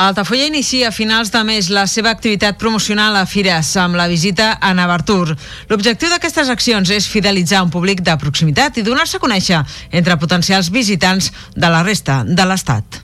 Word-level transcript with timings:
Altafulla 0.00 0.46
inicia 0.46 0.88
a 0.88 0.92
finals 0.96 1.28
de 1.28 1.42
mes 1.44 1.66
la 1.68 1.82
seva 1.84 2.08
activitat 2.08 2.56
promocional 2.56 3.18
a 3.20 3.26
Fires 3.28 3.74
amb 3.76 3.98
la 4.00 4.06
visita 4.08 4.54
a 4.56 4.70
Navartur. 4.72 5.34
L'objectiu 5.68 6.08
d'aquestes 6.08 6.48
accions 6.48 6.88
és 6.88 7.04
fidelitzar 7.04 7.60
un 7.66 7.68
públic 7.74 8.00
de 8.00 8.14
proximitat 8.16 8.78
i 8.80 8.84
donar-se 8.86 9.18
a 9.18 9.20
conèixer 9.20 9.58
entre 9.92 10.16
potencials 10.16 10.70
visitants 10.72 11.28
de 11.52 11.68
la 11.68 11.82
resta 11.84 12.22
de 12.24 12.46
l'Estat. 12.48 13.02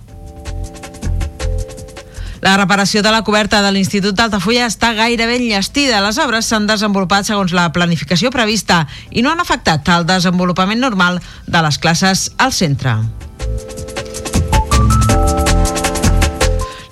La 2.41 2.57
reparació 2.57 3.05
de 3.05 3.13
la 3.13 3.21
coberta 3.29 3.61
de 3.61 3.75
l'Institut 3.77 4.17
d'Altafulla 4.17 4.65
està 4.65 4.95
gairebé 4.97 5.37
enllestida. 5.37 6.01
Les 6.01 6.17
obres 6.17 6.49
s'han 6.49 6.65
desenvolupat 6.65 7.29
segons 7.29 7.53
la 7.53 7.69
planificació 7.77 8.33
prevista 8.33 8.87
i 9.11 9.21
no 9.21 9.35
han 9.35 9.45
afectat 9.45 9.93
el 9.93 10.09
desenvolupament 10.09 10.81
normal 10.81 11.21
de 11.45 11.65
les 11.69 11.77
classes 11.77 12.31
al 12.39 12.57
centre. 12.57 12.97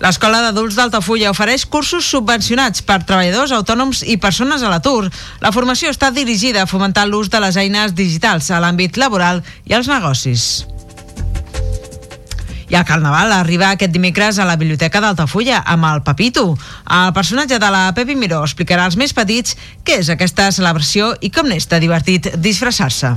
L'Escola 0.04 0.42
d'Adults 0.44 0.76
d'Altafulla 0.76 1.30
ofereix 1.32 1.62
cursos 1.64 2.04
subvencionats 2.12 2.82
per 2.84 2.98
treballadors 3.08 3.54
autònoms 3.56 4.02
i 4.04 4.18
persones 4.20 4.60
a 4.60 4.68
l'atur. 4.68 5.08
La 5.40 5.52
formació 5.54 5.88
està 5.94 6.10
dirigida 6.12 6.60
a 6.60 6.68
fomentar 6.68 7.06
l'ús 7.08 7.30
de 7.32 7.40
les 7.40 7.56
eines 7.56 7.94
digitals 7.96 8.50
a 8.52 8.60
l'àmbit 8.60 9.00
laboral 9.00 9.40
i 9.64 9.72
als 9.72 9.88
negocis. 9.88 10.66
I 12.68 12.76
el 12.76 12.84
Carnaval 12.84 13.32
arriba 13.32 13.70
aquest 13.70 13.96
dimecres 13.96 14.36
a 14.36 14.44
la 14.44 14.58
Biblioteca 14.60 15.00
d'Altafulla 15.00 15.62
amb 15.64 15.88
el 15.88 16.02
Papito. 16.04 16.50
El 16.84 17.14
personatge 17.16 17.56
de 17.56 17.70
la 17.72 17.86
Pepi 17.96 18.12
Miró 18.12 18.42
explicarà 18.44 18.84
als 18.84 19.00
més 19.00 19.16
petits 19.16 19.56
què 19.88 20.02
és 20.04 20.12
aquesta 20.12 20.50
celebració 20.52 21.14
i 21.24 21.32
com 21.32 21.48
n'és 21.48 21.64
de 21.70 21.80
divertit 21.80 22.34
disfressar-se. 22.36 23.14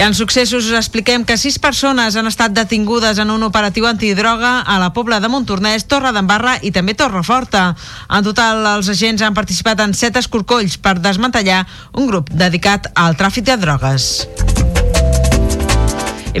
I 0.00 0.02
en 0.02 0.14
successos 0.14 0.64
us 0.64 0.72
expliquem 0.78 1.26
que 1.28 1.36
sis 1.36 1.58
persones 1.60 2.14
han 2.16 2.24
estat 2.24 2.54
detingudes 2.56 3.18
en 3.20 3.28
un 3.34 3.42
operatiu 3.44 3.84
antidroga 3.84 4.62
a 4.64 4.78
la 4.80 4.94
Pobla 4.96 5.18
de 5.20 5.28
Montornès, 5.28 5.84
Torre 5.92 6.14
d'Embarra 6.16 6.56
i 6.64 6.72
també 6.72 6.96
Torreforta. 6.96 7.66
En 8.08 8.24
total, 8.24 8.64
els 8.78 8.88
agents 8.88 9.20
han 9.20 9.36
participat 9.36 9.84
en 9.84 9.92
set 9.92 10.16
escorcolls 10.16 10.80
per 10.80 10.96
desmantellar 11.04 11.66
un 12.00 12.08
grup 12.08 12.32
dedicat 12.32 12.88
al 12.96 13.20
tràfic 13.20 13.52
de 13.52 13.60
drogues. 13.60 14.08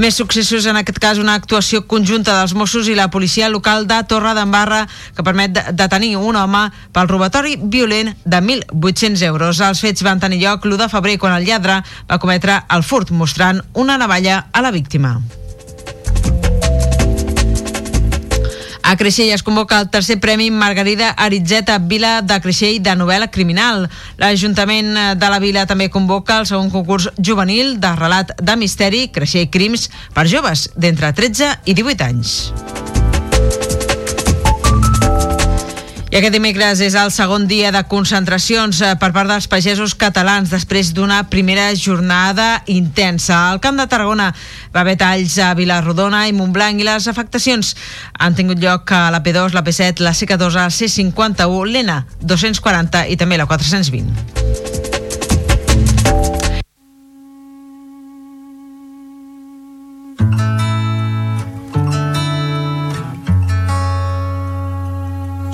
Més 0.00 0.16
successos, 0.16 0.64
en 0.64 0.78
aquest 0.80 0.96
cas 0.96 1.18
una 1.20 1.34
actuació 1.36 1.82
conjunta 1.84 2.32
dels 2.38 2.54
Mossos 2.56 2.86
i 2.88 2.94
la 2.96 3.10
policia 3.12 3.50
local 3.52 3.84
de 3.84 3.98
Torre 4.08 4.30
d'Embarra 4.32 4.86
que 5.16 5.24
permet 5.26 5.58
detenir 5.76 6.14
un 6.16 6.38
home 6.40 6.62
pel 6.96 7.10
robatori 7.10 7.58
violent 7.60 8.14
de 8.24 8.40
1.800 8.40 9.26
euros. 9.28 9.60
Els 9.60 9.82
fets 9.84 10.06
van 10.06 10.22
tenir 10.22 10.40
lloc 10.40 10.64
l'1 10.64 10.80
de 10.80 10.88
febrer 10.94 11.18
quan 11.20 11.36
el 11.36 11.44
lladre 11.44 11.82
va 12.08 12.18
cometre 12.22 12.62
el 12.72 12.86
furt 12.86 13.12
mostrant 13.12 13.60
una 13.74 14.00
navalla 14.00 14.46
a 14.52 14.64
la 14.64 14.72
víctima. 14.72 15.18
A 18.90 18.96
Creixell 18.96 19.30
es 19.30 19.44
convoca 19.46 19.78
el 19.78 19.88
tercer 19.88 20.18
Premi 20.18 20.50
Margarida 20.50 21.10
Aritzeta 21.10 21.76
Vila 21.78 22.22
de 22.26 22.40
Creixell 22.42 22.80
de 22.82 22.96
novel·la 22.98 23.28
criminal. 23.30 23.86
L'Ajuntament 24.18 24.90
de 25.14 25.30
la 25.30 25.38
Vila 25.38 25.62
també 25.70 25.86
convoca 25.94 26.40
el 26.42 26.50
segon 26.50 26.74
concurs 26.74 27.06
juvenil 27.14 27.76
de 27.78 27.94
relat 27.94 28.34
de 28.42 28.58
misteri 28.58 29.06
Creixell 29.14 29.46
Crims 29.54 29.92
per 30.10 30.26
joves 30.26 30.72
d'entre 30.74 31.14
13 31.14 31.60
i 31.70 31.78
18 31.78 32.10
anys. 32.10 32.38
I 36.10 36.16
aquest 36.18 36.34
dimecres 36.34 36.80
és 36.82 36.96
el 36.98 37.12
segon 37.14 37.44
dia 37.46 37.68
de 37.70 37.84
concentracions 37.86 38.80
eh, 38.82 38.96
per 38.98 39.12
part 39.14 39.30
dels 39.30 39.46
pagesos 39.46 39.92
catalans 39.94 40.50
després 40.50 40.90
d'una 40.90 41.20
primera 41.30 41.68
jornada 41.78 42.64
intensa. 42.66 43.36
Al 43.52 43.60
Camp 43.62 43.78
de 43.78 43.86
Tarragona 43.86 44.32
va 44.74 44.82
haver 44.82 44.96
talls 44.98 45.38
a 45.38 45.52
Vilarrodona 45.54 46.24
i 46.26 46.34
Montblanc 46.34 46.82
i 46.82 46.88
les 46.88 47.06
afectacions 47.06 47.76
han 48.18 48.34
tingut 48.34 48.58
lloc 48.58 48.90
a 48.90 49.06
la 49.14 49.22
P2, 49.22 49.54
la 49.54 49.62
P7, 49.62 50.02
la 50.02 50.10
C14, 50.10 50.58
la 50.58 50.66
C51, 50.74 51.62
l'ENA 51.70 52.00
240 52.18 53.06
i 53.14 53.20
també 53.20 53.38
la 53.38 53.46
420. 53.46 54.99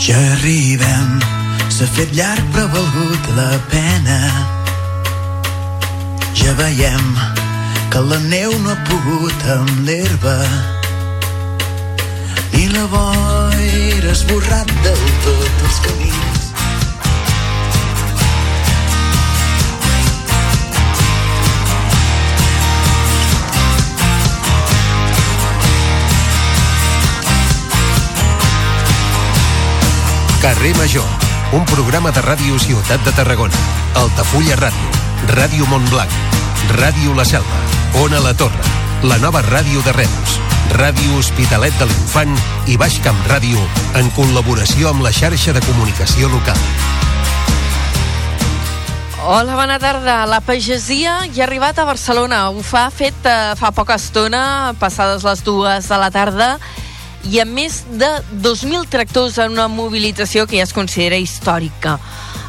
Ja 0.07 0.19
arribem, 0.37 1.17
s'ha 1.67 1.87
fet 1.97 2.13
llarg 2.15 2.51
però 2.55 2.67
ha 2.69 2.75
valgut 2.75 3.25
la 3.35 3.47
pena. 3.73 4.19
Ja 6.39 6.55
veiem 6.61 7.09
que 7.91 8.05
la 8.13 8.21
neu 8.29 8.55
no 8.63 8.71
ha 8.71 8.79
pogut 8.87 9.49
amb 9.57 9.83
l'herba 9.89 10.37
i 12.55 12.69
la 12.77 12.87
boira 12.95 14.15
esborrat 14.15 14.71
del 14.87 15.05
tot 15.27 15.67
els 15.67 15.83
camins. 15.89 16.26
Carrer 30.47 30.77
Major, 30.77 31.03
un 31.51 31.65
programa 31.67 32.13
de 32.15 32.23
ràdio 32.23 32.55
Ciutat 32.63 33.03
de 33.03 33.11
Tarragona. 33.11 33.59
Altafulla 33.99 34.55
Ràdio, 34.55 34.93
Ràdio 35.35 35.67
Montblanc, 35.67 36.13
Ràdio 36.79 37.17
La 37.19 37.25
Selva, 37.27 37.59
Ona 38.05 38.21
La 38.23 38.31
Torre, 38.39 38.63
la 39.03 39.19
nova 39.19 39.43
ràdio 39.43 39.83
de 39.83 39.91
Reus, 39.97 40.37
Ràdio 40.79 41.19
Hospitalet 41.19 41.75
de 41.83 41.91
l'Infant 41.91 42.39
i 42.71 42.79
Baix 42.79 43.01
Camp 43.03 43.19
Ràdio 43.27 43.59
en 43.99 44.13
col·laboració 44.15 44.93
amb 44.93 45.03
la 45.03 45.11
xarxa 45.11 45.51
de 45.51 45.65
comunicació 45.67 46.31
local. 46.31 46.63
Hola, 49.27 49.59
bona 49.59 49.81
tarda. 49.83 50.21
La 50.31 50.39
pagesia 50.47 51.25
ja 51.35 51.43
ha 51.43 51.51
arribat 51.51 51.83
a 51.83 51.91
Barcelona. 51.91 52.45
Ho 52.55 52.63
fa 52.63 52.87
fet 52.95 53.27
eh, 53.27 53.57
fa 53.59 53.75
poca 53.75 53.99
estona, 53.99 54.77
passades 54.79 55.27
les 55.27 55.43
dues 55.43 55.91
de 55.91 55.99
la 55.99 56.15
tarda, 56.15 56.53
i 57.33 57.41
amb 57.43 57.57
més 57.59 57.81
de 57.99 58.09
2.000 58.45 58.87
tractors 58.93 59.39
en 59.43 59.55
una 59.57 59.67
mobilització 59.73 60.47
que 60.47 60.61
ja 60.61 60.67
es 60.67 60.75
considera 60.77 61.19
històrica. 61.19 61.97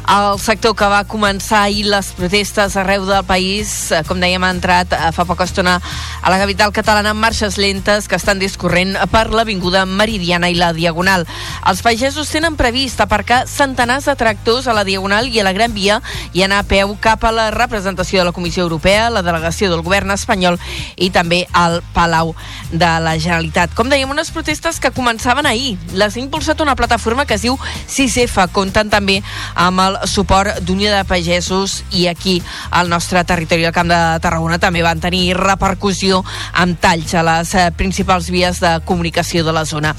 El 0.08 0.38
sector 0.40 0.72
que 0.72 0.86
va 0.88 1.02
començar 1.04 1.66
ahir 1.66 1.82
les 1.84 2.06
protestes 2.16 2.78
arreu 2.80 3.02
del 3.04 3.26
país, 3.28 3.90
eh, 3.92 3.98
com 4.08 4.16
dèiem, 4.16 4.40
ha 4.40 4.52
entrat 4.54 4.94
eh, 4.96 5.10
fa 5.12 5.26
poca 5.28 5.44
estona 5.44 5.74
a 6.22 6.30
la 6.32 6.38
capital 6.40 6.72
catalana 6.72 7.10
amb 7.12 7.20
marxes 7.20 7.58
lentes 7.60 8.08
que 8.08 8.16
estan 8.16 8.40
discorrent 8.40 8.96
per 9.12 9.26
l'Avinguda 9.28 9.82
Meridiana 9.84 10.48
i 10.48 10.56
la 10.56 10.70
Diagonal. 10.72 11.26
Els 11.68 11.82
pagesos 11.84 12.32
tenen 12.32 12.56
previst 12.56 13.02
aparcar 13.04 13.42
centenars 13.52 14.08
de 14.08 14.14
tractors 14.16 14.64
a 14.64 14.72
la 14.72 14.86
Diagonal 14.88 15.28
i 15.28 15.42
a 15.42 15.44
la 15.44 15.52
Gran 15.52 15.76
Via 15.76 16.00
i 16.32 16.40
anar 16.46 16.62
a 16.62 16.68
peu 16.70 16.96
cap 17.04 17.28
a 17.28 17.34
la 17.34 17.50
representació 17.52 18.22
de 18.22 18.30
la 18.30 18.32
Comissió 18.32 18.64
Europea, 18.64 19.10
la 19.12 19.20
delegació 19.20 19.68
del 19.68 19.84
govern 19.84 20.16
espanyol 20.16 20.56
i 20.96 21.10
també 21.12 21.42
al 21.52 21.82
Palau 21.92 22.32
de 22.72 22.94
la 23.04 23.18
Generalitat. 23.20 23.76
Com 23.76 23.92
dèiem, 23.92 24.08
unes 24.08 24.32
protestes 24.32 24.80
que 24.80 24.88
començaven 24.88 25.44
ahir. 25.44 25.76
Les 25.92 26.16
ha 26.16 26.24
impulsat 26.24 26.64
una 26.64 26.78
plataforma 26.80 27.28
que 27.28 27.36
es 27.36 27.44
diu 27.44 27.60
6F. 27.92 28.48
Compten 28.56 28.88
també 28.88 29.20
amb 29.52 29.84
el 29.84 29.97
suport 30.06 30.60
d'Unió 30.66 30.90
de 30.92 31.04
Pagesos 31.08 31.82
i 31.90 32.06
aquí 32.08 32.38
al 32.70 32.88
nostre 32.88 33.24
territori 33.24 33.64
al 33.66 33.74
Camp 33.76 33.90
de 33.90 34.00
Tarragona 34.22 34.58
també 34.62 34.82
van 34.84 35.00
tenir 35.00 35.36
repercussió 35.38 36.22
amb 36.52 36.78
talls 36.80 37.14
a 37.14 37.24
les 37.26 37.54
eh, 37.54 37.68
principals 37.76 38.30
vies 38.30 38.60
de 38.60 38.74
comunicació 38.84 39.44
de 39.44 39.54
la 39.54 39.64
zona. 39.68 39.94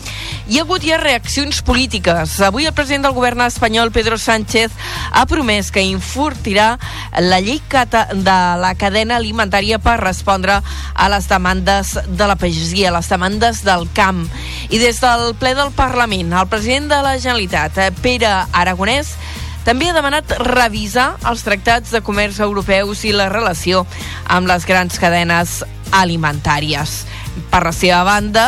Hi 0.47 0.59
ha 0.59 0.65
hagut 0.65 0.85
ja 0.85 0.99
reaccions 1.01 1.61
polítiques. 1.65 2.39
Avui 2.45 2.67
el 2.69 2.73
president 2.73 3.07
del 3.07 3.17
govern 3.17 3.41
espanyol, 3.45 3.91
Pedro 3.95 4.17
Sánchez, 4.17 4.71
ha 5.11 5.25
promès 5.29 5.71
que 5.71 5.83
infurtirà 5.85 6.77
la 7.19 7.39
llei 7.41 7.61
de 7.69 8.37
la 8.61 8.73
cadena 8.77 9.17
alimentària 9.17 9.79
per 9.79 9.99
respondre 10.01 10.59
a 10.59 11.09
les 11.11 11.27
demandes 11.29 11.95
de 12.07 12.27
la 12.27 12.37
pagesia, 12.39 12.93
les 12.95 13.09
demandes 13.09 13.63
del 13.65 13.87
camp. 13.93 14.25
I 14.69 14.79
des 14.81 15.01
del 15.01 15.33
ple 15.39 15.53
del 15.57 15.71
Parlament, 15.75 16.33
el 16.33 16.47
president 16.47 16.89
de 16.89 17.01
la 17.03 17.17
Generalitat, 17.19 17.77
eh, 17.77 17.91
Pere 18.01 18.31
Aragonès, 18.51 19.15
També 19.69 19.85
ha 19.85 19.93
demanat 19.93 20.31
revisar 20.47 21.11
els 21.29 21.43
tractats 21.45 21.91
de 21.93 21.99
comerç 22.01 22.39
europeus 22.41 23.03
i 23.05 23.11
la 23.13 23.27
relació 23.29 23.83
amb 24.25 24.49
les 24.49 24.63
grans 24.65 24.97
cadenes 24.97 25.59
alimentàries. 25.93 27.03
Per 27.51 27.61
la 27.61 27.73
seva 27.77 27.99
banda, 28.07 28.47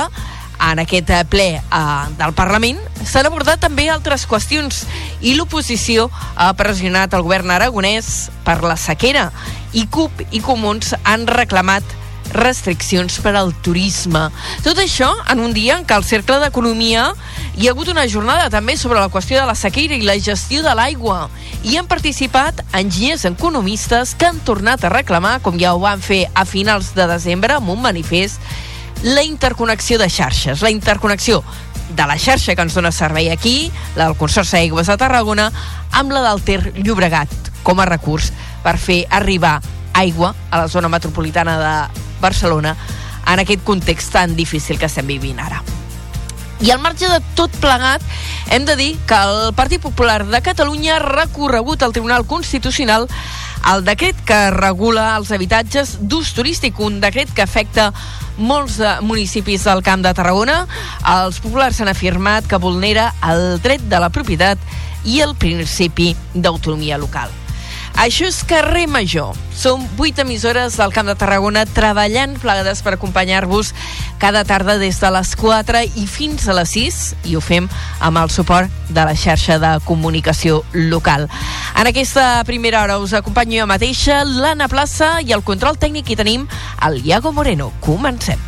en 0.72 0.82
aquest 0.82 1.14
ple 1.30 1.46
eh, 1.60 1.86
del 2.18 2.34
Parlament 2.34 2.82
s'han 3.06 3.30
abordat 3.30 3.62
també 3.62 3.86
altres 3.94 4.26
qüestions 4.26 4.82
i 5.22 5.36
l'oposició 5.38 6.08
ha 6.34 6.50
pressionat 6.58 7.14
el 7.14 7.28
govern 7.30 7.54
aragonès 7.54 8.32
per 8.42 8.64
la 8.66 8.80
sequera 8.82 9.30
i 9.78 9.86
CUP 9.94 10.26
i 10.32 10.42
Comuns 10.42 10.96
han 11.04 11.30
reclamat 11.30 12.01
restriccions 12.34 13.20
per 13.24 13.36
al 13.36 13.54
turisme. 13.64 14.28
Tot 14.66 14.80
això 14.82 15.12
en 15.32 15.42
un 15.44 15.54
dia 15.54 15.78
en 15.78 15.86
què 15.88 15.96
al 15.96 16.06
Cercle 16.08 16.40
d'Economia 16.42 17.12
hi 17.58 17.68
ha 17.68 17.74
hagut 17.76 17.92
una 17.92 18.08
jornada 18.08 18.50
també 18.54 18.78
sobre 18.78 19.00
la 19.00 19.10
qüestió 19.12 19.40
de 19.40 19.48
la 19.48 19.56
sequera 19.56 19.96
i 19.96 20.06
la 20.08 20.18
gestió 20.20 20.64
de 20.64 20.76
l'aigua. 20.78 21.30
Hi 21.64 21.78
han 21.78 21.90
participat 21.92 22.64
enginyers 22.74 23.26
economistes 23.30 24.16
que 24.16 24.30
han 24.30 24.40
tornat 24.48 24.84
a 24.84 24.94
reclamar, 24.94 25.40
com 25.42 25.60
ja 25.60 25.76
ho 25.76 25.82
van 25.84 26.02
fer 26.02 26.26
a 26.34 26.46
finals 26.46 26.94
de 26.96 27.08
desembre 27.12 27.58
amb 27.58 27.74
un 27.76 27.82
manifest, 27.82 28.40
la 29.04 29.24
interconnexió 29.24 29.98
de 29.98 30.10
xarxes, 30.10 30.62
la 30.62 30.70
interconnexió 30.70 31.44
de 31.96 32.08
la 32.08 32.18
xarxa 32.18 32.56
que 32.56 32.64
ens 32.64 32.76
dona 32.78 32.92
servei 32.96 33.30
aquí, 33.30 33.72
la 33.96 34.08
del 34.08 34.18
Consorci 34.18 34.56
d'Aigües 34.56 34.88
de 34.88 34.98
Tarragona, 34.98 35.52
amb 35.92 36.14
la 36.16 36.24
del 36.30 36.42
Ter 36.46 36.62
Llobregat 36.80 37.52
com 37.64 37.80
a 37.80 37.86
recurs 37.90 38.32
per 38.64 38.78
fer 38.80 39.04
arribar 39.10 39.60
aigua 39.94 40.36
a 40.50 40.64
la 40.64 40.68
zona 40.68 40.90
metropolitana 40.90 41.58
de 41.60 42.02
Barcelona 42.22 42.76
en 43.28 43.40
aquest 43.40 43.64
context 43.64 44.14
tan 44.14 44.36
difícil 44.36 44.80
que 44.80 44.90
estem 44.90 45.08
vivint 45.08 45.40
ara. 45.40 45.62
I 46.62 46.70
al 46.70 46.82
marge 46.82 47.08
de 47.10 47.18
tot 47.34 47.54
plegat, 47.58 48.04
hem 48.54 48.68
de 48.70 48.76
dir 48.78 48.92
que 49.10 49.18
el 49.18 49.54
Partit 49.58 49.82
Popular 49.82 50.28
de 50.28 50.42
Catalunya 50.46 50.98
ha 50.98 51.02
recorregut 51.02 51.82
al 51.82 51.94
Tribunal 51.94 52.28
Constitucional 52.30 53.08
el 53.72 53.84
decret 53.86 54.18
que 54.26 54.38
regula 54.54 55.16
els 55.16 55.32
habitatges 55.34 55.96
d'ús 56.02 56.34
turístic, 56.38 56.80
un 56.80 57.00
decret 57.02 57.34
que 57.34 57.46
afecta 57.46 57.90
molts 58.38 58.78
municipis 59.02 59.66
del 59.66 59.82
Camp 59.86 60.06
de 60.06 60.14
Tarragona. 60.18 60.64
Els 61.10 61.42
populars 61.42 61.82
han 61.82 61.90
afirmat 61.90 62.46
que 62.46 62.62
vulnera 62.62 63.12
el 63.26 63.62
dret 63.62 63.86
de 63.90 64.02
la 64.02 64.14
propietat 64.14 64.62
i 65.06 65.22
el 65.26 65.34
principi 65.34 66.14
d'autonomia 66.34 67.02
local. 67.02 67.41
Això 68.00 68.26
és 68.26 68.42
Carrer 68.48 68.88
Major. 68.90 69.36
Som 69.56 69.84
vuit 69.98 70.18
emissores 70.20 70.78
del 70.80 70.94
Camp 70.94 71.10
de 71.10 71.16
Tarragona 71.20 71.66
treballant 71.70 72.38
plegades 72.42 72.82
per 72.82 72.96
acompanyar-vos 72.96 73.74
cada 74.22 74.44
tarda 74.46 74.78
des 74.82 75.00
de 75.02 75.12
les 75.14 75.36
4 75.36 75.84
i 76.02 76.06
fins 76.10 76.48
a 76.48 76.56
les 76.58 76.74
6 76.74 77.00
i 77.30 77.36
ho 77.36 77.42
fem 77.42 77.70
amb 78.00 78.22
el 78.22 78.34
suport 78.34 78.72
de 78.90 79.06
la 79.06 79.16
xarxa 79.16 79.60
de 79.62 79.76
comunicació 79.86 80.64
local. 80.74 81.28
En 81.78 81.88
aquesta 81.90 82.44
primera 82.46 82.82
hora 82.84 83.00
us 83.00 83.14
acompanyo 83.14 83.62
jo 83.62 83.68
mateixa, 83.70 84.24
l'Anna 84.26 84.70
Plaça 84.72 85.20
i 85.22 85.34
el 85.36 85.46
control 85.46 85.78
tècnic 85.78 86.10
i 86.10 86.18
tenim 86.18 86.48
el 86.88 87.02
Iago 87.06 87.32
Moreno. 87.32 87.72
Comencem. 87.82 88.40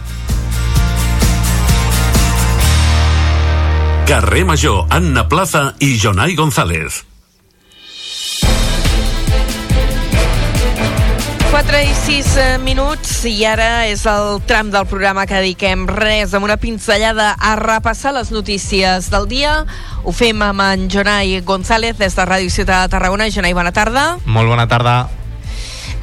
Carrer 4.07 4.43
Major, 4.45 4.85
Anna 4.89 5.29
Plaza 5.29 5.73
i 5.79 5.97
Jonai 5.97 6.35
González. 6.35 7.12
4 11.53 11.81
i 11.85 11.91
6 11.93 12.37
minuts 12.65 13.11
i 13.29 13.43
ara 13.45 13.85
és 13.85 14.07
el 14.09 14.39
tram 14.49 14.71
del 14.73 14.87
programa 14.89 15.27
que 15.29 15.37
dediquem 15.37 15.83
res 15.85 16.33
amb 16.33 16.47
una 16.47 16.57
pinzellada 16.57 17.35
a 17.37 17.53
repassar 17.59 18.15
les 18.17 18.33
notícies 18.33 19.11
del 19.13 19.29
dia. 19.29 19.59
Ho 20.01 20.17
fem 20.17 20.41
amb 20.41 20.65
en 20.65 20.89
Jonai 20.89 21.43
González 21.45 22.01
des 22.01 22.17
de 22.17 22.25
Ràdio 22.25 22.49
Ciutat 22.49 22.87
de 22.87 22.95
Tarragona. 22.97 23.29
Jonai, 23.29 23.53
bona 23.53 23.69
tarda. 23.69 24.15
Molt 24.25 24.49
bona 24.49 24.65
tarda. 24.65 25.03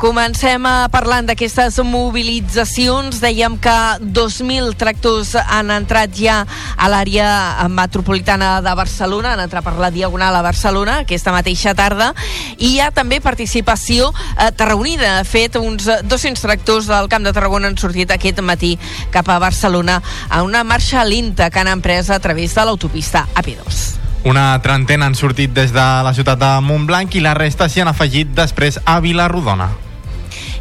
Comencem 0.01 0.65
parlant 0.89 1.27
d'aquestes 1.29 1.75
mobilitzacions. 1.85 3.19
Dèiem 3.21 3.59
que 3.61 3.75
2.000 4.01 4.73
tractors 4.81 5.35
han 5.37 5.69
entrat 5.75 6.15
ja 6.17 6.39
a 6.81 6.89
l'àrea 6.89 7.69
metropolitana 7.69 8.63
de 8.65 8.73
Barcelona, 8.79 9.35
han 9.35 9.43
entrat 9.45 9.67
per 9.67 9.75
la 9.77 9.91
Diagonal 9.93 10.39
a 10.39 10.41
Barcelona 10.41 10.95
aquesta 11.03 11.35
mateixa 11.37 11.75
tarda, 11.77 12.15
i 12.57 12.71
hi 12.71 12.81
ha 12.81 12.89
també 12.97 13.19
participació 13.21 14.09
eh, 14.15 14.49
tarragonida. 14.57 15.19
De 15.19 15.29
fet, 15.29 15.61
uns 15.61 15.85
200 16.09 16.47
tractors 16.49 16.89
del 16.89 17.13
Camp 17.13 17.29
de 17.29 17.35
Tarragona 17.37 17.69
han 17.69 17.77
sortit 17.77 18.17
aquest 18.17 18.41
matí 18.41 18.79
cap 19.13 19.29
a 19.29 19.37
Barcelona 19.37 19.99
a 20.31 20.41
una 20.49 20.65
marxa 20.65 21.05
lenta 21.05 21.51
que 21.51 21.61
han 21.61 21.69
emprès 21.69 22.09
a 22.09 22.23
través 22.25 22.57
de 22.57 22.65
l'autopista 22.65 23.27
AP2. 23.37 23.85
Una 24.25 24.49
trentena 24.65 25.13
han 25.13 25.15
sortit 25.15 25.53
des 25.53 25.77
de 25.77 25.87
la 26.09 26.17
ciutat 26.17 26.41
de 26.41 26.51
Montblanc 26.65 27.21
i 27.21 27.25
la 27.29 27.37
resta 27.37 27.69
s'hi 27.69 27.85
han 27.85 27.93
afegit 27.93 28.33
després 28.33 28.81
a 28.89 28.97
Vilarrodona. 29.05 29.90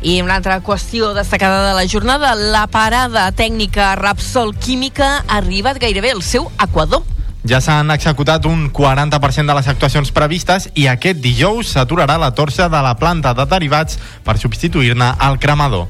I 0.02 0.22
una 0.24 0.38
altra 0.40 0.62
qüestió 0.64 1.14
destacada 1.14 1.68
de 1.68 1.74
la 1.76 1.88
jornada, 1.92 2.32
la 2.36 2.68
parada 2.72 3.26
tècnica 3.36 3.96
Rapsol 4.00 4.56
Química 4.56 5.26
ha 5.28 5.40
arribat 5.42 5.80
gairebé 5.82 6.14
al 6.16 6.24
seu 6.24 6.48
equador. 6.64 7.04
Ja 7.48 7.60
s'han 7.64 7.92
executat 7.92 8.48
un 8.48 8.70
40% 8.72 9.48
de 9.48 9.58
les 9.58 9.68
actuacions 9.68 10.12
previstes 10.16 10.70
i 10.76 10.88
aquest 10.88 11.20
dijous 11.20 11.76
s'aturarà 11.76 12.16
la 12.20 12.32
torxa 12.32 12.70
de 12.72 12.82
la 12.84 12.96
planta 13.00 13.34
de 13.36 13.46
derivats 13.48 14.00
per 14.24 14.38
substituir-ne 14.40 15.14
el 15.28 15.40
cremador. 15.40 15.88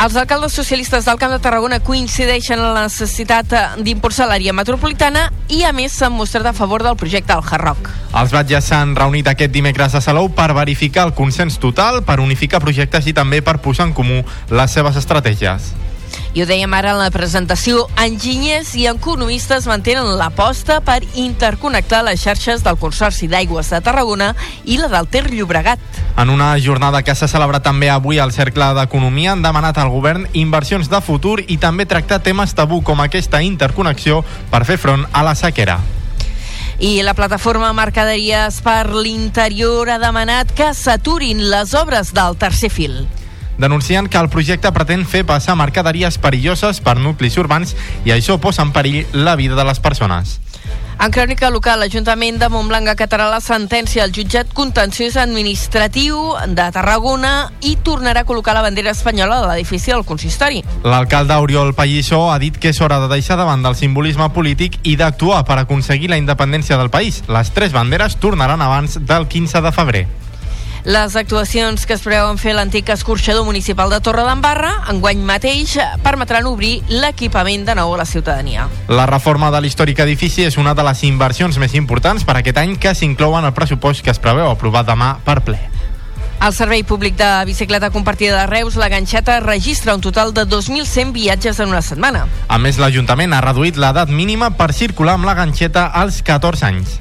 Els 0.00 0.14
alcaldes 0.16 0.54
socialistes 0.56 1.04
del 1.04 1.18
Camp 1.20 1.34
de 1.34 1.38
Tarragona 1.44 1.76
coincideixen 1.84 2.56
en 2.56 2.70
la 2.72 2.86
necessitat 2.86 3.50
d'impulsar 3.84 4.30
l'àrea 4.30 4.54
metropolitana 4.56 5.26
i, 5.52 5.58
a 5.68 5.74
més, 5.76 5.92
s'han 5.92 6.14
mostrat 6.16 6.48
a 6.48 6.54
favor 6.56 6.80
del 6.86 6.96
projecte 6.96 7.34
del 7.34 7.44
Hard 7.44 7.66
Rock. 7.66 7.90
Els 8.16 8.32
batlles 8.32 8.64
s'han 8.72 8.96
reunit 8.96 9.28
aquest 9.28 9.52
dimecres 9.52 9.92
a 9.92 10.00
Salou 10.00 10.32
per 10.32 10.54
verificar 10.56 11.04
el 11.04 11.12
consens 11.12 11.60
total, 11.60 12.00
per 12.08 12.16
unificar 12.24 12.64
projectes 12.64 13.12
i 13.12 13.16
també 13.20 13.42
per 13.44 13.58
posar 13.60 13.90
en 13.90 13.92
comú 13.92 14.22
les 14.48 14.72
seves 14.72 14.96
estratègies. 14.96 15.68
I 16.30 16.44
ho 16.44 16.46
dèiem 16.46 16.70
ara 16.78 16.92
en 16.94 17.00
la 17.00 17.10
presentació, 17.10 17.88
enginyers 17.98 18.68
i 18.78 18.84
economistes 18.86 19.64
mantenen 19.66 20.12
l'aposta 20.14 20.76
per 20.86 21.00
interconnectar 21.18 22.04
les 22.06 22.22
xarxes 22.22 22.62
del 22.62 22.78
Consorci 22.78 23.26
d'Aigües 23.26 23.72
de 23.74 23.80
Tarragona 23.82 24.28
i 24.62 24.78
la 24.78 24.86
del 24.92 25.08
Ter 25.10 25.24
Llobregat. 25.32 25.82
En 26.14 26.30
una 26.30 26.52
jornada 26.62 27.02
que 27.02 27.16
s'ha 27.18 27.26
celebrat 27.26 27.66
també 27.66 27.90
avui 27.90 28.22
al 28.22 28.30
Cercle 28.30 28.70
d'Economia 28.78 29.34
han 29.34 29.42
demanat 29.42 29.82
al 29.82 29.90
govern 29.90 30.28
inversions 30.32 30.86
de 30.86 31.02
futur 31.02 31.40
i 31.48 31.58
també 31.58 31.88
tractar 31.90 32.22
temes 32.22 32.54
tabú 32.54 32.78
com 32.86 33.02
aquesta 33.02 33.42
interconnexió 33.42 34.22
per 34.54 34.62
fer 34.68 34.78
front 34.78 35.08
a 35.10 35.26
la 35.26 35.34
sequera. 35.34 35.80
I 36.78 37.00
la 37.02 37.18
plataforma 37.18 37.74
Mercaderies 37.74 38.62
per 38.62 38.86
l'Interior 38.94 39.90
ha 39.90 39.98
demanat 39.98 40.54
que 40.54 40.70
s'aturin 40.78 41.42
les 41.50 41.74
obres 41.74 42.14
del 42.14 42.38
tercer 42.38 42.70
fil 42.70 43.02
denuncien 43.60 44.08
que 44.08 44.18
el 44.18 44.30
projecte 44.32 44.72
pretén 44.72 45.06
fer 45.06 45.26
passar 45.28 45.58
mercaderies 45.60 46.18
perilloses 46.18 46.80
per 46.80 46.98
nuclis 46.98 47.38
urbans 47.38 47.76
i 48.04 48.16
això 48.16 48.40
posa 48.40 48.66
en 48.66 48.72
perill 48.72 49.04
la 49.12 49.36
vida 49.36 49.54
de 49.54 49.68
les 49.68 49.80
persones. 49.80 50.40
En 51.00 51.08
crònica 51.08 51.48
local, 51.48 51.80
l'Ajuntament 51.80 52.36
de 52.36 52.48
Montblanc 52.52 52.90
acatarà 52.92 53.30
la 53.32 53.38
sentència 53.40 54.02
al 54.04 54.12
jutjat 54.12 54.50
contenciós 54.52 55.16
administratiu 55.16 56.18
de 56.44 56.66
Tarragona 56.74 57.32
i 57.64 57.72
tornarà 57.80 58.20
a 58.20 58.28
col·locar 58.28 58.52
la 58.52 58.66
bandera 58.66 58.92
espanyola 58.92 59.38
a 59.40 59.48
l'edifici 59.48 59.94
del 59.94 60.04
consistori. 60.04 60.60
L'alcalde 60.84 61.40
Oriol 61.40 61.72
Pallissó 61.72 62.26
ha 62.28 62.36
dit 62.38 62.60
que 62.60 62.74
és 62.74 62.84
hora 62.84 63.00
de 63.00 63.08
deixar 63.08 63.40
davant 63.40 63.64
del 63.64 63.80
simbolisme 63.80 64.28
polític 64.36 64.76
i 64.84 64.98
d'actuar 65.00 65.46
per 65.48 65.62
aconseguir 65.62 66.12
la 66.12 66.20
independència 66.20 66.76
del 66.76 66.92
país. 66.92 67.22
Les 67.32 67.56
tres 67.56 67.72
banderes 67.72 68.20
tornaran 68.20 68.60
abans 68.60 69.00
del 69.00 69.24
15 69.24 69.64
de 69.64 69.72
febrer. 69.72 70.08
Les 70.84 71.14
actuacions 71.16 71.84
que 71.84 71.92
es 71.92 72.00
preveuen 72.00 72.38
fer 72.40 72.54
l'antic 72.56 72.88
escorxador 72.94 73.44
municipal 73.44 73.90
de 73.92 73.98
Torre 74.00 74.22
d'Embarra 74.24 74.70
enguany 74.88 75.20
mateix 75.28 75.74
permetran 76.00 76.48
obrir 76.48 76.78
l'equipament 76.88 77.66
de 77.68 77.74
nou 77.76 77.92
a 77.92 77.98
la 78.00 78.06
ciutadania. 78.08 78.64
La 78.88 79.04
reforma 79.10 79.50
de 79.52 79.60
l'històric 79.60 80.00
edifici 80.00 80.46
és 80.48 80.56
una 80.56 80.72
de 80.72 80.86
les 80.86 81.02
inversions 81.04 81.58
més 81.60 81.76
importants 81.76 82.24
per 82.24 82.38
aquest 82.40 82.62
any 82.62 82.78
que 82.80 82.94
s'inclouen 82.96 83.44
al 83.44 83.52
pressupost 83.52 84.00
que 84.00 84.14
es 84.14 84.22
preveu 84.22 84.48
aprovar 84.48 84.86
demà 84.88 85.18
per 85.26 85.42
ple. 85.44 85.60
El 86.40 86.54
Servei 86.56 86.80
Públic 86.88 87.18
de 87.18 87.28
Bicicleta 87.44 87.90
Compartida 87.92 88.40
de 88.40 88.46
Reus, 88.46 88.76
la 88.80 88.88
Ganxeta, 88.88 89.40
registra 89.44 89.94
un 89.94 90.00
total 90.00 90.32
de 90.32 90.46
2.100 90.48 91.12
viatges 91.12 91.60
en 91.60 91.68
una 91.68 91.82
setmana. 91.84 92.24
A 92.48 92.56
més, 92.56 92.80
l'Ajuntament 92.80 93.36
ha 93.36 93.42
reduït 93.44 93.76
l'edat 93.76 94.08
mínima 94.08 94.48
per 94.56 94.72
circular 94.72 95.18
amb 95.20 95.28
la 95.28 95.36
ganxeta 95.36 95.90
als 95.92 96.22
14 96.24 96.64
anys. 96.64 96.96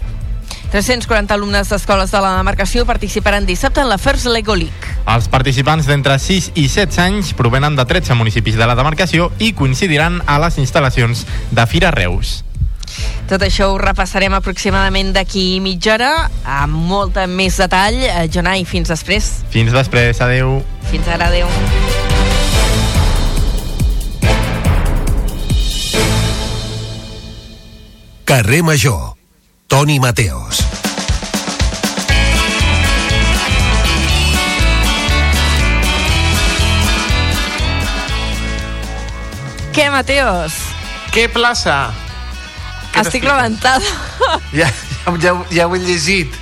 340 0.71 1.33
alumnes 1.33 1.69
d'escoles 1.71 2.11
de 2.13 2.19
la 2.21 2.35
demarcació 2.37 2.85
participaran 2.85 3.47
dissabte 3.47 3.81
en 3.81 3.89
la 3.89 3.97
First 3.97 4.27
Lego 4.29 4.53
League. 4.55 4.93
Els 5.09 5.25
participants 5.31 5.87
d'entre 5.89 6.19
6 6.21 6.51
i 6.53 6.67
16 6.69 6.99
anys 7.01 7.31
provenen 7.33 7.75
de 7.75 7.85
13 7.89 8.13
municipis 8.13 8.59
de 8.59 8.67
la 8.69 8.77
demarcació 8.77 9.31
i 9.41 9.55
coincidiran 9.57 10.21
a 10.29 10.37
les 10.43 10.59
instal·lacions 10.61 11.25
de 11.49 11.65
Fira 11.65 11.89
Reus. 11.95 12.43
Tot 13.29 13.41
això 13.45 13.71
ho 13.73 13.77
repassarem 13.81 14.33
aproximadament 14.37 15.11
d'aquí 15.13 15.59
mitja 15.61 15.95
hora, 15.97 16.13
amb 16.45 16.77
molta 16.89 17.25
més 17.25 17.57
detall. 17.61 17.97
Eh, 18.01 18.25
Jonai, 18.29 18.65
fins 18.65 18.89
després. 18.89 19.43
Fins 19.49 19.73
després, 19.73 20.21
adeu. 20.21 20.59
Fins 20.89 21.09
ara, 21.09 21.29
adeu. 21.29 21.49
Carrer 28.29 28.61
Major 28.61 29.18
Toni 29.69 29.99
Mateos. 30.01 30.63
Què, 39.69 39.85
Mateos? 39.93 40.57
Què 41.13 41.27
plaça? 41.29 41.77
Què 42.95 43.05
Estic 43.05 43.29
levantada. 43.29 43.85
Ja, 44.57 44.65
ja, 45.05 45.13
ja, 45.21 45.37
ja 45.53 45.69
ho 45.69 45.77
he 45.77 45.83
llegit. 45.85 46.33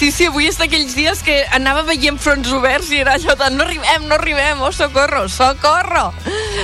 Sí, 0.00 0.08
sí, 0.08 0.30
avui 0.32 0.48
és 0.48 0.56
d'aquells 0.56 0.96
dies 0.96 1.20
que 1.26 1.42
anava 1.52 1.84
veient 1.84 2.16
fronts 2.16 2.48
oberts 2.56 2.88
i 2.88 3.02
era 3.04 3.18
allò 3.20 3.36
de 3.36 3.52
no 3.52 3.68
arribem, 3.68 4.08
no 4.08 4.16
arribem, 4.16 4.64
oh, 4.64 4.72
socorro, 4.72 5.26
socorro. 5.28 6.08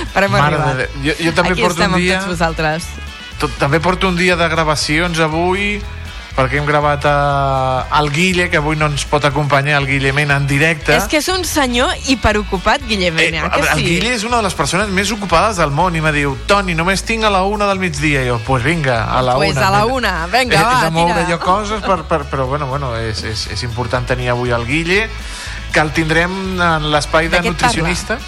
Però 0.09 0.25
hem 0.25 0.39
Mare 0.39 0.57
arribat. 0.57 1.01
Jo, 1.05 1.19
jo 1.21 1.37
també 1.37 1.53
Aquí 1.53 1.67
porto 1.67 1.83
estem 1.83 1.99
un 1.99 2.01
dia... 2.01 2.15
amb 2.17 2.25
tots 2.25 2.33
vosaltres. 2.33 2.95
Tot, 3.39 3.51
també 3.59 3.81
porto 3.83 4.07
un 4.07 4.15
dia 4.15 4.35
de 4.39 4.47
gravacions 4.49 5.19
avui 5.19 5.81
perquè 6.35 6.59
hem 6.59 6.65
gravat 6.67 7.05
eh, 7.07 7.97
el 7.99 8.09
Guille, 8.11 8.49
que 8.51 8.59
avui 8.59 8.75
no 8.75 8.89
ens 8.91 9.05
pot 9.07 9.23
acompanyar, 9.23 9.77
el 9.79 9.87
Guille 9.87 10.11
Mena 10.13 10.35
en 10.35 10.47
directe. 10.47 10.91
És 10.97 11.07
que 11.07 11.21
és 11.21 11.29
un 11.31 11.45
senyor 11.47 11.93
hiperocupat, 12.11 12.83
Guillem 12.89 13.15
Eh, 13.15 13.31
Mena, 13.31 13.49
que 13.53 13.61
el 13.61 13.69
sí? 13.71 13.85
Guille 13.85 14.11
és 14.17 14.25
una 14.27 14.41
de 14.41 14.43
les 14.43 14.57
persones 14.57 14.91
més 14.91 15.11
ocupades 15.15 15.55
del 15.61 15.71
món 15.71 15.95
i 15.95 16.03
me 16.03 16.11
diu, 16.11 16.35
Toni, 16.47 16.75
només 16.75 17.05
tinc 17.07 17.23
a 17.23 17.31
la 17.31 17.45
una 17.47 17.69
del 17.71 17.79
migdia. 17.79 18.25
I 18.25 18.29
jo, 18.33 18.41
pues 18.43 18.63
vinga, 18.67 19.05
a 19.05 19.21
la 19.23 19.35
Pues 19.39 19.55
una. 19.55 19.67
a 19.67 19.71
la 19.71 19.85
una, 19.85 20.13
vinga, 20.27 20.59
He 20.59 20.63
va, 20.63 20.83
de 20.83 20.91
moure 20.91 21.23
tira. 21.23 21.37
jo 21.37 21.39
coses, 21.39 21.81
per, 21.81 22.03
per, 22.03 22.25
però 22.27 22.47
bueno, 22.47 22.67
bueno 22.67 22.91
és, 22.99 23.23
és, 23.23 23.47
és 23.55 23.63
important 23.63 24.05
tenir 24.05 24.29
avui 24.35 24.51
el 24.51 24.67
Guille, 24.67 25.07
que 25.71 25.79
el 25.79 25.91
tindrem 25.95 26.59
en 26.59 26.91
l'espai 26.91 27.29
de, 27.31 27.41
nutricionista. 27.47 28.19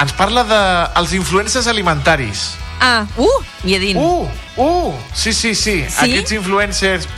Ens 0.00 0.14
parla 0.14 0.44
de 0.46 0.62
els 1.02 1.12
influencers 1.18 1.66
alimentaris. 1.66 2.52
Ah, 2.80 3.06
uh, 3.16 3.40
i 3.64 3.74
Edin. 3.76 3.96
Uh, 4.00 4.28
uh, 4.56 4.94
sí, 5.14 5.32
sí, 5.32 5.54
sí. 5.54 5.84
Sí? 5.84 6.04
Aquests 6.08 6.32
influencers... 6.32 7.08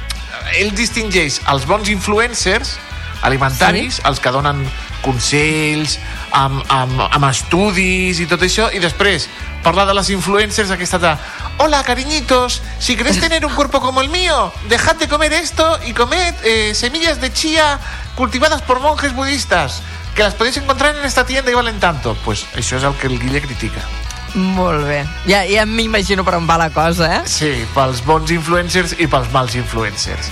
Ell 0.58 0.72
distingeix 0.74 1.38
els 1.52 1.64
bons 1.68 1.86
influencers 1.92 2.74
alimentaris, 3.22 4.00
sí? 4.00 4.02
els 4.08 4.18
que 4.20 4.32
donen 4.34 4.64
consells, 5.02 5.96
amb, 6.34 6.62
amb, 6.72 6.98
amb 7.06 7.28
estudis 7.28 8.20
i 8.22 8.26
tot 8.30 8.42
això, 8.42 8.68
i 8.74 8.82
després 8.82 9.28
parlar 9.62 9.86
de 9.86 9.94
les 9.94 10.10
influencers 10.10 10.72
aquesta 10.74 10.98
de 10.98 11.14
Hola, 11.62 11.82
cariñitos, 11.84 12.60
si 12.80 12.96
querés 12.96 13.20
tener 13.24 13.44
un 13.46 13.54
cuerpo 13.54 13.80
como 13.80 14.00
el 14.00 14.08
mío, 14.08 14.52
dejad 14.68 14.96
de 14.96 15.08
comer 15.08 15.32
esto 15.32 15.78
y 15.86 15.92
comed 15.92 16.34
eh, 16.42 16.74
semillas 16.74 17.20
de 17.20 17.32
chía 17.32 17.78
cultivadas 18.16 18.62
por 18.62 18.80
monjes 18.80 19.14
budistas, 19.14 19.82
que 20.14 20.22
las 20.22 20.34
podéis 20.34 20.56
encontrar 20.56 20.96
en 20.96 21.04
esta 21.04 21.24
tienda 21.24 21.50
y 21.50 21.54
valen 21.54 21.78
tanto. 21.78 22.16
Pues 22.24 22.44
això 22.54 22.76
és 22.76 22.84
el 22.84 22.96
que 22.98 23.06
el 23.06 23.18
Guille 23.18 23.40
critica. 23.40 23.80
Molt 24.34 24.86
bé. 24.88 25.02
Ja, 25.28 25.42
ja 25.44 25.64
m'imagino 25.68 26.24
per 26.24 26.38
on 26.38 26.46
va 26.48 26.56
la 26.60 26.70
cosa, 26.72 27.08
eh? 27.18 27.20
Sí, 27.28 27.50
pels 27.74 28.00
bons 28.06 28.32
influencers 28.32 28.94
i 28.98 29.08
pels 29.10 29.28
mals 29.32 29.56
influencers. 29.58 30.30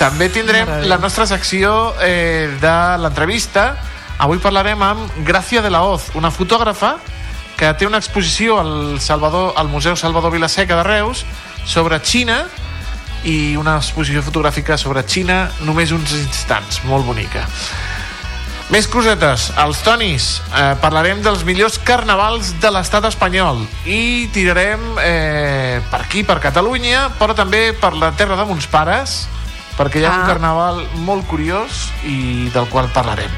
També 0.00 0.28
tindrem 0.34 0.66
de 0.66 0.88
la 0.90 0.98
nostra 0.98 1.26
secció 1.30 1.92
eh, 2.02 2.48
de 2.60 2.76
l'entrevista. 3.02 3.70
Avui 4.18 4.42
parlarem 4.42 4.82
amb 4.82 5.20
Gràcia 5.26 5.62
de 5.62 5.70
la 5.70 5.84
Hoz, 5.86 6.10
una 6.18 6.32
fotògrafa 6.34 6.96
que 7.58 7.70
té 7.78 7.86
una 7.86 7.98
exposició 7.98 8.58
al, 8.58 8.98
Salvador, 9.02 9.52
al 9.58 9.70
Museu 9.70 9.96
Salvador 9.98 10.34
Vilaseca 10.34 10.78
de 10.78 10.86
Reus 10.86 11.24
sobre 11.66 11.98
Xina 12.02 12.44
i 13.26 13.56
una 13.58 13.76
exposició 13.78 14.22
fotogràfica 14.22 14.78
sobre 14.78 15.02
Xina 15.06 15.48
només 15.66 15.94
uns 15.94 16.14
instants, 16.18 16.82
molt 16.86 17.06
bonica. 17.06 17.46
Més 18.68 18.84
cosetes, 18.92 19.46
els 19.56 19.78
tonis. 19.80 20.26
Eh, 20.52 20.74
parlarem 20.82 21.22
dels 21.24 21.40
millors 21.48 21.78
carnavals 21.80 22.50
de 22.60 22.68
l'estat 22.74 23.06
espanyol 23.08 23.62
i 23.88 24.28
tirarem 24.34 24.82
eh, 25.00 25.80
per 25.88 26.02
aquí, 26.04 26.20
per 26.28 26.36
Catalunya, 26.44 27.06
però 27.16 27.32
també 27.34 27.70
per 27.72 27.94
la 27.96 28.10
terra 28.12 28.36
de 28.36 28.44
mons 28.44 28.66
pares, 28.68 29.22
perquè 29.78 30.02
hi 30.02 30.04
ha 30.04 30.12
Ah. 30.12 30.18
un 30.20 30.26
carnaval 30.28 30.82
molt 31.06 31.24
curiós 31.26 31.88
i 32.04 32.50
del 32.52 32.68
qual 32.68 32.90
parlarem. 32.92 33.30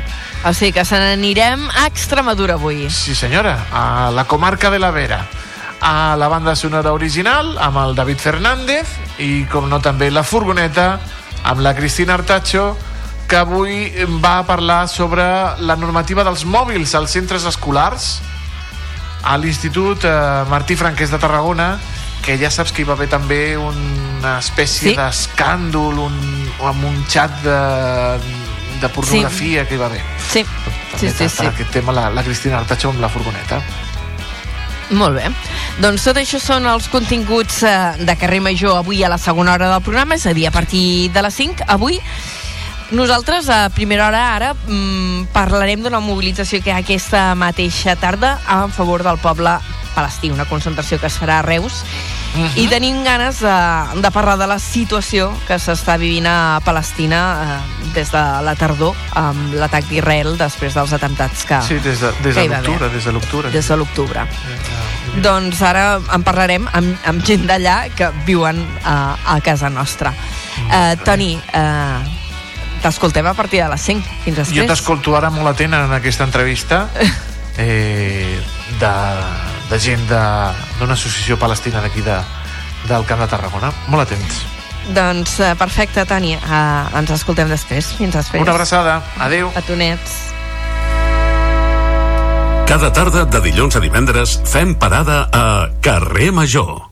O 0.43 0.53
sigui 0.57 0.73
que 0.73 0.85
se 0.85 0.99
n'anirem 0.99 1.63
a 1.79 1.87
Extremadura 1.87 2.55
avui. 2.55 2.89
Sí, 2.91 3.15
senyora, 3.15 3.55
a 3.71 4.11
la 4.11 4.25
comarca 4.25 4.71
de 4.71 4.79
la 4.81 4.91
Vera 4.91 5.27
a 5.83 6.15
la 6.17 6.29
banda 6.29 6.55
sonora 6.57 6.93
original 6.93 7.57
amb 7.59 7.79
el 7.79 7.95
David 7.95 8.19
Fernández 8.19 8.87
i 9.19 9.47
com 9.49 9.65
no 9.71 9.79
també 9.81 10.11
la 10.11 10.23
furgoneta 10.23 10.99
amb 11.43 11.61
la 11.65 11.73
Cristina 11.75 12.13
Artacho 12.19 12.77
que 13.31 13.39
avui 13.39 13.93
va 14.19 14.41
parlar 14.43 14.89
sobre 14.91 15.23
la 15.63 15.77
normativa 15.79 16.25
dels 16.27 16.43
mòbils 16.51 16.97
als 16.99 17.13
centres 17.15 17.45
escolars 17.47 18.17
a 19.23 19.37
l'Institut 19.39 20.03
eh, 20.09 20.15
Martí 20.51 20.75
Franquès 20.77 21.13
de 21.15 21.19
Tarragona 21.23 21.77
que 22.25 22.35
ja 22.41 22.51
saps 22.53 22.73
que 22.75 22.83
hi 22.83 22.89
va 22.89 22.97
haver 22.99 23.07
també 23.13 23.55
una 23.57 24.39
espècie 24.41 24.91
Sí. 24.91 24.97
d'escàndol 24.99 26.01
un, 26.09 26.17
amb 26.59 26.85
un 26.91 26.99
xat 27.09 27.39
de, 27.45 27.59
de 28.83 28.89
pornografia 28.93 29.63
que 29.69 29.77
hi 29.77 29.81
va 29.81 29.87
haver 29.93 30.03
Sí, 30.27 30.43
sí, 30.43 30.75
també 30.97 31.13
sí, 31.15 31.23
per 31.23 31.31
sí. 31.37 31.47
aquest 31.55 31.71
tema 31.79 31.95
la, 31.97 32.09
la 32.11 32.27
Cristina 32.27 32.59
Artacho 32.59 32.91
amb 32.91 33.01
la 33.01 33.09
furgoneta 33.13 33.63
Molt 34.91 35.15
bé. 35.15 35.29
Doncs 35.79 36.03
tot 36.03 36.19
això 36.19 36.41
són 36.43 36.65
els 36.67 36.89
continguts 36.91 37.61
eh, 37.63 37.75
de 38.03 38.17
carrer 38.19 38.41
Major 38.43 38.81
avui 38.81 39.05
a 39.07 39.09
la 39.13 39.21
segona 39.23 39.53
hora 39.55 39.69
del 39.71 39.85
programa, 39.87 40.17
és 40.19 40.25
a 40.27 40.33
dir, 40.35 40.49
a 40.49 40.51
partir 40.51 41.13
de 41.15 41.23
les 41.23 41.37
5. 41.39 41.63
Avui 41.71 42.01
nosaltres 42.91 43.49
a 43.49 43.69
primera 43.71 44.09
hora 44.09 44.23
ara 44.35 44.55
mm, 44.55 45.31
parlarem 45.35 45.83
d'una 45.85 46.01
mobilització 46.03 46.63
que 46.63 46.71
hi 46.73 46.75
ha 46.75 46.81
aquesta 46.83 47.35
mateixa 47.39 47.97
tarda 47.97 48.39
en 48.51 48.73
favor 48.75 49.05
del 49.07 49.21
poble 49.23 49.59
palestí, 49.95 50.31
una 50.31 50.47
concentració 50.47 51.01
que 51.01 51.09
es 51.11 51.19
farà 51.19 51.41
a 51.41 51.47
Reus 51.47 51.85
i 52.55 52.69
tenim 52.71 53.01
ganes 53.03 53.41
de, 53.43 53.55
de 53.99 54.11
parlar 54.15 54.37
de 54.39 54.47
la 54.47 54.61
situació 54.63 55.33
que 55.49 55.59
s'està 55.59 55.97
vivint 55.99 56.29
a 56.31 56.61
Palestina 56.65 57.21
eh, 57.43 57.57
des 57.97 58.13
de 58.15 58.23
la 58.47 58.55
tardor 58.55 58.95
amb 59.19 59.57
l'atac 59.59 59.89
d'Israel 59.91 60.37
després 60.39 60.79
dels 60.79 60.95
atemptats 60.95 61.43
que, 61.49 61.59
Sí, 61.67 61.81
des 61.83 61.99
de, 61.99 62.13
des 62.23 62.39
de 62.39 62.47
l'octubre, 62.47 62.89
des 62.95 63.05
de 63.05 63.13
l'octubre. 63.17 63.51
des 63.51 63.69
de 63.69 63.77
l'octubre. 63.77 64.27
Doncs 65.27 65.63
ara 65.67 65.99
en 65.99 66.23
parlarem 66.23 66.71
amb, 66.71 66.95
amb 67.11 67.27
gent 67.27 67.49
d'allà 67.51 67.91
que 67.99 68.13
viuen 68.27 68.63
a, 68.85 69.17
a 69.35 69.41
casa 69.43 69.69
nostra. 69.69 70.15
Uh, 70.71 70.95
Toni, 71.03 71.35
uh, 71.51 72.30
t'escoltem 72.83 73.27
a 73.27 73.35
partir 73.35 73.63
de 73.63 73.69
les 73.73 73.81
5 73.81 74.05
fins 74.25 74.37
després. 74.37 74.57
Jo 74.57 74.67
t'escolto 74.69 75.17
ara 75.17 75.31
molt 75.31 75.49
atent 75.53 75.75
en 75.75 75.93
aquesta 75.97 76.25
entrevista 76.25 76.87
eh, 77.59 78.39
de, 78.81 78.93
de 79.71 79.79
gent 79.81 80.07
de- 80.09 80.53
d'una 80.81 80.95
associació 80.97 81.39
palestina 81.39 81.81
d'aquí 81.85 82.01
de, 82.07 82.17
del 82.89 83.05
Camp 83.07 83.21
de 83.21 83.29
Tarragona. 83.29 83.73
Molt 83.89 84.07
atents. 84.09 84.41
Doncs 84.97 85.37
uh, 85.45 85.53
perfecte, 85.61 86.03
Toni. 86.09 86.33
Uh, 86.41 86.99
ens 86.99 87.11
escoltem 87.15 87.49
després. 87.53 87.93
Fins 87.99 88.15
després. 88.17 88.43
Una 88.43 88.53
abraçada. 88.57 89.01
Adéu. 89.21 89.53
Petonets. 89.55 90.17
Cada 92.71 92.93
tarda 92.95 93.25
de 93.27 93.41
dilluns 93.43 93.75
a 93.77 93.81
divendres 93.83 94.39
fem 94.47 94.77
parada 94.79 95.25
a 95.35 95.45
Carrer 95.83 96.31
Major. 96.33 96.87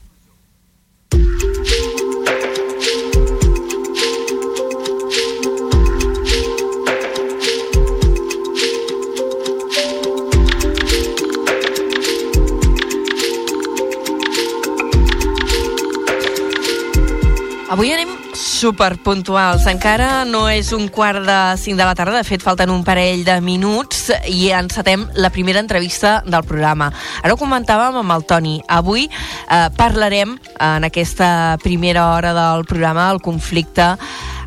Super 18.59 18.97
puntuals. 18.99 19.69
Encara 19.71 20.25
no 20.27 20.49
és 20.51 20.73
un 20.75 20.89
quart 20.91 21.23
de 21.23 21.37
cinc 21.63 21.79
de 21.79 21.85
la 21.87 21.95
tarda, 21.95 22.17
de 22.19 22.27
fet 22.27 22.43
falten 22.43 22.73
un 22.75 22.81
parell 22.83 23.21
de 23.23 23.37
minuts 23.45 24.09
i 24.27 24.49
encetem 24.51 25.05
la 25.15 25.31
primera 25.31 25.63
entrevista 25.63 26.17
del 26.27 26.43
programa. 26.43 26.89
Ara 27.23 27.37
ho 27.37 27.39
comentàvem 27.39 28.01
amb 28.01 28.17
el 28.17 28.27
Toni. 28.27 28.57
Avui 28.67 29.07
eh, 29.07 29.69
parlarem 29.79 30.35
en 30.35 30.89
aquesta 30.89 31.31
primera 31.63 32.09
hora 32.17 32.35
del 32.35 32.67
programa 32.67 33.07
del 33.13 33.23
conflicte 33.23 33.93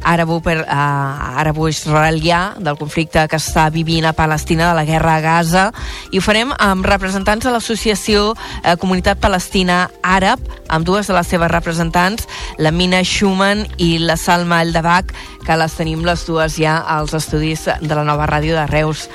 àrabo-israelià, 0.03 2.55
del 2.59 2.77
conflicte 2.79 3.27
que 3.29 3.35
està 3.37 3.69
vivint 3.73 4.05
a 4.05 4.13
Palestina, 4.17 4.69
de 4.69 4.75
la 4.77 4.85
guerra 4.85 5.15
a 5.15 5.21
Gaza, 5.21 5.71
i 6.11 6.17
ho 6.17 6.21
farem 6.25 6.53
amb 6.57 6.85
representants 6.85 7.45
de 7.45 7.51
l'associació 7.53 8.35
eh, 8.63 8.75
Comunitat 8.81 9.19
Palestina 9.21 9.89
Àrab, 10.01 10.39
amb 10.69 10.85
dues 10.87 11.07
de 11.07 11.13
les 11.17 11.27
seves 11.27 11.51
representants, 11.51 12.27
la 12.57 12.71
Mina 12.71 13.03
Schumann 13.03 13.67
i 13.77 13.97
la 13.99 14.17
Salma 14.17 14.61
Eldabach, 14.65 15.13
que 15.45 15.57
les 15.57 15.73
tenim 15.77 16.05
les 16.05 16.25
dues 16.27 16.57
ja 16.57 16.77
als 16.81 17.13
estudis 17.17 17.69
de 17.81 17.95
la 17.95 18.03
nova 18.07 18.27
ràdio 18.29 18.55
de 18.57 18.67
Reus. 18.71 19.09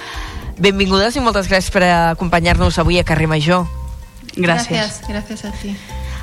Benvingudes 0.57 1.17
i 1.17 1.21
moltes 1.21 1.49
gràcies 1.51 1.73
per 1.73 1.83
acompanyar-nos 2.15 2.79
avui 2.81 2.99
a 2.99 3.05
Carrer 3.05 3.29
Major. 3.29 3.67
Gracias, 4.37 5.03
gracias 5.09 5.45
a 5.45 5.53
ti. 5.53 5.77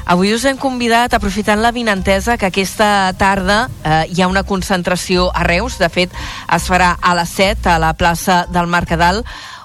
Avui 0.05 0.33
us 0.36 0.43
hem 0.43 0.57
convidat, 0.60 1.13
aprofitant 1.15 1.62
la 1.63 1.72
vinentesa, 1.72 2.36
que 2.38 2.50
aquesta 2.50 3.13
tarda 3.17 3.69
eh, 3.83 4.03
hi 4.12 4.22
ha 4.22 4.27
una 4.27 4.43
concentració 4.43 5.29
a 5.31 5.45
Reus. 5.48 5.77
De 5.79 5.88
fet, 5.88 6.12
es 6.51 6.67
farà 6.67 6.98
a 7.00 7.15
les 7.15 7.31
7 7.31 7.72
a 7.72 7.79
la 7.79 7.93
plaça 7.95 8.43
del 8.51 8.67
Mercadal 8.67 9.24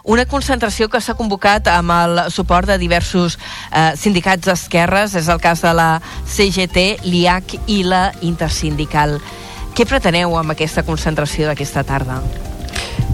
una 0.09 0.25
concentració 0.25 0.87
que 0.89 1.03
s'ha 1.05 1.19
convocat 1.19 1.67
amb 1.69 1.93
el 1.93 2.21
suport 2.33 2.71
de 2.71 2.79
diversos 2.81 3.37
eh, 3.37 3.93
sindicats 3.93 4.49
d'esquerres, 4.49 5.13
és 5.21 5.29
el 5.29 5.43
cas 5.43 5.61
de 5.61 5.75
la 5.77 6.01
CGT, 6.25 7.05
l'IAC 7.05 7.59
i 7.69 7.83
la 7.85 8.07
Intersindical. 8.25 9.19
Què 9.77 9.85
preteneu 9.85 10.33
amb 10.39 10.55
aquesta 10.55 10.87
concentració 10.87 11.51
d'aquesta 11.51 11.85
tarda? 11.85 12.23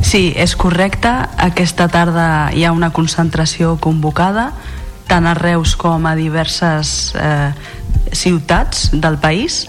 Sí, 0.04 0.30
és 0.36 0.54
correcte. 0.54 1.10
Aquesta 1.42 1.88
tarda 1.90 2.52
hi 2.54 2.62
ha 2.62 2.70
una 2.76 2.92
concentració 2.94 3.74
convocada 3.82 4.52
tant 5.08 5.26
a 5.26 5.34
Reus 5.34 5.74
com 5.76 6.06
a 6.06 6.14
diverses 6.16 7.14
eh, 7.18 7.52
ciutats 8.12 8.90
del 8.92 9.18
país 9.18 9.64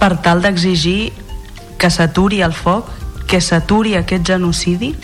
per 0.00 0.16
tal 0.22 0.42
d'exigir 0.44 1.12
que 1.80 1.90
s'aturi 1.92 2.42
el 2.44 2.54
foc, 2.56 2.88
que 3.26 3.40
s'aturi 3.40 3.96
aquest 3.98 4.26
genocidi 4.28 4.94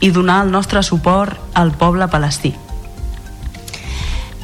i 0.00 0.10
donar 0.14 0.44
el 0.44 0.52
nostre 0.54 0.82
suport 0.86 1.36
al 1.58 1.72
poble 1.74 2.06
palestí. 2.08 2.54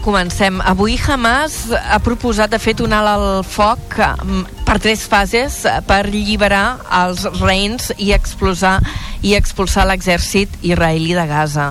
Comencem. 0.04 0.58
Avui 0.60 0.98
Hamas 1.00 1.70
ha 1.72 1.96
proposat, 2.04 2.50
de 2.52 2.58
fet, 2.60 2.82
un 2.84 2.92
alt 2.92 3.08
al 3.08 3.44
foc 3.48 3.96
mm, 3.96 4.42
per 4.66 4.76
tres 4.84 5.06
fases 5.08 5.62
per 5.88 6.02
alliberar 6.02 6.76
els 7.00 7.24
reins 7.38 7.88
i 7.96 8.10
expulsar, 8.12 8.76
i 9.24 9.32
expulsar 9.38 9.86
l'exèrcit 9.88 10.58
israelí 10.60 11.16
de 11.16 11.24
Gaza. 11.30 11.70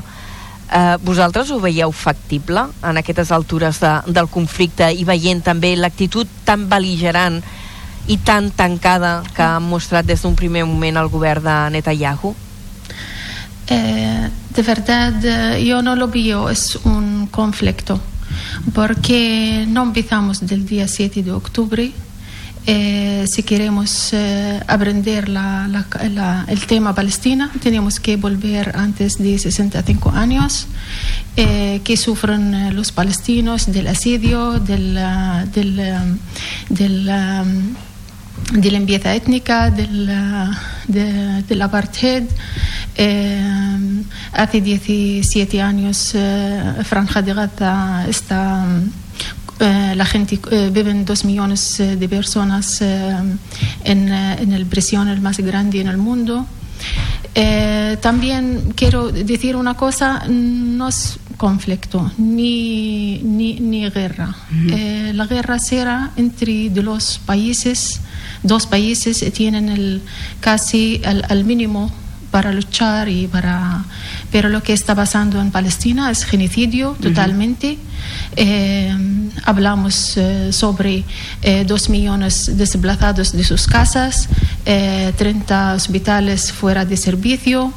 Eh, 0.74 0.98
vosaltres 1.06 1.52
ho 1.54 1.60
veieu 1.62 1.92
factible 1.94 2.66
en 2.82 2.98
aquestes 2.98 3.32
altures 3.32 3.80
de, 3.80 3.92
del 4.14 4.28
conflicte 4.28 4.90
i 4.90 5.06
veient 5.06 5.44
també 5.46 5.76
l'actitud 5.78 6.30
tan 6.46 6.66
beligerant 6.70 7.42
i 8.10 8.18
tan 8.18 8.50
tancada 8.52 9.22
que 9.36 9.44
ha 9.46 9.60
mostrat 9.64 10.06
des 10.06 10.22
d'un 10.22 10.36
primer 10.36 10.66
moment 10.66 10.98
el 10.98 11.12
govern 11.14 11.46
de 11.46 11.58
Netanyahu? 11.78 12.34
Eh, 13.68 14.30
de 14.56 14.62
verdad, 14.62 15.14
yo 15.62 15.82
no 15.82 15.96
lo 15.96 16.08
veo, 16.08 16.50
es 16.50 16.76
un 16.84 17.28
conflicto. 17.28 18.02
porque 18.74 19.66
no 19.68 19.84
empezamos 19.84 20.46
del 20.46 20.66
día 20.66 20.88
7 20.88 21.24
de 21.24 21.32
octubre. 21.32 21.92
Eh, 22.66 23.26
si 23.28 23.44
queremos 23.44 24.14
eh, 24.14 24.62
aprender 24.68 25.28
la, 25.28 25.68
la, 25.68 25.86
la, 26.10 26.46
el 26.48 26.66
tema 26.66 26.96
Palestina, 26.96 27.52
tenemos 27.62 28.00
que 28.00 28.16
volver 28.16 28.76
antes 28.76 29.18
de 29.18 29.38
65 29.38 30.12
años, 30.12 30.68
eh, 31.36 31.82
que 31.84 31.98
sufren 31.98 32.54
eh, 32.54 32.72
los 32.72 32.92
palestinos 32.92 33.72
del 33.72 33.88
asedio, 33.88 34.60
del, 34.60 34.98
uh, 34.98 35.46
del, 35.52 35.80
um, 35.80 36.18
del 36.70 37.10
de 38.52 38.72
la 38.72 38.78
limpieza 38.78 39.14
étnica, 39.14 39.70
del, 39.70 40.10
de, 40.88 41.44
del 41.44 41.62
apartheid. 41.62 42.24
Eh, 42.96 44.04
hace 44.34 44.62
17 44.62 45.62
años 45.62 46.12
eh, 46.14 46.76
Franja 46.84 47.22
de 47.22 47.34
Gaza 47.34 48.06
está... 48.08 48.66
Eh, 49.60 49.94
la 49.96 50.06
gente 50.06 50.40
eh, 50.52 50.70
viven 50.74 51.06
dos 51.06 51.26
millones 51.26 51.80
eh, 51.80 51.96
de 51.96 52.10
personas 52.10 52.82
eh, 52.82 53.16
en, 53.84 54.12
en 54.12 54.52
el 54.52 54.66
prisión 54.66 55.08
el 55.08 55.22
más 55.22 55.38
grande 55.38 55.80
en 55.82 55.88
el 55.88 55.98
mundo. 55.98 56.46
también 58.02 58.74
quiero 58.76 59.12
decir 59.12 59.56
una 59.56 59.74
cosa, 59.76 60.26
no 60.28 60.88
es 60.90 61.18
conflicto 61.38 62.12
ni, 62.18 63.20
ni, 63.24 63.60
ni 63.60 63.90
guerra. 63.90 64.30
Uh 64.30 64.56
-huh. 64.56 65.14
la 65.14 65.26
guerra 65.26 65.58
será 65.60 66.12
entre 66.16 66.70
los 66.82 67.20
países 67.26 68.02
dos 68.44 68.68
países 68.68 69.24
tienen 69.34 69.70
el, 69.70 70.02
casi 70.42 71.02
el 71.30 71.44
mínimo 71.46 71.90
para 72.30 72.52
luchar 72.52 73.08
y 73.10 73.28
para 73.28 73.84
pero 74.34 74.50
lo 74.50 74.64
que 74.64 74.74
está 74.74 74.96
pasando 74.96 75.40
en 75.40 75.52
Palestina 75.52 76.10
es 76.10 76.26
genocidio 76.26 76.98
totalmente 77.00 77.68
uh 77.68 77.76
-huh. 77.76 77.94
Eh, 78.36 78.92
hablamos 79.44 80.18
eh, 80.18 80.52
sobre 80.52 81.04
eh, 81.42 81.66
dos 81.66 81.90
millones 81.90 82.58
desplazados 82.58 83.32
de 83.32 83.44
sus 83.44 83.68
casas, 83.68 84.28
30 84.64 85.74
hospitales 85.74 86.52
fuera 86.52 86.86
de 86.86 86.96
servicio, 86.96 87.74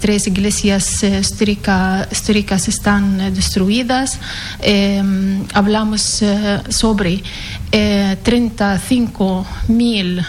tres 0.00 0.26
iglesias 0.26 1.02
históricas 1.02 2.68
están 2.68 3.34
destruidas. 3.34 4.18
hablamos 5.54 6.22
sobre 6.68 7.22
35 7.70 9.46
mil 9.68 10.22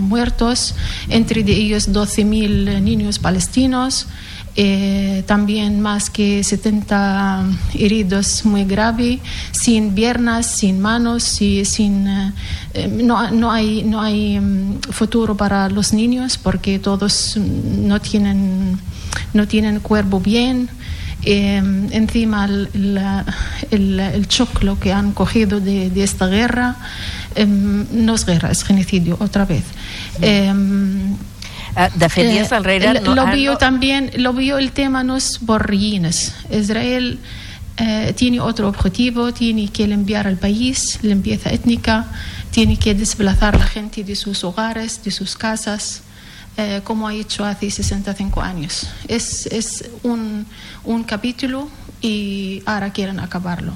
muertos, 0.00 0.74
entre 1.08 1.42
ellos 1.42 1.92
12 1.92 2.24
mil 2.24 2.84
niños 2.84 3.20
palestinos. 3.20 4.08
Eh, 4.56 5.22
también 5.26 5.80
más 5.80 6.10
que 6.10 6.42
70 6.42 7.44
heridos 7.74 8.44
muy 8.44 8.64
graves, 8.64 9.20
sin 9.52 9.94
piernas, 9.94 10.46
sin 10.46 10.80
manos, 10.80 11.40
y 11.40 11.64
sin, 11.64 12.08
eh, 12.74 12.88
no, 12.88 13.30
no, 13.30 13.52
hay, 13.52 13.84
no 13.84 14.00
hay 14.00 14.38
um, 14.38 14.80
futuro 14.90 15.36
para 15.36 15.68
los 15.68 15.92
niños 15.92 16.36
porque 16.36 16.80
todos 16.80 17.36
no 17.36 18.00
tienen, 18.00 18.78
no 19.34 19.46
tienen 19.46 19.80
cuerpo 19.80 20.20
bien. 20.20 20.68
Eh, 21.22 21.62
encima 21.92 22.46
el, 22.46 22.68
el, 23.70 24.00
el, 24.00 24.26
shock 24.26 24.62
lo 24.62 24.80
que 24.80 24.90
han 24.90 25.12
cogido 25.12 25.60
de, 25.60 25.90
de 25.90 26.02
esta 26.02 26.26
guerra 26.28 26.76
no 27.46 28.14
es 28.14 28.24
guerra, 28.24 28.50
es 28.50 28.64
genocidio 28.64 29.16
otra 29.20 29.44
vez. 29.44 29.64
Eh, 30.20 30.52
de 31.94 32.08
fet, 32.08 32.26
eh, 32.26 32.56
enrere... 32.56 33.00
No, 33.00 33.14
lo 33.14 33.26
vio 33.28 33.52
no... 33.52 33.58
también, 33.58 34.10
lo 34.16 34.32
vio 34.32 34.58
el 34.58 34.72
tema 34.72 35.04
no 35.04 35.16
es 35.16 35.38
por 35.38 35.72
Israel 35.72 37.18
eh, 37.82 38.12
tiene 38.14 38.40
otro 38.40 38.68
objetivo, 38.68 39.32
tiene 39.32 39.68
que 39.68 39.86
limpiar 39.86 40.26
el 40.26 40.36
país, 40.36 40.98
limpieza 41.00 41.50
étnica, 41.50 42.06
tiene 42.50 42.76
que 42.78 42.94
desplazar 42.94 43.54
a 43.54 43.58
la 43.58 43.66
gente 43.66 44.04
de 44.04 44.16
sus 44.16 44.44
hogares, 44.44 45.02
de 45.02 45.10
sus 45.10 45.34
casas, 45.34 46.02
eh, 46.58 46.82
como 46.84 47.08
ha 47.08 47.14
hecho 47.14 47.42
hace 47.42 47.70
65 47.70 48.42
años. 48.42 48.86
Es, 49.08 49.46
es 49.46 49.88
un, 50.02 50.46
un 50.84 51.04
capítulo 51.04 51.70
y 52.02 52.62
ahora 52.66 52.92
quieren 52.92 53.18
acabarlo. 53.18 53.72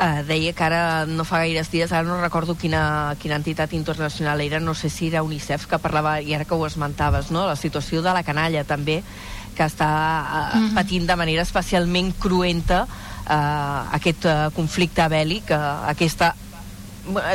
Uh, 0.00 0.22
deia 0.24 0.54
que 0.56 0.64
ara 0.64 1.04
no 1.04 1.26
fa 1.28 1.42
gaires 1.42 1.68
dies, 1.68 1.90
ara 1.92 2.08
no 2.08 2.22
recordo 2.22 2.54
quina, 2.56 3.14
quina 3.20 3.36
entitat 3.36 3.74
internacional 3.76 4.40
era, 4.40 4.56
no 4.56 4.72
sé 4.72 4.88
si 4.88 5.10
era 5.10 5.20
UNICEF 5.20 5.66
que 5.68 5.76
parlava, 5.76 6.22
i 6.24 6.32
ara 6.32 6.46
que 6.48 6.56
ho 6.56 6.64
esmentaves, 6.64 7.28
no? 7.28 7.44
la 7.44 7.56
situació 7.56 8.00
de 8.00 8.14
la 8.16 8.22
canalla 8.24 8.64
també, 8.64 9.02
que 9.52 9.66
està 9.66 9.90
uh, 9.90 10.56
mm 10.56 10.62
-hmm. 10.62 10.74
patint 10.74 11.06
de 11.06 11.16
manera 11.16 11.42
especialment 11.42 12.14
cruenta 12.18 12.86
uh, 12.86 13.92
aquest 13.92 14.24
uh, 14.24 14.48
conflicte 14.56 15.04
bèl·lic, 15.04 15.52
uh, 15.52 15.90
aquesta 15.92 16.34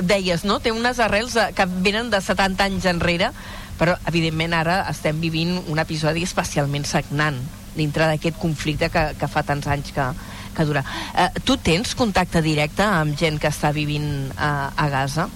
deies, 0.02 0.44
no? 0.44 0.60
Té 0.60 0.72
unes 0.72 1.00
arrels 1.00 1.38
que 1.54 1.66
venen 1.66 2.10
de 2.10 2.22
70 2.22 2.64
anys 2.64 2.86
enrere, 2.86 3.32
però 3.78 3.98
evidentment 4.08 4.54
ara 4.54 4.86
estem 4.90 5.20
vivint 5.20 5.58
un 5.68 5.80
episodi 5.80 6.24
especialment 6.24 6.86
sagnant 6.86 7.38
dintre 7.76 8.08
d'aquest 8.08 8.38
conflicte 8.40 8.90
que, 8.90 9.16
que 9.20 9.28
fa 9.28 9.44
tants 9.44 9.68
anys 9.68 9.92
que, 9.92 10.06
que 10.56 10.66
dura. 10.66 10.84
Eh, 11.14 11.30
tu 11.44 11.58
tens 11.58 11.96
contacte 11.96 12.42
directe 12.42 12.84
amb 12.84 13.18
gent 13.20 13.40
que 13.42 13.52
està 13.52 13.74
vivint 13.76 14.32
a, 14.38 14.72
a 14.76 14.88
Gaza? 14.90 15.28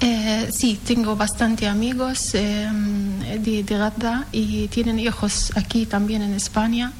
Eh, 0.00 0.48
sí, 0.52 0.78
tengo 0.86 1.16
bastante 1.16 1.66
amigos 1.66 2.34
eh, 2.34 2.68
de, 3.40 3.64
de, 3.64 3.78
Gaza 3.78 4.26
y 4.30 4.68
tienen 4.68 5.00
hijos 5.00 5.52
aquí 5.56 5.86
también 5.86 6.22
en 6.22 6.34
España. 6.34 6.92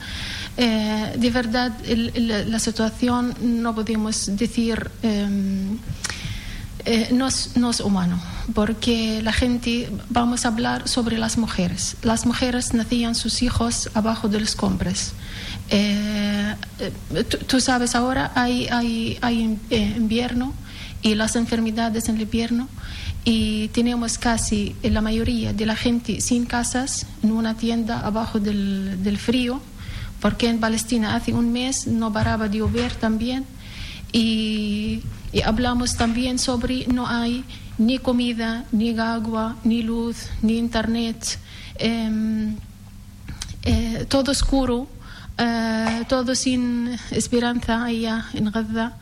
Eh, 0.56 1.14
de 1.16 1.30
verdad, 1.30 1.72
el, 1.86 2.10
el, 2.14 2.50
la 2.50 2.58
situación 2.58 3.34
no 3.40 3.72
podemos 3.74 4.36
decir 4.36 4.90
em, 5.02 5.78
eh, 6.84 7.10
no, 7.12 7.28
es, 7.28 7.56
no 7.56 7.70
es 7.70 7.80
humano, 7.80 8.18
porque 8.54 9.20
la 9.22 9.32
gente, 9.32 9.90
vamos 10.08 10.44
a 10.44 10.48
hablar 10.48 10.88
sobre 10.88 11.18
las 11.18 11.36
mujeres. 11.36 11.96
Las 12.02 12.24
mujeres 12.26 12.72
nacían 12.72 13.14
sus 13.14 13.42
hijos 13.42 13.90
abajo 13.94 14.28
de 14.28 14.40
los 14.40 14.56
compres. 14.56 15.12
Eh, 15.70 16.54
eh, 16.80 17.24
tú, 17.24 17.60
sabes, 17.60 17.94
ahora 17.94 18.32
hay, 18.34 18.68
hay, 18.68 19.18
hay 19.20 19.58
eh, 19.70 19.94
invierno 19.96 20.54
y 21.02 21.14
las 21.14 21.36
enfermedades 21.36 22.08
en 22.08 22.16
el 22.16 22.22
invierno 22.22 22.68
y 23.24 23.68
tenemos 23.68 24.16
casi 24.18 24.74
la 24.82 25.00
mayoría 25.00 25.52
de 25.52 25.66
la 25.66 25.76
gente 25.76 26.20
sin 26.20 26.46
casas 26.46 27.06
en 27.22 27.32
una 27.32 27.54
tienda 27.54 28.00
abajo 28.00 28.40
del, 28.40 29.02
del 29.02 29.18
frío 29.18 29.60
porque 30.20 30.48
en 30.48 30.58
Palestina 30.58 31.14
hace 31.14 31.32
un 31.32 31.52
mes 31.52 31.86
no 31.86 32.12
paraba 32.12 32.48
de 32.48 32.58
llover 32.58 32.94
también 32.94 33.44
y, 34.12 35.02
hablamos 35.44 35.96
también 35.96 36.38
sobre 36.38 36.86
no 36.86 37.06
hay 37.06 37.44
ni 37.76 37.98
comida, 37.98 38.64
ni 38.72 38.98
agua, 38.98 39.56
ni 39.62 39.82
luz, 39.82 40.30
ni 40.42 40.56
internet, 40.56 41.38
eh, 41.78 42.54
eh, 43.62 44.06
todo 44.08 44.32
oscuro 44.32 44.88
eh, 45.38 46.04
todo 46.08 46.34
sin 46.34 46.98
esperanza 47.10 47.84
allá 47.84 48.26
en 48.34 48.50
Gaza. 48.50 48.94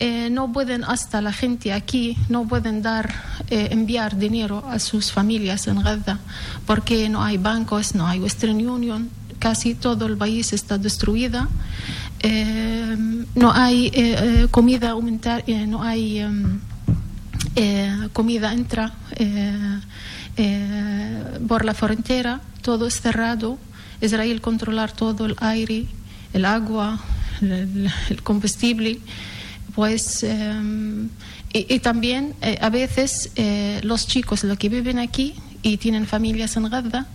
Eh, 0.00 0.30
no 0.30 0.52
pueden 0.52 0.84
hasta 0.84 1.20
la 1.20 1.32
gente 1.32 1.72
aquí 1.72 2.16
no 2.28 2.46
pueden 2.46 2.82
dar 2.82 3.12
eh, 3.50 3.70
enviar 3.72 4.16
dinero 4.16 4.64
a 4.70 4.78
sus 4.78 5.10
familias 5.10 5.66
en 5.66 5.82
Gaza 5.82 6.20
porque 6.66 7.08
no 7.08 7.24
hay 7.24 7.36
bancos 7.36 7.96
no 7.96 8.06
hay 8.06 8.20
Western 8.20 8.64
Union 8.64 9.10
casi 9.40 9.74
todo 9.74 10.06
el 10.06 10.16
país 10.16 10.52
está 10.52 10.78
destruido 10.78 11.48
eh, 12.20 12.96
no 13.34 13.50
hay 13.52 13.90
comida 14.52 14.94
no 15.66 15.82
hay 15.82 16.20
em, 16.20 16.60
comida 18.12 18.52
entra 18.52 18.92
por 21.48 21.64
la 21.64 21.74
frontera 21.74 22.40
todo 22.62 22.86
es 22.86 23.00
cerrado 23.00 23.58
Israel 24.00 24.40
controlar 24.40 24.92
todo 24.92 25.26
el 25.26 25.36
aire, 25.38 25.86
el 26.32 26.44
agua, 26.44 27.00
el, 27.40 28.22
combustible, 28.22 28.98
pues 29.74 30.22
em, 30.22 31.08
y, 31.52 31.78
también 31.78 32.34
eh, 32.42 32.58
a 32.60 32.68
veces 32.68 33.30
eh, 33.36 33.80
los 33.82 34.06
chicos 34.06 34.44
los 34.44 34.58
que 34.58 34.68
viven 34.68 34.98
aquí 34.98 35.34
y 35.62 35.78
tienen 35.78 36.06
familias 36.06 36.56
en 36.56 36.68
Gaza 36.68 37.06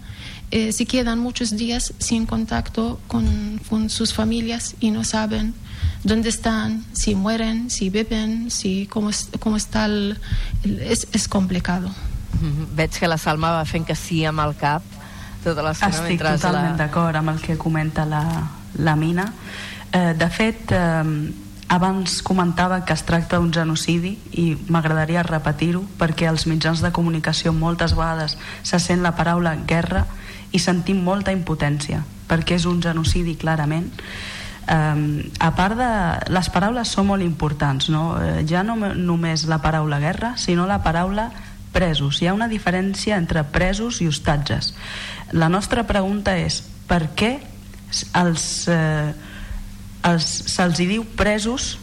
eh, 0.52 0.72
se 0.72 0.86
quedan 0.86 1.20
muchos 1.20 1.58
días 1.58 1.94
sin 1.98 2.26
contacto 2.26 3.00
con, 3.08 3.60
sus 3.90 4.14
familias 4.14 4.76
y 4.80 4.92
no 4.92 5.04
saben 5.04 5.56
dónde 6.04 6.30
están, 6.30 6.86
si 6.94 7.16
mueren, 7.16 7.72
si 7.72 7.90
beben, 7.90 8.52
si 8.52 8.86
cómo, 8.86 9.10
cómo 9.40 9.58
está 9.58 9.90
es, 10.64 11.08
es 11.12 11.28
complicado. 11.28 11.90
Que 13.00 13.08
la 13.08 13.18
Salma 13.18 13.52
va 13.52 13.66
fent 13.66 13.88
que 13.88 13.96
sí 13.96 14.24
cap 14.60 14.84
tota 15.44 15.66
l'estona 15.66 15.94
Estic 15.94 16.16
mentre 16.16 16.36
totalment 16.40 16.74
la... 16.74 16.82
d'acord 16.86 17.20
amb 17.20 17.34
el 17.36 17.42
que 17.44 17.58
comenta 17.60 18.06
la, 18.10 18.24
la 18.80 18.96
Mina. 18.96 19.28
Eh, 19.94 20.14
de 20.18 20.30
fet, 20.34 20.72
eh, 20.72 21.34
abans 21.74 22.22
comentava 22.22 22.84
que 22.86 22.94
es 22.94 23.04
tracta 23.04 23.40
d'un 23.40 23.52
genocidi 23.54 24.18
i 24.38 24.54
m'agradaria 24.70 25.24
repetir-ho 25.26 25.82
perquè 25.98 26.28
als 26.30 26.46
mitjans 26.46 26.84
de 26.84 26.92
comunicació 26.94 27.54
moltes 27.54 27.96
vegades 27.98 28.38
se 28.62 28.80
sent 28.80 29.02
la 29.02 29.16
paraula 29.18 29.56
guerra 29.56 30.06
i 30.52 30.62
sentim 30.62 31.02
molta 31.02 31.34
impotència 31.34 32.04
perquè 32.30 32.60
és 32.60 32.68
un 32.70 32.82
genocidi 32.84 33.34
clarament 33.42 33.90
eh, 34.70 35.32
a 35.40 35.50
part 35.58 35.80
de... 35.80 35.90
les 36.36 36.52
paraules 36.54 36.94
són 36.94 37.10
molt 37.10 37.26
importants 37.26 37.90
no? 37.90 38.20
Eh, 38.22 38.44
ja 38.46 38.62
no 38.62 38.78
només 38.78 39.48
la 39.50 39.62
paraula 39.64 39.98
guerra 40.04 40.36
sinó 40.38 40.68
la 40.70 40.84
paraula 40.84 41.32
presos. 41.74 42.22
Hi 42.22 42.30
ha 42.30 42.38
una 42.38 42.48
diferència 42.52 43.18
entre 43.18 43.44
presos 43.52 44.00
i 44.02 44.08
hostatges 44.08 44.72
la 45.34 45.50
nostra 45.50 45.84
pregunta 45.90 46.36
és 46.38 46.62
per 46.88 47.08
què 47.18 47.40
els, 48.14 48.44
eh, 48.70 49.14
els, 50.06 50.28
se'ls 50.54 50.78
diu 50.78 51.06
presos 51.18 51.78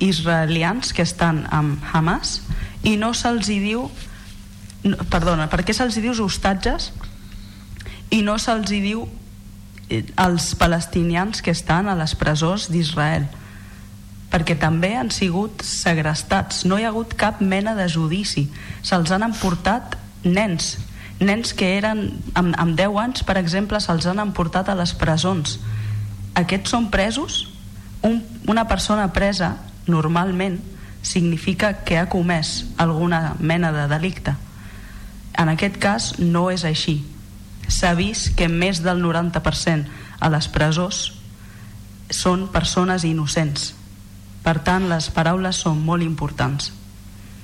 israelians 0.00 0.92
que 0.96 1.04
estan 1.04 1.44
amb 1.52 1.84
Hamas 1.92 2.40
i 2.84 2.96
no 2.96 3.12
se'ls 3.12 3.48
diu 3.52 3.86
perdona, 5.12 5.48
per 5.52 5.60
què 5.66 5.76
se'ls 5.76 6.00
diu 6.00 6.16
hostatges 6.24 6.90
i 8.14 8.22
no 8.24 8.38
se'ls 8.40 8.72
diu 8.72 9.04
eh, 9.90 10.04
els 10.24 10.54
palestinians 10.56 11.44
que 11.44 11.52
estan 11.52 11.92
a 11.92 11.98
les 12.00 12.16
presons 12.16 12.70
d'Israel 12.72 13.28
perquè 14.30 14.56
també 14.58 14.94
han 14.96 15.12
sigut 15.14 15.62
segrestats. 15.64 16.64
No 16.66 16.78
hi 16.78 16.84
ha 16.84 16.90
hagut 16.90 17.14
cap 17.18 17.40
mena 17.40 17.76
de 17.78 17.86
judici. 17.88 18.48
Se'ls 18.82 19.12
han 19.14 19.24
emportat 19.26 19.96
nens 20.24 20.76
nens 21.18 21.54
que 21.56 21.76
eren 21.78 22.10
amb, 22.36 22.54
amb 22.58 22.76
10 22.76 22.98
anys 23.00 23.24
per 23.24 23.38
exemple 23.40 23.80
se'ls 23.80 24.06
han 24.08 24.20
emportat 24.20 24.68
a 24.68 24.76
les 24.76 24.92
presons. 24.98 25.58
Aquests 26.36 26.74
són 26.74 26.90
presos. 26.92 27.46
Un, 28.04 28.20
una 28.46 28.66
persona 28.68 29.08
presa 29.12 29.56
normalment 29.88 30.58
significa 31.06 31.72
que 31.86 31.96
ha 31.98 32.10
comès 32.12 32.66
alguna 32.76 33.36
mena 33.40 33.72
de 33.72 33.86
delicte. 33.88 34.36
En 35.38 35.48
aquest 35.48 35.78
cas 35.80 36.12
no 36.18 36.50
és 36.50 36.64
així. 36.64 36.98
S'ha 37.68 37.94
vist 37.96 38.34
que 38.36 38.48
més 38.48 38.82
del 38.84 39.00
90% 39.02 39.88
a 40.20 40.28
les 40.32 40.48
presons 40.52 41.00
són 42.12 42.46
persones 42.52 43.04
innocents 43.04 43.72
per 44.46 44.60
tant 44.62 44.86
les 44.86 45.08
paraules 45.10 45.58
són 45.64 45.80
molt 45.82 46.06
importants. 46.06 46.70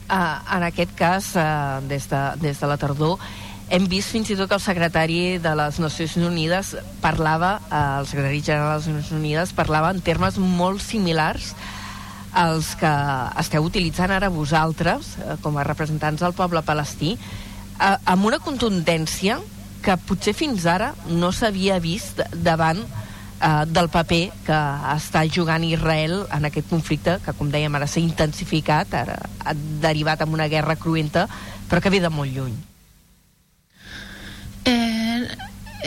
Uh, 0.06 0.38
en 0.54 0.66
aquest 0.68 0.92
cas, 0.94 1.32
uh, 1.34 1.80
des, 1.88 2.06
de, 2.06 2.20
des 2.42 2.60
de 2.60 2.68
la 2.70 2.78
tardor, 2.78 3.18
hem 3.72 3.88
vist 3.90 4.12
fins 4.12 4.30
i 4.30 4.36
tot 4.38 4.50
que 4.50 4.58
el 4.58 4.62
secretari 4.62 5.20
de 5.42 5.54
les 5.58 5.78
Nacions 5.82 6.14
Unides 6.28 6.74
parlava, 7.02 7.56
uh, 7.64 8.02
el 8.02 8.06
secretari 8.10 8.42
general 8.44 8.68
de 8.68 8.76
les 8.76 8.90
Nacions 8.92 9.14
Unides 9.18 9.54
parlava 9.56 9.90
en 9.90 10.02
termes 10.04 10.38
molt 10.38 10.82
similars 10.84 11.54
als 12.38 12.74
que 12.80 12.92
esteu 13.40 13.66
utilitzant 13.66 14.12
ara 14.14 14.30
vosaltres, 14.30 15.16
uh, 15.18 15.38
com 15.42 15.58
a 15.58 15.66
representants 15.66 16.22
del 16.22 16.36
poble 16.38 16.62
palestí, 16.62 17.16
uh, 17.16 17.96
amb 18.04 18.30
una 18.30 18.38
contundència 18.44 19.40
que 19.82 19.98
potser 20.06 20.36
fins 20.38 20.68
ara 20.70 20.92
no 21.10 21.32
s'havia 21.34 21.80
vist 21.82 22.22
davant 22.46 22.84
del 23.66 23.88
paper 23.90 24.30
que 24.46 24.58
està 24.94 25.24
jugant 25.26 25.64
Israel 25.66 26.26
en 26.30 26.44
aquest 26.46 26.68
conflicte 26.70 27.16
que 27.24 27.32
com 27.34 27.48
dèiem 27.50 27.74
ara 27.74 27.86
s'ha 27.90 27.98
intensificat 28.00 28.92
ara 28.94 29.16
ha 29.44 29.54
derivat 29.82 30.20
en 30.22 30.32
una 30.36 30.46
guerra 30.48 30.76
cruenta 30.76 31.26
però 31.68 31.80
que 31.82 31.90
ve 31.90 32.00
de 32.00 32.08
molt 32.10 32.30
lluny. 32.32 32.54
Eh, 34.64 35.26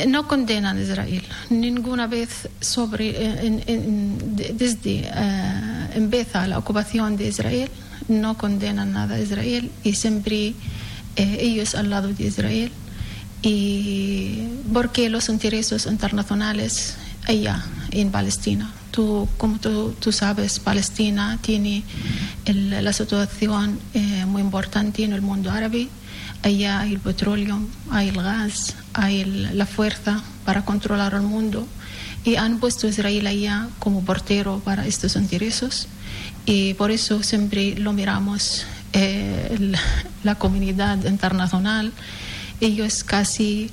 no 0.08 0.28
condenan 0.28 0.78
a 0.78 0.82
Israel. 0.82 1.24
Ninguna 1.50 2.08
vez 2.08 2.50
sobre 2.60 3.10
eh, 3.12 3.46
en- 3.48 3.64
en- 3.68 4.36
de- 4.36 4.52
desde 4.54 5.08
eh, 5.08 5.90
empieza 5.96 6.48
la 6.48 6.58
ocupación 6.58 7.16
de 7.16 7.28
Israel 7.28 7.70
no 8.10 8.38
condenan 8.38 8.92
nada 8.92 9.16
a 9.16 9.20
Israel 9.20 9.72
y 9.84 9.94
siempre 9.94 10.54
eh, 11.16 11.38
ellos 11.40 11.74
al 11.76 11.90
lado 11.90 12.10
de 12.10 12.24
Israel. 12.26 12.72
Y 13.42 14.48
porque 14.74 15.10
los 15.10 15.30
intereses 15.30 15.86
internacionales 15.86 16.98
allá 17.28 17.64
en 17.92 18.12
Palestina. 18.12 18.72
Tú 18.92 19.28
como 19.38 19.60
tú, 19.60 19.94
tú 20.00 20.12
sabes 20.12 20.60
Palestina 20.60 21.38
tiene 21.42 21.84
el- 22.46 22.84
la 22.84 22.94
situación 22.94 23.80
eh, 23.94 24.26
muy 24.26 24.42
importante 24.42 25.04
en 25.04 25.14
el 25.14 25.22
mundo 25.22 25.52
árabe. 25.52 25.90
Allá 26.44 26.82
hay 26.82 26.94
el 26.94 27.00
petróleo, 27.00 27.60
hay 27.92 28.10
el 28.10 28.16
gas, 28.22 28.76
hay 28.94 29.22
el- 29.22 29.58
la 29.58 29.66
fuerza 29.66 30.24
para 30.46 30.64
controlar 30.64 31.14
el 31.14 31.22
mundo. 31.24 31.68
Y 32.24 32.36
han 32.38 32.60
puesto 32.60 32.88
a 32.88 32.90
Israel 32.90 33.28
allá 33.28 33.68
como 33.80 34.04
portero 34.04 34.60
para 34.64 34.86
estos 34.88 35.16
intereses. 35.16 35.88
Y 36.46 36.74
por 36.76 36.90
eso 36.92 37.22
siempre 37.24 37.76
lo 37.78 37.94
miramos 37.94 38.66
eh, 38.94 39.50
el- 39.52 39.76
la 40.24 40.36
comunidad 40.36 41.04
internacional. 41.06 41.92
Ellos 42.62 43.04
casi 43.04 43.70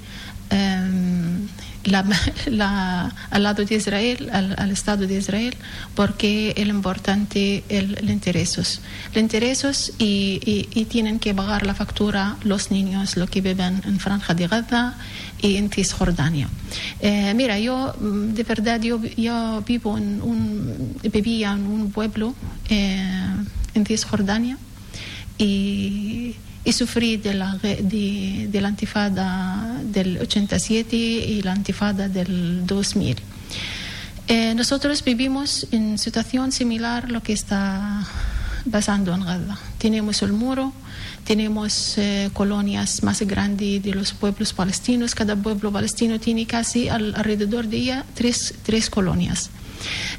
em, 0.50 1.46
la- 1.84 2.04
la- 2.46 3.14
al 3.30 3.42
lado 3.42 3.64
de 3.64 3.74
Israel, 3.74 4.28
al, 4.32 4.54
al 4.58 4.70
Estado 4.70 5.06
de 5.06 5.16
Israel, 5.18 5.54
porque 5.94 6.54
es 6.56 6.66
importante 6.68 7.64
el, 7.68 7.96
el 7.98 8.10
intereses. 8.10 8.80
El 9.14 9.22
intereses 9.22 9.92
y, 9.98 10.40
y- 10.44 10.68
y 10.80 10.84
tienen 10.86 11.18
que 11.18 11.34
pagar 11.34 11.66
la 11.66 11.74
factura 11.74 12.36
los 12.44 12.70
niños, 12.70 13.16
los 13.16 13.28
que 13.30 13.40
viven 13.40 13.82
en 13.84 13.98
Franja 14.00 14.34
de 14.34 14.46
Gaza 14.48 14.94
y 15.40 15.56
en 15.56 15.70
Cisjordania. 15.70 16.48
Eh, 17.00 17.32
mira, 17.34 17.58
yo 17.58 17.94
mm, 18.00 18.34
de 18.34 18.42
verdad 18.44 18.80
yo, 18.80 19.00
yo 19.16 19.62
vivo 19.66 19.98
en 19.98 20.22
un, 20.22 20.96
vivía 21.12 21.52
en 21.52 21.66
un 21.66 21.90
pueblo 21.90 22.34
eh, 22.68 23.26
en 23.74 23.86
Cisjordania 23.86 24.56
y, 25.38 26.36
y 26.64 26.72
sufrí 26.72 27.16
de 27.16 27.35
la, 27.35 27.55
de, 27.57 28.48
de 28.51 28.61
la 28.61 28.68
antifada 28.68 29.81
del 29.85 30.18
87 30.18 30.96
y 30.96 31.42
la 31.42 31.53
antifada 31.53 32.09
del 32.09 32.66
2000. 32.66 33.16
Eh, 34.29 34.55
nosotros 34.55 35.03
vivimos 35.05 35.66
en 35.72 35.98
situación 35.98 36.53
similar 36.53 37.05
a 37.07 37.09
lo 37.09 37.22
que 37.22 37.33
está 37.33 38.07
pasando 38.70 39.12
en 39.14 39.25
Gaza. 39.25 39.59
Tenemos 39.79 40.22
el 40.22 40.33
muro, 40.33 40.72
tenemos 41.25 41.98
eh, 41.98 42.31
colonias 42.33 43.03
más 43.03 43.20
grandes 43.22 43.83
de 43.83 43.92
los 43.92 44.12
pueblos 44.12 44.53
palestinos. 44.53 45.16
Cada 45.16 45.35
pueblo 45.35 45.72
palestino 45.72 46.20
tiene 46.20 46.46
casi 46.46 46.88
al- 46.88 47.14
alrededor 47.16 47.66
de 47.66 47.77
ella 47.79 48.05
tres, 48.14 48.55
tres 48.62 48.88
colonias. 48.88 49.51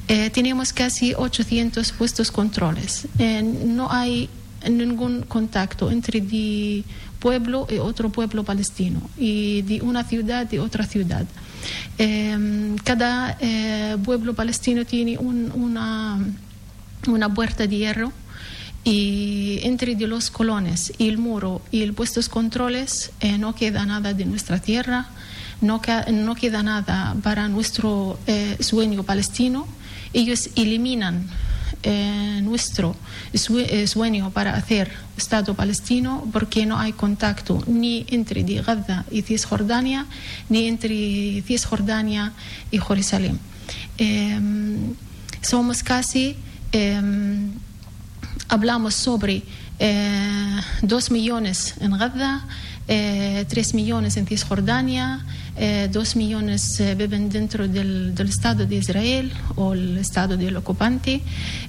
Eh, 0.10 0.30
tenemos 0.32 0.74
casi 0.74 1.14
800 1.14 1.94
puestos 1.94 2.30
controles. 2.32 3.08
Eh, 3.18 3.42
no 3.42 3.90
hay 3.90 4.30
ningún 4.70 5.24
contacto 5.24 5.92
entre 5.92 6.22
de 6.22 6.84
pueblo 7.20 7.68
y 7.70 7.78
otro 7.78 8.10
pueblo 8.10 8.44
palestino 8.44 9.02
y 9.18 9.62
de 9.64 9.82
una 9.82 10.04
ciudad 10.04 10.52
y 10.52 10.58
otra 10.58 10.86
ciudad. 10.86 11.26
Eh, 11.98 12.76
cada 12.84 13.38
eh, 13.40 13.98
pueblo 14.04 14.34
palestino 14.34 14.86
tiene 14.86 15.18
un- 15.18 15.52
una, 15.56 16.20
una 17.08 17.34
puerta 17.34 17.66
de 17.68 17.78
hierro 17.78 18.12
y 18.84 19.60
entre 19.64 19.96
de 19.96 20.08
los 20.08 20.30
colones 20.30 20.92
y 20.98 21.08
el 21.08 21.18
muro 21.18 21.62
y 21.72 21.84
el 21.84 21.94
puestos 21.94 22.28
controles 22.28 23.12
eh, 23.22 23.38
no 23.38 23.56
queda 23.56 23.86
nada 23.86 24.14
de 24.14 24.26
nuestra 24.26 24.60
tierra, 24.60 25.08
no, 25.62 25.82
no 26.12 26.36
queda 26.36 26.64
nada 26.64 27.16
para 27.24 27.48
nuestro 27.48 28.20
eh, 28.28 28.58
sueño 28.60 29.04
palestino. 29.04 29.66
Ellos 30.12 30.50
eliminan 30.58 31.26
eh, 31.84 32.40
nuestro 32.44 32.96
sue- 33.34 33.88
sueño 33.88 34.30
para 34.32 34.56
hacer 34.56 34.92
Estado 35.18 35.54
palestino 35.56 36.28
porque 36.32 36.66
no 36.66 36.78
hay 36.80 36.94
contacto 36.94 37.64
ni 37.68 38.06
entre 38.10 38.44
Gaza 38.44 39.06
y 39.12 39.22
Cisjordania 39.24 40.06
ni 40.50 40.68
entre 40.68 41.42
Cisjordania 41.48 42.34
y 42.72 42.80
Jerusalén. 42.80 43.40
Em, 43.98 44.94
somos 45.42 45.84
casi 45.84 46.36
em, 46.72 47.52
hablamos 48.50 48.94
sobre 48.96 49.44
eh, 49.80 50.60
dos 50.82 51.12
millones 51.12 51.76
en 51.80 51.92
Gaza, 51.98 52.46
eh, 52.88 53.46
3 53.48 53.74
millones 53.74 54.18
en 54.18 54.28
Cisjordania, 54.28 55.26
eh, 55.56 55.88
2 55.92 56.16
millones 56.16 56.80
eh, 56.80 56.96
viven 56.96 57.30
dentro 57.30 57.68
del, 57.68 58.14
Estado 58.18 58.66
de 58.66 58.76
Israel 58.76 59.32
o 59.56 59.74
el 59.74 59.98
Estado 59.98 60.38
del 60.38 60.56
ocupante. 60.58 61.22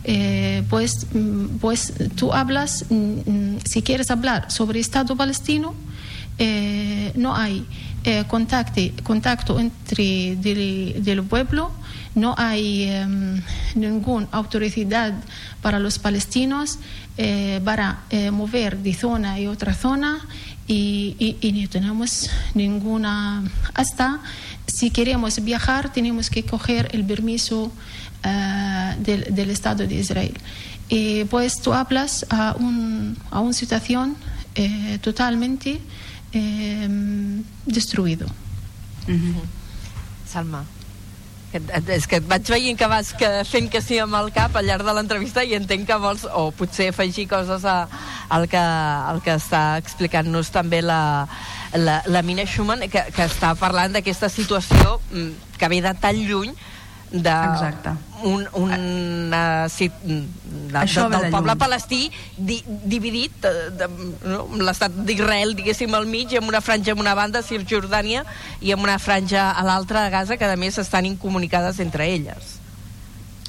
Eh, 0.05 0.63
pues, 0.71 1.07
mm, 1.13 1.59
pues 1.61 1.93
tú 2.17 2.33
hablas, 2.33 2.87
mm, 2.89 2.95
mm, 2.95 3.59
si 3.65 3.83
quieres 3.83 4.11
hablar 4.11 4.51
sobre 4.51 4.81
Estado 4.81 5.17
palestino, 5.17 5.75
eh, 6.39 7.13
no 7.15 7.37
hay 7.37 7.65
eh, 8.03 8.25
contacto, 8.27 8.81
contacto 9.05 9.61
entre 9.61 10.37
del, 10.37 11.23
pueblo, 11.29 11.71
no 12.17 12.35
hay 12.37 12.83
eh, 12.83 13.07
ninguna 13.77 14.27
autoridad 14.33 15.15
para 15.63 15.79
los 15.79 15.99
palestinos 15.99 16.79
para 17.65 18.03
mover 18.33 18.79
de 18.79 18.93
zona 18.93 19.39
y 19.39 19.47
otra 19.47 19.73
zona 19.73 20.19
y, 20.67 21.17
y, 21.19 21.37
y, 21.41 21.53
no 21.53 21.69
tenemos 21.69 22.31
ninguna 22.55 23.45
hasta 23.75 24.21
si 24.67 24.91
queremos 24.91 25.43
viajar 25.45 25.93
tenemos 25.93 26.31
que 26.31 26.43
coger 26.45 26.89
el 26.93 27.05
permiso 27.05 27.65
uh, 27.65 29.03
del, 29.03 29.35
del, 29.35 29.51
Estado 29.51 29.87
de 29.87 29.95
Israel. 29.95 30.35
Y 30.89 31.25
pues 31.25 31.61
tú 31.61 31.73
hablas 31.73 32.27
a, 32.31 32.55
un, 32.59 33.17
a 33.31 33.41
una 33.41 33.53
situación 33.53 34.17
eh, 34.55 34.99
totalmente 35.03 35.81
eh, 36.33 36.89
destruido. 37.67 38.27
Mm 39.07 39.15
-hmm. 39.15 39.35
Salma 40.27 40.65
és 41.59 42.07
que 42.11 42.19
et 42.19 42.27
vaig 42.29 42.49
veient 42.51 42.79
que 42.79 42.89
vas 42.91 43.13
que 43.19 43.29
fent 43.49 43.71
que 43.71 43.83
sí 43.85 43.99
amb 44.03 44.17
el 44.19 44.31
cap 44.35 44.57
al 44.57 44.67
llarg 44.67 44.87
de 44.87 44.95
l'entrevista 44.97 45.45
i 45.45 45.55
entenc 45.59 45.87
que 45.89 45.99
vols 46.03 46.25
o 46.27 46.49
potser 46.57 46.89
afegir 46.91 47.29
coses 47.31 47.65
a, 47.65 47.77
al, 48.29 48.49
que, 48.51 48.61
al 48.61 49.23
que 49.25 49.37
està 49.39 49.65
explicant-nos 49.83 50.51
també 50.55 50.83
la, 50.83 51.27
la, 51.75 52.01
la 52.07 52.23
Mina 52.27 52.47
Schumann 52.47 52.89
que, 52.91 53.07
que 53.15 53.29
està 53.29 53.55
parlant 53.61 53.95
d'aquesta 53.95 54.31
situació 54.33 54.99
mm, 55.13 55.59
que 55.59 55.71
ve 55.71 55.83
de 55.85 55.95
tan 56.01 56.19
lluny 56.27 56.55
de 57.15 57.31
Exacte. 57.31 57.91
un, 58.25 58.49
un, 58.55 58.73
una, 58.73 59.69
sí, 59.69 59.89
de, 60.03 60.27
de, 60.73 61.09
del 61.09 61.31
poble 61.31 61.55
palestí 61.55 62.11
di, 62.37 62.59
dividit 62.67 63.37
de, 63.45 63.53
de, 63.79 63.89
no, 64.27 64.49
l'estat 64.59 64.97
d'Israel 65.07 65.55
diguéssim 65.55 65.95
al 65.95 66.09
mig 66.11 66.35
amb 66.35 66.51
una 66.51 66.61
franja 66.65 66.91
en 66.97 67.03
una 67.05 67.15
banda 67.15 67.45
Cisjordània 67.47 68.25
i 68.61 68.75
amb 68.75 68.83
una 68.83 68.99
franja 68.99 69.53
a 69.53 69.63
l'altra 69.63 70.03
a 70.07 70.11
Gaza 70.11 70.37
que 70.37 70.49
a 70.49 70.59
més 70.59 70.81
estan 70.83 71.07
incomunicades 71.07 71.79
entre 71.79 72.11
elles 72.11 72.59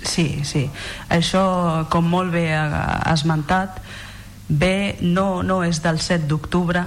Sí, 0.05 0.43
sí. 0.45 0.67
Això, 1.09 1.87
com 1.89 2.05
molt 2.05 2.29
bé 2.35 2.51
ha 2.53 3.09
esmentat, 3.09 3.79
bé 4.47 4.99
no, 5.01 5.41
no 5.41 5.63
és 5.65 5.81
del 5.81 5.97
7 5.97 6.27
d'octubre 6.29 6.83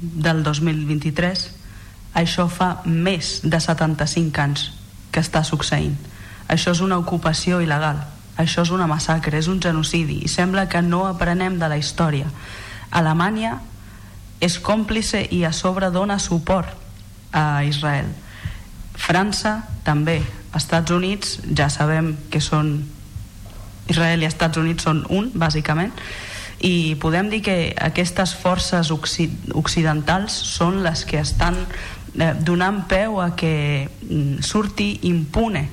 del 0.00 0.40
2023, 0.46 1.44
això 2.16 2.48
fa 2.48 2.78
més 2.86 3.42
de 3.44 3.60
75 3.60 4.40
anys 4.40 4.70
que 5.12 5.20
està 5.20 5.44
succeint 5.44 5.98
això 6.48 6.74
és 6.74 6.80
una 6.84 6.98
ocupació 7.00 7.60
il·legal, 7.64 8.02
això 8.36 8.64
és 8.64 8.72
una 8.74 8.88
massacre, 8.90 9.38
és 9.38 9.48
un 9.48 9.60
genocidi, 9.62 10.20
i 10.24 10.28
sembla 10.28 10.68
que 10.68 10.82
no 10.82 11.04
aprenem 11.06 11.58
de 11.58 11.68
la 11.70 11.78
història. 11.78 12.26
Alemanya 12.90 13.60
és 14.42 14.58
còmplice 14.60 15.22
i 15.30 15.44
a 15.44 15.52
sobre 15.52 15.90
dona 15.90 16.18
suport 16.18 16.68
a 17.32 17.64
Israel. 17.64 18.10
França 18.94 19.62
també. 19.84 20.20
Estats 20.54 20.92
Units 20.94 21.38
ja 21.50 21.66
sabem 21.66 22.12
que 22.30 22.38
són 22.38 22.76
Israel 23.90 24.22
i 24.22 24.28
Estats 24.28 24.60
Units 24.60 24.86
són 24.86 25.02
un, 25.10 25.32
bàsicament, 25.34 25.90
i 26.64 26.94
podem 27.02 27.28
dir 27.32 27.42
que 27.44 27.56
aquestes 27.74 28.32
forces 28.38 28.92
occidentals 28.94 30.36
són 30.54 30.82
les 30.84 31.02
que 31.04 31.18
estan 31.20 31.58
eh, 31.58 32.30
donant 32.40 32.84
peu 32.88 33.18
a 33.20 33.32
que 33.36 33.88
mm, 33.88 34.44
surti 34.46 34.92
impune 35.10 35.66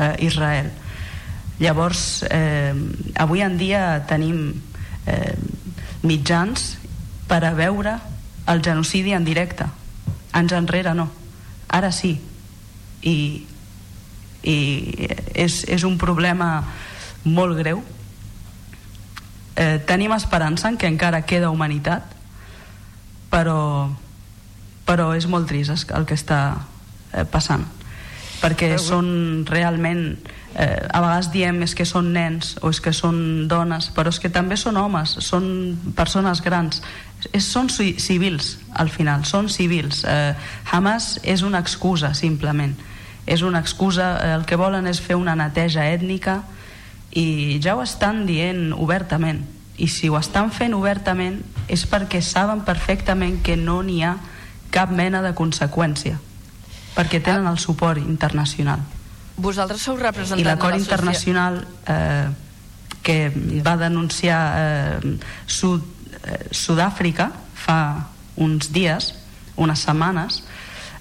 eh, 0.00 0.16
Israel. 0.24 0.70
Llavors, 1.60 2.24
eh, 2.30 2.74
avui 3.14 3.42
en 3.44 3.58
dia 3.60 4.06
tenim 4.08 4.54
eh, 5.06 5.36
mitjans 6.02 6.78
per 7.28 7.44
a 7.44 7.52
veure 7.52 7.98
el 8.48 8.62
genocidi 8.64 9.12
en 9.12 9.26
directe. 9.28 9.66
Anys 10.32 10.56
enrere 10.56 10.94
no. 10.96 11.10
Ara 11.68 11.92
sí. 11.92 12.16
I, 13.04 13.16
i 14.42 14.56
és, 15.36 15.64
és 15.68 15.84
un 15.84 15.98
problema 16.00 16.64
molt 17.24 17.58
greu. 17.60 17.82
Eh, 19.60 19.78
tenim 19.84 20.16
esperança 20.16 20.72
en 20.72 20.78
que 20.80 20.88
encara 20.88 21.26
queda 21.28 21.52
humanitat, 21.52 22.08
però, 23.30 23.90
però 24.88 25.12
és 25.16 25.28
molt 25.28 25.48
trist 25.48 25.92
el 25.92 26.08
que 26.08 26.16
està 26.16 26.40
eh, 27.12 27.28
passant 27.28 27.68
perquè 28.40 28.74
són 28.80 29.44
realment 29.48 30.04
eh, 30.54 30.80
a 30.88 31.00
vegades 31.02 31.30
diem 31.32 31.60
és 31.66 31.74
que 31.76 31.86
són 31.88 32.10
nens 32.14 32.54
o 32.62 32.70
és 32.72 32.80
que 32.82 32.92
són 32.96 33.48
dones 33.50 33.90
però 33.96 34.12
és 34.12 34.20
que 34.22 34.32
també 34.32 34.58
són 34.60 34.80
homes 34.80 35.18
són 35.24 35.44
persones 35.96 36.42
grans. 36.44 36.82
És, 37.32 37.44
són 37.44 37.68
civils 37.70 38.56
al 38.72 38.88
final 38.88 39.26
són 39.28 39.50
civils. 39.52 40.04
Eh, 40.08 40.32
Hamas 40.72 41.18
és 41.22 41.44
una 41.46 41.60
excusa 41.60 42.14
simplement. 42.14 42.74
És 43.26 43.42
una 43.42 43.60
excusa, 43.60 44.16
eh, 44.16 44.32
el 44.38 44.46
que 44.48 44.56
volen 44.56 44.88
és 44.88 45.02
fer 45.04 45.18
una 45.20 45.36
neteja 45.36 45.84
ètnica 45.92 46.40
i 47.12 47.60
ja 47.62 47.76
ho 47.76 47.84
estan 47.84 48.24
dient 48.26 48.72
obertament. 48.72 49.44
I 49.80 49.88
si 49.88 50.08
ho 50.08 50.16
estan 50.18 50.50
fent 50.52 50.74
obertament 50.76 51.40
és 51.68 51.86
perquè 51.88 52.20
saben 52.24 52.64
perfectament 52.64 53.40
que 53.44 53.56
no 53.56 53.82
n'hi 53.84 54.02
ha 54.04 54.16
cap 54.70 54.90
mena 54.92 55.22
de 55.22 55.32
conseqüència 55.36 56.18
perquè 57.00 57.22
tenen 57.24 57.48
el 57.48 57.58
suport 57.58 58.00
internacional. 58.02 58.82
Vosaltres 59.40 59.80
sou 59.80 59.96
representants 59.96 60.44
I 60.44 60.44
l'acord 60.44 60.76
internacional 60.76 61.62
eh, 61.88 62.28
que 63.00 63.32
va 63.64 63.78
denunciar 63.80 64.40
eh, 64.60 65.14
Sud, 65.48 65.86
eh, 66.20 66.44
Sud-àfrica 66.52 67.30
fa 67.56 67.80
uns 68.36 68.68
dies, 68.72 69.14
unes 69.56 69.80
setmanes, 69.80 70.42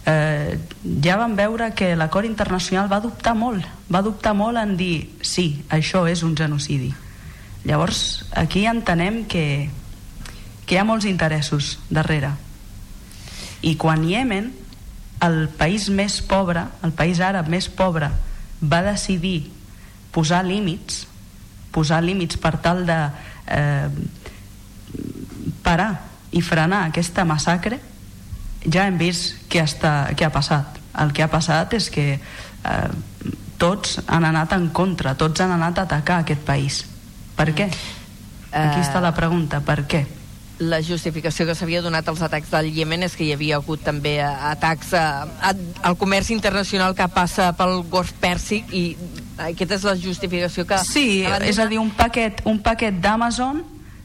eh, 0.07 0.55
ja 1.03 1.17
vam 1.19 1.35
veure 1.35 1.73
que 1.75 1.91
l'acord 1.99 2.27
internacional 2.27 2.87
va 2.91 3.01
dubtar 3.03 3.35
molt, 3.35 3.67
va 3.91 4.03
dubtar 4.05 4.33
molt 4.33 4.59
en 4.61 4.77
dir 4.79 5.09
sí, 5.19 5.65
això 5.67 6.05
és 6.07 6.23
un 6.23 6.37
genocidi. 6.39 6.93
Llavors, 7.67 8.23
aquí 8.39 8.63
entenem 8.71 9.25
que, 9.27 9.67
que 10.63 10.75
hi 10.75 10.79
ha 10.79 10.87
molts 10.87 11.09
interessos 11.11 11.75
darrere. 11.91 12.31
I 13.67 13.75
quan 13.75 14.07
Yemen 14.07 14.53
el 15.21 15.49
país 15.59 15.89
més 15.89 16.21
pobre, 16.23 16.63
el 16.83 16.93
país 16.95 17.19
àrab 17.19 17.49
més 17.51 17.67
pobre, 17.69 18.09
va 18.61 18.81
decidir 18.85 19.51
posar 20.15 20.43
límits, 20.47 21.05
posar 21.75 22.01
límits 22.03 22.39
per 22.39 22.55
tal 22.63 22.85
de 22.87 22.97
eh, 23.51 23.89
parar 25.63 25.91
i 26.31 26.41
frenar 26.45 26.85
aquesta 26.87 27.25
massacre, 27.27 27.79
ja 28.65 28.87
hem 28.87 28.97
vist 28.99 29.45
què, 29.51 29.63
està, 29.63 30.11
què 30.15 30.27
ha 30.27 30.33
passat. 30.33 30.79
El 30.99 31.13
que 31.15 31.23
ha 31.23 31.31
passat 31.31 31.75
és 31.77 31.89
que 31.93 32.07
eh, 32.15 32.89
tots 33.59 33.99
han 34.07 34.25
anat 34.27 34.55
en 34.55 34.69
contra, 34.75 35.15
tots 35.19 35.43
han 35.43 35.51
anat 35.55 35.79
a 35.79 35.87
atacar 35.87 36.21
aquest 36.23 36.45
país. 36.47 36.83
Per 37.35 37.51
què? 37.55 37.69
Aquí 38.49 38.79
està 38.81 39.01
la 39.03 39.13
pregunta, 39.15 39.59
per 39.61 39.83
què? 39.87 40.05
La 40.59 40.81
justificació 40.83 41.45
que 41.47 41.55
s'havia 41.55 41.81
donat 41.81 42.07
als 42.11 42.21
atacs 42.21 42.51
del 42.51 42.67
Iemen 42.75 43.05
és 43.07 43.15
que 43.15 43.23
hi 43.23 43.31
havia 43.33 43.57
hagut 43.57 43.81
també 43.83 44.17
atacs 44.21 44.91
a, 44.93 45.23
a, 45.39 45.53
al 45.87 45.95
comerç 45.97 46.33
internacional 46.35 46.95
que 46.95 47.07
passa 47.13 47.53
pel 47.57 47.79
Golf 47.87 48.11
Pèrsic 48.19 48.73
i 48.75 48.83
aquesta 49.39 49.77
és 49.77 49.85
la 49.87 49.95
justificació 49.95 50.65
que... 50.67 50.77
Sí, 50.83 51.23
és 51.23 51.59
a 51.59 51.67
dir, 51.69 51.79
un 51.79 51.91
paquet, 51.95 52.43
un 52.49 52.59
paquet 52.63 52.99
d'Amazon 52.99 53.61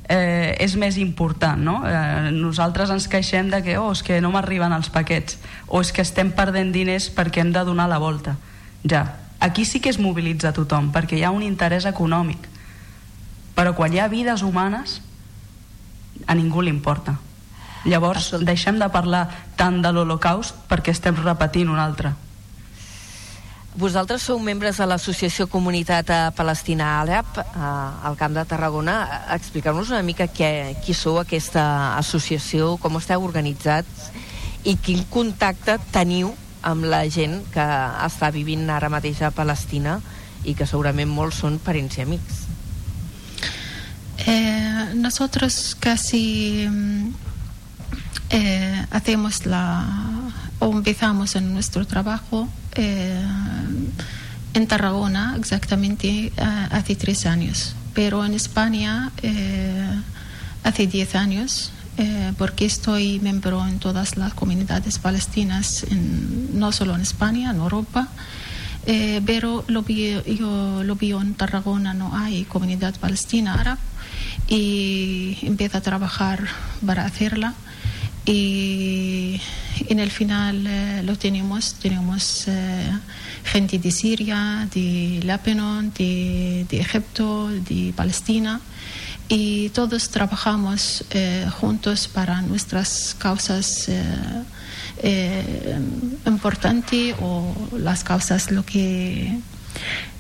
eh, 0.08 0.54
és 0.62 0.76
més 0.78 0.98
important, 1.02 1.58
no? 1.58 1.80
Eh, 1.88 2.30
nosaltres 2.34 2.92
ens 2.94 3.08
queixem 3.10 3.50
de 3.50 3.60
que, 3.64 3.74
oh, 3.80 3.90
és 3.96 4.04
que 4.06 4.20
no 4.22 4.30
m'arriben 4.34 4.72
els 4.76 4.90
paquets, 4.94 5.40
o 5.66 5.82
és 5.82 5.90
que 5.92 6.04
estem 6.06 6.30
perdent 6.36 6.70
diners 6.74 7.10
perquè 7.14 7.42
hem 7.42 7.50
de 7.54 7.64
donar 7.66 7.88
la 7.90 7.98
volta. 7.98 8.36
Ja, 8.86 9.04
aquí 9.40 9.64
sí 9.64 9.80
que 9.80 9.90
es 9.90 9.98
mobilitza 9.98 10.54
tothom, 10.54 10.92
perquè 10.94 11.18
hi 11.18 11.24
ha 11.26 11.34
un 11.34 11.42
interès 11.42 11.88
econòmic. 11.90 12.46
Però 13.58 13.74
quan 13.74 13.94
hi 13.94 14.00
ha 14.02 14.10
vides 14.10 14.42
humanes, 14.42 15.00
a 16.26 16.34
ningú 16.34 16.62
li 16.62 16.70
importa. 16.70 17.18
Llavors, 17.84 18.26
Escolta. 18.26 18.46
deixem 18.48 18.78
de 18.80 18.88
parlar 18.88 19.28
tant 19.56 19.82
de 19.82 19.92
l'Holocaust 19.92 20.54
perquè 20.68 20.94
estem 20.94 21.16
repetint 21.20 21.68
un 21.68 21.78
altre. 21.78 22.14
Vosaltres 23.74 24.22
sou 24.22 24.38
membres 24.38 24.76
de 24.78 24.87
l'Associació 24.87 25.48
Comunitat 25.50 26.06
Palestina 26.38 27.00
Àrab 27.00 27.40
al 27.58 28.14
Camp 28.16 28.37
de 28.37 28.44
Tarragona. 28.46 29.24
Expliqueu-nos 29.34 29.90
una 29.90 30.04
mica 30.06 30.28
què, 30.30 30.76
qui 30.84 30.94
sou 30.94 31.18
aquesta 31.18 31.96
associació, 31.98 32.76
com 32.78 33.00
esteu 33.00 33.26
organitzats 33.26 34.12
i 34.62 34.76
quin 34.78 35.02
contacte 35.10 35.80
teniu 35.90 36.30
amb 36.62 36.87
la 36.87 37.02
gent 37.10 37.40
que 37.52 37.66
està 38.06 38.30
vivint 38.32 38.70
ara 38.70 38.88
mateix 38.88 39.20
a 39.26 39.34
Palestina 39.34 39.98
i 40.44 40.54
que 40.54 40.70
segurament 40.70 41.10
molts 41.10 41.42
són 41.42 41.58
parents 41.58 41.98
i 41.98 42.06
amics. 42.06 42.43
Eh, 44.26 44.92
nosotros 44.96 45.76
casi 45.78 46.66
eh, 48.30 48.87
hacemos 48.90 49.44
la 49.46 49.84
o 50.60 50.72
empezamos 50.72 51.37
en 51.37 51.52
nuestro 51.52 51.87
trabajo 51.87 52.48
eh, 52.74 53.22
en 54.54 54.66
Tarragona 54.66 55.34
exactamente 55.38 56.32
hace 56.70 56.94
tres 56.96 57.26
años, 57.26 57.74
pero 57.92 58.24
en 58.24 58.34
España 58.34 59.10
hace 60.62 60.87
diez 60.87 61.14
años 61.16 61.72
porque 62.38 62.64
estoy 62.64 63.18
miembro 63.20 63.66
en 63.66 63.78
todas 63.78 64.16
las 64.16 64.32
comunidades 64.34 64.98
palestinas, 64.98 65.84
en- 65.90 66.58
no 66.58 66.70
solo 66.72 66.94
en 66.94 67.00
España, 67.02 67.50
en 67.50 67.56
Europa. 67.56 68.08
Pero 68.87 69.64
lo 69.66 69.82
vi, 69.82 70.16
yo 70.38 70.82
lo 70.84 70.94
vi 70.96 71.12
en 71.12 71.34
Tarragona, 71.34 71.94
no 71.94 72.16
hay 72.16 72.44
comunidad 72.44 72.94
palestina 73.00 73.54
árabe 73.54 73.80
y 74.49 75.38
empecé 75.42 75.77
a 75.77 75.81
trabajar 75.81 76.47
para 76.85 77.05
hacerla. 77.05 77.55
Y 78.27 79.38
en 79.88 79.99
el 79.99 80.11
final 80.11 80.66
eh, 80.66 81.03
lo 81.05 81.16
tenemos, 81.16 81.75
tenemos 81.75 82.44
eh, 82.49 82.90
gente 83.44 83.79
de 83.79 83.90
Siria, 83.90 84.66
de 84.73 85.20
Líbano, 85.23 85.83
de, 85.83 86.66
de 86.68 86.81
Egipto, 86.81 87.49
de 87.49 87.92
Palestina. 87.94 88.61
Y 89.29 89.70
todos 89.70 90.09
trabajamos 90.11 91.05
eh, 91.11 91.47
juntos 91.61 92.09
para 92.09 92.40
nuestras 92.42 93.14
causas 93.18 93.90
importantes 96.25 97.14
o 97.20 97.55
las 97.77 98.05
causas 98.05 98.51
lo 98.51 98.64
que, 98.64 99.38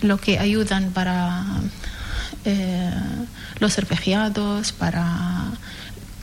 lo 0.02 0.18
que 0.18 0.38
ayudan 0.38 0.90
para 0.90 1.44
eh, 2.44 2.90
los 3.60 3.76
refugiados, 3.78 4.72
para 4.72 5.04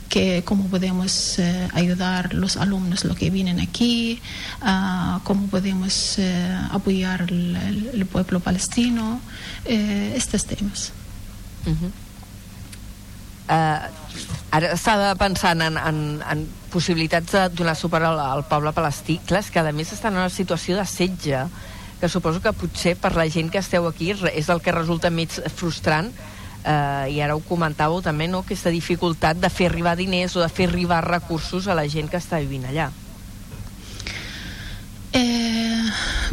que 0.08 0.42
cómo 0.44 0.68
podemos 0.68 1.38
eh, 1.38 1.68
ayudar 1.72 2.34
los 2.34 2.56
alumnos 2.58 3.04
lo 3.04 3.14
que 3.14 3.30
vienen 3.30 3.60
aquí, 3.60 4.20
ah, 4.60 5.20
cómo 5.24 5.46
podemos 5.46 6.18
eh, 6.18 6.58
apoyar 6.70 7.22
el, 7.22 7.56
el- 7.94 8.06
pueblo 8.06 8.40
palestino, 8.40 9.20
eh, 9.64 10.12
estos 10.14 10.44
temas. 10.44 10.92
Uh 11.64 11.70
-huh. 11.70 11.90
uh, 13.48 13.88
ara 14.50 14.72
estava 14.74 15.14
pensant 15.16 15.62
en, 15.62 15.76
en, 15.78 16.20
en 16.30 16.46
possibilitats 16.70 17.32
de 17.32 17.48
donar 17.48 17.76
suport 17.76 18.04
al, 18.04 18.20
al 18.20 18.44
poble 18.44 18.72
palestí. 18.72 19.18
Clar, 19.26 19.40
és 19.40 19.50
que 19.50 19.60
a 19.60 19.72
més 19.72 19.92
estan 19.92 20.12
en 20.12 20.18
una 20.20 20.30
situació 20.30 20.76
de 20.76 20.84
setge 20.86 21.46
que 22.02 22.08
suposo 22.10 22.42
que 22.42 22.50
potser 22.50 22.96
per 22.98 23.12
la 23.14 23.28
gent 23.30 23.46
que 23.54 23.60
esteu 23.62 23.86
aquí 23.86 24.10
és 24.10 24.48
el 24.50 24.60
que 24.60 24.74
resulta 24.74 25.06
més 25.14 25.38
frustrant 25.54 26.08
eh, 26.10 27.14
i 27.14 27.20
ara 27.22 27.36
ho 27.38 27.42
comentàveu 27.46 28.02
també, 28.02 28.26
no? 28.26 28.40
aquesta 28.42 28.72
dificultat 28.74 29.38
de 29.38 29.46
fer 29.46 29.68
arribar 29.70 29.94
diners 29.94 30.34
o 30.34 30.42
de 30.42 30.48
fer 30.50 30.66
arribar 30.66 30.98
recursos 31.06 31.68
a 31.70 31.78
la 31.78 31.86
gent 31.86 32.10
que 32.10 32.18
està 32.18 32.42
vivint 32.42 32.66
allà. 32.66 32.90
Eh, 35.14 35.86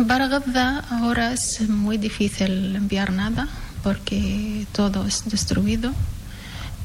para 0.07 0.25
Gaza 0.31 0.85
ahora 0.89 1.33
es 1.33 1.61
muy 1.69 1.99
difícil 2.01 2.75
enviar 2.75 3.11
nada 3.13 3.47
porque 3.83 4.65
todo 4.71 5.05
es 5.05 5.21
destruido. 5.29 5.93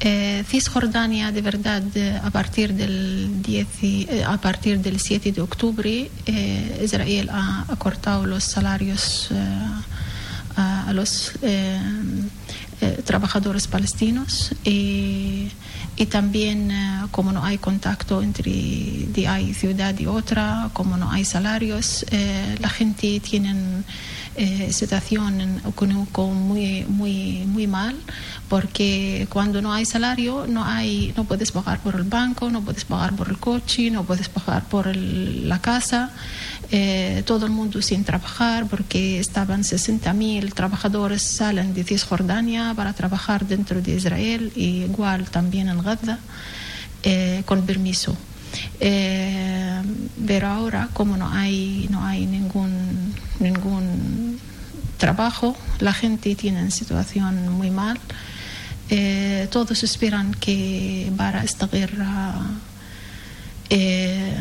Eh, 0.06 0.44
Cisjordania, 0.46 1.32
de 1.32 1.40
verdad, 1.40 1.82
a 2.22 2.30
partir 2.30 2.74
del 2.74 3.40
10 3.42 3.66
y- 3.82 4.06
eh, 4.10 4.22
a 4.22 4.36
partir 4.36 4.78
del 4.80 5.00
7 5.00 5.32
de 5.32 5.40
octubre, 5.40 6.10
eh, 6.26 6.80
Israel 6.84 7.30
ha, 7.32 7.64
ha 7.66 7.76
cortado 7.76 8.26
los 8.26 8.44
salarios 8.44 9.28
eh, 9.30 9.36
a, 10.56 10.92
los 10.92 11.32
eh, 11.40 11.80
trabajadores 13.06 13.66
palestinos 13.66 14.52
y, 14.62 15.48
también 16.10 16.70
como 17.10 17.32
no 17.32 17.42
hay 17.42 17.56
contacto 17.56 18.20
entre 18.22 18.52
de 19.08 19.26
hay 19.26 19.54
ciudad 19.54 19.98
y 19.98 20.04
otra, 20.06 20.68
como 20.74 20.98
no 20.98 21.10
hay 21.10 21.24
salarios, 21.24 22.04
la 22.60 22.68
gente 22.68 23.20
tiene 23.20 23.54
eh, 24.36 24.72
situación 24.72 25.60
económica 25.66 26.22
muy 26.22 26.84
muy 26.88 27.44
muy 27.46 27.66
mal 27.66 27.94
porque 28.48 29.26
cuando 29.30 29.62
no 29.62 29.72
hay 29.72 29.84
salario 29.84 30.46
no 30.48 30.64
hay 30.64 31.12
no 31.16 31.24
puedes 31.24 31.52
pagar 31.52 31.78
por 31.80 31.94
el 31.96 32.02
banco, 32.04 32.50
no 32.50 32.60
puedes 32.62 32.84
pagar 32.84 33.14
por 33.14 33.28
el 33.28 33.38
coche, 33.38 33.90
no 33.90 34.04
puedes 34.04 34.28
pagar 34.28 34.64
por 34.68 34.88
el- 34.88 35.48
la 35.48 35.60
casa, 35.60 36.10
eh, 36.70 37.22
todo 37.26 37.46
el 37.46 37.52
mundo 37.52 37.80
sin 37.82 38.04
trabajar 38.04 38.66
porque 38.66 39.18
estaban 39.20 39.62
60.000 39.64 40.52
trabajadores 40.54 41.22
salen 41.22 41.72
de 41.74 41.84
Cisjordania 41.84 42.72
para 42.74 42.92
trabajar 42.92 43.46
dentro 43.46 43.80
de 43.80 43.94
Israel 43.96 44.52
y 44.56 44.82
igual 44.84 45.24
también 45.30 45.68
en 45.68 45.80
Gaza 45.82 46.18
eh, 47.02 47.42
con 47.44 47.62
permiso. 47.62 48.16
Eh, 48.80 49.82
pero 50.26 50.48
ahora 50.48 50.88
como 50.92 51.16
no 51.16 51.28
hay 51.28 51.86
no 51.90 52.04
hay 52.04 52.26
ningún 52.26 53.14
ningún 53.40 54.38
trabajo 54.98 55.56
la 55.80 55.92
gente 55.92 56.34
tiene 56.34 56.62
una 56.62 56.70
situación 56.70 57.48
muy 57.50 57.70
mal. 57.70 57.98
Eh, 58.90 59.48
todos 59.50 59.82
esperan 59.82 60.34
que 60.34 61.10
para 61.16 61.42
esta 61.42 61.66
guerra 61.66 62.34
eh, 63.70 64.36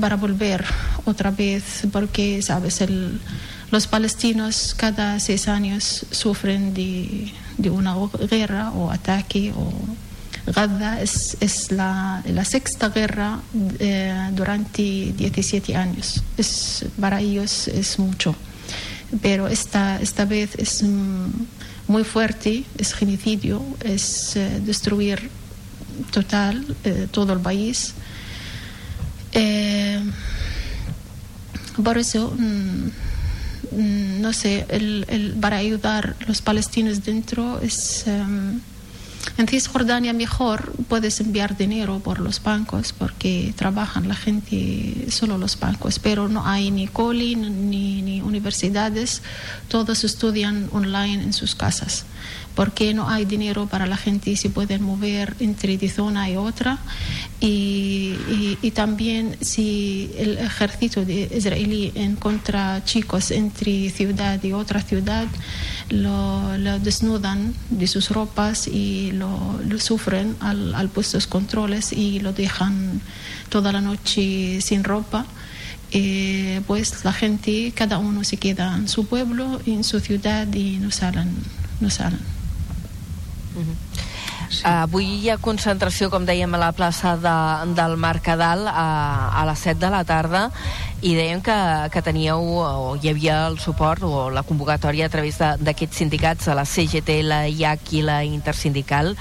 para 0.00 0.16
volver 0.16 0.64
otra 1.04 1.30
vez 1.32 1.82
porque 1.92 2.40
sabes 2.42 2.80
el, 2.80 3.20
los 3.70 3.86
palestinos 3.88 4.74
cada 4.76 5.18
seis 5.18 5.48
años 5.48 6.06
sufren 6.10 6.74
de, 6.74 7.32
de 7.58 7.70
una 7.70 7.96
guerra 8.30 8.70
o 8.70 8.90
ataque 8.90 9.52
o 9.56 9.72
Gaza 10.54 11.00
es, 11.00 11.36
es 11.40 11.70
la, 11.72 12.22
la 12.26 12.44
sexta 12.44 12.88
guerra 12.90 13.40
eh, 13.78 14.30
durante 14.32 15.12
17 15.16 15.76
años. 15.76 16.22
Es, 16.36 16.84
para 17.00 17.20
ellos 17.20 17.68
es 17.68 17.98
mucho. 17.98 18.34
Pero 19.22 19.48
esta, 19.48 20.00
esta 20.00 20.24
vez 20.26 20.50
es 20.56 20.82
mm, 20.82 21.26
muy 21.88 22.04
fuerte, 22.04 22.64
es 22.76 22.92
genocidio, 22.94 23.62
es 23.82 24.36
eh, 24.36 24.60
destruir 24.64 25.30
total 26.10 26.76
eh, 26.84 27.08
todo 27.10 27.32
el 27.32 27.40
país. 27.40 27.94
Por 31.82 31.96
eso, 31.96 32.34
mm, 32.36 32.88
mm, 33.80 34.20
no 34.20 34.32
sé, 34.32 34.66
el, 34.68 35.04
el- 35.08 35.32
para 35.40 35.58
ayudar 35.58 36.16
a 36.20 36.24
los 36.26 36.42
palestinos 36.42 37.04
dentro 37.04 37.60
es... 37.60 38.04
em, 38.06 38.60
en 39.36 39.46
Cisjordania 39.46 40.12
mejor 40.12 40.72
puedes 40.88 41.20
enviar 41.20 41.56
dinero 41.56 42.00
por 42.00 42.18
los 42.20 42.42
bancos 42.42 42.92
porque 42.92 43.52
trabajan 43.56 44.08
la 44.08 44.14
gente, 44.16 45.06
solo 45.10 45.38
los 45.38 45.58
bancos, 45.58 45.98
pero 45.98 46.28
no 46.28 46.46
hay 46.46 46.70
ni 46.70 46.86
coli 46.88 47.36
ni, 47.36 48.02
ni 48.02 48.20
universidades, 48.20 49.22
todos 49.68 50.02
estudian 50.04 50.68
online 50.72 51.22
en 51.22 51.32
sus 51.32 51.54
casas. 51.54 52.04
Porque 52.56 52.92
no 52.92 53.08
hay 53.08 53.24
dinero 53.24 53.66
para 53.68 53.86
la 53.86 53.96
gente 53.96 54.34
se 54.36 54.50
pueden 54.50 54.82
mover 54.82 55.36
entre 55.38 55.78
de 55.78 55.88
zona 55.88 56.28
y 56.28 56.34
otra 56.36 56.78
y, 57.40 58.16
y- 58.28 58.58
y 58.60 58.70
también 58.72 59.36
si 59.40 60.10
el 60.18 60.38
ejército 60.38 61.04
de 61.04 61.30
israelí 61.36 61.92
encuentra 61.94 62.82
chicos 62.84 63.30
entre 63.30 63.90
ciudad 63.90 64.42
y 64.42 64.52
otra 64.52 64.82
ciudad 64.82 65.26
lo, 65.90 66.56
lo 66.58 66.78
desnudan 66.78 67.54
de 67.70 67.86
sus 67.86 68.10
ropas 68.10 68.68
y 68.68 69.12
lo, 69.12 69.58
lo 69.66 69.78
sufren 69.78 70.36
al, 70.40 70.74
al 70.74 70.88
puestos 70.88 71.26
controles 71.26 71.92
y 71.92 72.20
lo 72.20 72.32
dejan 72.32 73.00
toda 73.48 73.72
la 73.72 73.80
noche 73.80 74.60
sin 74.60 74.84
ropa. 74.84 75.26
Eh, 75.90 76.60
pues 76.66 77.02
la 77.04 77.14
gente 77.14 77.72
cada 77.74 77.96
uno 77.96 78.22
se 78.22 78.36
queda 78.36 78.76
en 78.76 78.88
su 78.88 79.06
pueblo 79.06 79.58
en 79.64 79.84
su 79.84 80.00
ciudad 80.00 80.46
y 80.52 80.76
no 80.76 80.90
salen 80.90 81.34
no 81.80 81.88
salen. 81.88 82.20
Sí. 84.50 84.62
Avui 84.64 85.04
hi 85.20 85.30
ha 85.30 85.36
concentració, 85.40 86.08
com 86.08 86.24
dèiem, 86.24 86.54
a 86.56 86.60
la 86.60 86.70
plaça 86.72 87.16
de, 87.20 87.32
del 87.76 87.96
Mercadal 88.00 88.64
a, 88.68 89.32
a 89.36 89.44
les 89.48 89.64
7 89.64 89.80
de 89.80 89.90
la 89.92 90.04
tarda 90.08 90.48
i 91.00 91.14
dèiem 91.14 91.40
que, 91.44 91.56
que 91.94 92.02
teníeu 92.02 92.42
o 92.58 92.94
hi 92.98 93.12
havia 93.12 93.44
el 93.46 93.58
suport 93.62 94.02
o 94.02 94.28
la 94.34 94.42
convocatòria 94.42 95.06
a 95.06 95.12
través 95.12 95.38
d'aquests 95.38 96.00
sindicats, 96.02 96.48
la 96.50 96.64
CGT, 96.66 97.20
la 97.22 97.44
IAC 97.46 97.92
i 98.00 98.02
la 98.02 98.22
Intersindical. 98.26 99.14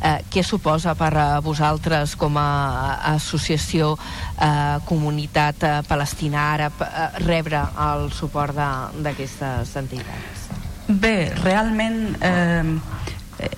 Eh, 0.00 0.16
què 0.32 0.42
suposa 0.42 0.94
per 0.96 1.10
a 1.20 1.26
vosaltres 1.44 2.14
com 2.16 2.38
a 2.40 3.12
associació 3.12 3.92
eh, 3.96 4.78
comunitat 4.88 5.66
eh, 5.68 5.72
palestina 5.86 6.46
àrab 6.54 6.80
eh, 6.86 7.08
rebre 7.26 7.60
el 7.84 8.08
suport 8.16 8.56
d'aquestes 9.04 9.76
entitats? 9.76 10.48
Bé, 10.88 11.30
realment 11.44 12.16
eh, 12.16 12.64
eh, 13.44 13.50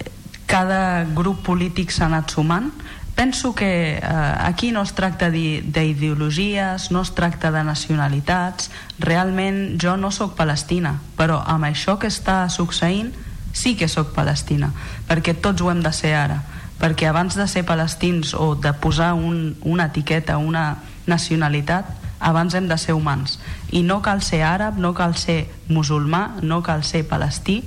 cada 0.51 1.07
grup 1.15 1.45
polític 1.47 1.95
s'ha 1.95 2.11
anat 2.11 2.35
sumant. 2.35 2.73
Penso 3.15 3.55
que 3.55 3.99
eh, 3.99 4.03
aquí 4.03 4.73
no 4.73 4.83
es 4.83 4.95
tracta 4.95 5.29
d'i- 5.31 5.61
d'ideologies, 5.63 6.91
no 6.91 7.03
es 7.03 7.13
tracta 7.15 7.51
de 7.53 7.63
nacionalitats. 7.63 8.71
Realment 8.99 9.77
jo 9.81 9.97
no 9.97 10.11
sóc 10.11 10.35
palestina, 10.35 10.97
però 11.19 11.43
amb 11.47 11.69
això 11.69 11.99
que 12.01 12.09
està 12.09 12.49
succeint 12.49 13.13
sí 13.53 13.77
que 13.77 13.87
sóc 13.89 14.15
palestina, 14.17 14.73
perquè 15.09 15.35
tots 15.37 15.61
ho 15.61 15.71
hem 15.71 15.83
de 15.85 15.93
ser 15.93 16.15
ara 16.17 16.43
perquè 16.83 17.07
abans 17.07 17.37
de 17.39 17.45
ser 17.47 17.63
palestins 17.63 18.33
o 18.35 18.57
de 18.59 18.73
posar 18.75 19.13
un, 19.15 19.55
una 19.63 19.85
etiqueta, 19.87 20.35
una 20.39 20.79
nacionalitat, 21.07 21.87
abans 22.19 22.55
hem 22.59 22.67
de 22.67 22.75
ser 22.75 22.97
humans. 22.99 23.37
I 23.71 23.85
no 23.87 24.01
cal 24.03 24.19
ser 24.27 24.41
àrab, 24.43 24.81
no 24.83 24.91
cal 24.93 25.15
ser 25.15 25.47
musulmà, 25.69 26.41
no 26.43 26.59
cal 26.67 26.83
ser 26.83 27.05
palestí 27.07 27.61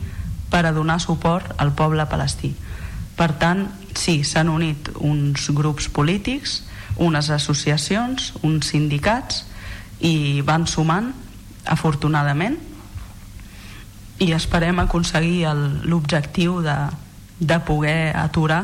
per 0.51 0.65
a 0.65 0.73
donar 0.75 0.99
suport 0.99 1.53
al 1.63 1.71
poble 1.71 2.03
palestí. 2.11 2.51
Per 3.15 3.31
tant, 3.39 3.69
sí, 3.97 4.23
s'han 4.23 4.49
unit 4.49 4.91
uns 4.99 5.49
grups 5.55 5.89
polítics, 5.89 6.63
unes 7.01 7.29
associacions, 7.33 8.33
uns 8.43 8.71
sindicats 8.71 9.43
i 9.99 10.41
van 10.45 10.67
sumant, 10.67 11.11
afortunadament, 11.65 12.57
i 14.23 14.31
esperem 14.31 14.79
aconseguir 14.79 15.49
l'objectiu 15.83 16.61
de, 16.63 16.75
de 17.39 17.59
poder 17.67 18.15
aturar 18.15 18.61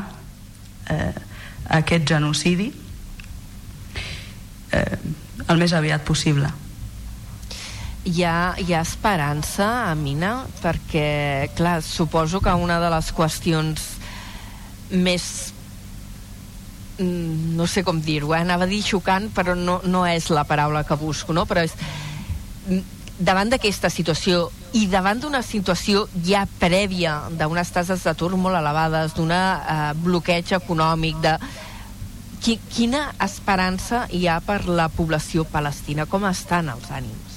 eh, 0.87 1.11
aquest 1.81 2.07
genocidi 2.07 2.71
eh, 4.71 4.97
el 5.47 5.59
més 5.59 5.73
aviat 5.75 6.05
possible. 6.07 6.49
Hi 8.01 8.23
ha, 8.25 8.55
hi 8.57 8.73
ha 8.73 8.81
esperança, 8.81 9.67
Amina? 9.91 10.47
Perquè, 10.63 11.51
clar, 11.53 11.81
suposo 11.85 12.41
que 12.41 12.53
una 12.57 12.79
de 12.81 12.89
les 12.89 13.11
qüestions 13.13 13.83
més 14.91 15.25
mm, 16.99 17.55
no 17.57 17.67
sé 17.67 17.83
com 17.83 18.01
dir-ho, 18.01 18.33
eh? 18.35 18.41
anava 18.41 18.67
a 18.67 18.71
dir 18.71 18.81
xocant 18.85 19.29
però 19.35 19.55
no, 19.57 19.79
no 19.85 20.05
és 20.07 20.29
la 20.33 20.45
paraula 20.47 20.83
que 20.87 20.97
busco 20.99 21.33
no? 21.33 21.45
però 21.49 21.63
és 21.65 21.75
mm, 22.67 22.99
davant 23.21 23.51
d'aquesta 23.53 23.91
situació 23.93 24.49
i 24.77 24.85
davant 24.91 25.19
d'una 25.19 25.41
situació 25.43 26.07
ja 26.25 26.45
prèvia 26.59 27.17
d'unes 27.37 27.73
tases 27.73 28.05
d'atur 28.07 28.33
molt 28.37 28.57
elevades 28.59 29.17
d'un 29.17 29.33
eh, 29.35 29.91
bloqueig 30.03 30.55
econòmic 30.57 31.19
de 31.23 31.35
qui, 32.41 32.57
quina 32.71 33.11
esperança 33.21 34.07
hi 34.09 34.25
ha 34.27 34.39
per 34.41 34.63
la 34.69 34.89
població 34.89 35.45
palestina 35.45 36.07
com 36.09 36.25
estan 36.29 36.71
els 36.73 36.89
ànims 36.89 37.31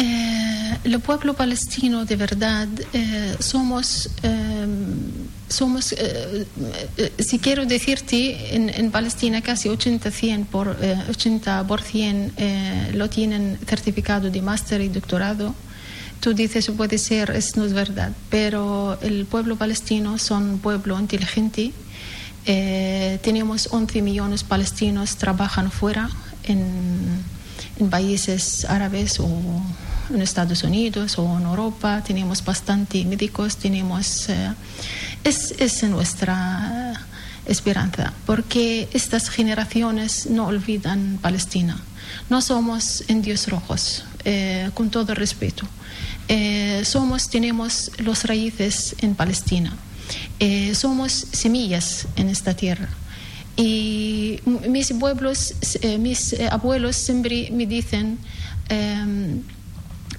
Eh, 0.00 0.78
el 0.84 1.00
pueblo 1.00 1.34
palestino 1.34 2.04
de 2.04 2.14
verdad 2.14 2.68
eh, 2.92 3.36
somos, 3.40 4.08
eh, 4.22 4.66
somos 5.48 5.92
eh, 5.92 6.46
eh, 6.96 7.12
si 7.18 7.38
quiero 7.38 7.66
decirte, 7.66 8.54
en, 8.54 8.68
en 8.68 8.90
Palestina 8.90 9.42
casi 9.42 9.68
80, 9.68 10.10
100 10.10 10.44
por, 10.46 10.78
80% 10.78 12.94
lo 12.94 13.08
tienen 13.08 13.58
certificado 13.66 14.30
de 14.30 14.42
máster 14.42 14.80
y 14.80 14.88
doctorado. 14.88 15.54
Tú 16.20 16.34
dices, 16.34 16.68
puede 16.76 16.98
ser, 16.98 17.30
es 17.30 17.56
no 17.56 17.64
es 17.64 17.72
verdad, 17.72 18.12
pero 18.28 18.98
el 19.02 19.24
pueblo 19.26 19.56
palestino 19.56 20.18
son 20.18 20.58
pueblo 20.58 20.98
inteligente. 20.98 21.72
tenemos 22.44 23.68
11 23.70 24.02
millones 24.02 24.42
palestinos 24.42 25.16
trabajan 25.16 25.70
fuera 25.70 26.10
en 26.44 27.22
en 27.78 27.90
países 27.90 28.64
árabes 28.64 29.20
o 29.20 29.28
en 30.10 30.22
Estados 30.22 30.64
Unidos 30.64 31.18
o 31.18 31.38
en 31.38 31.44
Europa, 31.44 32.02
tenemos 32.06 32.44
bastante 32.44 33.04
médicos, 33.04 33.56
tenemos... 33.56 34.28
Eh, 35.24 35.28
es, 35.28 35.54
es 35.58 35.82
nuestra 35.84 36.94
esperanza, 37.46 38.12
porque 38.26 38.88
estas 38.92 39.30
generaciones 39.30 40.26
no 40.26 40.46
olvidan 40.46 41.18
Palestina. 41.20 41.78
No 42.30 42.40
somos 42.42 43.04
indios 43.08 43.48
rojos, 43.48 44.04
eh, 44.24 44.70
con 44.74 44.90
todo 44.90 45.14
respeto. 45.14 45.66
Eh, 46.28 46.82
somos, 46.84 47.30
tenemos 47.30 47.90
los 47.98 48.24
raíces 48.24 48.96
en 49.00 49.14
Palestina. 49.14 49.72
somos 50.74 51.26
semillas 51.32 52.06
en 52.16 52.28
esta 52.28 52.54
tierra. 52.54 52.88
Y 53.58 54.38
mis 54.46 54.92
pueblos, 54.92 55.52
eh, 55.82 55.98
mis 55.98 56.32
eh, 56.32 56.48
abuelos 56.48 56.94
siempre 56.94 57.48
me 57.50 57.66
dicen 57.66 58.16
eh, 58.68 59.40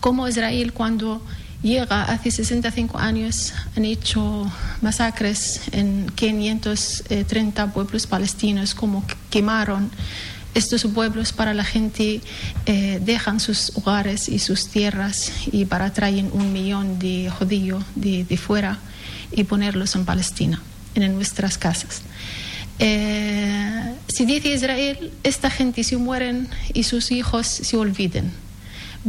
cómo 0.02 0.28
Israel 0.28 0.74
cuando 0.74 1.22
llega 1.62 2.04
hace 2.04 2.32
65 2.32 2.98
años 2.98 3.54
han 3.76 3.86
hecho 3.86 4.52
masacres 4.82 5.62
en 5.72 6.10
530 6.16 7.74
pueblos 7.74 8.08
palestinos, 8.08 8.74
como 8.74 9.04
quemaron 9.30 9.92
estos 10.56 10.84
pueblos 10.86 11.32
para 11.32 11.54
la 11.54 11.64
gente 11.64 12.22
eh, 12.66 13.00
dejan 13.04 13.40
sus 13.40 13.72
hogares 13.78 14.28
y 14.30 14.40
sus 14.40 14.68
tierras 14.70 15.32
y 15.52 15.66
para 15.66 15.94
traer 15.94 16.26
un 16.32 16.52
millón 16.52 16.98
de 16.98 17.30
judíos 17.30 17.84
de, 17.96 18.24
de 18.24 18.38
fuera 18.38 18.80
y 19.32 19.44
ponerlos 19.44 19.96
en 19.96 20.06
Palestina, 20.06 20.62
en 20.96 21.14
nuestras 21.14 21.58
casas. 21.58 22.02
Eh, 22.80 23.96
si 24.08 24.26
dice 24.26 24.50
Israel, 24.54 25.12
esta 25.24 25.50
gente 25.50 25.84
se 25.84 25.98
mueren 25.98 26.48
y 26.74 26.84
sus 26.84 27.12
hijos 27.12 27.46
se 27.46 27.78
olviden. 27.78 28.32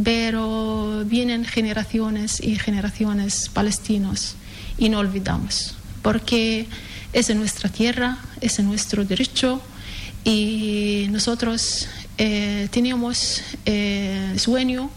Pero 0.03 1.03
vienen 1.05 1.45
generaciones 1.45 2.41
y 2.41 2.57
generaciones 2.57 3.49
palestinos 3.49 4.35
y 4.77 4.89
no 4.89 4.99
olvidamos, 4.99 5.75
porque 6.01 6.67
es 7.13 7.35
nuestra 7.35 7.69
tierra, 7.69 8.17
es 8.39 8.59
nuestro 8.61 9.03
derecho 9.03 9.61
y 10.23 11.07
nosotros 11.09 11.87
eh, 12.17 12.67
tenemos 12.71 13.41
eh, 13.65 14.33
sueño, 14.37 14.89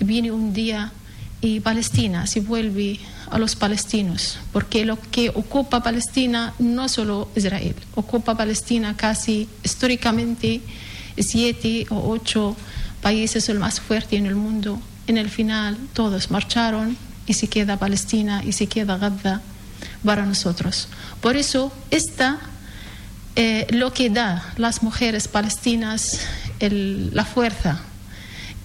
viene 0.00 0.32
un 0.32 0.52
día 0.52 0.92
y 1.40 1.60
Palestina 1.60 2.26
se 2.26 2.40
vuelve 2.40 2.98
a 3.30 3.38
los 3.38 3.56
palestinos, 3.56 4.38
porque 4.52 4.84
lo 4.84 4.98
que 5.10 5.30
ocupa 5.30 5.82
Palestina 5.82 6.54
no 6.58 6.88
solo 6.88 7.28
Israel, 7.36 7.74
ocupa 7.94 8.36
Palestina 8.36 8.96
casi 8.96 9.48
históricamente 9.64 10.60
siete 11.18 11.86
o 11.90 12.10
ocho 12.10 12.56
países 13.02 13.48
el 13.48 13.58
más 13.58 13.80
fuerte 13.80 14.16
en 14.16 14.26
el 14.26 14.34
mundo. 14.34 14.80
En 15.06 15.18
el 15.18 15.28
final 15.28 15.76
todos 15.92 16.30
marcharon 16.30 16.96
y 17.26 17.34
se 17.34 17.48
queda 17.48 17.78
Palestina 17.78 18.42
y 18.44 18.52
se 18.52 18.66
queda 18.66 18.96
Gaza 18.96 19.40
para 20.04 20.24
nosotros. 20.24 20.88
Por 21.20 21.36
eso 21.36 21.72
esta 21.90 22.38
eh, 23.36 23.66
lo 23.70 23.92
que 23.92 24.10
da 24.10 24.52
las 24.56 24.82
mujeres 24.82 25.28
palestinas 25.28 26.20
la 26.60 27.24
fuerza 27.24 27.80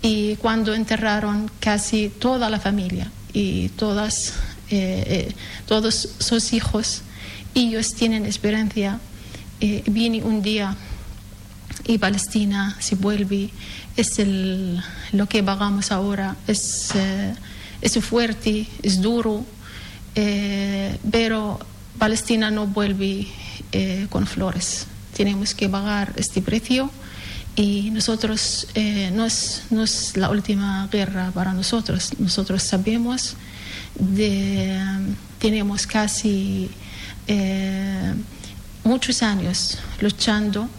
y 0.04 0.36
cuando 0.36 0.76
enterraron 0.76 1.50
casi 1.60 2.10
toda 2.10 2.50
la 2.50 2.60
familia 2.60 3.10
y 3.34 3.70
todas 3.70 4.34
eh, 4.70 5.30
eh, 5.30 5.36
todos 5.66 6.10
sus 6.20 6.52
hijos, 6.52 7.02
ellos 7.56 7.94
tienen 7.94 8.26
esperanza, 8.26 9.00
eh, 9.62 9.82
viene 9.88 10.22
un 10.24 10.42
día 10.42 10.76
y 11.88 11.98
Palestina 11.98 12.76
se 12.80 12.96
vuelve, 12.96 13.50
es 13.96 14.20
el, 14.20 14.82
lo 15.14 15.28
que 15.28 15.42
vagamos 15.42 15.92
ahora, 15.92 16.36
es, 16.48 16.90
es 17.82 18.04
fuerte, 18.04 18.68
es 18.84 19.02
duro, 19.02 19.46
pero 20.14 21.60
Palestina 21.98 22.52
no 22.52 22.68
vuelve 22.68 23.28
con 24.10 24.28
flores. 24.28 24.86
Tenemos 25.16 25.56
que 25.56 25.70
pagar 25.70 26.14
este 26.18 26.42
precio 26.42 26.92
y 27.56 27.90
nosotros 27.92 28.68
no, 29.14 29.26
es, 29.26 29.64
no 29.70 29.84
es 29.84 30.18
la 30.18 30.30
última 30.30 30.88
guerra 30.92 31.32
para 31.34 31.54
nosotros. 31.54 32.12
Nosotros 32.20 32.62
sabemos 32.64 33.36
de, 34.00 34.80
tenemos 35.40 35.88
casi 35.88 36.70
eh, 37.28 38.14
muchos 38.84 39.22
años 39.24 39.78
luchando, 40.00 40.70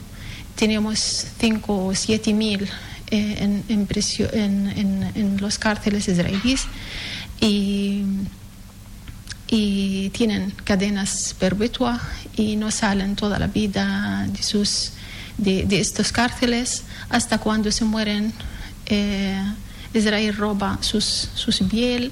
tenemos 0.59 0.98
5 1.38 1.86
o 1.86 1.94
7 1.94 2.34
mil 2.34 2.64
eh, 3.11 3.36
en, 3.38 3.64
en, 3.68 5.12
en, 5.14 5.36
los 5.40 5.56
cárceles 5.56 6.09
israelíes 6.09 6.66
y, 7.40 8.02
y 9.46 10.11
tienen 10.11 10.50
cadenas 10.64 11.36
perpetuas 11.38 12.02
y 12.36 12.56
no 12.56 12.72
salen 12.72 13.14
toda 13.14 13.38
la 13.38 13.46
vida 13.46 14.26
de, 14.28 14.42
sus, 14.42 14.90
de, 15.38 15.64
de 15.64 15.78
estos 15.78 16.11
cárceles 16.11 16.82
hasta 17.09 17.38
cuando 17.38 17.70
se 17.70 17.84
mueren. 17.84 18.32
Eh, 18.86 19.40
Israel 19.94 20.36
roba 20.36 20.78
sus, 20.82 21.30
sus 21.34 21.61
piel, 21.61 22.11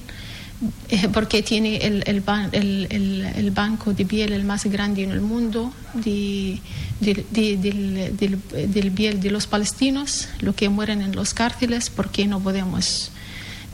porque 1.12 1.42
tiene 1.42 1.76
el, 1.76 2.02
el, 2.06 2.22
el, 2.52 3.32
el, 3.36 3.50
banco 3.50 3.92
de 3.92 4.06
piel 4.06 4.32
el 4.32 4.44
más 4.44 4.64
grande 4.64 5.02
en 5.02 5.10
el 5.10 5.20
mundo 5.20 5.72
de, 5.92 6.60
de, 7.00 7.26
del, 7.30 8.16
del, 8.16 8.40
del, 8.72 8.90
piel 8.92 9.20
de 9.20 9.30
los 9.30 9.46
palestinos, 9.46 10.28
lo 10.40 10.54
que 10.54 10.68
mueren 10.68 11.02
en 11.02 11.14
los 11.14 11.34
cárceles, 11.34 11.90
porque 11.90 12.26
no 12.26 12.40
podemos, 12.40 13.10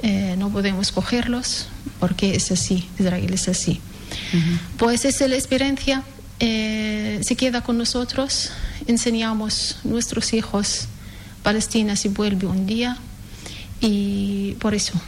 eh, 0.03 0.35
no 0.39 0.51
podemos 0.51 0.91
cogerlos, 0.91 1.68
porque 2.01 2.35
es 2.35 2.51
así, 2.51 2.89
Israel 2.99 3.33
es 3.33 3.49
así. 3.49 3.80
Pues 4.76 5.05
esa 5.05 5.24
es 5.24 5.30
la 5.30 5.37
experiencia, 5.37 6.03
eh, 6.41 7.20
se 7.22 7.37
queda 7.37 7.62
con 7.62 7.78
nosotros, 7.78 8.51
enseñamos 8.89 9.78
a 9.85 9.89
nuestros 9.89 10.33
hijos, 10.33 10.89
Palestina 11.45 11.95
se 11.95 12.09
vuelve 12.09 12.47
un 12.47 12.66
día, 12.66 12.99
y 13.80 14.57
por 14.61 14.74
eso 14.74 15.01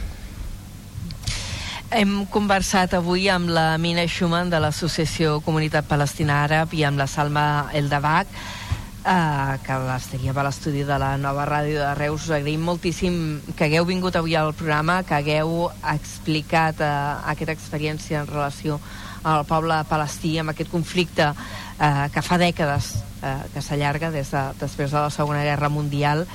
Hem 1.95 2.25
conversat 2.27 2.91
avui 2.97 3.29
amb 3.31 3.47
la 3.55 3.77
Mina 3.79 4.03
Schumann 4.03 4.49
de 4.51 4.59
l'Associació 4.59 5.37
Comunitat 5.45 5.85
Palestina 5.87 6.41
Àrab 6.43 6.73
i 6.75 6.81
amb 6.83 6.99
la 6.99 7.05
Salma 7.07 7.43
Eldabach 7.71 8.27
eh, 8.27 9.53
que 9.63 9.77
teníem 10.11 10.35
a 10.35 10.43
l'estudi 10.43 10.83
de 10.83 10.97
la 10.99 11.13
nova 11.15 11.45
ràdio 11.47 11.79
de 11.79 11.93
Reus. 11.95 12.25
Us 12.27 12.33
agraïm 12.35 12.65
moltíssim 12.67 13.15
que 13.55 13.69
hagueu 13.69 13.87
vingut 13.87 14.17
avui 14.19 14.35
al 14.35 14.51
programa, 14.51 15.03
que 15.07 15.15
hagueu 15.15 15.69
explicat 15.93 16.83
eh, 16.83 16.89
aquesta 17.31 17.55
experiència 17.55 18.25
en 18.25 18.27
relació 18.27 18.81
al 19.23 19.45
poble 19.47 19.77
palestí 19.87 20.33
amb 20.41 20.51
aquest 20.51 20.73
conflicte 20.73 21.29
eh, 21.31 22.09
que 22.11 22.25
fa 22.27 22.41
dècades 22.43 22.91
eh, 23.23 23.37
que 23.53 23.63
s'allarga 23.63 24.11
des 24.11 24.35
de, 24.35 24.43
després 24.59 24.91
de 24.91 24.99
la 24.99 25.15
Segona 25.15 25.47
Guerra 25.47 25.71
Mundial 25.71 26.27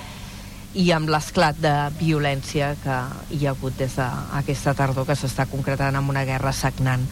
i 0.74 0.90
amb 0.94 1.10
l'esclat 1.10 1.58
de 1.58 1.74
violència 1.98 2.74
que 2.82 2.98
hi 3.34 3.46
ha 3.46 3.54
hagut 3.54 3.76
des 3.78 3.96
d'aquesta 3.98 4.74
tardor 4.78 5.06
que 5.06 5.18
s'està 5.18 5.46
concretant 5.50 5.96
amb 5.98 6.10
una 6.10 6.24
guerra 6.28 6.52
sagnant. 6.52 7.06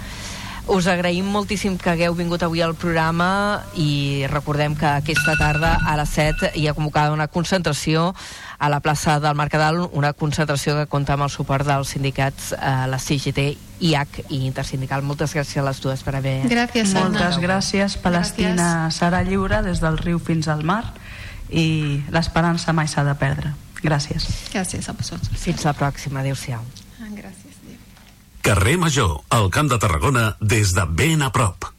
Us 0.68 0.84
agraïm 0.84 1.24
moltíssim 1.32 1.78
que 1.80 1.88
hagueu 1.94 2.12
vingut 2.12 2.42
avui 2.44 2.60
al 2.60 2.74
programa 2.76 3.64
i 3.80 4.26
recordem 4.28 4.74
que 4.76 4.84
aquesta 4.84 5.32
tarda 5.40 5.78
a 5.80 5.94
les 5.96 6.12
7 6.12 6.50
hi 6.60 6.66
ha 6.68 6.74
convocada 6.76 7.14
una 7.14 7.26
concentració 7.32 8.12
a 8.58 8.68
la 8.68 8.80
plaça 8.84 9.16
del 9.18 9.34
Mercadal, 9.38 9.80
una 9.96 10.12
concentració 10.12 10.74
que 10.76 10.86
compta 10.92 11.14
amb 11.16 11.24
el 11.24 11.32
suport 11.32 11.64
dels 11.64 11.94
sindicats 11.94 12.52
eh, 12.52 12.74
la 12.90 12.98
CGT, 13.00 13.48
IAC 13.80 14.20
i 14.28 14.42
Intersindical. 14.44 15.06
Moltes 15.06 15.32
gràcies 15.32 15.62
a 15.62 15.64
les 15.70 15.80
dues 15.80 16.04
per 16.04 16.18
haver... 16.18 16.42
Gràcies, 16.50 16.92
Moltes 16.98 17.40
gràcies. 17.40 17.96
Palestina 18.02 18.52
Gràcies. 18.58 19.00
serà 19.00 19.22
lliure 19.24 19.62
des 19.64 19.80
del 19.80 19.96
riu 19.96 20.20
fins 20.20 20.52
al 20.52 20.66
mar 20.68 20.82
i 21.50 22.02
l'esperança 22.10 22.72
mai 22.72 22.88
s'ha 22.88 23.04
de 23.04 23.14
perdre. 23.14 23.54
Gràcies. 23.82 24.26
Gràcies 24.52 24.88
a 24.88 24.92
vosaltres. 24.92 25.38
Fins 25.38 25.64
la 25.64 25.72
pròxima. 25.72 26.20
Adéu-siau. 26.20 26.60
Ah, 27.00 27.10
Gràcies. 27.14 27.54
Adéu. 27.62 27.78
Carrer 28.42 28.76
Major, 28.78 29.20
al 29.30 29.50
Camp 29.50 29.70
de 29.70 29.78
Tarragona, 29.78 30.36
des 30.40 30.74
de 30.74 30.84
ben 30.86 31.22
a 31.22 31.30
prop. 31.30 31.72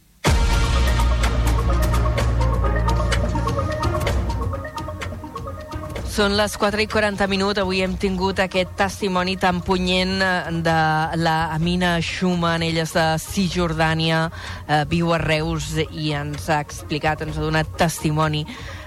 Són 6.10 6.34
les 6.36 6.56
4 6.60 6.82
i 6.84 6.88
40 6.90 7.28
minuts. 7.32 7.62
Avui 7.62 7.80
hem 7.80 7.94
tingut 7.96 8.42
aquest 8.44 8.74
testimoni 8.76 9.38
tan 9.40 9.62
punyent 9.64 10.18
eh, 10.20 10.32
de 10.66 10.80
la 11.22 11.36
Amina 11.56 11.94
Schumann. 12.04 12.66
Ella 12.66 12.84
és 12.84 12.92
de 12.92 13.06
Cisjordània, 13.24 14.26
eh, 14.68 14.82
viu 14.90 15.14
a 15.16 15.20
Reus 15.22 15.70
i 15.80 16.12
ens 16.18 16.50
ha 16.50 16.60
explicat, 16.66 17.22
ens 17.24 17.38
ha 17.38 17.46
donat 17.46 17.72
testimoni 17.80 18.44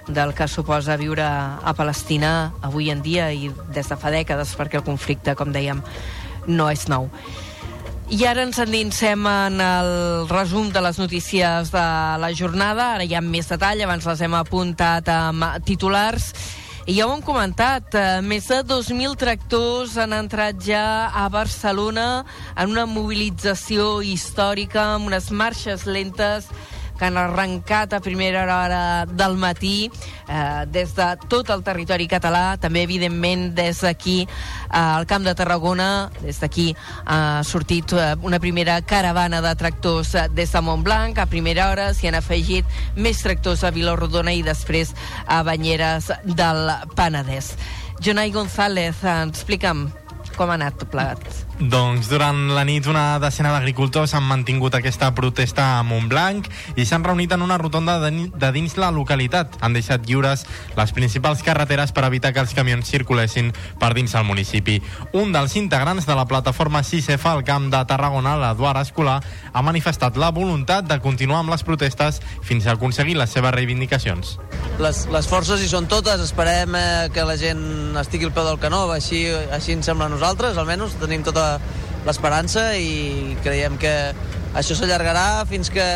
del 0.08 0.34
que 0.34 0.48
suposa 0.48 0.96
viure 0.96 1.24
a 1.24 1.74
Palestina 1.76 2.52
avui 2.62 2.90
en 2.90 3.02
dia 3.02 3.30
i 3.32 3.50
des 3.74 3.88
de 3.88 3.96
fa 3.96 4.10
dècades, 4.10 4.56
perquè 4.58 4.80
el 4.80 4.86
conflicte, 4.86 5.36
com 5.38 5.52
dèiem, 5.54 5.82
no 6.46 6.68
és 6.70 6.88
nou. 6.90 7.08
I 8.12 8.26
ara 8.28 8.42
ens 8.44 8.58
endinsem 8.60 9.22
en 9.24 9.60
el 9.64 9.92
resum 10.28 10.68
de 10.72 10.82
les 10.84 10.98
notícies 11.00 11.70
de 11.72 11.84
la 12.20 12.32
jornada. 12.36 12.90
Ara 12.96 13.06
hi 13.08 13.14
ha 13.16 13.22
més 13.24 13.48
detall, 13.48 13.80
abans 13.80 14.04
les 14.04 14.20
hem 14.20 14.34
apuntat 14.36 15.08
amb 15.08 15.46
titulars. 15.64 16.32
I 16.82 16.96
ja 16.98 17.06
ho 17.06 17.14
hem 17.14 17.22
comentat, 17.22 17.94
eh, 17.94 18.20
més 18.26 18.48
de 18.50 18.58
2.000 18.66 19.14
tractors 19.16 19.94
han 19.96 20.12
entrat 20.12 20.58
ja 20.66 21.08
a 21.14 21.28
Barcelona 21.30 22.24
en 22.56 22.74
una 22.74 22.84
mobilització 22.90 24.02
històrica, 24.02 24.96
amb 24.96 25.06
unes 25.06 25.30
marxes 25.30 25.86
lentes 25.86 26.50
que 27.02 27.06
han 27.06 27.18
arrencat 27.18 27.92
a 27.94 28.00
primera 28.00 28.44
hora 28.44 29.06
del 29.06 29.34
matí 29.34 29.90
eh, 30.28 30.66
des 30.70 30.94
de 30.94 31.06
tot 31.26 31.48
el 31.50 31.64
territori 31.66 32.06
català, 32.06 32.54
també 32.62 32.84
evidentment 32.86 33.48
des 33.56 33.80
d'aquí 33.82 34.20
eh, 34.22 34.28
al 34.70 35.08
Camp 35.10 35.26
de 35.26 35.34
Tarragona, 35.34 36.12
des 36.22 36.38
d'aquí 36.38 36.68
ha 37.02 37.42
sortit 37.42 37.90
eh, 37.98 38.14
una 38.22 38.38
primera 38.38 38.78
caravana 38.86 39.42
de 39.42 39.50
tractors 39.58 40.14
eh, 40.14 40.28
des 40.30 40.54
de 40.54 40.62
Montblanc, 40.62 41.18
a 41.18 41.26
primera 41.26 41.72
hora 41.72 41.90
s'hi 41.90 42.06
han 42.06 42.20
afegit 42.20 42.70
més 42.94 43.18
tractors 43.26 43.64
a 43.66 43.74
Vilarodona 43.74 44.38
i 44.38 44.46
després 44.46 44.94
a 45.26 45.42
Banyeres 45.42 46.12
del 46.22 46.70
Penedès. 46.94 47.56
Jonai 47.98 48.30
González, 48.30 49.02
eh, 49.02 49.22
explica'm 49.26 49.88
com 50.36 50.54
ha 50.54 50.54
anat 50.54 50.78
tot 50.78 50.94
plegat. 50.94 51.51
Doncs 51.60 52.08
durant 52.08 52.48
la 52.56 52.64
nit 52.64 52.86
una 52.88 53.18
decena 53.20 53.52
d'agricultors 53.52 54.14
han 54.16 54.24
mantingut 54.24 54.74
aquesta 54.74 55.10
protesta 55.14 55.66
a 55.76 55.82
Montblanc 55.86 56.48
i 56.80 56.86
s'han 56.88 57.04
reunit 57.04 57.32
en 57.36 57.44
una 57.44 57.58
rotonda 57.60 57.98
de, 58.00 58.50
dins 58.54 58.78
la 58.80 58.90
localitat. 58.90 59.58
Han 59.60 59.76
deixat 59.76 60.06
lliures 60.08 60.46
les 60.78 60.94
principals 60.96 61.42
carreteres 61.44 61.92
per 61.92 62.06
evitar 62.08 62.32
que 62.32 62.40
els 62.42 62.54
camions 62.56 62.88
circulessin 62.88 63.52
per 63.78 63.92
dins 63.94 64.14
el 64.16 64.24
municipi. 64.24 64.78
Un 65.12 65.34
dels 65.34 65.56
integrants 65.60 66.08
de 66.08 66.16
la 66.16 66.26
plataforma 66.26 66.82
6F 66.82 67.28
al 67.28 67.44
Camp 67.44 67.68
de 67.70 67.84
Tarragona, 67.86 68.34
l'Eduard 68.40 68.80
Escolar, 68.82 69.20
ha 69.52 69.62
manifestat 69.62 70.16
la 70.16 70.32
voluntat 70.32 70.88
de 70.88 70.98
continuar 71.04 71.42
amb 71.42 71.52
les 71.52 71.62
protestes 71.62 72.22
fins 72.42 72.66
a 72.66 72.78
aconseguir 72.78 73.18
les 73.20 73.30
seves 73.30 73.54
reivindicacions. 73.54 74.38
les, 74.80 75.04
les 75.12 75.26
forces 75.28 75.60
hi 75.60 75.68
són 75.68 75.86
totes, 75.86 76.20
esperem 76.24 76.74
eh, 76.74 77.08
que 77.12 77.22
la 77.28 77.36
gent 77.36 77.94
estigui 78.00 78.26
al 78.26 78.32
peu 78.34 78.46
del 78.46 78.58
canó, 78.58 78.86
així, 78.90 79.26
així 79.52 79.76
ens 79.76 79.86
sembla 79.86 80.08
a 80.08 80.12
nosaltres, 80.12 80.56
almenys 80.58 80.96
tenim 80.98 81.22
tota 81.26 81.41
l'esperança 82.06 82.72
i 82.78 83.36
creiem 83.44 83.78
que 83.80 83.94
això 84.58 84.76
s'allargarà 84.76 85.44
fins 85.48 85.70
que 85.72 85.86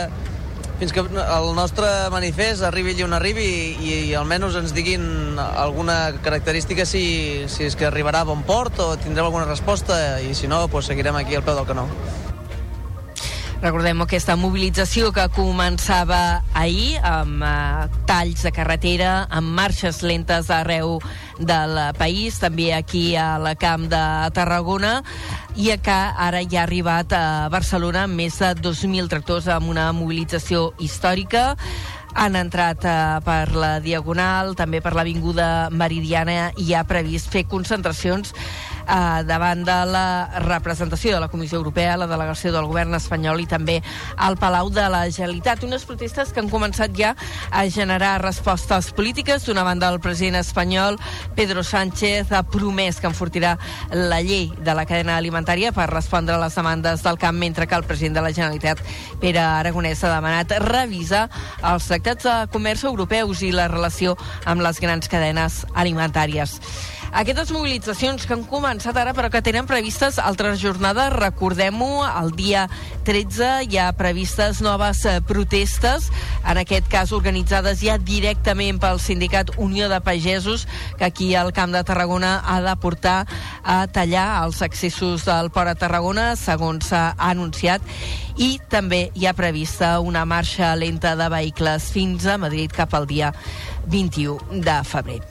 fins 0.76 0.92
que 0.92 1.01
el 1.01 1.55
nostre 1.57 1.88
manifest 2.12 2.64
arribi 2.68 2.92
allà 2.92 3.07
on 3.07 3.16
arribi 3.16 3.47
i, 3.80 3.94
i 4.11 4.14
almenys 4.18 4.59
ens 4.61 4.74
diguin 4.76 5.38
alguna 5.40 6.12
característica 6.24 6.84
si, 6.84 7.47
si 7.49 7.64
és 7.70 7.76
que 7.80 7.88
arribarà 7.88 8.20
a 8.24 8.28
bon 8.28 8.44
port 8.44 8.76
o 8.84 8.90
tindrem 9.01 9.24
alguna 9.24 9.49
resposta 9.49 10.20
i 10.20 10.34
si 10.36 10.51
no, 10.53 10.66
doncs 10.68 10.92
seguirem 10.92 11.16
aquí 11.16 11.38
al 11.38 11.47
peu 11.47 11.57
del 11.57 11.68
canó. 11.68 11.88
Recordem 13.57 14.03
aquesta 14.05 14.34
mobilització 14.36 15.14
que 15.16 15.24
començava 15.32 16.42
ahir 16.53 16.99
amb 17.01 17.40
eh, 17.40 17.86
talls 18.07 18.44
de 18.44 18.53
carretera, 18.53 19.22
amb 19.32 19.49
marxes 19.57 20.03
lentes 20.05 20.53
arreu 20.53 20.99
del 21.39 21.78
país, 21.99 22.39
també 22.41 22.70
aquí 22.74 23.16
al 23.16 23.49
Camp 23.61 23.89
de 23.93 24.05
Tarragona, 24.37 25.03
i 25.57 25.70
que 25.82 25.97
ara 25.97 26.43
ja 26.45 26.62
ha 26.62 26.66
arribat 26.66 27.12
a 27.16 27.49
Barcelona 27.53 28.05
amb 28.07 28.16
més 28.20 28.39
de 28.41 28.55
2.000 28.61 29.09
tractors 29.12 29.49
amb 29.49 29.70
una 29.72 29.91
mobilització 29.97 30.72
històrica. 30.78 31.55
Han 32.16 32.37
entrat 32.37 32.84
eh, 32.89 32.97
per 33.24 33.53
la 33.53 33.76
Diagonal, 33.84 34.55
també 34.57 34.80
per 34.80 34.95
l'Avinguda 34.97 35.68
Meridiana 35.70 36.53
i 36.57 36.72
ha 36.72 36.87
previst 36.89 37.28
fer 37.32 37.45
concentracions 37.49 38.32
eh, 38.87 39.22
davant 39.26 39.64
de 39.66 39.76
la 39.91 40.41
representació 40.45 41.14
de 41.14 41.20
la 41.20 41.28
Comissió 41.28 41.59
Europea, 41.59 41.97
la 41.97 42.07
delegació 42.07 42.53
del 42.55 42.68
govern 42.70 42.95
espanyol 42.99 43.41
i 43.43 43.49
també 43.51 43.80
al 44.16 44.39
Palau 44.39 44.70
de 44.70 44.87
la 44.93 45.05
Generalitat. 45.11 45.64
Unes 45.66 45.84
protestes 45.89 46.32
que 46.32 46.41
han 46.43 46.51
començat 46.51 46.95
ja 46.97 47.14
a 47.51 47.66
generar 47.70 48.20
respostes 48.22 48.93
polítiques. 48.97 49.45
D'una 49.47 49.64
banda, 49.66 49.91
el 49.93 50.01
president 50.01 50.41
espanyol, 50.41 50.99
Pedro 51.34 51.64
Sánchez, 51.64 52.32
ha 52.32 52.43
promès 52.43 53.01
que 53.01 53.11
enfortirà 53.11 53.57
la 53.93 54.20
llei 54.22 54.51
de 54.59 54.74
la 54.74 54.87
cadena 54.87 55.16
alimentària 55.16 55.72
per 55.76 55.89
respondre 55.91 56.37
a 56.37 56.43
les 56.43 56.55
demandes 56.55 57.03
del 57.03 57.18
camp, 57.18 57.39
mentre 57.39 57.66
que 57.66 57.74
el 57.74 57.84
president 57.84 58.16
de 58.16 58.26
la 58.26 58.32
Generalitat, 58.32 58.82
Pere 59.20 59.43
Aragonès, 59.43 60.05
ha 60.05 60.14
demanat 60.14 60.57
revisar 60.66 61.26
els 61.62 61.89
tractats 61.91 62.26
de 62.26 62.37
comerç 62.53 62.84
europeus 62.84 63.43
i 63.43 63.53
la 63.55 63.68
relació 63.68 64.16
amb 64.45 64.64
les 64.64 64.80
grans 64.80 65.09
cadenes 65.09 65.64
alimentàries. 65.74 66.61
Aquestes 67.14 67.52
mobilitzacions 67.54 68.26
que 68.26 68.34
han 68.34 68.42
començat 68.50 68.96
ara 68.98 69.12
però 69.16 69.30
que 69.30 69.42
tenen 69.44 69.68
previstes 69.68 70.18
altres 70.18 70.59
jornades, 70.61 71.12
recordem-ho, 71.14 72.02
el 72.07 72.32
dia 72.36 72.66
13 73.07 73.68
hi 73.70 73.78
ha 73.78 73.92
previstes 73.96 74.61
noves 74.64 75.04
eh, 75.07 75.20
protestes, 75.26 76.11
en 76.44 76.59
aquest 76.61 76.90
cas 76.90 77.12
organitzades 77.16 77.80
ja 77.84 77.96
directament 78.02 78.80
pel 78.82 79.00
sindicat 79.02 79.54
Unió 79.57 79.88
de 79.92 80.00
Pagesos, 80.02 80.66
que 80.98 81.07
aquí 81.07 81.34
al 81.34 81.52
Camp 81.57 81.72
de 81.72 81.84
Tarragona 81.86 82.40
ha 82.44 82.61
de 82.64 82.74
portar 82.82 83.26
a 83.62 83.86
tallar 83.86 84.26
els 84.44 84.61
accessos 84.66 85.24
del 85.28 85.50
Port 85.54 85.72
a 85.72 85.78
Tarragona, 85.78 86.34
segons 86.36 86.90
s'ha 86.90 87.14
anunciat, 87.18 87.82
i 88.36 88.59
també 88.68 89.07
hi 89.14 89.26
ha 89.26 89.36
prevista 89.36 89.96
una 90.00 90.26
marxa 90.28 90.74
lenta 90.76 91.14
de 91.16 91.30
vehicles 91.32 91.90
fins 91.94 92.26
a 92.26 92.36
Madrid 92.36 92.74
cap 92.74 92.92
al 92.94 93.07
dia 93.09 93.32
21 93.86 94.61
de 94.66 94.82
febrer. 94.84 95.22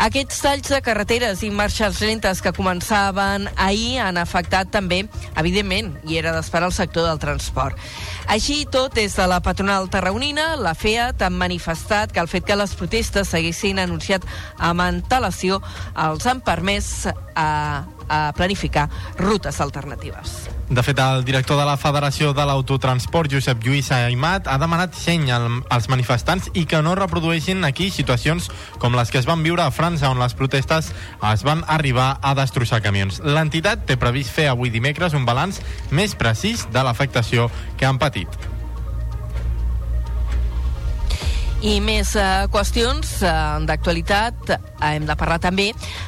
Aquests 0.00 0.38
talls 0.40 0.70
de 0.72 0.78
carreteres 0.80 1.42
i 1.44 1.50
marxes 1.52 1.98
lentes 2.00 2.38
que 2.40 2.54
començaven 2.56 3.50
ahir 3.60 3.98
han 4.00 4.16
afectat 4.16 4.70
també, 4.72 5.02
evidentment, 5.36 5.90
i 6.08 6.16
era 6.16 6.32
d'esperar 6.32 6.70
el 6.70 6.72
sector 6.72 7.04
del 7.04 7.20
transport. 7.20 7.76
Així 8.32 8.62
tot, 8.72 8.94
des 8.96 9.12
de 9.18 9.26
la 9.28 9.42
patronal 9.44 9.90
tarragonina, 9.92 10.54
la 10.56 10.72
FEAT 10.72 11.20
han 11.26 11.36
manifestat 11.36 12.14
que 12.16 12.22
el 12.24 12.30
fet 12.32 12.48
que 12.48 12.56
les 12.56 12.72
protestes 12.80 13.28
s'haguessin 13.28 13.82
anunciat 13.82 14.24
amb 14.56 14.86
antelació 14.86 15.60
els 16.08 16.24
han 16.24 16.40
permès 16.48 17.10
a, 17.10 17.50
a 18.08 18.22
planificar 18.40 18.88
rutes 19.20 19.60
alternatives. 19.60 20.59
De 20.70 20.82
fet, 20.86 21.00
el 21.02 21.24
director 21.26 21.58
de 21.58 21.64
la 21.66 21.74
Federació 21.76 22.28
de 22.32 22.44
l'Autotransport, 22.46 23.32
Josep 23.32 23.64
Lluís 23.66 23.88
Aimat, 23.90 24.46
ha 24.46 24.54
demanat 24.62 24.94
seny 24.94 25.26
al- 25.34 25.64
als 25.68 25.88
manifestants 25.90 26.46
i 26.54 26.62
que 26.64 26.78
no 26.80 26.94
reprodueixin 26.94 27.64
aquí 27.66 27.88
situacions 27.90 28.46
com 28.78 28.94
les 28.94 29.10
que 29.10 29.18
es 29.18 29.26
van 29.26 29.42
viure 29.42 29.64
a 29.64 29.72
França, 29.74 30.08
on 30.14 30.20
les 30.22 30.34
protestes 30.38 30.92
es 31.32 31.42
van 31.42 31.64
arribar 31.66 32.20
a 32.22 32.36
destrossar 32.38 32.80
camions. 32.86 33.18
L'entitat 33.18 33.82
té 33.84 33.96
previst 33.98 34.30
fer 34.30 34.46
avui 34.46 34.70
dimecres 34.70 35.12
un 35.18 35.26
balanç 35.26 35.58
més 35.90 36.14
precís 36.14 36.68
de 36.70 36.86
l'afectació 36.86 37.50
que 37.76 37.86
han 37.86 37.98
patit. 37.98 38.28
I 41.60 41.74
més 41.84 42.14
eh, 42.16 42.26
qüestions 42.48 43.08
eh, 43.20 43.30
d'actualitat. 43.68 44.52
Eh, 44.54 44.58
hem 44.94 45.04
de 45.04 45.16
parlar 45.20 45.36
també 45.44 45.66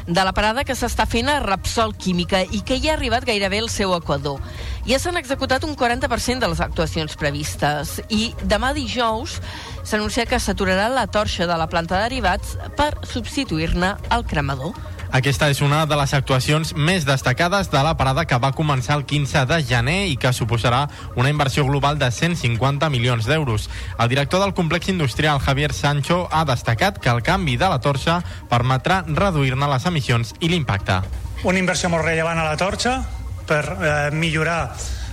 de 0.08 0.22
la 0.24 0.32
parada 0.32 0.64
que 0.64 0.72
s'està 0.72 1.04
fent 1.04 1.28
a 1.28 1.42
Repsol 1.44 1.92
Química 1.92 2.40
i 2.40 2.62
que 2.64 2.78
ja 2.80 2.94
ha 2.94 2.96
arribat 2.96 3.26
gairebé 3.28 3.60
al 3.60 3.68
seu 3.68 3.92
equador. 3.92 4.40
Ja 4.88 4.96
s'han 4.98 5.20
executat 5.20 5.66
un 5.68 5.76
40% 5.76 6.40
de 6.40 6.48
les 6.48 6.62
actuacions 6.64 7.18
previstes 7.20 7.98
i 8.08 8.32
demà 8.48 8.72
dijous 8.72 9.36
s'anuncia 9.84 10.24
que 10.24 10.40
s'aturarà 10.40 10.88
la 10.88 11.04
torxa 11.06 11.44
de 11.46 11.60
la 11.60 11.68
planta 11.68 11.98
de 11.98 12.08
derivats 12.08 12.56
per 12.78 12.94
substituir-ne 13.12 13.92
el 14.16 14.24
cremador. 14.24 14.72
Aquesta 15.12 15.50
és 15.52 15.58
una 15.60 15.82
de 15.84 15.96
les 16.00 16.14
actuacions 16.16 16.70
més 16.72 17.04
destacades 17.04 17.68
de 17.68 17.80
la 17.84 17.92
parada 18.00 18.22
que 18.24 18.38
va 18.40 18.54
començar 18.56 18.96
el 18.96 19.02
15 19.04 19.42
de 19.50 19.58
gener 19.68 20.06
i 20.08 20.14
que 20.16 20.32
suposarà 20.32 20.86
una 21.20 21.28
inversió 21.28 21.66
global 21.68 21.98
de 22.00 22.08
150 22.08 22.88
milions 22.88 23.28
d'euros. 23.28 23.68
El 23.98 24.08
director 24.08 24.40
del 24.40 24.54
complex 24.56 24.88
industrial, 24.88 25.42
Javier 25.44 25.74
Sancho, 25.76 26.30
ha 26.32 26.46
destacat 26.48 26.96
que 26.96 27.12
el 27.12 27.20
canvi 27.20 27.58
de 27.60 27.68
la 27.68 27.82
torxa 27.84 28.22
permetrà 28.48 29.02
reduir-ne 29.04 29.68
les 29.68 29.84
emissions 29.92 30.32
i 30.40 30.48
l'impacte. 30.48 31.02
Una 31.44 31.60
inversió 31.60 31.92
molt 31.92 32.08
rellevant 32.08 32.40
a 32.40 32.48
la 32.48 32.56
torxa 32.56 33.02
per 33.44 33.62
eh, 33.68 33.92
millorar 34.16 34.62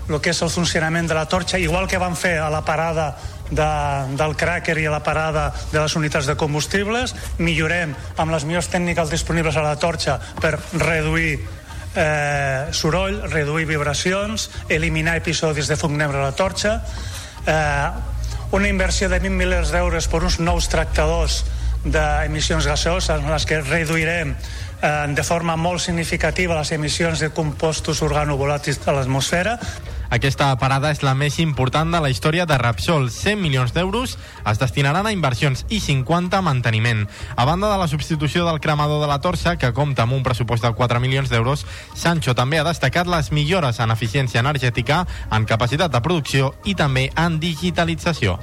el 0.08 0.22
que 0.24 0.32
és 0.32 0.40
el 0.42 0.50
funcionament 0.50 1.12
de 1.12 1.14
la 1.14 1.28
torxa, 1.30 1.60
igual 1.60 1.92
que 1.92 2.00
van 2.02 2.16
fer 2.16 2.38
a 2.40 2.48
la 2.50 2.64
parada 2.66 3.12
de, 3.52 3.70
del 4.20 4.36
cràquer 4.38 4.78
i 4.80 4.88
a 4.88 4.94
la 4.94 5.04
parada 5.04 5.50
de 5.72 5.80
les 5.80 5.96
unitats 6.00 6.30
de 6.30 6.38
combustibles. 6.40 7.16
Millorem 7.40 7.96
amb 8.18 8.34
les 8.34 8.46
millors 8.46 8.70
tècniques 8.72 9.12
disponibles 9.12 9.58
a 9.58 9.66
la 9.66 9.78
torxa 9.82 10.20
per 10.42 10.58
reduir 10.78 11.40
eh, 11.96 12.70
soroll, 12.72 13.22
reduir 13.30 13.66
vibracions, 13.70 14.50
eliminar 14.70 15.18
episodis 15.20 15.68
de 15.68 15.78
fum 15.80 15.98
negre 15.98 16.22
a 16.22 16.30
la 16.30 16.36
torxa, 16.38 16.80
eh, 17.46 17.90
una 18.52 18.68
inversió 18.68 19.10
de 19.10 19.20
20 19.20 19.38
milers 19.38 19.74
d'euros 19.74 20.08
per 20.10 20.24
uns 20.24 20.40
nous 20.40 20.70
tractadors 20.70 21.44
d'emissions 21.84 22.66
gaseoses 22.68 23.10
en 23.14 23.30
les 23.32 23.46
que 23.46 23.62
reduirem 23.62 24.34
eh, 24.34 25.06
de 25.16 25.24
forma 25.24 25.56
molt 25.56 25.82
significativa 25.82 26.58
les 26.58 26.74
emissions 26.76 27.22
de 27.22 27.30
compostos 27.30 28.02
organovolàtils 28.06 28.82
a 28.86 28.98
l'atmosfera. 28.98 29.58
Aquesta 30.10 30.50
parada 30.58 30.90
és 30.90 31.04
la 31.06 31.14
més 31.14 31.38
important 31.38 31.92
de 31.94 32.00
la 32.02 32.10
història 32.10 32.48
de 32.50 32.58
Repsol. 32.58 33.12
100 33.14 33.38
milions 33.38 33.76
d'euros 33.76 34.16
es 34.50 34.62
destinaran 34.62 35.06
a 35.06 35.14
inversions 35.14 35.68
i 35.70 35.80
50 35.86 36.40
a 36.40 36.42
manteniment. 36.42 37.06
A 37.36 37.46
banda 37.46 37.70
de 37.70 37.78
la 37.78 37.88
substitució 37.88 38.48
del 38.48 38.60
cremador 38.60 39.04
de 39.04 39.10
la 39.12 39.22
torxa, 39.22 39.58
que 39.62 39.74
compta 39.74 40.08
amb 40.08 40.18
un 40.18 40.24
pressupost 40.26 40.66
de 40.66 40.74
4 40.74 41.00
milions 41.00 41.30
d'euros, 41.30 41.66
Sancho 41.94 42.34
també 42.34 42.58
ha 42.58 42.66
destacat 42.66 43.06
les 43.06 43.32
millores 43.32 43.80
en 43.80 43.94
eficiència 43.94 44.42
energètica, 44.42 45.06
en 45.30 45.46
capacitat 45.46 45.94
de 45.94 46.02
producció 46.02 46.56
i 46.66 46.74
també 46.74 47.12
en 47.16 47.38
digitalització. 47.40 48.40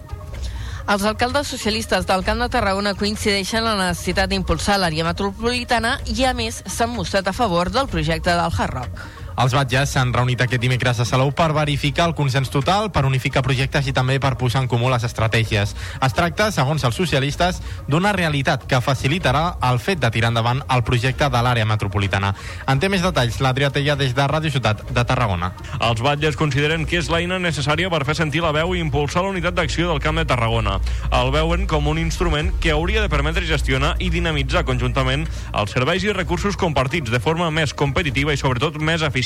Els 0.87 1.03
alcaldes 1.03 1.49
socialistes 1.51 2.07
del 2.07 2.23
Camp 2.23 2.39
de 2.39 2.47
Tarragona 2.49 2.95
coincideixen 2.95 3.65
en 3.65 3.73
la 3.75 3.89
necessitat 3.91 4.31
d'impulsar 4.31 4.79
l'àrea 4.79 5.03
metropolitana 5.03 5.97
i, 6.07 6.21
a 6.23 6.31
més, 6.31 6.63
s'han 6.63 6.95
mostrat 6.95 7.27
a 7.27 7.35
favor 7.35 7.75
del 7.75 7.91
projecte 7.91 8.31
del 8.31 8.55
Hard 8.55 8.79
Rock. 8.79 9.26
Els 9.37 9.53
batges 9.53 9.91
s'han 9.93 10.15
reunit 10.17 10.41
aquest 10.41 10.63
dimecres 10.63 10.97
a 11.03 11.05
Salou 11.05 11.29
per 11.37 11.51
verificar 11.53 12.07
el 12.09 12.15
consens 12.17 12.49
total, 12.49 12.89
per 12.89 13.05
unificar 13.05 13.43
projectes 13.45 13.85
i 13.85 13.93
també 13.93 14.17
per 14.17 14.31
posar 14.41 14.63
en 14.63 14.69
comú 14.73 14.89
les 14.89 15.05
estratègies. 15.05 15.75
Es 15.77 16.15
tracta, 16.17 16.47
segons 16.55 16.85
els 16.89 16.97
socialistes, 16.97 17.61
d'una 17.85 18.15
realitat 18.17 18.65
que 18.65 18.81
facilitarà 18.81 19.59
el 19.69 19.77
fet 19.79 20.01
de 20.01 20.11
tirar 20.15 20.31
endavant 20.33 20.63
el 20.73 20.85
projecte 20.89 21.29
de 21.29 21.43
l'àrea 21.45 21.67
metropolitana. 21.69 22.31
En 22.65 22.81
té 22.81 22.89
més 22.89 23.05
detalls 23.05 23.37
l'Adrià 23.45 23.69
Tella 23.75 23.99
des 24.01 24.15
de 24.17 24.25
Ràdio 24.25 24.55
Ciutat 24.55 24.81
de 24.89 25.05
Tarragona. 25.05 25.53
Els 25.85 26.01
batlles 26.01 26.41
consideren 26.41 26.89
que 26.89 26.97
és 27.03 27.13
l'eina 27.13 27.37
necessària 27.37 27.93
per 27.93 28.07
fer 28.09 28.17
sentir 28.17 28.41
la 28.41 28.55
veu 28.57 28.73
i 28.73 28.81
impulsar 28.81 29.27
la 29.27 29.35
unitat 29.35 29.59
d'acció 29.61 29.91
del 29.93 30.01
Camp 30.01 30.17
de 30.17 30.25
Tarragona. 30.25 30.79
El 31.13 31.35
veuen 31.37 31.69
com 31.69 31.93
un 31.93 32.01
instrument 32.01 32.55
que 32.57 32.73
hauria 32.73 33.05
de 33.05 33.13
permetre 33.13 33.45
gestionar 33.45 33.99
i 34.01 34.09
dinamitzar 34.09 34.65
conjuntament 34.65 35.29
els 35.53 35.77
serveis 35.77 36.09
i 36.09 36.17
recursos 36.17 36.57
compartits 36.57 37.13
de 37.13 37.21
forma 37.21 37.53
més 37.53 37.77
competitiva 37.77 38.33
i 38.33 38.41
sobretot 38.41 38.81
més 38.81 39.05
eficient. 39.05 39.26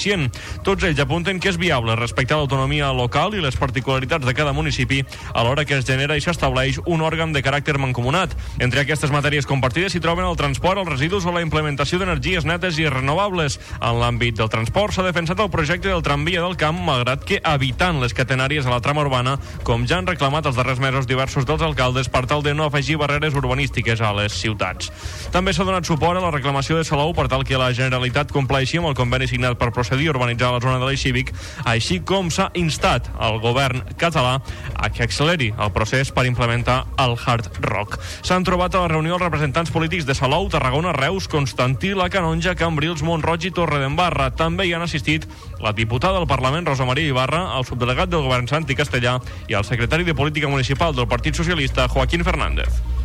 Tots 0.65 0.87
ells 0.89 1.01
apunten 1.03 1.41
que 1.41 1.51
és 1.51 1.59
viable 1.61 1.93
respectar 1.99 2.39
l'autonomia 2.41 2.89
local 2.97 3.35
i 3.37 3.43
les 3.45 3.57
particularitats 3.61 4.25
de 4.25 4.35
cada 4.35 4.55
municipi 4.57 5.03
alhora 5.35 5.67
que 5.69 5.77
es 5.77 5.85
genera 5.85 6.17
i 6.17 6.23
s'estableix 6.25 6.79
un 6.87 7.03
òrgan 7.05 7.35
de 7.35 7.43
caràcter 7.45 7.77
mancomunat. 7.77 8.33
Entre 8.65 8.81
aquestes 8.81 9.13
matèries 9.13 9.47
compartides 9.47 9.93
s'hi 9.93 10.01
troben 10.01 10.25
el 10.25 10.39
transport, 10.41 10.81
els 10.81 10.89
residus 10.89 11.27
o 11.27 11.35
la 11.35 11.43
implementació 11.45 12.01
d'energies 12.01 12.47
netes 12.49 12.79
i 12.81 12.89
renovables. 12.89 13.59
En 13.81 14.01
l'àmbit 14.01 14.39
del 14.41 14.49
transport 14.49 14.97
s'ha 14.97 15.05
defensat 15.05 15.41
el 15.45 15.53
projecte 15.53 15.91
del 15.93 16.05
tramvia 16.07 16.41
del 16.41 16.57
camp, 16.57 16.81
malgrat 16.87 17.27
que 17.29 17.43
evitant 17.45 18.01
les 18.01 18.17
catenàries 18.17 18.65
a 18.67 18.73
la 18.73 18.81
trama 18.81 19.05
urbana, 19.05 19.37
com 19.69 19.85
ja 19.87 19.99
han 20.01 20.09
reclamat 20.09 20.49
els 20.49 20.57
darrers 20.57 20.81
mesos 20.81 21.09
diversos 21.11 21.45
dels 21.45 21.63
alcaldes 21.63 22.09
per 22.09 22.25
tal 22.27 22.43
de 22.43 22.55
no 22.55 22.65
afegir 22.65 22.97
barreres 22.97 23.37
urbanístiques 23.37 24.01
a 24.01 24.15
les 24.17 24.33
ciutats. 24.33 24.89
També 25.35 25.53
s'ha 25.53 25.69
donat 25.69 25.85
suport 25.85 26.17
a 26.17 26.25
la 26.25 26.33
reclamació 26.33 26.79
de 26.79 26.89
Salou 26.89 27.13
per 27.15 27.29
tal 27.29 27.45
que 27.45 27.61
la 27.61 27.73
Generalitat 27.77 28.33
compleixi 28.33 28.81
amb 28.81 28.89
el 28.91 28.97
conveni 28.99 29.29
signat 29.29 29.59
per 29.61 29.73
procedir 29.75 29.90
a 29.91 30.15
urbanitzar 30.15 30.53
la 30.53 30.61
zona 30.63 30.79
de 30.79 30.87
l'Eix 30.87 31.03
Cívic, 31.03 31.33
així 31.65 32.01
com 32.07 32.31
s'ha 32.31 32.51
instat 32.55 33.09
al 33.19 33.41
govern 33.43 33.83
català 33.99 34.39
a 34.75 34.91
que 34.91 35.03
acceleri 35.05 35.51
el 35.59 35.73
procés 35.75 36.13
per 36.15 36.27
implementar 36.29 36.85
el 37.03 37.17
Hard 37.19 37.51
Rock. 37.65 37.99
S'han 38.23 38.47
trobat 38.47 38.75
a 38.75 38.85
la 38.85 38.93
reunió 38.93 39.17
els 39.17 39.25
representants 39.25 39.73
polítics 39.75 40.07
de 40.07 40.15
Salou, 40.15 40.49
Tarragona, 40.53 40.93
Reus, 40.97 41.29
Constantí, 41.29 41.95
La 41.95 42.11
Canonja, 42.11 42.55
Cambrils, 42.55 43.03
Montroig 43.03 43.49
i 43.49 43.55
Torredembarra. 43.55 44.31
També 44.37 44.69
hi 44.69 44.75
han 44.77 44.87
assistit 44.87 45.27
la 45.61 45.75
diputada 45.77 46.19
del 46.19 46.31
Parlament, 46.31 46.69
Rosa 46.69 46.87
Maria 46.89 47.11
Ibarra, 47.11 47.45
el 47.59 47.67
subdelegat 47.69 48.13
del 48.13 48.25
govern 48.29 48.49
Santi 48.49 48.79
Castellà 48.79 49.19
i 49.49 49.59
el 49.59 49.67
secretari 49.69 50.05
de 50.05 50.15
Política 50.15 50.49
Municipal 50.49 50.95
del 50.95 51.09
Partit 51.09 51.35
Socialista, 51.35 51.89
Joaquín 51.89 52.25
Fernández. 52.25 53.00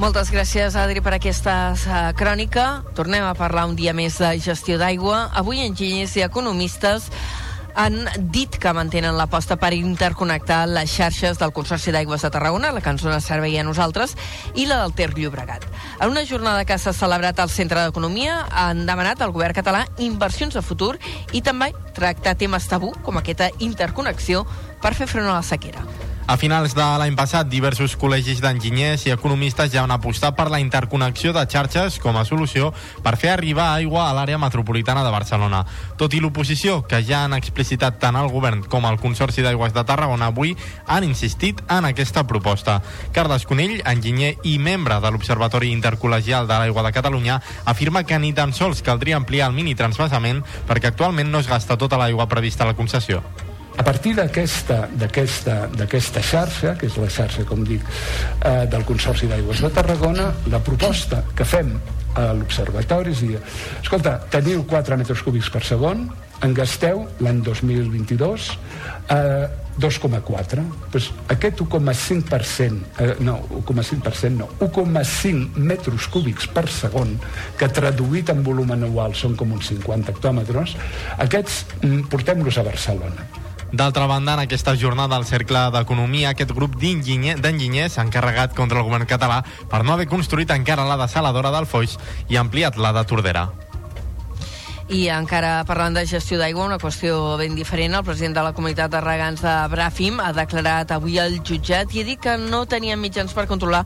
Moltes 0.00 0.30
gràcies, 0.32 0.72
Adri, 0.80 1.02
per 1.04 1.12
aquesta 1.12 1.74
uh, 1.76 1.96
crònica. 2.16 2.86
Tornem 2.96 3.20
a 3.20 3.34
parlar 3.36 3.66
un 3.68 3.74
dia 3.76 3.92
més 3.92 4.14
de 4.16 4.30
gestió 4.40 4.78
d'aigua. 4.80 5.26
Avui 5.36 5.60
enginyers 5.60 6.14
i 6.16 6.24
economistes 6.24 7.10
han 7.76 8.08
dit 8.32 8.56
que 8.56 8.72
mantenen 8.72 9.18
l'aposta 9.18 9.58
per 9.60 9.74
interconnectar 9.76 10.62
les 10.72 10.88
xarxes 10.88 11.36
del 11.36 11.52
Consorci 11.52 11.92
d'Aigües 11.92 12.24
de 12.24 12.32
Tarragona, 12.32 12.72
la 12.72 12.80
que 12.80 12.94
ens 12.96 13.04
dona 13.04 13.20
servei 13.20 13.58
a 13.60 13.64
nosaltres, 13.66 14.16
i 14.56 14.64
la 14.64 14.80
del 14.80 14.96
Ter 14.96 15.12
Llobregat. 15.18 15.68
En 16.00 16.08
una 16.08 16.24
jornada 16.24 16.64
que 16.64 16.80
s'ha 16.80 16.96
celebrat 16.96 17.36
al 17.36 17.52
Centre 17.52 17.84
d'Economia, 17.84 18.46
han 18.50 18.86
demanat 18.88 19.20
al 19.20 19.36
govern 19.36 19.60
català 19.60 19.84
inversions 20.00 20.56
de 20.56 20.64
futur 20.64 20.94
i 21.36 21.44
també 21.44 21.74
tractar 21.92 22.38
temes 22.40 22.72
tabú 22.72 22.94
com 23.04 23.20
aquesta 23.20 23.52
interconnexió 23.60 24.46
per 24.80 24.96
fer 24.96 25.12
front 25.12 25.28
a 25.28 25.42
la 25.42 25.44
sequera. 25.44 25.84
A 26.30 26.36
finals 26.38 26.76
de 26.78 26.84
l'any 26.84 27.16
passat, 27.18 27.48
diversos 27.50 27.96
col·legis 27.98 28.38
d'enginyers 28.38 29.02
i 29.08 29.10
economistes 29.10 29.72
ja 29.72 29.80
han 29.82 29.90
apostat 29.90 30.36
per 30.38 30.44
la 30.46 30.60
interconnexió 30.62 31.32
de 31.34 31.42
xarxes 31.42 31.96
com 31.98 32.14
a 32.14 32.22
solució 32.28 32.68
per 33.02 33.16
fer 33.18 33.32
arribar 33.32 33.72
aigua 33.72 34.04
a 34.04 34.12
l'àrea 34.14 34.38
metropolitana 34.38 35.02
de 35.02 35.10
Barcelona. 35.10 35.64
Tot 35.98 36.14
i 36.14 36.22
l'oposició, 36.22 36.84
que 36.86 37.02
ja 37.02 37.24
han 37.24 37.34
explicitat 37.34 37.98
tant 37.98 38.14
el 38.14 38.30
govern 38.30 38.62
com 38.62 38.86
el 38.86 39.00
Consorci 39.02 39.42
d'Aigües 39.42 39.74
de 39.74 39.86
Tarragona 39.90 40.30
avui, 40.30 40.54
han 40.86 41.10
insistit 41.10 41.66
en 41.66 41.90
aquesta 41.90 42.28
proposta. 42.30 42.78
Carles 43.10 43.42
Conill, 43.42 43.80
enginyer 43.82 44.36
i 44.46 44.54
membre 44.62 45.02
de 45.02 45.10
l'Observatori 45.10 45.74
Intercol·legial 45.74 46.46
de 46.46 46.54
l'Aigua 46.54 46.86
de 46.86 46.94
Catalunya, 46.94 47.42
afirma 47.64 48.06
que 48.06 48.22
ni 48.22 48.30
tan 48.38 48.54
sols 48.54 48.86
caldria 48.86 49.18
ampliar 49.18 49.50
el 49.50 49.58
mini 49.58 49.74
transvasament 49.74 50.46
perquè 50.70 50.94
actualment 50.94 51.34
no 51.34 51.42
es 51.42 51.50
gasta 51.50 51.74
tota 51.74 51.98
l'aigua 51.98 52.30
prevista 52.30 52.62
a 52.62 52.70
la 52.70 52.78
concessió. 52.78 53.26
A 53.80 53.82
partir 53.82 54.12
d'aquesta 54.12 54.90
xarxa, 56.20 56.74
que 56.76 56.84
és 56.90 56.96
la 57.00 57.08
xarxa, 57.08 57.46
com 57.48 57.62
dic, 57.64 57.80
eh, 58.44 58.66
del 58.68 58.84
Consorci 58.84 59.26
d'Aigües 59.30 59.62
de 59.64 59.70
Tarragona, 59.72 60.26
la 60.52 60.60
proposta 60.60 61.22
que 61.34 61.46
fem 61.48 61.72
a 62.20 62.26
l'Observatori 62.36 63.14
és 63.14 63.22
dir, 63.24 63.38
escolta, 63.80 64.18
teniu 64.28 64.66
4 64.68 64.98
metres 65.00 65.22
cúbics 65.24 65.48
per 65.54 65.64
segon, 65.64 66.10
en 66.44 66.54
gasteu 66.56 67.06
l'any 67.24 67.40
2022 67.44 68.50
eh, 69.12 69.48
2,4 69.80 70.64
pues 70.92 71.10
aquest 71.32 71.60
1,5% 71.64 73.00
eh, 73.00 73.14
no, 73.24 73.38
1,5% 73.60 74.30
no 74.36 74.48
1,5 74.60 75.56
metres 75.56 76.08
cúbics 76.12 76.48
per 76.52 76.66
segon 76.68 77.16
que 77.60 77.68
traduït 77.68 78.32
en 78.32 78.42
volum 78.44 78.72
anual 78.76 79.16
són 79.16 79.36
com 79.40 79.52
uns 79.56 79.72
50 79.72 80.12
hectòmetres 80.16 80.76
aquests 81.18 81.62
mm, 81.82 82.10
portem-los 82.12 82.60
a 82.60 82.66
Barcelona 82.66 83.39
D'altra 83.72 84.06
banda, 84.06 84.34
en 84.34 84.40
aquesta 84.40 84.74
jornada 84.74 85.14
del 85.14 85.26
Cercle 85.26 85.70
d'Economia, 85.70 86.30
aquest 86.30 86.50
grup 86.52 86.74
d'enginyer- 86.74 87.38
d'enginyers 87.40 87.92
s'ha 87.94 88.02
encarregat 88.02 88.54
contra 88.54 88.80
el 88.80 88.84
govern 88.84 89.06
català 89.06 89.44
per 89.70 89.84
no 89.84 89.92
haver 89.92 90.08
construït 90.10 90.50
encara 90.50 90.84
la 90.84 90.98
desaladora 90.98 91.52
del 91.54 91.66
Foix 91.66 91.96
i 92.28 92.36
ampliat 92.36 92.76
la 92.76 92.92
de 92.92 93.04
Tordera. 93.04 93.69
I 94.90 95.04
encara 95.14 95.60
parlant 95.68 95.94
de 95.94 96.02
gestió 96.02 96.34
d'aigua, 96.40 96.64
una 96.66 96.80
qüestió 96.82 97.36
ben 97.38 97.52
diferent, 97.54 97.92
el 97.94 98.02
president 98.02 98.34
de 98.34 98.42
la 98.42 98.50
comunitat 98.56 98.90
de 98.90 98.98
regants 99.04 99.38
de 99.44 99.52
Bràfim 99.70 100.18
ha 100.18 100.32
declarat 100.34 100.90
avui 100.90 101.14
al 101.22 101.36
jutjat 101.46 101.94
i 101.94 102.02
ha 102.02 102.06
dit 102.08 102.18
que 102.18 102.34
no 102.40 102.64
tenien 102.66 102.98
mitjans 102.98 103.30
per 103.36 103.44
controlar 103.46 103.84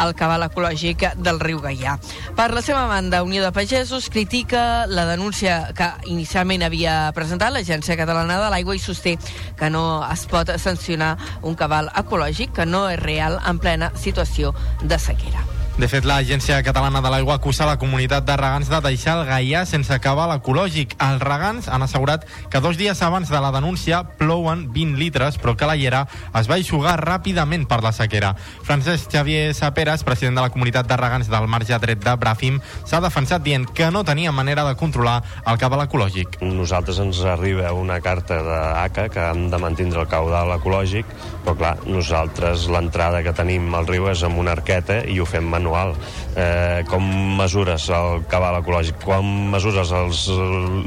el 0.00 0.14
cabal 0.16 0.46
ecològic 0.46 1.04
del 1.20 1.42
riu 1.44 1.60
Gaià. 1.60 1.98
Per 2.38 2.48
la 2.56 2.64
seva 2.64 2.86
banda, 2.88 3.20
Unió 3.28 3.44
de 3.44 3.52
Pagesos 3.52 4.08
critica 4.08 4.86
la 4.88 5.04
denúncia 5.10 5.74
que 5.76 5.90
inicialment 6.08 6.64
havia 6.64 6.96
presentat 7.12 7.52
l'Agència 7.52 8.00
Catalana 8.00 8.40
de 8.40 8.48
l'Aigua 8.48 8.78
i 8.78 8.80
sosté 8.80 9.18
que 9.60 9.68
no 9.68 10.00
es 10.08 10.24
pot 10.32 10.56
sancionar 10.56 11.18
un 11.42 11.60
cabal 11.60 11.92
ecològic 11.92 12.56
que 12.56 12.64
no 12.64 12.86
és 12.88 13.04
real 13.04 13.36
en 13.44 13.60
plena 13.60 13.92
situació 14.00 14.56
de 14.80 14.96
sequera. 14.96 15.57
De 15.78 15.86
fet, 15.86 16.02
l'Agència 16.02 16.56
Catalana 16.66 16.98
de 16.98 17.06
l'Aigua 17.06 17.36
acusa 17.38 17.62
la 17.62 17.76
comunitat 17.78 18.24
de 18.26 18.34
regants 18.34 18.66
de 18.66 18.78
deixar 18.82 19.12
el 19.20 19.28
gaià 19.28 19.60
sense 19.62 19.94
cabal 20.02 20.32
ecològic. 20.34 20.96
Els 20.98 21.20
regants 21.22 21.68
han 21.70 21.84
assegurat 21.86 22.24
que 22.50 22.58
dos 22.58 22.74
dies 22.74 22.98
abans 23.06 23.30
de 23.30 23.38
la 23.38 23.52
denúncia 23.54 24.00
plouen 24.18 24.64
20 24.74 24.98
litres, 24.98 25.38
però 25.38 25.54
que 25.54 25.68
la 25.70 25.76
llera 25.78 26.00
es 26.34 26.50
va 26.50 26.56
eixugar 26.58 26.96
ràpidament 26.98 27.68
per 27.70 27.78
la 27.84 27.92
sequera. 27.94 28.32
Francesc 28.66 29.06
Xavier 29.14 29.54
Saperas, 29.54 30.02
president 30.02 30.40
de 30.40 30.48
la 30.48 30.50
comunitat 30.50 30.88
de 30.90 30.96
regants 30.98 31.30
del 31.30 31.46
marge 31.46 31.78
dret 31.78 32.02
de 32.02 32.16
Bràfim, 32.18 32.58
s'ha 32.82 32.98
defensat 32.98 33.46
dient 33.46 33.68
que 33.70 33.92
no 33.94 34.02
tenia 34.02 34.34
manera 34.34 34.66
de 34.66 34.74
controlar 34.74 35.20
el 35.46 35.62
cabal 35.62 35.86
ecològic. 35.86 36.40
Nosaltres 36.42 36.98
ens 37.06 37.22
arriba 37.22 37.70
una 37.70 38.00
carta 38.02 38.40
d'ACA 38.42 39.06
que 39.14 39.30
hem 39.30 39.46
de 39.54 39.62
mantindre 39.62 40.02
el 40.02 40.10
caudal 40.10 40.56
ecològic, 40.58 41.06
però 41.46 41.54
clar, 41.62 41.74
nosaltres 41.86 42.66
l'entrada 42.66 43.22
que 43.22 43.36
tenim 43.44 43.70
al 43.78 43.86
riu 43.86 44.10
és 44.10 44.26
amb 44.26 44.42
una 44.42 44.58
arqueta 44.58 45.04
i 45.06 45.22
ho 45.22 45.28
fem 45.28 45.46
manual 45.46 45.67
anual. 45.68 45.94
Eh, 46.36 46.84
com 46.88 47.04
mesures 47.38 47.88
el 47.92 48.24
cabal 48.30 48.60
ecològic? 48.62 49.00
Com 49.04 49.52
mesures 49.52 49.92
els 49.92 50.24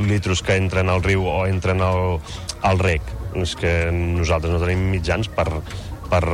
litros 0.09 0.41
que 0.41 0.57
entren 0.57 0.89
al 0.89 1.03
riu 1.05 1.25
o 1.29 1.45
entren 1.47 1.81
al, 1.85 2.19
al 2.65 2.81
rec? 2.81 3.05
És 3.37 3.55
que 3.55 3.91
nosaltres 3.93 4.51
no 4.51 4.59
tenim 4.59 4.89
mitjans 4.91 5.29
per, 5.31 5.47
per, 6.11 6.25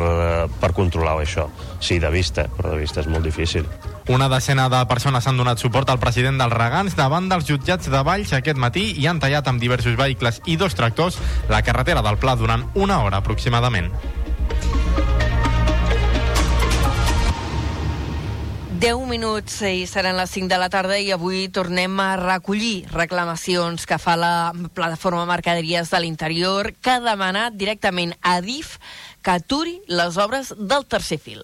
per 0.60 0.72
controlar 0.74 1.20
això. 1.22 1.48
Sí, 1.80 2.00
de 2.02 2.10
vista, 2.14 2.48
però 2.58 2.74
de 2.74 2.82
vista 2.82 3.04
és 3.04 3.12
molt 3.12 3.26
difícil. 3.28 3.68
Una 4.08 4.30
decena 4.32 4.70
de 4.72 4.80
persones 4.88 5.28
han 5.28 5.38
donat 5.38 5.60
suport 5.60 5.89
al 5.91 6.00
president 6.00 6.39
dels 6.39 6.56
regants 6.56 6.95
davant 6.95 7.28
dels 7.30 7.45
jutjats 7.50 7.91
de 7.91 8.04
Valls 8.08 8.32
aquest 8.34 8.58
matí 8.58 8.93
i 8.95 9.08
han 9.08 9.20
tallat 9.20 9.50
amb 9.52 9.62
diversos 9.62 9.98
vehicles 10.00 10.39
i 10.48 10.56
dos 10.56 10.78
tractors 10.80 11.20
la 11.52 11.62
carretera 11.62 12.02
del 12.06 12.18
Pla 12.18 12.38
durant 12.39 12.64
una 12.76 13.02
hora 13.04 13.20
aproximadament. 13.20 13.91
10 18.78 19.08
minuts 19.10 19.64
i 19.66 19.88
seran 19.90 20.20
les 20.20 20.30
5 20.30 20.52
de 20.52 20.58
la 20.62 20.68
tarda 20.70 21.00
i 21.02 21.08
avui 21.10 21.48
tornem 21.50 21.96
a 21.98 22.12
recollir 22.20 22.86
reclamacions 22.92 23.88
que 23.90 23.98
fa 23.98 24.14
la 24.14 24.52
plataforma 24.54 25.24
Mercaderies 25.26 25.90
de 25.90 26.02
l'Interior 26.04 26.70
que 26.78 26.94
ha 26.94 27.02
demanat 27.02 27.58
directament 27.58 28.14
a 28.22 28.36
DIF 28.46 28.76
que 29.26 29.34
aturi 29.34 29.80
les 29.90 30.20
obres 30.22 30.54
del 30.60 30.86
tercer 30.86 31.18
fil 31.18 31.42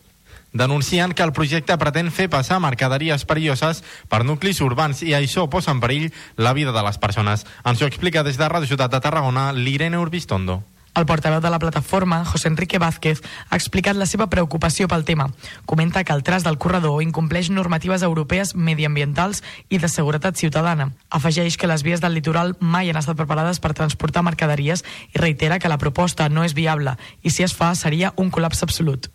denuncien 0.54 1.16
que 1.18 1.26
el 1.26 1.34
projecte 1.34 1.80
pretén 1.82 2.12
fer 2.14 2.30
passar 2.30 2.60
mercaderies 2.62 3.26
perilloses 3.26 3.82
per 4.14 4.22
nuclis 4.30 4.62
urbans 4.62 5.02
i 5.02 5.16
això 5.18 5.48
posa 5.50 5.74
en 5.74 5.82
perill 5.82 6.12
la 6.38 6.54
vida 6.54 6.72
de 6.72 6.84
les 6.86 7.02
persones. 7.02 7.48
Ens 7.66 7.82
ho 7.82 7.90
explica 7.90 8.22
des 8.22 8.38
de 8.38 8.46
Ràdio 8.46 8.70
Ciutat 8.70 8.94
de 8.94 9.02
Tarragona 9.02 9.50
l'Irene 9.58 9.98
Urbistondo. 9.98 10.62
El 10.94 11.08
portaveu 11.10 11.42
de 11.42 11.50
la 11.50 11.58
plataforma, 11.58 12.24
José 12.24 12.50
Enrique 12.50 12.78
Vázquez, 12.78 13.24
ha 13.50 13.58
explicat 13.58 13.98
la 13.98 14.06
seva 14.06 14.28
preocupació 14.30 14.86
pel 14.88 15.06
tema. 15.08 15.32
Comenta 15.66 16.04
que 16.04 16.14
el 16.14 16.22
tras 16.22 16.44
del 16.46 16.60
corredor 16.62 17.02
incompleix 17.02 17.50
normatives 17.50 18.06
europees 18.06 18.54
mediambientals 18.54 19.42
i 19.70 19.80
de 19.82 19.90
seguretat 19.90 20.38
ciutadana. 20.38 20.92
Afegeix 21.10 21.58
que 21.58 21.72
les 21.72 21.82
vies 21.82 22.04
del 22.04 22.14
litoral 22.14 22.54
mai 22.60 22.94
han 22.94 23.02
estat 23.02 23.18
preparades 23.18 23.58
per 23.58 23.74
transportar 23.74 24.22
mercaderies 24.22 24.86
i 25.16 25.18
reitera 25.18 25.58
que 25.58 25.74
la 25.74 25.82
proposta 25.82 26.30
no 26.30 26.46
és 26.46 26.54
viable 26.54 26.94
i 27.24 27.34
si 27.34 27.42
es 27.42 27.58
fa 27.58 27.74
seria 27.74 28.14
un 28.16 28.30
col·lapse 28.30 28.62
absolut. 28.62 29.10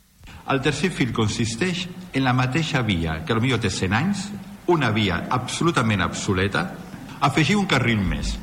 El 0.51 0.61
tercer 0.65 0.91
fil 0.91 1.15
consisteix 1.15 1.87
en 2.13 2.25
la 2.25 2.35
mateixa 2.35 2.83
via, 2.83 3.21
que 3.23 3.39
potser 3.39 3.63
té 3.63 3.71
100 3.71 3.95
anys, 3.95 4.29
una 4.67 4.91
via 4.91 5.29
absolutament 5.31 6.03
obsoleta, 6.03 6.73
afegir 7.21 7.55
un 7.57 7.71
carril 7.71 8.03
més 8.03 8.35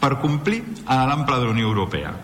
per 0.00 0.16
complir 0.18 0.64
l'ample 0.88 1.38
de 1.38 1.44
la 1.44 1.54
Unió 1.54 1.70
Europea 1.70 2.14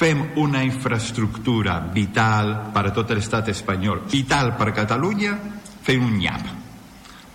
fem 0.00 0.30
una 0.36 0.62
infraestructura 0.64 1.78
vital 1.92 2.70
per 2.72 2.86
a 2.88 2.92
tot 2.96 3.10
l'estat 3.12 3.50
espanyol, 3.52 4.06
vital 4.08 4.54
per 4.56 4.70
a 4.70 4.72
Catalunya, 4.72 5.34
fem 5.84 6.06
un 6.06 6.14
nyap. 6.16 6.46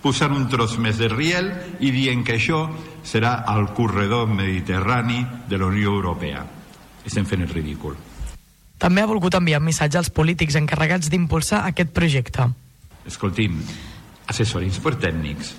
Posant 0.02 0.34
un 0.34 0.48
tros 0.50 0.74
més 0.82 0.98
de 0.98 1.06
riel 1.06 1.52
i 1.78 1.92
dient 1.94 2.24
que 2.26 2.34
això 2.34 2.64
serà 3.06 3.44
el 3.54 3.70
corredor 3.70 4.26
mediterrani 4.26 5.22
de 5.46 5.62
la 5.62 5.70
Unió 5.70 5.94
Europea. 5.94 6.42
Estem 7.06 7.22
fent 7.30 7.46
el 7.46 7.54
ridícul. 7.54 7.94
També 8.82 9.02
ha 9.02 9.06
volgut 9.06 9.38
enviar 9.38 9.62
un 9.62 9.70
missatge 9.70 10.02
als 10.02 10.10
polítics 10.10 10.58
encarregats 10.58 11.06
d'impulsar 11.06 11.62
aquest 11.70 11.94
projecte. 11.94 12.50
Escolti'm, 13.06 13.62
assessorins 14.26 14.82
per 14.82 14.96
tècnics. 14.98 15.54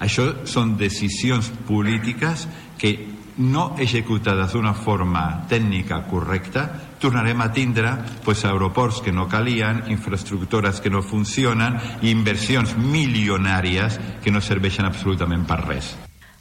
Això 0.00 0.30
són 0.48 0.78
decisions 0.80 1.52
polítiques 1.68 2.48
que 2.80 2.96
no 3.40 3.74
executades 3.80 4.52
d'una 4.52 4.74
forma 4.76 5.46
tècnica 5.48 6.02
correcta, 6.06 6.66
tornarem 7.00 7.40
a 7.40 7.48
tindre 7.56 7.94
pues, 8.24 8.44
aeroports 8.44 9.00
que 9.00 9.12
no 9.12 9.26
calien, 9.28 9.86
infraestructures 9.88 10.80
que 10.84 10.92
no 10.92 11.00
funcionen 11.02 11.80
i 12.02 12.12
inversions 12.12 12.76
milionàries 12.76 13.98
que 14.20 14.30
no 14.30 14.44
serveixen 14.44 14.84
absolutament 14.84 15.48
per 15.48 15.62
res. 15.64 15.94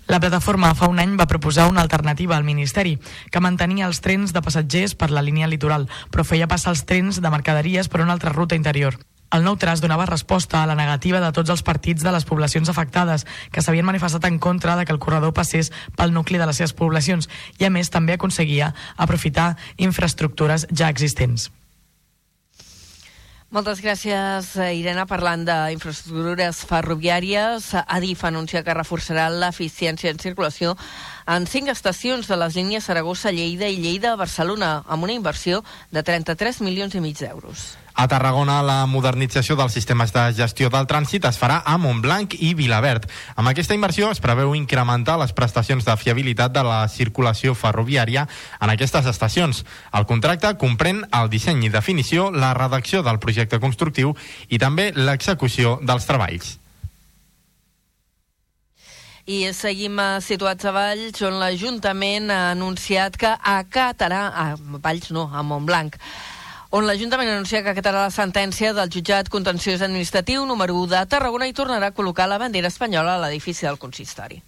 La 0.10 0.20
plataforma 0.20 0.74
fa 0.74 0.90
un 0.90 1.00
any 1.00 1.14
va 1.16 1.30
proposar 1.30 1.68
una 1.70 1.84
alternativa 1.86 2.36
al 2.36 2.44
Ministeri, 2.44 2.96
que 3.30 3.42
mantenia 3.46 3.86
els 3.88 4.02
trens 4.02 4.34
de 4.34 4.42
passatgers 4.42 4.96
per 4.98 5.12
la 5.14 5.22
línia 5.22 5.48
litoral, 5.48 5.86
però 6.10 6.26
feia 6.26 6.50
passar 6.50 6.74
els 6.74 6.84
trens 6.90 7.22
de 7.22 7.30
mercaderies 7.30 7.88
per 7.88 8.02
una 8.02 8.18
altra 8.18 8.34
ruta 8.34 8.58
interior. 8.58 8.98
El 9.30 9.44
nou 9.46 9.60
tras 9.62 9.82
donava 9.82 10.08
resposta 10.10 10.64
a 10.64 10.68
la 10.70 10.78
negativa 10.78 11.20
de 11.22 11.30
tots 11.36 11.52
els 11.54 11.62
partits 11.66 12.02
de 12.06 12.14
les 12.16 12.26
poblacions 12.26 12.70
afectades 12.72 13.28
que 13.54 13.62
s'havien 13.62 13.86
manifestat 13.86 14.26
en 14.26 14.40
contra 14.42 14.76
de 14.76 14.86
que 14.86 14.96
el 14.96 15.02
corredor 15.04 15.36
passés 15.38 15.70
pel 15.96 16.16
nucli 16.16 16.42
de 16.42 16.50
les 16.50 16.58
seves 16.58 16.74
poblacions 16.74 17.30
i 17.60 17.70
a 17.70 17.70
més 17.70 17.94
també 17.94 18.18
aconseguia 18.18 18.74
aprofitar 18.98 19.56
infraestructures 19.78 20.66
ja 20.74 20.90
existents. 20.90 21.52
Moltes 23.50 23.80
gràcies, 23.82 24.52
Irene. 24.78 25.08
Parlant 25.10 25.42
d'infraestructures 25.42 26.60
ferroviàries, 26.70 27.72
Adif 27.82 28.22
anuncia 28.28 28.62
que 28.62 28.76
reforçarà 28.78 29.24
l'eficiència 29.34 30.12
en 30.14 30.22
circulació 30.22 30.76
en 31.30 31.46
cinc 31.46 31.70
estacions 31.70 32.26
de 32.28 32.38
les 32.42 32.56
línies 32.58 32.88
Saragossa-Lleida 32.90 33.68
i 33.70 33.78
Lleida-Barcelona, 33.78 34.84
amb 34.90 35.06
una 35.06 35.14
inversió 35.14 35.62
de 35.94 36.02
33 36.02 36.64
milions 36.66 36.96
i 36.98 37.02
mig 37.04 37.20
d'euros. 37.22 37.76
A 37.94 38.08
Tarragona, 38.08 38.62
la 38.64 38.86
modernització 38.88 39.58
dels 39.60 39.76
sistemes 39.76 40.14
de 40.16 40.24
gestió 40.34 40.72
del 40.74 40.88
trànsit 40.90 41.28
es 41.28 41.38
farà 41.38 41.60
a 41.68 41.76
Montblanc 41.78 42.34
i 42.40 42.54
Vilaverd. 42.58 43.06
Amb 43.36 43.52
aquesta 43.52 43.76
inversió 43.78 44.10
es 44.10 44.22
preveu 44.24 44.56
incrementar 44.56 45.20
les 45.20 45.36
prestacions 45.36 45.86
de 45.86 45.98
fiabilitat 46.00 46.56
de 46.56 46.64
la 46.66 46.80
circulació 46.90 47.54
ferroviària 47.60 48.24
en 48.62 48.74
aquestes 48.74 49.12
estacions. 49.12 49.66
El 49.94 50.08
contracte 50.10 50.56
comprèn 50.58 51.04
el 51.12 51.30
disseny 51.30 51.68
i 51.68 51.74
definició, 51.76 52.32
la 52.32 52.56
redacció 52.58 53.04
del 53.04 53.20
projecte 53.20 53.60
constructiu 53.60 54.16
i 54.48 54.58
també 54.58 54.90
l'execució 54.96 55.78
dels 55.84 56.10
treballs. 56.10 56.56
I 59.30 59.52
seguim 59.54 60.00
situats 60.26 60.66
a 60.66 60.72
Valls, 60.74 61.20
on 61.22 61.36
l'Ajuntament 61.38 62.32
ha 62.34 62.40
anunciat 62.56 63.14
que 63.22 63.30
acatarà, 63.30 64.24
a 64.34 64.46
Valls 64.58 65.12
no, 65.14 65.28
a 65.30 65.44
Montblanc, 65.46 66.00
on 66.74 66.90
l'Ajuntament 66.90 67.30
anuncia 67.36 67.62
que 67.62 67.70
acatarà 67.76 68.08
la 68.08 68.16
sentència 68.16 68.74
del 68.74 68.90
jutjat 68.90 69.30
contenciós 69.30 69.86
administratiu 69.86 70.50
número 70.50 70.82
1 70.82 70.94
de 70.96 71.06
Tarragona 71.14 71.46
i 71.46 71.54
tornarà 71.54 71.94
a 71.94 71.98
col·locar 72.00 72.26
la 72.26 72.42
bandera 72.42 72.74
espanyola 72.74 73.20
a 73.20 73.28
l'edifici 73.28 73.70
del 73.70 73.78
consistori. 73.78 74.42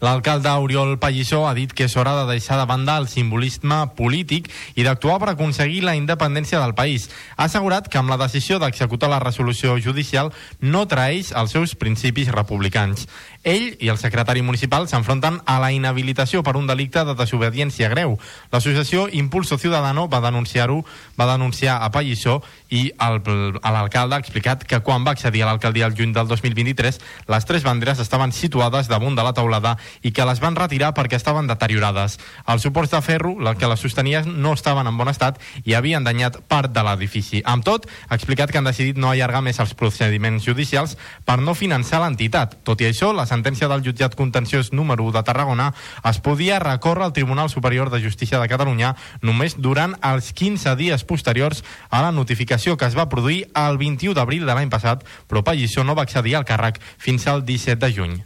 L'alcalde 0.00 0.50
Oriol 0.50 0.98
Pallissó 1.00 1.46
ha 1.48 1.54
dit 1.56 1.72
que 1.72 1.86
és 1.88 1.94
hora 1.96 2.12
de 2.18 2.26
deixar 2.28 2.58
de 2.60 2.66
banda 2.68 2.98
el 3.00 3.06
simbolisme 3.08 3.78
polític 3.96 4.50
i 4.76 4.84
d'actuar 4.84 5.16
per 5.22 5.30
aconseguir 5.32 5.80
la 5.86 5.94
independència 5.96 6.60
del 6.60 6.74
país. 6.76 7.08
Ha 7.36 7.46
assegurat 7.48 7.88
que 7.88 7.96
amb 7.96 8.12
la 8.12 8.18
decisió 8.20 8.58
d'executar 8.60 9.08
la 9.08 9.22
resolució 9.24 9.78
judicial 9.80 10.34
no 10.60 10.84
traeix 10.84 11.32
els 11.32 11.56
seus 11.56 11.72
principis 11.80 12.28
republicans. 12.28 13.06
Ell 13.46 13.76
i 13.78 13.86
el 13.92 13.98
secretari 14.02 14.42
municipal 14.42 14.88
s'enfronten 14.90 15.36
a 15.46 15.60
la 15.62 15.70
inhabilitació 15.70 16.42
per 16.42 16.56
un 16.58 16.66
delicte 16.66 17.04
de 17.06 17.14
desobediència 17.14 17.86
greu. 17.92 18.16
L'associació 18.50 19.04
Impulso 19.14 19.54
Ciudadano 19.54 20.08
va 20.10 20.18
denunciar-ho, 20.24 20.80
va 21.14 21.28
denunciar 21.30 21.76
a 21.78 21.92
Pallissó 21.94 22.40
i 22.74 22.90
l'alcalde 22.98 24.16
ha 24.16 24.18
explicat 24.18 24.64
que 24.66 24.80
quan 24.82 25.06
va 25.06 25.14
accedir 25.14 25.44
a 25.44 25.50
l'alcaldia 25.52 25.86
el 25.86 25.94
juny 25.94 26.10
del 26.16 26.26
2023 26.26 26.98
les 27.30 27.46
tres 27.46 27.62
banderes 27.62 28.02
estaven 28.02 28.34
situades 28.34 28.90
damunt 28.90 29.14
de 29.14 29.22
la 29.22 29.32
taulada 29.32 29.76
i 30.02 30.10
que 30.10 30.26
les 30.26 30.42
van 30.42 30.58
retirar 30.58 30.90
perquè 30.98 31.14
estaven 31.14 31.46
deteriorades. 31.46 32.18
Els 32.50 32.66
suports 32.66 32.90
de 32.90 33.02
ferro, 33.02 33.36
que 33.56 33.70
les 33.70 33.80
sostenien, 33.80 34.26
no 34.42 34.56
estaven 34.58 34.90
en 34.90 34.98
bon 34.98 35.08
estat 35.08 35.38
i 35.62 35.78
havien 35.78 36.02
danyat 36.02 36.40
part 36.50 36.74
de 36.74 36.82
l'edifici. 36.82 37.44
Amb 37.46 37.62
tot, 37.62 37.86
ha 38.08 38.18
explicat 38.18 38.50
que 38.50 38.58
han 38.58 38.66
decidit 38.66 38.98
no 38.98 39.14
allargar 39.14 39.44
més 39.46 39.62
els 39.62 39.74
procediments 39.78 40.42
judicials 40.42 40.96
per 41.24 41.38
no 41.38 41.54
finançar 41.54 42.02
l'entitat. 42.02 42.58
Tot 42.66 42.82
i 42.82 42.90
això, 42.90 43.14
la 43.14 43.26
sentència 43.36 43.68
del 43.70 43.84
jutjat 43.84 44.16
contenciós 44.18 44.72
número 44.72 45.04
1 45.04 45.18
de 45.18 45.24
Tarragona 45.28 45.70
es 46.08 46.20
podia 46.24 46.58
recórrer 46.62 47.06
al 47.06 47.16
Tribunal 47.16 47.50
Superior 47.52 47.90
de 47.92 48.02
Justícia 48.02 48.40
de 48.40 48.48
Catalunya 48.48 48.94
només 49.22 49.58
durant 49.60 49.96
els 50.00 50.32
15 50.32 50.76
dies 50.80 51.04
posteriors 51.04 51.62
a 51.90 52.02
la 52.02 52.12
notificació 52.12 52.76
que 52.76 52.88
es 52.88 52.96
va 52.96 53.10
produir 53.12 53.44
el 53.54 53.76
21 53.78 54.16
d'abril 54.16 54.46
de 54.46 54.54
l'any 54.54 54.72
passat, 54.72 55.04
però 55.28 55.44
Pallissó 55.44 55.84
no 55.84 55.94
va 55.94 56.06
accedir 56.08 56.36
al 56.36 56.48
càrrec 56.48 56.80
fins 56.98 57.26
al 57.28 57.44
17 57.44 57.78
de 57.84 57.92
juny. 57.92 58.16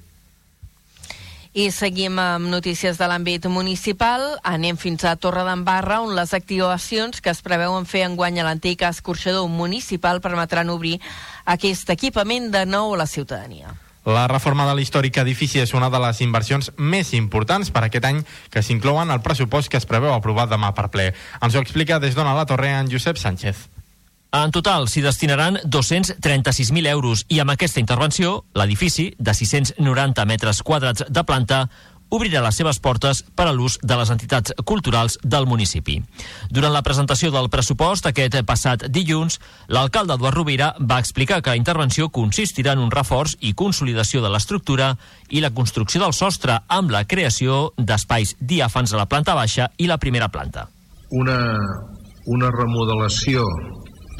I 1.51 1.73
seguim 1.75 2.15
amb 2.23 2.47
notícies 2.47 2.95
de 2.95 3.09
l'àmbit 3.11 3.49
municipal. 3.51 4.23
Anem 4.47 4.79
fins 4.79 5.03
a 5.03 5.17
Torredembarra, 5.19 5.99
on 6.05 6.15
les 6.15 6.31
activacions 6.37 7.19
que 7.19 7.35
es 7.35 7.43
preveuen 7.43 7.91
fer 7.91 8.05
enguany 8.07 8.39
a 8.39 8.47
l'antic 8.47 8.87
escorxador 8.87 9.51
municipal 9.51 10.23
permetran 10.23 10.71
obrir 10.71 11.01
aquest 11.45 11.91
equipament 11.91 12.53
de 12.55 12.63
nou 12.71 12.95
a 12.95 13.03
la 13.03 13.11
ciutadania. 13.11 13.75
La 14.09 14.27
reforma 14.29 14.65
de 14.65 14.75
l'històric 14.79 15.19
edifici 15.21 15.61
és 15.61 15.75
una 15.77 15.91
de 15.93 15.99
les 16.01 16.23
inversions 16.25 16.71
més 16.79 17.13
importants 17.19 17.69
per 17.71 17.85
aquest 17.85 18.07
any 18.09 18.23
que 18.51 18.63
s'inclouen 18.65 19.11
al 19.11 19.21
pressupost 19.21 19.69
que 19.69 19.77
es 19.77 19.87
preveu 19.87 20.15
aprovar 20.15 20.49
demà 20.49 20.73
per 20.73 20.89
ple. 20.89 21.11
Ens 21.43 21.55
ho 21.55 21.61
explica 21.61 22.01
des 22.01 22.17
d'Ona 22.17 22.33
la 22.35 22.47
Torre 22.49 22.73
en 22.79 22.89
Josep 22.89 23.21
Sánchez. 23.21 23.69
En 24.31 24.53
total 24.55 24.87
s'hi 24.87 25.03
destinaran 25.03 25.59
236.000 25.67 26.87
euros 26.87 27.25
i 27.29 27.41
amb 27.43 27.51
aquesta 27.51 27.81
intervenció 27.83 28.45
l'edifici, 28.55 29.09
de 29.19 29.35
690 29.35 30.25
metres 30.25 30.63
quadrats 30.63 31.03
de 31.09 31.25
planta, 31.27 31.65
obrirà 32.11 32.43
les 32.45 32.57
seves 32.59 32.79
portes 32.83 33.23
per 33.37 33.47
a 33.49 33.55
l'ús 33.55 33.79
de 33.83 33.97
les 33.97 34.11
entitats 34.11 34.55
culturals 34.65 35.19
del 35.23 35.47
municipi. 35.47 36.01
Durant 36.51 36.75
la 36.75 36.83
presentació 36.87 37.31
del 37.35 37.51
pressupost 37.51 38.07
aquest 38.11 38.37
passat 38.47 38.87
dilluns, 38.91 39.39
l'alcalde 39.69 40.15
Eduard 40.19 40.37
Rovira 40.37 40.73
va 40.81 41.01
explicar 41.01 41.41
que 41.41 41.55
la 41.55 41.61
intervenció 41.61 42.11
consistirà 42.11 42.75
en 42.77 42.85
un 42.85 42.91
reforç 42.91 43.37
i 43.41 43.55
consolidació 43.55 44.23
de 44.23 44.31
l'estructura 44.33 44.95
i 45.31 45.41
la 45.41 45.53
construcció 45.55 46.03
del 46.03 46.15
sostre 46.17 46.61
amb 46.69 46.91
la 46.91 47.05
creació 47.05 47.71
d'espais 47.79 48.37
diàfans 48.41 48.93
a 48.93 49.01
la 49.01 49.09
planta 49.09 49.35
baixa 49.39 49.71
i 49.79 49.87
la 49.87 49.99
primera 49.99 50.29
planta. 50.29 50.69
Una, 51.11 51.39
una 52.27 52.51
remodelació 52.55 53.47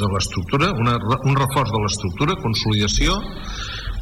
de 0.01 0.09
l'estructura, 0.15 0.71
un 0.73 1.37
reforç 1.37 1.73
de 1.75 1.81
l'estructura, 1.83 2.39
consolidació, 2.43 3.19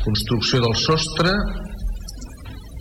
construcció 0.05 0.61
del 0.63 0.77
sostre, 0.79 1.33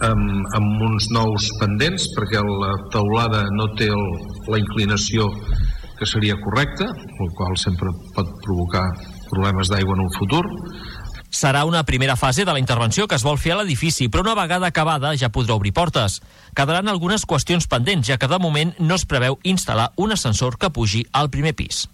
amb, 0.05 0.45
amb 0.57 0.83
uns 0.89 1.09
nous 1.13 1.49
pendents, 1.61 2.09
perquè 2.15 2.41
la 2.43 2.73
teulada 2.93 3.45
no 3.55 3.69
té 3.77 3.89
el, 3.93 4.05
la 4.51 4.59
inclinació 4.61 5.29
que 5.97 6.05
seria 6.05 6.37
correcta, 6.43 6.91
el 6.93 7.33
qual 7.33 7.57
sempre 7.57 7.91
pot 8.15 8.29
provocar 8.45 8.85
problemes 9.31 9.71
d'aigua 9.71 9.97
en 9.97 10.05
un 10.05 10.13
futur. 10.17 10.43
Serà 11.33 11.65
una 11.67 11.83
primera 11.83 12.15
fase 12.15 12.45
de 12.45 12.53
la 12.53 12.61
intervenció 12.61 13.07
que 13.07 13.17
es 13.17 13.25
vol 13.25 13.37
fer 13.41 13.51
a 13.53 13.57
l'edifici, 13.59 14.07
però 14.07 14.23
una 14.23 14.37
vegada 14.37 14.69
acabada 14.69 15.11
ja 15.17 15.33
podrà 15.33 15.57
obrir 15.57 15.73
portes. 15.75 16.21
Quedaran 16.55 16.87
algunes 16.87 17.25
qüestions 17.27 17.67
pendents, 17.67 18.07
ja 18.07 18.17
que 18.17 18.29
de 18.31 18.39
moment 18.39 18.73
no 18.79 18.95
es 18.95 19.05
preveu 19.05 19.37
instal·lar 19.43 19.91
un 19.97 20.15
ascensor 20.15 20.57
que 20.57 20.71
pugi 20.71 21.03
al 21.11 21.29
primer 21.33 21.53
pis. 21.57 21.87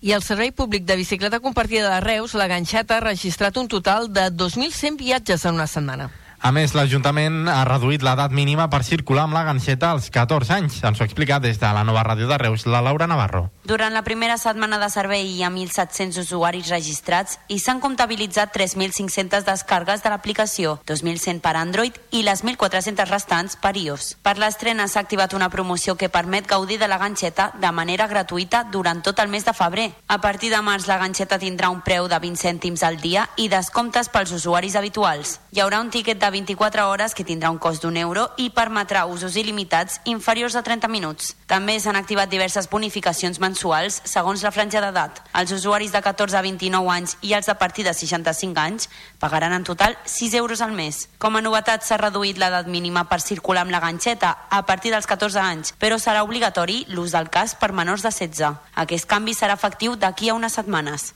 I 0.00 0.14
el 0.16 0.22
Servei 0.22 0.50
Públic 0.50 0.86
de 0.88 0.96
Bicicleta 0.96 1.42
Compartida 1.44 1.90
de 1.92 2.00
Reus, 2.00 2.32
la 2.34 2.48
Ganxeta, 2.48 2.96
ha 2.96 3.04
registrat 3.04 3.58
un 3.58 3.68
total 3.68 4.12
de 4.14 4.30
2.100 4.32 4.96
viatges 4.96 5.44
en 5.44 5.58
una 5.60 5.66
setmana. 5.66 6.08
A 6.40 6.52
més, 6.54 6.70
l'Ajuntament 6.70 7.48
ha 7.50 7.64
reduït 7.66 8.04
l'edat 8.06 8.30
mínima 8.30 8.68
per 8.70 8.84
circular 8.86 9.24
amb 9.26 9.34
la 9.34 9.42
ganxeta 9.42 9.90
als 9.90 10.06
14 10.14 10.52
anys. 10.54 10.76
Ens 10.86 11.00
ho 11.00 11.04
explica 11.04 11.40
des 11.42 11.58
de 11.58 11.70
la 11.74 11.82
nova 11.82 12.04
ràdio 12.06 12.28
de 12.30 12.38
Reus, 12.38 12.64
la 12.66 12.78
Laura 12.80 13.08
Navarro. 13.10 13.48
Durant 13.66 13.92
la 13.92 14.04
primera 14.06 14.38
setmana 14.38 14.78
de 14.78 14.88
servei 14.88 15.26
hi 15.26 15.42
ha 15.42 15.50
1.700 15.50 16.20
usuaris 16.22 16.70
registrats 16.70 17.40
i 17.48 17.58
s'han 17.58 17.82
comptabilitzat 17.82 18.54
3.500 18.54 19.42
descargues 19.48 20.04
de 20.04 20.12
l'aplicació, 20.12 20.76
2.100 20.86 21.42
per 21.42 21.56
Android 21.58 21.98
i 22.14 22.22
les 22.22 22.44
1.400 22.46 23.10
restants 23.10 23.58
per 23.58 23.74
iOS. 23.76 24.14
Per 24.22 24.36
l'estrena 24.38 24.86
s'ha 24.86 25.02
activat 25.02 25.34
una 25.34 25.50
promoció 25.50 25.96
que 25.98 26.08
permet 26.08 26.46
gaudir 26.46 26.78
de 26.78 26.88
la 26.88 27.00
ganxeta 27.02 27.50
de 27.58 27.72
manera 27.74 28.06
gratuïta 28.06 28.62
durant 28.70 29.02
tot 29.02 29.18
el 29.18 29.28
mes 29.28 29.44
de 29.44 29.52
febrer. 29.52 29.88
A 30.06 30.20
partir 30.22 30.54
de 30.54 30.62
març 30.62 30.86
la 30.86 31.00
ganxeta 31.02 31.40
tindrà 31.42 31.68
un 31.74 31.82
preu 31.82 32.06
de 32.06 32.22
20 32.22 32.38
cèntims 32.46 32.86
al 32.86 33.02
dia 33.02 33.26
i 33.36 33.50
descomptes 33.50 34.08
pels 34.08 34.32
usuaris 34.38 34.78
habituals. 34.78 35.40
Hi 35.50 35.66
haurà 35.66 35.82
un 35.82 35.90
tiquet 35.90 36.22
de 36.22 36.27
24 36.30 36.84
hores 36.88 37.14
que 37.14 37.24
tindrà 37.24 37.50
un 37.50 37.58
cost 37.58 37.82
d'un 37.82 37.96
euro 37.96 38.28
i 38.36 38.48
permetrà 38.50 39.04
usos 39.06 39.36
il·limitats 39.36 40.00
inferiors 40.04 40.56
a 40.56 40.62
30 40.62 40.88
minuts. 40.88 41.34
També 41.46 41.78
s'han 41.80 41.96
activat 41.96 42.30
diverses 42.30 42.68
bonificacions 42.70 43.40
mensuals 43.40 44.00
segons 44.04 44.42
la 44.42 44.52
franja 44.52 44.80
d'edat. 44.84 45.22
Els 45.34 45.52
usuaris 45.52 45.92
de 45.92 46.02
14 46.02 46.38
a 46.38 46.42
29 46.42 46.90
anys 46.94 47.16
i 47.22 47.34
els 47.36 47.46
de 47.46 47.54
partir 47.54 47.84
de 47.84 47.94
65 47.94 48.60
anys 48.60 48.88
pagaran 49.18 49.52
en 49.52 49.64
total 49.64 49.98
6 50.04 50.34
euros 50.34 50.60
al 50.60 50.72
mes. 50.72 51.08
Com 51.18 51.36
a 51.36 51.44
novetat 51.44 51.84
s'ha 51.84 52.00
reduït 52.00 52.38
l'edat 52.38 52.66
mínima 52.66 53.04
per 53.08 53.20
circular 53.20 53.66
amb 53.66 53.74
la 53.74 53.80
ganxeta 53.84 54.34
a 54.50 54.64
partir 54.66 54.92
dels 54.92 55.06
14 55.06 55.38
anys, 55.42 55.74
però 55.78 55.98
serà 55.98 56.24
obligatori 56.24 56.84
l'ús 56.88 57.12
del 57.12 57.30
cas 57.30 57.54
per 57.54 57.72
menors 57.72 58.02
de 58.02 58.10
16. 58.10 58.56
Aquest 58.74 59.06
canvi 59.06 59.34
serà 59.34 59.54
efectiu 59.54 59.96
d'aquí 59.96 60.28
a 60.28 60.34
unes 60.34 60.58
setmanes. 60.58 61.12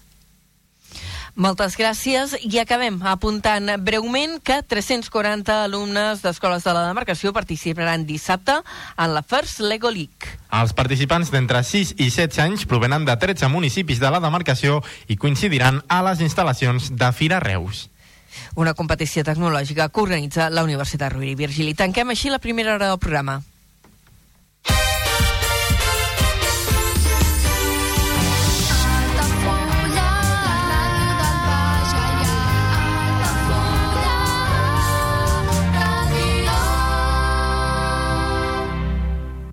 Moltes 1.33 1.79
gràcies 1.81 2.35
i 2.45 2.59
acabem 2.61 2.99
apuntant 3.09 3.71
breument 3.81 4.35
que 4.45 4.59
340 4.69 5.55
alumnes 5.65 6.21
d'escoles 6.21 6.67
de 6.67 6.75
la 6.77 6.83
demarcació 6.85 7.33
participaran 7.33 8.05
dissabte 8.05 8.59
en 8.61 9.15
la 9.15 9.23
First 9.25 9.63
Lego 9.65 9.89
League. 9.89 10.29
Els 10.53 10.75
participants 10.77 11.31
d'entre 11.33 11.63
6 11.65 11.95
i 11.97 12.11
16 12.11 12.43
anys 12.45 12.67
provenen 12.69 13.07
de 13.09 13.17
13 13.17 13.49
municipis 13.49 14.03
de 14.03 14.11
la 14.13 14.21
demarcació 14.21 14.83
i 15.09 15.17
coincidiran 15.17 15.81
a 15.89 16.03
les 16.05 16.21
instal·lacions 16.21 16.91
de 17.01 17.09
Fira 17.17 17.41
Reus. 17.41 17.89
Una 18.55 18.75
competició 18.77 19.25
tecnològica 19.25 19.89
que 19.89 20.05
organitza 20.05 20.51
la 20.53 20.67
Universitat 20.69 21.17
Rovira 21.17 21.33
i 21.33 21.41
Virgili. 21.41 21.73
Tanquem 21.73 22.13
així 22.13 22.29
la 22.29 22.45
primera 22.45 22.75
hora 22.77 22.93
del 22.93 23.01
programa. 23.01 23.41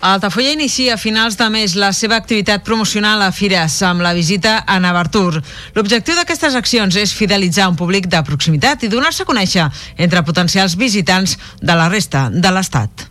Altafulla 0.00 0.52
inicia 0.52 0.94
a 0.94 0.96
finals 0.96 1.36
de 1.36 1.46
mes 1.52 1.74
la 1.76 1.90
seva 1.92 2.16
activitat 2.16 2.64
promocional 2.64 3.20
a 3.20 3.28
Fires 3.36 3.74
amb 3.84 4.00
la 4.00 4.14
visita 4.16 4.62
a 4.66 4.78
Navartur. 4.80 5.42
L'objectiu 5.76 6.16
d'aquestes 6.16 6.56
accions 6.56 6.96
és 6.96 7.12
fidelitzar 7.12 7.68
un 7.68 7.76
públic 7.76 8.08
de 8.08 8.22
proximitat 8.24 8.86
i 8.86 8.88
donar-se 8.88 9.26
a 9.26 9.28
conèixer 9.28 9.68
entre 10.00 10.24
potencials 10.24 10.78
visitants 10.80 11.36
de 11.60 11.76
la 11.76 11.90
resta 11.92 12.30
de 12.32 12.48
l'Estat. 12.48 13.06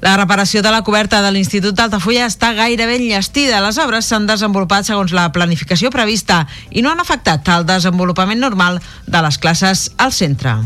La 0.00 0.16
reparació 0.16 0.64
de 0.64 0.74
la 0.74 0.82
coberta 0.82 1.22
de 1.22 1.30
l'Institut 1.30 1.76
d'Altafulla 1.76 2.26
està 2.26 2.50
gairebé 2.56 2.98
enllestida. 2.98 3.62
Les 3.62 3.78
obres 3.78 4.10
s'han 4.10 4.26
desenvolupat 4.26 4.88
segons 4.88 5.14
la 5.14 5.30
planificació 5.30 5.94
prevista 5.94 6.42
i 6.70 6.82
no 6.82 6.90
han 6.90 7.04
afectat 7.04 7.46
el 7.54 7.68
desenvolupament 7.68 8.40
normal 8.40 8.82
de 9.06 9.26
les 9.28 9.38
classes 9.38 9.90
al 9.98 10.10
centre. 10.10 10.58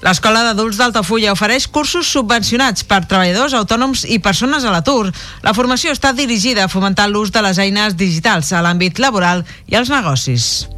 L'Escola 0.00 0.40
d'Adults 0.46 0.78
d'Altafulla 0.80 1.34
ofereix 1.34 1.66
cursos 1.68 2.08
subvencionats 2.08 2.86
per 2.88 3.02
treballadors 3.04 3.52
autònoms 3.58 4.06
i 4.08 4.16
persones 4.24 4.64
a 4.64 4.72
l'atur. 4.72 5.10
La 5.44 5.52
formació 5.52 5.92
està 5.92 6.14
dirigida 6.16 6.64
a 6.64 6.72
fomentar 6.72 7.10
l'ús 7.10 7.32
de 7.34 7.42
les 7.44 7.60
eines 7.60 7.96
digitals 8.00 8.52
a 8.52 8.62
l'àmbit 8.64 8.98
laboral 8.98 9.44
i 9.68 9.76
als 9.76 9.92
negocis. 9.92 10.68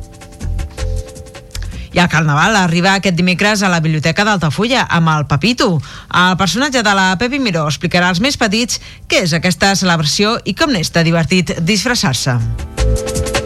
I 1.93 2.01
el 2.01 2.09
Carnaval 2.09 2.57
arriba 2.57 2.95
aquest 2.97 3.15
dimecres 3.15 3.63
a 3.63 3.69
la 3.69 3.83
Biblioteca 3.85 4.25
d'Altafulla 4.25 4.87
amb 4.89 5.13
el 5.13 5.27
Papito. 5.29 5.77
El 6.09 6.39
personatge 6.41 6.83
de 6.83 6.95
la 6.97 7.13
Pepi 7.21 7.39
Miró 7.39 7.67
explicarà 7.69 8.09
als 8.09 8.23
més 8.25 8.41
petits 8.41 8.81
què 9.07 9.23
és 9.29 9.37
aquesta 9.37 9.75
celebració 9.77 10.39
i 10.49 10.57
com 10.57 10.73
n'és 10.73 10.91
de 10.91 11.05
divertit 11.05 11.55
disfressar-se. 11.61 13.42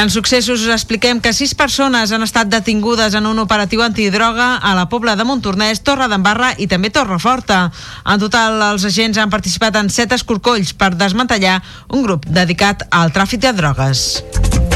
En 0.00 0.08
successos 0.08 0.62
us 0.64 0.72
expliquem 0.72 1.20
que 1.20 1.34
sis 1.36 1.52
persones 1.52 2.12
han 2.14 2.24
estat 2.24 2.48
detingudes 2.48 3.12
en 3.18 3.26
un 3.28 3.42
operatiu 3.42 3.82
antidroga 3.84 4.54
a 4.56 4.72
la 4.78 4.86
Pobla 4.88 5.12
de 5.16 5.26
Montornès, 5.28 5.82
Torre 5.84 6.08
d'Embarra 6.08 6.54
i 6.56 6.70
també 6.70 6.88
Torreforta. 6.88 7.66
En 8.08 8.22
total, 8.22 8.56
els 8.70 8.88
agents 8.88 9.20
han 9.20 9.34
participat 9.34 9.76
en 9.76 9.92
set 9.92 10.16
escorcolls 10.16 10.72
per 10.72 10.94
desmantellar 10.96 11.60
un 11.92 12.08
grup 12.08 12.24
dedicat 12.24 12.88
al 12.90 13.12
tràfic 13.12 13.44
de 13.44 13.52
drogues. 13.60 14.69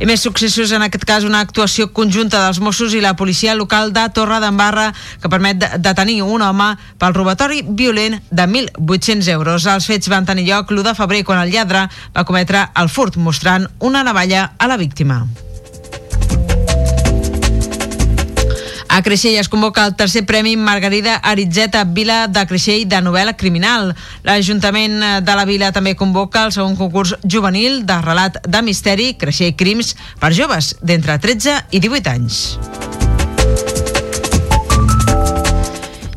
I 0.00 0.06
més 0.08 0.22
successos, 0.24 0.70
en 0.72 0.80
aquest 0.80 1.02
cas 1.04 1.26
una 1.28 1.42
actuació 1.44 1.90
conjunta 1.92 2.38
dels 2.40 2.60
Mossos 2.64 2.94
i 2.96 3.02
la 3.04 3.12
policia 3.18 3.52
local 3.58 3.92
de 3.92 4.06
Torre 4.16 4.38
d'Embarra 4.40 4.86
que 5.20 5.28
permet 5.28 5.60
de- 5.60 5.68
detenir 5.76 6.22
un 6.24 6.40
home 6.40 6.70
pel 6.96 7.12
robatori 7.18 7.60
violent 7.68 8.16
de 8.30 8.46
1.800 8.48 9.28
euros. 9.28 9.66
Els 9.66 9.90
fets 9.92 10.08
van 10.08 10.24
tenir 10.24 10.46
lloc 10.48 10.72
l'1 10.72 10.88
de 10.88 10.96
febrer 10.96 11.20
quan 11.28 11.44
el 11.44 11.52
lladre 11.52 11.84
va 12.16 12.24
cometre 12.24 12.64
el 12.80 12.88
furt 12.88 13.20
mostrant 13.20 13.68
una 13.78 14.02
navalla 14.02 14.52
a 14.56 14.66
la 14.72 14.80
víctima. 14.80 15.26
A 18.90 19.02
Creixell 19.06 19.36
es 19.38 19.48
convoca 19.48 19.84
el 19.86 19.94
tercer 19.94 20.24
Premi 20.26 20.56
Margarida 20.56 21.14
Aritzeta 21.14 21.84
Vila 21.84 22.24
de 22.26 22.42
Creixell 22.50 22.88
de 22.90 22.98
novel·la 23.06 23.36
criminal. 23.38 23.92
L'Ajuntament 24.26 24.98
de 25.22 25.36
la 25.38 25.46
Vila 25.46 25.70
també 25.70 25.94
convoca 25.94 26.42
el 26.48 26.50
segon 26.56 26.74
concurs 26.74 27.14
juvenil 27.22 27.84
de 27.86 28.00
relat 28.02 28.42
de 28.42 28.64
misteri 28.66 29.12
Creixell 29.14 29.54
Crims 29.54 29.94
per 30.18 30.34
joves 30.34 30.74
d'entre 30.82 31.20
13 31.22 31.56
i 31.70 31.84
18 31.86 32.16
anys. 32.18 32.42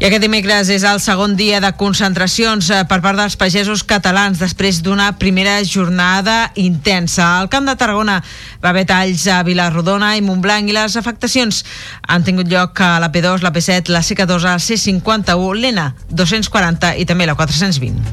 I 0.04 0.10
aquest 0.10 0.20
dimecres 0.20 0.68
és 0.68 0.84
el 0.84 0.98
segon 1.00 1.38
dia 1.40 1.62
de 1.64 1.70
concentracions 1.80 2.68
eh, 2.76 2.82
per 2.90 2.98
part 3.00 3.16
dels 3.16 3.38
pagesos 3.40 3.86
catalans 3.88 4.36
després 4.36 4.82
d'una 4.84 5.06
primera 5.16 5.54
jornada 5.64 6.52
intensa. 6.60 7.40
Al 7.40 7.48
Camp 7.48 7.64
de 7.70 7.78
Tarragona 7.80 8.18
va 8.60 8.74
haver 8.74 8.84
talls 8.90 9.24
a 9.32 9.38
Vilarrodona 9.48 10.18
i 10.20 10.26
Montblanc 10.28 10.68
i 10.68 10.76
les 10.76 11.00
afectacions 11.00 11.62
han 12.04 12.28
tingut 12.28 12.52
lloc 12.52 12.84
a 12.84 13.00
la 13.00 13.14
P2, 13.16 13.48
la 13.48 13.54
P7, 13.56 13.96
la 13.96 14.04
C14, 14.04 14.44
la 14.44 14.60
C51, 14.60 15.56
l'ENA 15.64 15.88
240 16.12 16.98
i 17.00 17.08
també 17.08 17.24
la 17.24 17.40
420. 17.40 18.04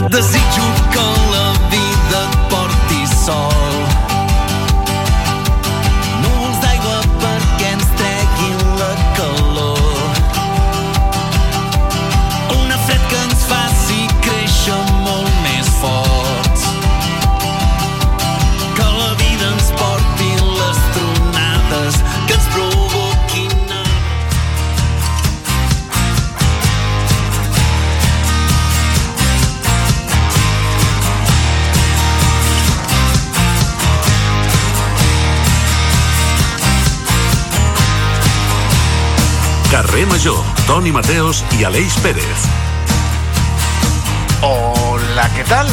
Et 0.00 0.12
desitjo 0.16 0.74
que 0.96 1.08
la 1.36 1.48
vida 1.68 2.24
et 2.24 2.44
porti 2.48 3.04
sol. 3.26 3.57
Carrer 39.98 40.12
Major, 40.12 40.38
Toni 40.64 40.92
Mateos 40.94 41.40
i 41.58 41.64
Aleix 41.66 41.96
Pérez. 41.98 42.42
Hola, 44.46 45.24
què 45.34 45.42
tal? 45.48 45.66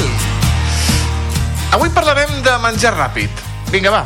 Avui 1.78 1.92
parlarem 1.94 2.32
de 2.42 2.56
menjar 2.64 2.96
ràpid. 2.96 3.44
Vinga, 3.70 3.92
va. 3.94 4.00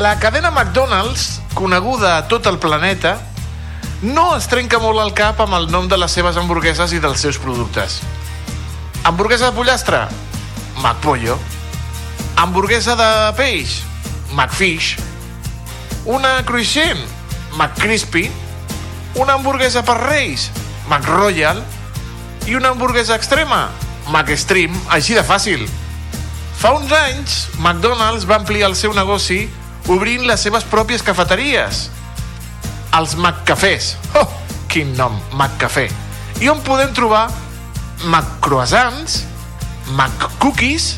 La 0.00 0.14
cadena 0.16 0.48
McDonald's, 0.48 1.42
coneguda 1.52 2.14
a 2.16 2.22
tot 2.24 2.48
el 2.48 2.56
planeta, 2.56 3.18
no 4.00 4.30
es 4.38 4.48
trenca 4.48 4.80
molt 4.80 5.02
al 5.02 5.12
cap 5.12 5.44
amb 5.44 5.58
el 5.60 5.68
nom 5.68 5.92
de 5.92 6.00
les 6.00 6.16
seves 6.16 6.40
hamburgueses 6.40 6.96
i 6.96 7.02
dels 7.04 7.26
seus 7.26 7.36
productes. 7.36 7.98
Hamburguesa 9.04 9.50
de 9.50 9.58
pollastre? 9.60 10.06
McPollo. 10.80 11.36
Hamburguesa 12.40 12.96
de 12.96 13.12
peix? 13.36 13.82
McFish. 14.32 14.96
Una 16.08 16.38
cruixent? 16.48 17.04
McCrispy. 17.60 18.45
Una 19.16 19.34
hamburguesa 19.34 19.82
per 19.82 19.96
reis? 20.02 20.50
McRoyal. 20.88 21.62
I 22.46 22.54
una 22.54 22.68
hamburguesa 22.68 23.16
extrema? 23.16 23.70
McStream, 24.12 24.74
així 24.92 25.16
de 25.16 25.24
fàcil. 25.26 25.64
Fa 26.60 26.74
uns 26.76 26.92
anys, 26.92 27.36
McDonald's 27.58 28.26
va 28.28 28.36
ampliar 28.38 28.68
el 28.70 28.76
seu 28.76 28.94
negoci 28.96 29.46
obrint 29.92 30.26
les 30.28 30.40
seves 30.44 30.66
pròpies 30.68 31.04
cafeteries. 31.06 31.86
Els 32.96 33.16
McCafés. 33.16 33.94
Oh, 34.20 34.28
quin 34.68 34.92
nom, 34.98 35.16
McCafé. 35.32 35.88
I 36.40 36.52
on 36.52 36.60
podem 36.64 36.92
trobar 36.96 37.26
McCroissants, 38.04 39.22
McCookies, 39.96 40.94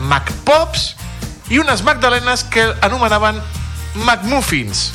McPops 0.00 0.92
i 1.52 1.60
unes 1.60 1.84
magdalenes 1.84 2.44
que 2.48 2.64
anomenaven 2.80 3.40
McMuffins. 4.06 4.90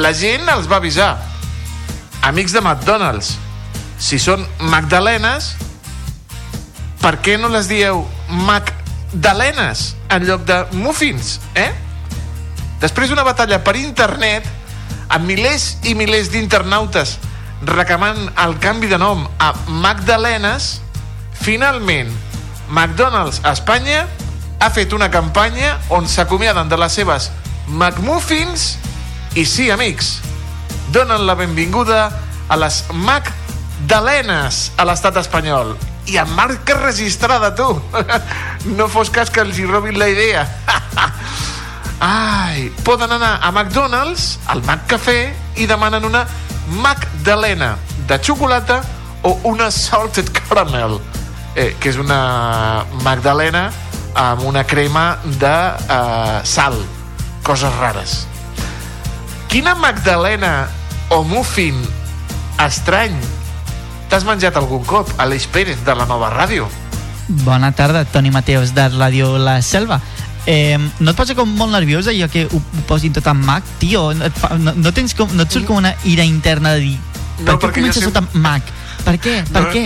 La 0.00 0.14
gent 0.16 0.48
els 0.48 0.68
va 0.70 0.80
avisar. 0.80 1.16
Amics 2.28 2.52
de 2.52 2.60
McDonald's, 2.60 3.38
si 3.96 4.18
són 4.20 4.42
magdalenes, 4.68 5.54
per 7.00 7.14
què 7.24 7.38
no 7.40 7.48
les 7.48 7.70
dieu 7.70 8.02
magdalenes 8.44 9.94
en 10.12 10.26
lloc 10.28 10.44
de 10.44 10.58
muffins, 10.76 11.38
eh? 11.56 11.70
Després 12.82 13.08
d'una 13.08 13.24
batalla 13.24 13.62
per 13.64 13.78
internet, 13.80 14.44
amb 15.08 15.24
milers 15.24 15.78
i 15.88 15.96
milers 15.96 16.28
d'internautes 16.28 17.16
reclamant 17.64 18.20
el 18.44 18.58
canvi 18.60 18.92
de 18.92 19.00
nom 19.00 19.24
a 19.40 19.54
Magdalenes, 19.80 20.82
finalment 21.32 22.12
McDonald's 22.68 23.40
a 23.40 23.56
Espanya 23.56 24.04
ha 24.60 24.68
fet 24.74 24.92
una 24.92 25.08
campanya 25.08 25.78
on 25.88 26.04
s'acomiaden 26.04 26.68
de 26.68 26.76
les 26.76 26.92
seves 26.92 27.32
McMuffins 27.72 28.74
i 29.32 29.48
sí, 29.48 29.70
amics, 29.72 30.18
donen 30.92 31.26
la 31.26 31.34
benvinguda 31.34 32.08
a 32.48 32.56
les 32.56 32.84
Mac 32.92 33.32
Magdalenes 33.78 34.72
a 34.76 34.84
l'estat 34.84 35.16
espanyol. 35.20 35.76
I 36.10 36.18
amb 36.18 36.34
marca 36.36 36.74
registrada, 36.80 37.54
tu. 37.54 37.68
No 38.76 38.88
fos 38.90 39.08
cas 39.08 39.30
que 39.30 39.40
els 39.40 39.58
hi 39.58 39.64
robin 39.64 39.96
la 39.98 40.08
idea. 40.10 40.42
Ai, 42.04 42.68
poden 42.84 43.12
anar 43.14 43.38
a 43.40 43.52
McDonald's, 43.52 44.38
al 44.46 44.60
McCafé, 44.64 45.32
i 45.56 45.66
demanen 45.66 46.04
una 46.04 46.26
Magdalena 46.82 47.76
de 48.06 48.18
xocolata 48.20 48.82
o 49.22 49.38
una 49.48 49.70
salted 49.70 50.28
caramel, 50.34 50.98
eh, 51.54 51.74
que 51.80 51.88
és 51.88 51.96
una 51.96 52.84
magdalena 53.02 53.70
amb 54.14 54.44
una 54.44 54.66
crema 54.68 55.18
de 55.40 55.54
eh, 55.80 56.40
sal, 56.44 56.76
coses 57.46 57.72
rares. 57.80 58.26
Quina 59.48 59.74
magdalena 59.74 60.68
o 61.10 61.22
muffin 61.24 61.74
estrany 62.64 63.14
t'has 64.08 64.24
menjat 64.24 64.56
algun 64.56 64.84
cop, 64.88 65.08
Aleix 65.20 65.46
Pérez, 65.52 65.82
de 65.84 65.94
la 65.94 66.06
nova 66.08 66.30
ràdio? 66.32 66.66
Bona 67.44 67.72
tarda, 67.76 68.06
Toni 68.08 68.30
Mateos, 68.32 68.72
de 68.74 68.86
Ràdio 68.88 69.36
La 69.38 69.60
Selva. 69.62 70.00
Eh, 70.48 70.78
no 71.00 71.10
et 71.12 71.16
posa 71.16 71.34
com 71.36 71.50
molt 71.60 71.74
nerviosa 71.74 72.08
allò 72.14 72.24
que 72.32 72.46
ho, 72.48 72.56
ho 72.56 72.84
posin 72.88 73.12
tot 73.12 73.26
en 73.28 73.36
Mac? 73.44 73.66
Tio, 73.78 74.14
no 74.16 74.24
et, 74.24 74.32
fa, 74.32 74.54
no, 74.56 74.72
no, 74.72 74.92
tens 74.96 75.12
com, 75.14 75.28
no 75.36 75.44
et 75.44 75.52
surt 75.52 75.66
com 75.68 75.76
una 75.76 75.92
ira 76.08 76.24
interna 76.24 76.72
de 76.72 76.80
dir 76.86 76.94
per 77.44 77.52
No, 77.52 77.58
què 77.60 77.66
jo 77.68 77.72
comences 77.74 78.02
sempre- 78.02 78.22
tot 78.22 78.34
en 78.34 78.40
Mac? 78.40 78.62
Per 79.04 79.18
què? 79.20 79.34
Per 79.52 79.62
No, 79.62 79.70
què? 79.74 79.84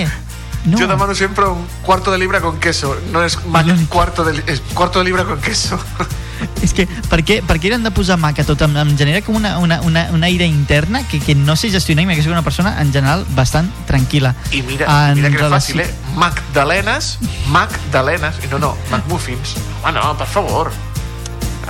No. 0.65 0.79
Yo 0.79 0.87
demano 0.87 1.17
siempre 1.17 1.45
un 1.51 1.67
cuarto 1.83 2.13
de 2.13 2.19
libra 2.19 2.41
con 2.41 2.61
queso. 2.61 2.95
No 3.11 3.25
es 3.25 3.45
Mac 3.47 3.67
cuarto 3.89 4.23
de, 4.23 4.41
es 4.47 4.63
cuarto 4.73 5.01
de 5.01 5.05
libra 5.07 5.25
con 5.25 5.41
queso. 5.41 5.81
És 6.63 6.73
que 6.73 6.87
per 7.11 7.21
què, 7.27 7.41
per 7.43 7.59
què 7.59 7.73
eren 7.73 7.83
de 7.83 7.91
posar 7.91 8.17
Mac 8.23 8.39
a 8.39 8.45
tot? 8.47 8.61
Em, 8.63 8.77
em 8.85 8.93
genera 8.99 9.21
com 9.27 9.35
una, 9.37 9.57
una, 9.59 9.81
una, 9.83 10.05
una 10.15 10.29
ira 10.31 10.47
interna 10.47 11.03
que, 11.09 11.19
que 11.21 11.35
no 11.35 11.57
sé 11.57 11.71
gestionar 11.75 12.05
i 12.05 12.07
m'ha 12.07 12.15
que 12.15 12.29
una 12.31 12.43
persona 12.47 12.77
en 12.81 12.93
general 12.95 13.27
bastant 13.35 13.69
tranquil·la. 13.89 14.35
I 14.53 14.63
mira, 14.63 14.87
En 15.11 15.19
mira 15.19 15.29
que 15.29 15.35
és 15.37 15.43
relació- 15.43 15.77
fàcil, 15.77 15.81
eh? 15.83 16.17
Magdalenes, 16.17 17.19
Magdalenes, 17.49 18.39
i 18.45 18.49
no, 18.53 18.59
no, 18.59 18.77
McMuffins. 18.91 19.57
Home, 19.83 19.93
no, 19.99 20.17
per 20.17 20.27
favor. 20.27 20.73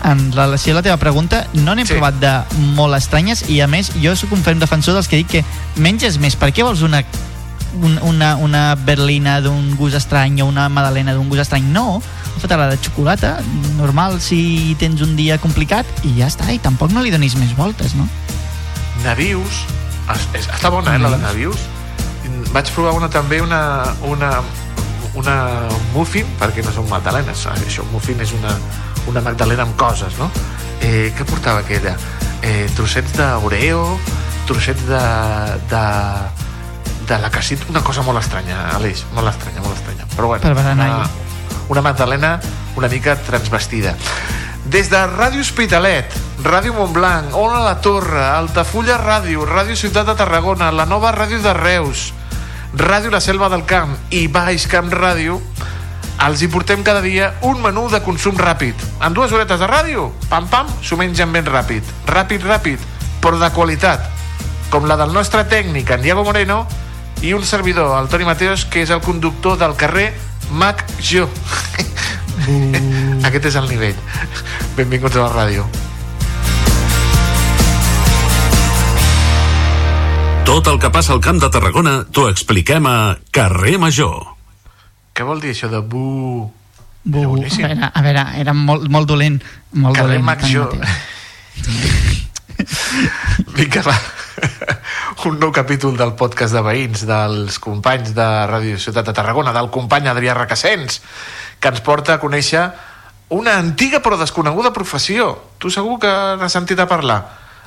en 0.04 0.32
relació 0.32 0.72
a 0.72 0.76
la 0.76 0.82
teva 0.82 0.96
pregunta, 0.96 1.46
no 1.54 1.76
n'he 1.76 1.84
sí. 1.86 1.92
provat 1.92 2.16
de 2.18 2.30
molt 2.74 2.96
estranyes 2.96 3.44
i 3.48 3.60
a 3.62 3.68
més 3.70 3.92
jo 4.02 4.16
sóc 4.18 4.32
un 4.34 4.42
ferm 4.42 4.58
defensor 4.58 4.96
dels 4.96 5.06
que 5.06 5.20
dic 5.20 5.28
que 5.30 5.44
menges 5.76 6.18
més, 6.18 6.34
per 6.34 6.48
què 6.50 6.64
vols 6.66 6.82
una 6.82 7.04
un, 7.80 7.98
una, 8.02 8.34
una 8.36 8.74
berlina 8.74 9.40
d'un 9.40 9.76
gust 9.78 9.94
estrany 9.96 10.42
o 10.42 10.46
una 10.46 10.68
madalena 10.68 11.14
d'un 11.14 11.28
gust 11.30 11.40
estrany 11.46 11.70
no, 11.72 12.02
fota-la 12.40 12.68
de 12.70 12.78
xocolata 12.82 13.36
normal 13.76 14.20
si 14.20 14.74
tens 14.80 15.02
un 15.04 15.14
dia 15.16 15.38
complicat 15.42 15.86
i 16.08 16.14
ja 16.18 16.30
està, 16.30 16.48
i 16.52 16.58
tampoc 16.62 16.92
no 16.94 17.02
li 17.04 17.12
donis 17.12 17.36
més 17.40 17.52
voltes 17.58 17.94
no? 17.98 18.08
Navius, 19.04 19.64
es, 20.14 20.26
es, 20.38 20.48
està 20.48 20.70
bona, 20.70 20.94
eh, 20.94 21.02
la 21.02 21.10
de 21.16 21.22
Navius. 21.22 21.62
Vaig 22.52 22.68
provar 22.74 22.92
una 22.94 23.08
també, 23.10 23.40
una, 23.42 23.94
una, 24.06 24.28
una 25.18 25.36
muffin, 25.94 26.28
perquè 26.38 26.62
no 26.62 26.72
són 26.74 26.86
magdalenes, 26.90 27.46
ah, 27.48 27.54
això, 27.66 27.82
muffin 27.90 28.20
és 28.22 28.34
una, 28.36 28.52
una 29.10 29.22
magdalena 29.24 29.64
amb 29.66 29.74
coses, 29.80 30.18
no? 30.20 30.28
Eh, 30.84 31.10
què 31.16 31.24
portava 31.26 31.64
aquella? 31.64 31.96
Eh, 32.44 32.68
trossets 32.76 33.16
d'oreo, 33.16 33.82
trossets 34.46 34.84
de, 34.86 35.02
de, 35.72 35.82
de 37.08 37.18
la 37.24 37.30
casit, 37.32 37.64
una 37.72 37.82
cosa 37.82 38.04
molt 38.06 38.20
estranya, 38.20 38.68
Aleix, 38.76 39.06
molt 39.16 39.32
estranya, 39.32 39.64
molt 39.64 39.78
estranya. 39.80 40.06
Però 40.14 40.34
bueno, 40.34 40.44
Per 40.44 40.54
berenar. 40.58 40.90
una, 41.00 41.31
una 41.68 41.82
magdalena 41.82 42.40
una 42.76 42.88
mica 42.88 43.16
transvestida. 43.16 43.94
Des 44.64 44.88
de 44.90 44.96
Ràdio 44.96 45.42
Hospitalet, 45.42 46.06
Ràdio 46.42 46.72
Montblanc, 46.72 47.34
Ona 47.36 47.60
la 47.60 47.80
Torre, 47.82 48.22
Altafulla 48.22 48.96
Ràdio, 49.00 49.44
Ràdio 49.46 49.76
Ciutat 49.76 50.06
de 50.06 50.14
Tarragona, 50.16 50.70
la 50.72 50.86
nova 50.86 51.12
Ràdio 51.12 51.42
de 51.42 51.52
Reus, 51.52 52.12
Ràdio 52.78 53.10
La 53.10 53.20
Selva 53.20 53.50
del 53.52 53.66
Camp 53.66 53.96
i 54.10 54.28
Baix 54.32 54.66
Camp 54.70 54.92
Ràdio, 54.92 55.40
els 56.22 56.42
hi 56.42 56.48
portem 56.48 56.84
cada 56.86 57.02
dia 57.02 57.32
un 57.42 57.60
menú 57.60 57.88
de 57.90 58.00
consum 58.04 58.38
ràpid. 58.38 58.78
En 59.02 59.12
dues 59.12 59.32
horetes 59.32 59.58
de 59.58 59.66
ràdio, 59.66 60.10
pam 60.30 60.46
pam, 60.48 60.70
s'ho 60.80 60.96
mengen 60.96 61.32
ben 61.34 61.48
ràpid. 61.48 61.82
Ràpid, 62.06 62.46
ràpid, 62.46 62.78
però 63.20 63.40
de 63.40 63.50
qualitat. 63.50 64.06
Com 64.70 64.86
la 64.86 64.96
del 64.96 65.12
nostre 65.12 65.44
tècnic, 65.44 65.90
en 65.90 66.00
Diego 66.00 66.24
Moreno, 66.24 66.62
i 67.22 67.32
un 67.34 67.44
servidor, 67.46 68.02
el 68.02 68.08
Toni 68.10 68.26
Mateos, 68.26 68.64
que 68.66 68.82
és 68.82 68.90
el 68.90 69.00
conductor 69.00 69.54
del 69.58 69.76
carrer 69.78 70.10
Mac 70.58 70.82
Jo. 70.98 71.28
Aquest 73.28 73.46
és 73.52 73.56
el 73.60 73.68
nivell. 73.70 73.96
Benvinguts 74.74 75.16
a 75.16 75.22
la 75.22 75.30
ràdio. 75.30 75.62
Tot 80.42 80.66
el 80.68 80.80
que 80.82 80.90
passa 80.90 81.14
al 81.14 81.22
Camp 81.22 81.38
de 81.40 81.48
Tarragona 81.54 82.02
t'ho 82.10 82.26
expliquem 82.28 82.86
a 82.90 83.16
Carrer 83.30 83.78
Major. 83.78 84.26
Què 85.14 85.22
vol 85.24 85.40
dir 85.40 85.54
això 85.54 85.70
de 85.70 85.78
bu... 85.78 86.50
Bu, 87.02 87.22
a 87.22 87.26
veure, 87.34 87.88
a 87.90 88.02
veure, 88.02 88.26
era 88.38 88.52
molt, 88.54 88.86
molt 88.90 89.08
dolent 89.10 89.40
molt 89.74 89.96
Carrer 89.96 90.18
dolent, 90.18 90.26
Mac 90.26 90.42
Toni 90.42 90.52
Jo. 90.54 90.66
Mateos. 90.66 90.86
Vinga, 93.56 93.82
va. 93.86 93.96
Un 95.24 95.38
nou 95.38 95.52
capítol 95.54 95.94
del 95.94 96.16
podcast 96.18 96.50
de 96.56 96.60
veïns 96.66 97.04
dels 97.06 97.60
companys 97.62 98.10
de 98.16 98.24
Ràdio 98.50 98.78
Ciutat 98.82 99.06
de 99.06 99.12
Tarragona, 99.14 99.52
del 99.54 99.68
company 99.70 100.08
Adrià 100.10 100.34
Recassens, 100.34 100.98
que 101.62 101.70
ens 101.70 101.82
porta 101.86 102.16
a 102.16 102.18
conèixer 102.18 102.64
una 103.30 103.54
antiga 103.60 104.00
però 104.02 104.18
desconeguda 104.18 104.72
professió. 104.74 105.30
Tu 105.62 105.70
segur 105.70 106.00
que 106.02 106.10
n'has 106.40 106.52
sentit 106.52 106.82
a 106.82 106.88
parlar. 106.90 107.20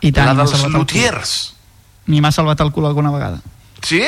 I 0.04 0.12
tant, 0.12 0.36
la 0.36 0.44
dels 0.44 0.68
lutiers. 0.68 1.34
Ni 2.12 2.20
m'ha 2.20 2.34
salvat 2.36 2.60
el 2.60 2.74
cul 2.76 2.90
alguna 2.92 3.14
vegada. 3.16 3.40
Sí? 3.82 4.04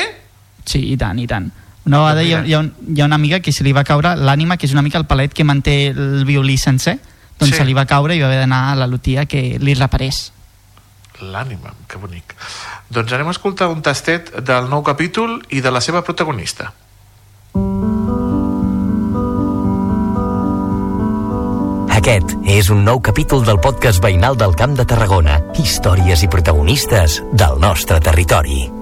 Sí, 0.68 0.84
i 0.92 0.96
tant, 1.00 1.18
i 1.18 1.26
tant. 1.26 1.48
Una 1.88 2.04
vegada 2.04 2.22
hi 2.22 2.34
ha, 2.36 2.44
hi, 2.44 2.52
ha 2.54 2.62
hi 2.68 3.00
ha 3.00 3.08
una 3.08 3.16
amiga 3.16 3.40
que 3.40 3.52
se 3.56 3.64
li 3.64 3.72
va 3.72 3.82
caure 3.88 4.12
l'ànima, 4.14 4.58
que 4.60 4.68
és 4.68 4.76
una 4.76 4.84
mica 4.84 5.00
el 5.00 5.08
palet 5.08 5.32
que 5.32 5.48
manté 5.48 5.86
el 5.96 6.26
violí 6.28 6.58
sencer, 6.60 6.98
doncs 7.40 7.54
Sí. 7.54 7.62
se 7.62 7.64
li 7.64 7.72
va 7.72 7.86
caure 7.88 8.14
i 8.14 8.20
va 8.20 8.26
haver 8.28 8.44
d'anar 8.44 8.72
a 8.72 8.76
la 8.76 8.86
lutia 8.86 9.24
que 9.24 9.56
li 9.58 9.72
reparés. 9.72 10.34
L'ànima, 11.20 11.74
que 11.88 11.98
bonic. 11.98 12.34
Doncs 12.90 13.12
anem 13.12 13.30
a 13.30 13.34
escoltar 13.34 13.70
un 13.72 13.82
tastet 13.82 14.30
del 14.38 14.68
nou 14.70 14.84
capítol 14.86 15.40
i 15.50 15.62
de 15.64 15.72
la 15.74 15.82
seva 15.84 16.04
protagonista. 16.06 16.70
Aquest 21.98 22.36
és 22.46 22.70
un 22.70 22.84
nou 22.86 23.02
capítol 23.04 23.42
del 23.44 23.58
podcast 23.60 24.00
veïnal 24.00 24.38
del 24.38 24.54
Camp 24.56 24.78
de 24.78 24.86
Tarragona. 24.86 25.40
Històries 25.58 26.22
i 26.22 26.30
protagonistes 26.30 27.20
del 27.34 27.58
nostre 27.60 27.98
territori. 28.00 28.77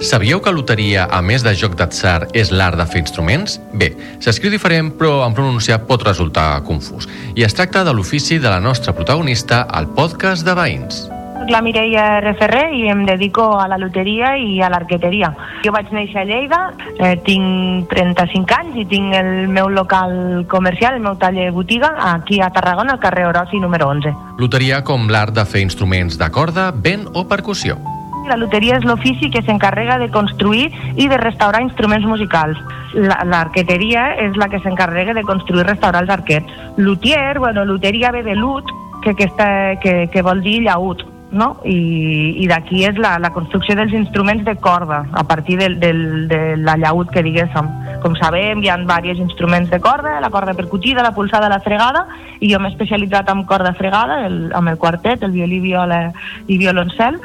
Sabíeu 0.00 0.38
que 0.38 0.52
loteria, 0.54 1.08
a 1.10 1.18
més 1.26 1.42
de 1.42 1.50
joc 1.58 1.74
d'atzar, 1.74 2.28
és 2.30 2.52
l'art 2.54 2.78
de 2.78 2.86
fer 2.86 3.02
instruments? 3.02 3.58
Bé, 3.74 3.90
s'escriu 4.22 4.52
diferent, 4.54 4.92
però 4.94 5.24
en 5.26 5.34
pronunciar 5.34 5.82
pot 5.90 6.06
resultar 6.06 6.62
confús. 6.68 7.10
I 7.34 7.42
es 7.42 7.58
tracta 7.58 7.82
de 7.84 7.92
l'ofici 7.92 8.38
de 8.38 8.48
la 8.48 8.60
nostra 8.62 8.94
protagonista 8.94 9.64
al 9.66 9.90
podcast 9.98 10.46
de 10.46 10.54
Veïns. 10.54 11.08
Soc 11.48 11.54
la 11.54 11.62
Mireia 11.64 12.20
RFR 12.20 12.74
i 12.76 12.90
em 12.92 13.06
dedico 13.08 13.46
a 13.56 13.66
la 13.72 13.78
loteria 13.80 14.34
i 14.36 14.60
a 14.60 14.68
l'arqueteria. 14.68 15.30
Jo 15.64 15.72
vaig 15.72 15.88
néixer 15.96 16.20
a 16.20 16.26
Lleida, 16.28 16.58
eh, 17.00 17.16
tinc 17.24 17.88
35 17.88 18.54
anys 18.58 18.76
i 18.76 18.84
tinc 18.84 19.14
el 19.16 19.48
meu 19.48 19.72
local 19.72 20.44
comercial, 20.46 21.00
el 21.00 21.06
meu 21.08 21.16
taller 21.16 21.50
botiga, 21.50 21.94
aquí 22.12 22.42
a 22.42 22.50
Tarragona, 22.50 22.92
al 22.92 23.00
carrer 23.00 23.26
Orosi 23.32 23.58
número 23.58 23.88
11. 23.88 24.12
Loteria 24.36 24.84
com 24.84 25.08
l'art 25.08 25.32
de 25.32 25.46
fer 25.48 25.64
instruments 25.64 26.20
de 26.20 26.30
corda, 26.30 26.70
vent 26.70 27.08
o 27.14 27.24
percussió. 27.26 27.80
La 28.28 28.36
loteria 28.36 28.76
és 28.78 28.84
l'ofici 28.84 29.30
que 29.30 29.42
s'encarrega 29.42 29.98
de 29.98 30.10
construir 30.14 30.68
i 30.96 31.08
de 31.08 31.16
restaurar 31.18 31.62
instruments 31.64 32.06
musicals. 32.06 32.58
La- 32.94 33.22
L'arqueteria 33.24 34.14
és 34.28 34.36
la 34.36 34.48
que 34.48 34.60
s'encarrega 34.60 35.14
de 35.14 35.22
construir 35.24 35.64
i 35.64 35.68
restaurar 35.68 36.02
els 36.04 36.10
arquets. 36.10 36.46
Lutier, 36.76 37.38
bueno, 37.38 37.64
luteria 37.64 38.10
ve 38.12 38.22
de 38.22 38.34
lut, 38.36 38.64
que, 39.02 39.14
que, 39.14 39.24
està, 39.30 39.78
que, 39.80 40.08
que 40.12 40.22
vol 40.22 40.40
dir 40.42 40.62
llaüt, 40.64 41.04
no? 41.30 41.58
I, 41.64 42.34
i 42.42 42.46
d'aquí 42.48 42.84
és 42.88 42.96
la, 42.98 43.18
la 43.20 43.30
construcció 43.34 43.76
dels 43.76 43.92
instruments 43.92 44.44
de 44.46 44.56
corda, 44.56 45.04
a 45.12 45.22
partir 45.28 45.58
del, 45.60 45.78
del, 45.78 46.26
de 46.28 46.56
la 46.56 46.76
llaüt 46.80 47.10
que 47.12 47.22
diguéssim. 47.22 47.68
Com 48.02 48.16
sabem, 48.16 48.62
hi 48.64 48.70
ha 48.72 48.76
diversos 48.80 49.20
instruments 49.20 49.70
de 49.70 49.78
corda, 49.80 50.16
la 50.20 50.30
corda 50.30 50.54
percutida, 50.54 51.02
la 51.02 51.14
pulsada, 51.14 51.48
la 51.52 51.60
fregada, 51.60 52.06
i 52.40 52.50
jo 52.52 52.58
m'he 52.62 52.70
especialitzat 52.72 53.28
en 53.30 53.44
corda 53.44 53.74
fregada, 53.74 54.24
el, 54.26 54.48
amb 54.54 54.68
el 54.72 54.78
quartet, 54.78 55.22
el 55.22 55.32
violí, 55.36 55.60
viola 55.60 56.12
i 56.46 56.58
violoncel, 56.58 57.20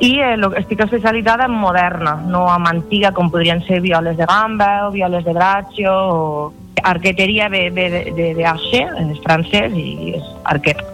i 0.00 0.18
eh, 0.20 0.34
estic 0.58 0.80
especialitzada 0.84 1.46
en 1.46 1.54
moderna, 1.58 2.16
no 2.26 2.46
en 2.54 2.66
antiga 2.70 3.12
com 3.12 3.30
podrien 3.30 3.62
ser 3.66 3.80
violes 3.80 4.16
de 4.16 4.26
gamba 4.26 4.88
o 4.88 4.90
violes 4.92 5.24
de 5.24 5.32
braccio 5.32 5.92
o 5.92 6.52
arqueteria 6.82 7.48
ve, 7.48 7.70
ve 7.70 7.88
de, 7.90 8.02
de, 8.12 8.34
de 8.34 8.46
archer, 8.46 8.88
és 9.06 9.22
francès 9.24 9.72
i 9.72 10.16
és 10.18 10.34
arquet. 10.44 10.93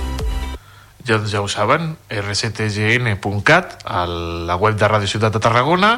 Ja, 1.05 1.17
ja 1.25 1.41
ho 1.41 1.47
saben, 1.49 1.95
rctgn.cat, 2.09 3.79
a 3.85 4.05
la 4.05 4.55
web 4.61 4.77
de 4.77 4.85
Ràdio 4.85 5.09
Ciutat 5.09 5.33
de 5.33 5.41
Tarragona, 5.41 5.95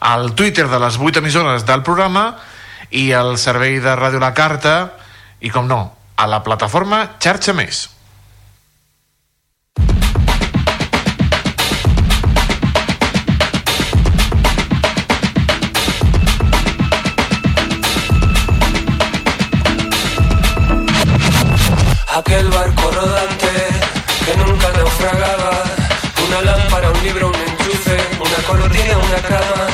al 0.00 0.34
Twitter 0.34 0.66
de 0.66 0.80
les 0.82 0.98
8 0.98 1.20
emissores 1.22 1.66
del 1.68 1.84
programa 1.86 2.34
i 2.90 3.12
al 3.14 3.36
servei 3.38 3.78
de 3.78 3.94
Ràdio 3.94 4.18
La 4.18 4.34
Carta 4.34 4.74
i, 5.38 5.52
com 5.54 5.70
no, 5.70 5.80
a 6.16 6.26
la 6.26 6.42
plataforma 6.42 7.04
Xarxa 7.22 7.54
Més. 7.54 7.86
Aquel 22.20 22.50
barco 22.50 22.90
rodante 22.90 23.39
naufragaba, 25.00 25.64
una 26.26 26.40
lámpara, 26.42 26.90
un 26.90 27.02
libro, 27.02 27.28
un 27.28 27.34
enchufe, 27.34 27.96
una 28.18 28.46
cortina, 28.46 28.98
una 28.98 29.22
cama, 29.22 29.66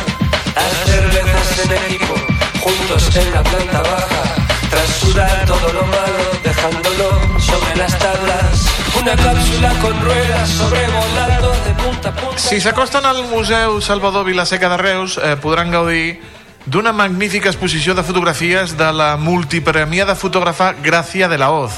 las 0.55 0.91
cervezas 0.91 1.59
en 1.65 1.73
equipo, 1.73 2.15
juntos 2.61 3.17
en 3.17 3.35
la 3.35 3.43
planta 3.43 3.83
baja, 3.83 4.23
tras 4.71 4.89
sudar 5.01 5.45
todo 5.47 5.73
lo 5.73 5.83
malo, 5.87 6.25
dejándolo 6.43 7.41
sobre 7.41 7.77
las 7.77 7.99
tablas, 7.99 8.67
una 9.01 9.17
cápsula 9.17 9.71
con 9.81 10.01
ruedas 10.01 10.49
sobrevolando 10.49 11.51
de 11.51 11.75
punta 11.75 12.09
a 12.09 12.13
punta. 12.15 12.39
Si 12.39 12.61
s'acosten 12.61 13.05
al 13.05 13.25
Museu 13.25 13.81
Salvador 13.81 14.25
Vilaseca 14.25 14.69
de 14.69 14.77
Reus, 14.77 15.19
eh, 15.19 15.37
podran 15.37 15.71
gaudir 15.71 16.23
d'una 16.67 16.93
magnífica 16.93 17.49
exposició 17.49 17.95
de 17.95 18.03
fotografies 18.03 18.77
de 18.77 18.93
la 18.93 19.17
multipremiada 19.17 20.15
fotògrafa 20.15 20.75
Gràcia 20.83 21.29
de 21.29 21.39
la 21.39 21.51
Hoz, 21.51 21.73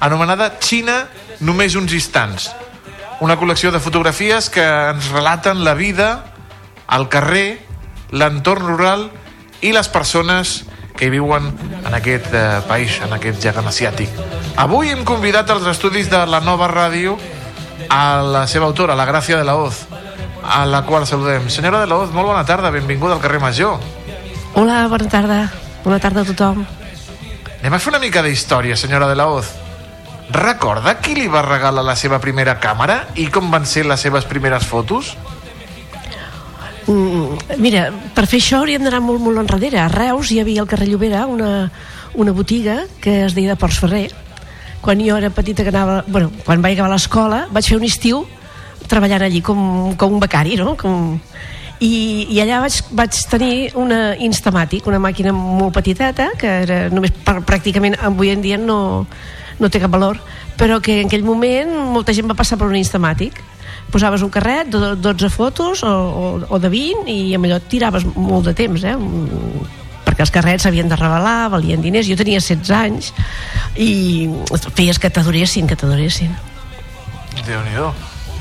anomenada 0.00 0.56
Xina 0.60 1.06
només 1.40 1.74
uns 1.74 1.92
instants. 1.92 2.52
Una 3.22 3.36
col·lecció 3.38 3.70
de 3.70 3.78
fotografies 3.78 4.48
que 4.50 4.62
ens 4.66 5.12
relaten 5.14 5.60
la 5.62 5.76
vida, 5.78 6.08
el 6.90 7.06
carrer, 7.06 7.60
l'entorn 8.10 8.66
rural 8.66 9.04
i 9.62 9.70
les 9.70 9.86
persones 9.94 10.64
que 10.98 11.06
hi 11.06 11.12
viuen 11.14 11.46
en 11.86 11.94
aquest 11.94 12.34
eh, 12.34 12.42
país, 12.66 12.98
en 13.06 13.14
aquest 13.14 13.38
gegant 13.46 13.70
asiàtic. 13.70 14.18
Avui 14.58 14.90
hem 14.90 15.06
convidat 15.06 15.54
als 15.54 15.70
estudis 15.70 16.10
de 16.10 16.24
la 16.26 16.42
nova 16.42 16.66
ràdio 16.66 17.14
a 17.86 18.02
la 18.26 18.42
seva 18.50 18.66
autora, 18.66 18.98
la 18.98 19.06
Gràcia 19.06 19.38
de 19.38 19.46
la 19.46 19.54
Hoz, 19.54 19.84
a 20.42 20.64
la 20.66 20.82
qual 20.82 21.06
saludem. 21.06 21.46
Senyora 21.46 21.86
de 21.86 21.86
la 21.86 22.02
Hoz, 22.02 22.10
molt 22.10 22.26
bona 22.26 22.42
tarda, 22.42 22.74
benvinguda 22.74 23.14
al 23.14 23.22
carrer 23.22 23.38
Major. 23.38 23.78
Hola, 24.58 24.88
bona 24.90 25.06
tarda. 25.06 25.42
Bona 25.86 26.02
tarda 26.02 26.26
a 26.26 26.32
tothom. 26.34 26.66
Anem 27.60 27.78
a 27.78 27.78
fer 27.78 27.94
una 27.94 28.02
mica 28.02 28.26
d'història, 28.26 28.74
senyora 28.74 29.06
de 29.06 29.14
la 29.14 29.30
Hoz. 29.30 29.61
Recorda 30.32 30.96
qui 31.04 31.14
li 31.18 31.28
va 31.28 31.42
regalar 31.44 31.84
la 31.84 31.96
seva 31.98 32.18
primera 32.22 32.56
càmera 32.60 33.02
i 33.20 33.26
com 33.28 33.50
van 33.52 33.66
ser 33.68 33.84
les 33.84 34.00
seves 34.00 34.24
primeres 34.28 34.64
fotos? 34.64 35.12
Mm, 36.86 37.58
mira, 37.62 37.86
per 38.16 38.24
fer 38.26 38.40
això 38.40 38.62
hauríem 38.62 38.82
d'anar 38.86 39.02
molt, 39.04 39.20
molt 39.22 39.42
enrere. 39.42 39.78
A 39.82 39.90
Reus 39.92 40.32
hi 40.32 40.40
havia 40.40 40.62
al 40.64 40.70
carrer 40.70 40.88
Llobera 40.88 41.26
una, 41.28 41.70
una 42.14 42.32
botiga 42.32 42.82
que 43.00 43.26
es 43.26 43.36
deia 43.36 43.52
de 43.52 43.60
Ports 43.60 43.80
Ferrer. 43.82 44.08
Quan 44.82 45.02
jo 45.04 45.18
era 45.20 45.30
petita 45.30 45.62
que 45.62 45.74
anava... 45.74 46.02
Bueno, 46.08 46.32
quan 46.46 46.62
vaig 46.64 46.78
acabar 46.78 46.94
l'escola 46.94 47.44
vaig 47.52 47.68
fer 47.68 47.78
un 47.78 47.86
estiu 47.86 48.24
treballant 48.88 49.22
allí 49.22 49.40
com, 49.44 49.92
com 49.96 50.16
un 50.16 50.22
becari, 50.22 50.56
no? 50.58 50.74
Com, 50.80 51.20
i, 51.82 51.92
i 52.30 52.40
allà 52.42 52.62
vaig, 52.64 52.78
vaig 52.94 53.20
tenir 53.30 53.54
una 53.78 54.14
Instamatic, 54.22 54.86
una 54.90 55.00
màquina 55.02 55.32
molt 55.34 55.74
petiteta 55.76 56.30
que 56.38 56.50
era 56.64 56.80
només 56.92 57.14
per, 57.24 57.40
pràcticament 57.46 57.96
avui 58.02 58.32
en 58.34 58.42
dia 58.44 58.58
no, 58.60 59.06
no 59.60 59.70
té 59.70 59.80
cap 59.82 59.92
valor 59.92 60.20
però 60.60 60.80
que 60.80 61.00
en 61.00 61.10
aquell 61.10 61.26
moment 61.26 61.72
molta 61.92 62.14
gent 62.16 62.28
va 62.30 62.38
passar 62.38 62.58
per 62.60 62.68
un 62.70 62.78
Instamatic 62.78 63.40
posaves 63.92 64.22
un 64.24 64.32
carret 64.32 64.70
de 64.72 64.94
12 64.96 65.28
fotos 65.30 65.82
o, 65.84 65.92
o, 65.92 66.26
o 66.48 66.58
de 66.58 66.70
20 66.72 67.12
i 67.12 67.34
amb 67.36 67.48
allò 67.48 67.60
tiraves 67.68 68.06
molt 68.14 68.48
de 68.48 68.56
temps 68.56 68.84
eh? 68.88 68.96
Mm, 68.96 69.80
perquè 70.12 70.26
els 70.26 70.32
carrets 70.34 70.66
s'havien 70.66 70.90
de 70.90 70.96
revelar, 70.98 71.48
valien 71.52 71.80
diners. 71.80 72.04
Jo 72.04 72.18
tenia 72.20 72.40
16 72.42 72.72
anys 72.76 73.12
i 73.80 74.28
feies 74.76 75.00
que 75.00 75.08
t'adoressin, 75.08 75.68
que 75.70 75.78
t'adoressin. 75.78 76.34
Déu 77.46 77.62
nhi 77.64 77.78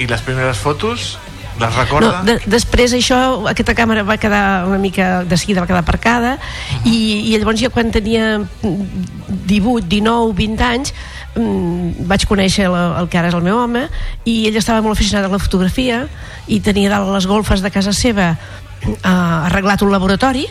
I 0.03 0.07
les 0.09 0.23
primeres 0.25 0.57
fotos 0.57 1.17
les 1.61 1.77
recorda? 1.77 2.11
No, 2.11 2.25
de, 2.27 2.38
després 2.49 2.93
això, 2.97 3.19
aquesta 3.51 3.75
càmera 3.77 4.03
va 4.07 4.17
quedar 4.21 4.67
una 4.67 4.79
mica 4.81 5.23
de 5.27 5.38
seguida 5.39 5.63
va 5.63 5.69
quedar 5.69 5.83
aparcada 5.85 6.38
i, 6.83 7.31
i 7.31 7.38
llavors 7.38 7.61
jo 7.61 7.71
quan 7.73 7.91
tenia 7.93 8.39
18, 8.61 9.88
19, 9.88 10.33
20 10.38 10.65
anys 10.67 10.93
mm, 11.35 12.07
vaig 12.09 12.25
conèixer 12.29 12.69
la, 12.71 12.88
el 13.01 13.11
que 13.11 13.21
ara 13.21 13.31
és 13.31 13.38
el 13.38 13.45
meu 13.45 13.61
home 13.61 13.85
i 14.25 14.41
ell 14.49 14.57
estava 14.59 14.83
molt 14.85 14.97
aficionat 14.97 15.29
a 15.29 15.33
la 15.33 15.41
fotografia 15.41 16.05
i 16.47 16.61
tenia 16.63 16.91
dalt 16.91 17.13
les 17.13 17.29
golfes 17.29 17.63
de 17.63 17.71
casa 17.73 17.93
seva 17.95 18.33
eh, 18.33 18.97
arreglat 19.05 19.85
un 19.85 19.93
laboratori 19.93 20.47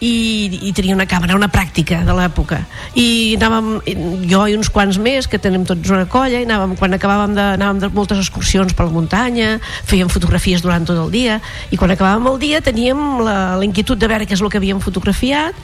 i, 0.00 0.68
i 0.68 0.72
tenia 0.76 0.94
una 0.94 1.06
càmera, 1.10 1.36
una 1.36 1.48
pràctica 1.50 2.00
de 2.06 2.14
l'època. 2.14 2.60
I 2.98 3.34
anàvem, 3.38 3.70
jo 4.30 4.44
i 4.46 4.54
uns 4.58 4.70
quants 4.74 4.98
més 5.02 5.26
que 5.30 5.40
tenim 5.42 5.64
tots 5.66 5.90
una 5.90 6.06
colla 6.10 6.38
i 6.38 6.46
anàvem, 6.46 6.76
quan 6.78 6.94
acabàvem 6.94 7.34
de, 7.34 7.46
anàvem 7.58 7.82
de 7.82 7.90
moltes 7.96 8.20
excursions 8.22 8.76
per 8.78 8.86
la 8.86 8.94
muntanya 8.94 9.56
fèiem 9.88 10.10
fotografies 10.12 10.62
durant 10.62 10.86
tot 10.86 11.00
el 11.02 11.10
dia 11.14 11.40
i 11.74 11.80
quan 11.80 11.90
acabàvem 11.94 12.30
el 12.30 12.38
dia 12.42 12.62
teníem 12.64 13.00
la, 13.26 13.56
la 13.58 13.66
inquietud 13.66 13.98
de 13.98 14.10
veure 14.10 14.28
què 14.28 14.38
és 14.38 14.44
el 14.44 14.52
que 14.52 14.62
havíem 14.62 14.82
fotografiat 14.84 15.58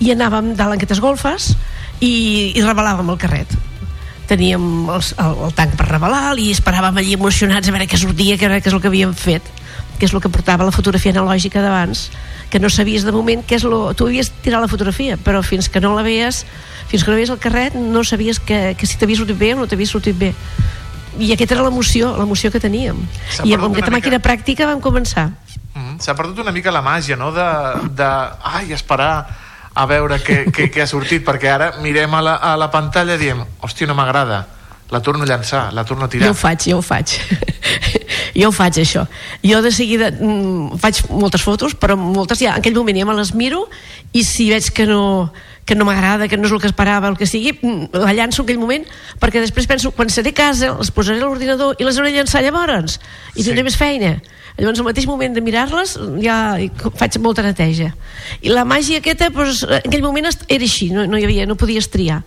i 0.00 0.14
anàvem 0.14 0.54
dalt 0.54 0.76
en 0.76 0.78
aquestes 0.78 1.02
golfes 1.02 1.52
i, 2.00 2.54
i 2.54 2.62
revelàvem 2.62 3.10
el 3.10 3.18
carret. 3.20 3.58
Teníem 4.30 4.86
els, 4.94 5.10
el, 5.18 5.40
el 5.48 5.56
tanc 5.58 5.74
per 5.74 5.88
revelar 5.90 6.36
i 6.38 6.52
esperàvem 6.54 7.02
allí 7.02 7.18
emocionats 7.18 7.66
a 7.66 7.74
veure 7.74 7.90
què 7.90 7.98
sortia, 7.98 8.38
què, 8.38 8.46
què 8.46 8.70
és 8.70 8.76
el 8.76 8.82
que 8.82 8.92
havíem 8.92 9.16
fet 9.18 9.50
que 10.00 10.08
és 10.08 10.14
el 10.16 10.22
que 10.24 10.32
portava 10.32 10.66
la 10.66 10.74
fotografia 10.74 11.12
analògica 11.12 11.62
d'abans 11.62 12.08
que 12.50 12.58
no 12.58 12.72
sabies 12.72 13.04
de 13.06 13.12
moment 13.14 13.44
què 13.46 13.60
és 13.60 13.68
lo... 13.68 13.92
tu 13.94 14.08
havies 14.08 14.32
tirat 14.42 14.64
la 14.64 14.72
fotografia 14.72 15.20
però 15.20 15.44
fins 15.46 15.68
que 15.68 15.82
no 15.84 15.92
la 15.94 16.06
veies 16.06 16.42
fins 16.90 17.04
que 17.04 17.12
no 17.12 17.20
veies 17.20 17.30
el 17.30 17.38
carret 17.42 17.76
no 17.76 18.02
sabies 18.04 18.40
que, 18.40 18.74
que 18.74 18.88
si 18.88 18.98
t'havia 18.98 19.20
sortit 19.20 19.38
bé 19.38 19.54
o 19.54 19.60
no 19.60 19.68
t'havia 19.70 19.92
sortit 19.92 20.16
bé 20.18 20.32
i 21.20 21.32
aquesta 21.34 21.56
era 21.56 21.64
l'emoció, 21.66 22.14
l'emoció 22.16 22.50
que 22.54 22.62
teníem 22.62 22.98
i 23.44 23.54
amb 23.54 23.68
aquesta 23.68 23.92
màquina 23.92 24.22
pràctica 24.24 24.66
vam 24.70 24.82
començar 24.82 25.28
Mm, 25.74 26.00
S'ha 26.02 26.16
perdut 26.18 26.40
una 26.42 26.52
mica 26.52 26.72
la 26.74 26.82
màgia, 26.82 27.16
no?, 27.16 27.30
de, 27.32 27.46
de 27.94 28.08
ai, 28.42 28.72
esperar 28.74 29.12
a 29.70 29.86
veure 29.86 30.18
què, 30.22 30.42
què, 30.50 30.66
què 30.72 30.82
ha 30.82 30.88
sortit, 30.90 31.22
perquè 31.26 31.50
ara 31.52 31.70
mirem 31.84 32.14
a 32.18 32.22
la, 32.26 32.34
a 32.42 32.56
la 32.58 32.70
pantalla 32.72 33.14
i 33.14 33.22
diem, 33.22 33.44
hòstia, 33.62 33.86
no 33.86 33.94
m'agrada, 33.94 34.42
la 34.90 35.00
torno 35.00 35.24
a 35.24 35.30
llançar, 35.30 35.68
la 35.72 35.84
torno 35.86 36.08
a 36.08 36.10
tirar. 36.10 36.26
Jo 36.26 36.34
ho 36.34 36.40
faig, 36.40 36.66
jo 36.72 36.80
ho 36.80 36.82
faig. 36.82 37.14
Jo 38.34 38.50
ho 38.50 38.54
faig, 38.54 38.80
això. 38.82 39.06
Jo 39.44 39.60
de 39.64 39.72
seguida 39.74 40.10
mm, 40.12 40.80
faig 40.82 41.02
moltes 41.10 41.44
fotos, 41.46 41.74
però 41.74 41.96
moltes 41.98 42.42
ja, 42.42 42.54
en 42.54 42.62
aquell 42.62 42.76
moment 42.76 42.98
ja 43.00 43.08
me 43.08 43.16
les 43.18 43.34
miro 43.34 43.66
i 44.12 44.24
si 44.26 44.50
veig 44.50 44.70
que 44.74 44.86
no 44.88 45.02
que 45.64 45.76
no 45.76 45.84
m'agrada, 45.86 46.28
que 46.28 46.36
no 46.36 46.48
és 46.48 46.52
el 46.52 46.60
que 46.60 46.68
esperava, 46.70 47.08
el 47.08 47.16
que 47.16 47.28
sigui, 47.28 47.52
mm, 47.60 47.94
la 48.02 48.12
llanço 48.16 48.42
en 48.42 48.48
aquell 48.48 48.60
moment, 48.60 48.84
perquè 49.20 49.40
després 49.42 49.68
penso, 49.70 49.92
quan 49.92 50.10
seré 50.10 50.34
a 50.34 50.38
casa, 50.40 50.74
les 50.78 50.90
posaré 50.90 51.20
a 51.20 51.24
l'ordinador 51.24 51.76
i 51.78 51.86
les 51.86 51.98
hauré 51.98 52.10
de 52.10 52.18
llançar 52.18 52.42
llavors, 52.42 52.98
i 53.36 53.44
tindré 53.44 53.62
més 53.62 53.76
feina. 53.76 54.18
Llavors, 54.58 54.80
al 54.80 54.84
mateix 54.84 55.06
moment 55.06 55.32
de 55.32 55.40
mirar-les, 55.40 55.94
ja 56.20 56.36
faig 56.98 57.16
molta 57.22 57.42
neteja. 57.46 57.92
I 58.42 58.50
la 58.52 58.66
màgia 58.68 58.98
aquesta, 59.00 59.30
doncs, 59.32 59.62
en 59.64 59.88
aquell 59.88 60.02
moment 60.02 60.26
era 60.26 60.66
així, 60.66 60.90
no, 60.92 61.06
no 61.08 61.16
hi 61.16 61.24
havia, 61.24 61.46
no 61.46 61.56
podies 61.56 61.88
triar. 61.88 62.20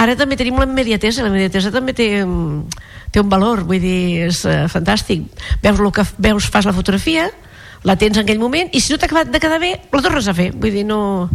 Ara 0.00 0.14
també 0.16 0.38
tenim 0.40 0.56
la 0.60 0.68
immediatesa, 0.68 1.24
la 1.26 1.32
immediatesa 1.32 1.72
també 1.74 1.92
té, 1.92 2.08
mm, 2.24 2.80
té 3.12 3.20
un 3.20 3.28
valor, 3.28 3.66
vull 3.68 3.82
dir, 3.82 4.30
és 4.30 4.44
uh, 4.48 4.64
fantàstic. 4.70 5.26
Veus, 5.62 5.82
lo 5.82 5.92
que, 5.92 6.06
veus, 6.18 6.48
fas 6.48 6.64
la 6.64 6.72
fotografia, 6.72 7.28
la 7.84 7.98
tens 8.00 8.16
en 8.16 8.24
aquell 8.24 8.40
moment, 8.40 8.70
i 8.72 8.80
si 8.80 8.94
no 8.94 8.98
t'ha 8.98 9.10
acabat 9.10 9.34
de 9.34 9.42
quedar 9.42 9.60
bé, 9.60 9.74
la 9.92 10.02
tornes 10.02 10.30
a 10.30 10.36
fer. 10.36 10.52
Vull 10.54 10.72
dir, 10.72 10.86
no... 10.88 11.28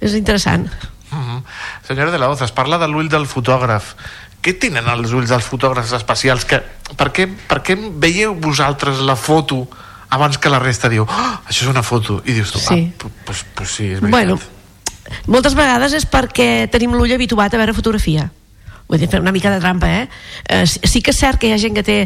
És 0.00 0.12
interessant. 0.14 0.68
Uh 1.10 1.18
-huh. 1.18 1.42
Senyora 1.86 2.10
de 2.10 2.18
la 2.18 2.28
Hoz, 2.28 2.42
es 2.42 2.52
parla 2.52 2.78
de 2.78 2.88
l'ull 2.88 3.08
del 3.08 3.26
fotògraf. 3.26 3.94
Què 4.42 4.58
tenen 4.58 4.86
els 4.88 5.12
ulls 5.12 5.28
dels 5.28 5.44
fotògrafs 5.44 5.92
especials? 5.92 6.44
Que, 6.44 6.62
per, 6.96 7.12
què, 7.12 7.26
per 7.48 7.62
què 7.62 7.76
veieu 7.98 8.34
vosaltres 8.34 8.98
la 8.98 9.16
foto 9.16 9.68
abans 10.08 10.38
que 10.38 10.48
la 10.48 10.58
resta 10.58 10.88
diu 10.88 11.02
oh, 11.02 11.38
això 11.48 11.62
és 11.62 11.70
una 11.70 11.82
foto? 11.82 12.22
I 12.24 12.32
dius 12.32 12.52
tu, 12.52 12.58
Sí. 12.58 12.92
ah, 12.94 13.08
pues, 13.24 13.44
pues 13.54 13.70
sí, 13.70 13.84
és 13.84 14.00
veritat. 14.00 14.10
Bueno, 14.10 14.38
moltes 15.26 15.54
vegades 15.54 15.92
és 15.92 16.06
perquè 16.06 16.68
tenim 16.70 16.94
l'ull 16.94 17.12
habituat 17.12 17.54
a 17.54 17.56
veure 17.56 17.74
fotografia. 17.74 18.30
Vull 18.86 19.00
dir, 19.02 19.08
fer 19.10 19.20
una 19.20 19.32
mica 19.34 19.50
de 19.50 19.58
trampa, 19.60 19.88
eh? 19.90 20.08
eh 20.48 20.66
sí- 20.66 21.02
que 21.02 21.10
és 21.10 21.18
cert 21.18 21.40
que 21.40 21.48
hi 21.48 21.54
ha 21.54 21.58
gent 21.58 21.74
que 21.74 21.82
té 21.82 21.96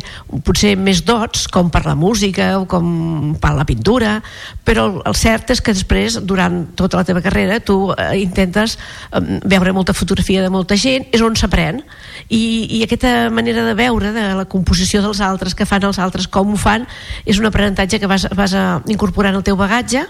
potser 0.45 0.77
més 0.81 1.03
dots, 1.05 1.47
com 1.49 1.71
per 1.71 1.85
la 1.85 1.95
música 1.95 2.59
o 2.59 2.67
com 2.69 3.37
per 3.41 3.53
la 3.57 3.67
pintura, 3.69 4.21
però 4.65 5.03
el, 5.05 5.15
cert 5.15 5.53
és 5.53 5.61
que 5.61 5.75
després, 5.77 6.21
durant 6.25 6.63
tota 6.77 6.97
la 6.97 7.05
teva 7.05 7.21
carrera, 7.21 7.61
tu 7.61 7.93
eh, 7.93 8.17
intentes 8.23 8.79
eh, 9.13 9.21
veure 9.45 9.75
molta 9.77 9.93
fotografia 9.93 10.43
de 10.43 10.53
molta 10.53 10.77
gent, 10.77 11.11
és 11.13 11.21
on 11.21 11.37
s'aprèn, 11.37 11.83
i, 12.29 12.79
i 12.79 12.83
aquesta 12.87 13.29
manera 13.31 13.65
de 13.67 13.77
veure 13.77 14.15
de 14.17 14.27
la 14.39 14.49
composició 14.49 15.03
dels 15.05 15.21
altres, 15.21 15.55
que 15.55 15.69
fan 15.69 15.85
els 15.85 16.01
altres, 16.01 16.29
com 16.29 16.55
ho 16.55 16.61
fan, 16.61 16.89
és 17.27 17.39
un 17.39 17.49
aprenentatge 17.51 18.01
que 18.01 18.09
vas, 18.09 18.27
vas 18.37 18.57
a 18.57 18.67
incorporar 18.89 19.35
en 19.35 19.43
el 19.43 19.47
teu 19.47 19.59
bagatge, 19.61 20.07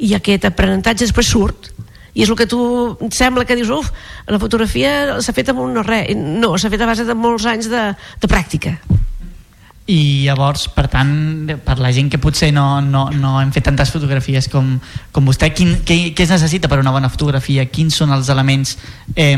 i 0.00 0.14
aquest 0.16 0.46
aprenentatge 0.48 1.04
després 1.04 1.28
surt 1.28 1.70
i 2.14 2.24
és 2.24 2.30
el 2.30 2.38
que 2.38 2.48
tu 2.50 2.60
et 3.06 3.14
sembla 3.14 3.46
que 3.46 3.58
dius 3.58 3.70
uf, 3.74 3.92
la 4.28 4.40
fotografia 4.42 5.20
s'ha 5.22 5.36
fet 5.36 5.52
amb 5.52 5.62
un 5.66 5.76
no 5.78 5.84
res 5.86 6.10
no, 6.16 6.56
s'ha 6.58 6.72
fet 6.72 6.82
a 6.82 6.90
base 6.90 7.06
de 7.06 7.14
molts 7.14 7.46
anys 7.50 7.70
de, 7.70 7.90
de 8.20 8.30
pràctica 8.30 8.78
i 9.90 10.22
llavors, 10.22 10.68
per 10.70 10.84
tant, 10.92 11.48
per 11.66 11.74
la 11.82 11.90
gent 11.90 12.10
que 12.12 12.20
potser 12.22 12.52
no, 12.54 12.78
no, 12.84 13.08
no 13.10 13.32
hem 13.40 13.50
fet 13.50 13.64
tantes 13.66 13.90
fotografies 13.90 14.46
com, 14.52 14.76
com 15.10 15.26
vostè, 15.26 15.48
quin, 15.56 15.80
què, 15.86 16.12
què 16.14 16.26
es 16.26 16.30
necessita 16.30 16.70
per 16.70 16.78
una 16.78 16.92
bona 16.94 17.10
fotografia? 17.10 17.64
Quins 17.66 17.98
són 17.98 18.14
els 18.14 18.30
elements 18.30 18.76
eh, 19.16 19.34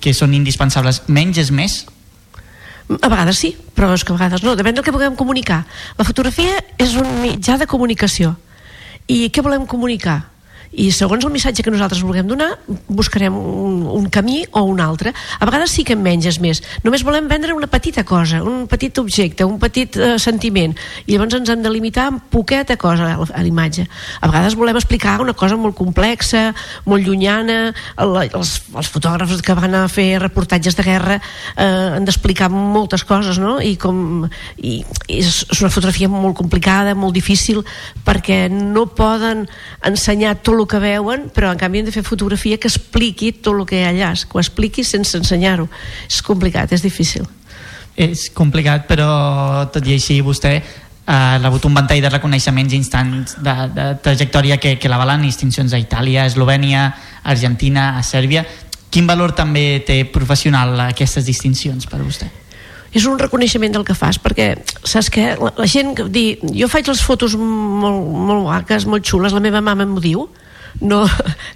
que 0.00 0.14
són 0.16 0.32
indispensables? 0.38 1.02
Menys 1.12 1.42
és 1.42 1.52
més? 1.52 1.82
a 2.84 3.08
vegades 3.08 3.38
sí, 3.40 3.54
però 3.72 3.94
és 3.96 4.04
que 4.04 4.12
a 4.12 4.16
vegades 4.18 4.42
no 4.44 4.52
depèn 4.56 4.76
del 4.76 4.84
que 4.84 4.92
puguem 4.92 5.14
comunicar 5.16 5.62
la 5.96 6.04
fotografia 6.04 6.58
és 6.76 6.92
un 7.00 7.08
mitjà 7.22 7.56
de 7.56 7.64
comunicació 7.64 8.34
i 9.08 9.30
què 9.32 9.40
volem 9.44 9.64
comunicar? 9.68 10.18
I 10.76 10.90
segons 10.94 11.24
el 11.24 11.32
missatge 11.34 11.62
que 11.62 11.72
nosaltres 11.72 12.02
vulguem 12.02 12.26
donar 12.28 12.50
buscarem 12.88 13.34
un, 13.36 13.82
un 13.86 14.08
camí 14.10 14.42
o 14.52 14.64
un 14.68 14.80
altre. 14.80 15.12
A 15.38 15.46
vegades 15.46 15.72
sí 15.74 15.84
que 15.86 15.94
en 15.94 16.02
menys 16.02 16.26
és 16.30 16.40
més. 16.42 16.62
Només 16.84 17.04
volem 17.06 17.28
vendre 17.30 17.54
una 17.54 17.68
petita 17.70 18.04
cosa 18.04 18.42
un 18.44 18.66
petit 18.70 18.98
objecte, 18.98 19.46
un 19.46 19.58
petit 19.62 19.96
eh, 19.96 20.14
sentiment. 20.18 20.74
I 21.06 21.14
llavors 21.14 21.38
ens 21.38 21.52
hem 21.52 21.62
de 21.62 21.72
limitar 21.72 22.08
amb 22.10 22.24
poqueta 22.32 22.76
cosa 22.80 23.14
a 23.14 23.44
l'imatge. 23.44 23.86
A 24.20 24.30
vegades 24.30 24.56
volem 24.58 24.78
explicar 24.80 25.20
una 25.22 25.34
cosa 25.34 25.58
molt 25.60 25.76
complexa 25.78 26.52
molt 26.84 27.06
llunyana. 27.06 27.72
El, 28.00 28.16
els, 28.24 28.54
els 28.74 28.90
fotògrafs 28.90 29.42
que 29.44 29.56
van 29.56 29.76
a 29.78 29.84
fer 29.92 30.18
reportatges 30.22 30.76
de 30.78 30.86
guerra 30.86 31.20
eh, 31.20 31.96
han 31.98 32.06
d'explicar 32.06 32.50
moltes 32.52 33.04
coses 33.06 33.38
no? 33.42 33.56
i 33.62 33.76
com 33.80 34.26
i, 34.58 34.80
i 35.08 35.20
és, 35.20 35.44
és 35.50 35.62
una 35.62 35.72
fotografia 35.72 36.10
molt 36.10 36.36
complicada, 36.38 36.94
molt 36.98 37.14
difícil 37.16 37.62
perquè 38.04 38.46
no 38.52 38.86
poden 38.94 39.46
ensenyar 39.84 40.36
tot 40.42 40.63
el 40.63 40.63
que 40.70 40.80
veuen, 40.82 41.28
però 41.34 41.52
en 41.52 41.60
canvi 41.60 41.80
han 41.82 41.88
de 41.88 41.94
fer 41.94 42.04
fotografia 42.06 42.58
que 42.60 42.70
expliqui 42.70 43.32
tot 43.38 43.54
el 43.54 43.66
que 43.68 43.80
hi 43.80 43.84
ha 43.84 43.92
allà 43.92 44.12
que 44.14 44.38
ho 44.38 44.42
expliqui 44.42 44.84
sense 44.84 45.16
ensenyar-ho 45.18 45.68
és 46.08 46.20
complicat, 46.22 46.72
és 46.72 46.84
difícil 46.84 47.26
És 47.94 48.26
complicat, 48.34 48.88
però 48.88 49.68
tot 49.70 49.86
i 49.86 49.94
així 49.94 50.18
vostè 50.26 50.56
ha 51.06 51.38
rebut 51.38 51.64
un 51.68 51.74
ventall 51.76 52.00
de 52.02 52.10
reconeixements 52.10 52.72
instants 52.74 53.36
de, 53.38 53.54
de 53.74 53.88
trajectòria 54.02 54.56
que, 54.58 54.76
que 54.80 54.88
l'avalen 54.88 55.22
distincions 55.22 55.72
a 55.72 55.78
Itàlia, 55.78 56.24
a 56.24 56.30
Eslovènia, 56.32 56.86
a 57.22 57.30
Argentina, 57.30 57.92
a 57.98 58.02
Sèrbia. 58.02 58.44
Quin 58.90 59.06
valor 59.06 59.34
també 59.36 59.84
té 59.86 60.00
professional 60.10 60.74
aquestes 60.88 61.26
distincions 61.28 61.86
per 61.86 62.00
a 62.00 62.06
vostè? 62.06 62.30
és 62.94 63.08
un 63.10 63.18
reconeixement 63.18 63.74
del 63.74 63.84
que 63.86 63.96
fas 63.98 64.20
perquè 64.22 64.52
saps 64.86 65.10
què? 65.10 65.32
La, 65.40 65.50
la 65.58 65.66
gent 65.66 65.96
que 65.98 66.06
dir, 66.14 66.38
jo 66.54 66.68
faig 66.70 66.86
les 66.86 67.02
fotos 67.02 67.34
molt, 67.34 68.06
molt 68.06 68.44
guaques, 68.46 68.86
molt 68.86 69.06
xules, 69.06 69.34
la 69.34 69.42
meva 69.42 69.62
mama 69.64 69.86
m'ho 69.88 70.02
diu 70.02 70.28
no, 70.80 71.04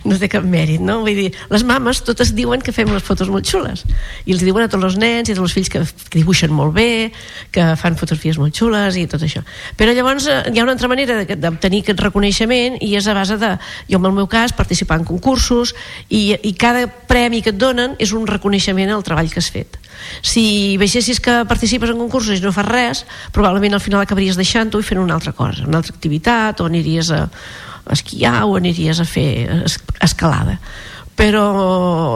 no 0.08 0.18
té 0.18 0.28
cap 0.30 0.44
mèrit 0.46 0.82
no? 0.82 1.00
Vull 1.04 1.18
dir, 1.18 1.28
les 1.50 1.64
mames 1.66 2.02
totes 2.06 2.32
diuen 2.36 2.62
que 2.64 2.74
fem 2.74 2.90
les 2.92 3.04
fotos 3.04 3.30
molt 3.32 3.48
xules. 3.48 3.84
I 4.26 4.34
els 4.34 4.44
diuen 4.44 4.66
a 4.66 4.70
tots 4.70 4.84
els 4.90 4.98
nens 5.00 5.28
i 5.28 5.34
a 5.34 5.38
tots 5.38 5.48
els 5.48 5.56
fills 5.56 5.72
que, 5.72 5.82
que 5.82 6.20
dibuixen 6.20 6.52
molt 6.54 6.74
bé 6.76 7.10
que 7.54 7.64
fan 7.80 7.98
fotografies 7.98 8.38
molt 8.40 8.56
xules 8.56 8.98
i 9.00 9.06
tot 9.10 9.24
això. 9.24 9.42
Però 9.78 9.94
llavors 9.96 10.28
eh, 10.30 10.40
hi 10.52 10.60
ha 10.60 10.66
una 10.66 10.76
altra 10.76 10.90
manera 10.90 11.20
d'obtenir 11.28 11.82
aquest 11.84 12.02
reconeixement 12.04 12.78
i 12.84 12.94
és 12.98 13.08
a 13.08 13.16
base 13.16 13.38
de, 13.40 13.54
jo 13.90 14.00
en 14.00 14.08
el 14.10 14.16
meu 14.20 14.28
cas, 14.30 14.54
participar 14.56 15.00
en 15.00 15.08
concursos 15.08 15.74
i, 16.08 16.32
i 16.42 16.54
cada 16.58 16.86
premi 16.86 17.42
que 17.42 17.54
et 17.54 17.60
donen 17.60 17.96
és 17.98 18.14
un 18.16 18.26
reconeixement 18.28 18.92
al 18.94 19.04
treball 19.06 19.30
que 19.32 19.42
has 19.42 19.50
fet. 19.52 19.78
Si 20.22 20.76
veiessis 20.78 21.20
que 21.20 21.40
participes 21.48 21.90
en 21.90 21.98
concursos 22.00 22.38
i 22.38 22.44
no 22.44 22.54
fas 22.54 22.68
res, 22.68 23.04
probablement 23.34 23.74
al 23.74 23.82
final 23.84 24.04
acabaries 24.04 24.38
deixant-ho 24.38 24.80
i 24.80 24.86
fent 24.86 25.00
una 25.02 25.16
altra 25.18 25.34
cosa, 25.36 25.66
una 25.66 25.82
altra 25.82 25.94
activitat 25.96 26.62
o 26.62 26.68
aniries 26.68 27.10
a 27.14 27.26
esquiar 27.94 28.44
o 28.46 28.56
aniries 28.56 29.00
a 29.00 29.04
fer 29.08 29.62
es- 29.64 29.80
escalada. 30.00 30.58
Però 31.18 31.42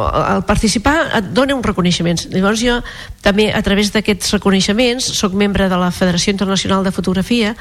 al 0.06 0.44
participar 0.46 1.08
et 1.18 1.32
dona 1.34 1.56
uns 1.56 1.66
reconeixements 1.66 2.28
llavors 2.30 2.60
jo 2.62 2.76
també 3.24 3.48
a 3.50 3.58
través 3.66 3.90
d'aquests 3.90 4.30
reconeixements 4.36 5.08
sóc 5.18 5.34
membre 5.34 5.66
de 5.68 5.78
la 5.80 5.90
Federació 5.90 6.30
Internacional 6.30 6.84
de 6.86 6.92
Fotografia 6.94 7.56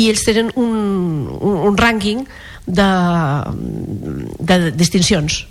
i 0.00 0.08
ells 0.08 0.24
tenen 0.24 0.48
un, 0.56 1.28
un, 1.28 1.58
un 1.68 1.76
rànquing 1.76 2.24
de, 2.64 2.88
de 4.40 4.58
distincions. 4.72 5.42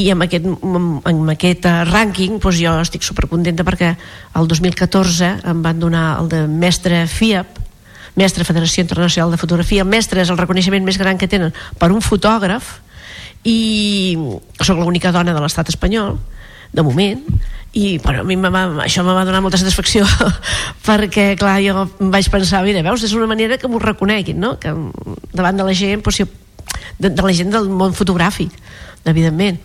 I 0.00 0.06
amb 0.14 0.24
aquest, 0.24 0.46
amb, 0.64 1.28
aquest 1.34 1.66
eh, 1.68 1.72
rànquing 1.90 2.38
doncs 2.40 2.56
jo 2.62 2.72
estic 2.80 3.04
supercontenta 3.04 3.64
perquè 3.68 3.92
el 4.40 4.48
2014 4.48 5.34
em 5.52 5.60
van 5.64 5.80
donar 5.82 6.06
el 6.22 6.32
de 6.32 6.46
mestre 6.48 7.04
FIAP 7.12 7.58
mestre 8.18 8.44
Federació 8.44 8.84
Internacional 8.84 9.32
de 9.32 9.40
Fotografia 9.40 9.84
mestre 9.84 10.22
és 10.22 10.30
el 10.32 10.40
reconeixement 10.40 10.84
més 10.84 10.98
gran 11.00 11.18
que 11.18 11.30
tenen 11.30 11.54
per 11.80 11.90
un 11.92 12.02
fotògraf 12.04 12.78
i 13.48 14.16
sóc 14.60 14.78
l'única 14.78 15.12
dona 15.14 15.34
de 15.34 15.42
l'estat 15.42 15.72
espanyol 15.72 16.18
de 16.72 16.84
moment 16.84 17.22
i 17.72 17.96
bueno, 17.98 18.20
a 18.20 18.24
mi 18.24 18.36
va, 18.36 18.64
això 18.84 19.04
me 19.04 19.14
va 19.16 19.24
donar 19.24 19.40
molta 19.40 19.60
satisfacció 19.60 20.04
perquè 20.86 21.32
clar, 21.40 21.56
jo 21.64 21.86
vaig 22.12 22.28
pensar 22.32 22.62
mira, 22.66 22.84
veus, 22.84 23.04
és 23.04 23.14
una 23.16 23.28
manera 23.30 23.56
que 23.58 23.68
m'ho 23.68 23.80
reconeguin 23.80 24.40
no? 24.40 24.58
que 24.60 24.74
davant 25.32 25.56
de 25.56 25.64
la 25.64 25.76
gent 25.76 26.04
doncs, 26.04 26.22
de, 26.98 27.08
de 27.08 27.22
la 27.22 27.32
gent 27.32 27.52
del 27.52 27.70
món 27.72 27.96
fotogràfic 27.96 28.52
evidentment 29.08 29.60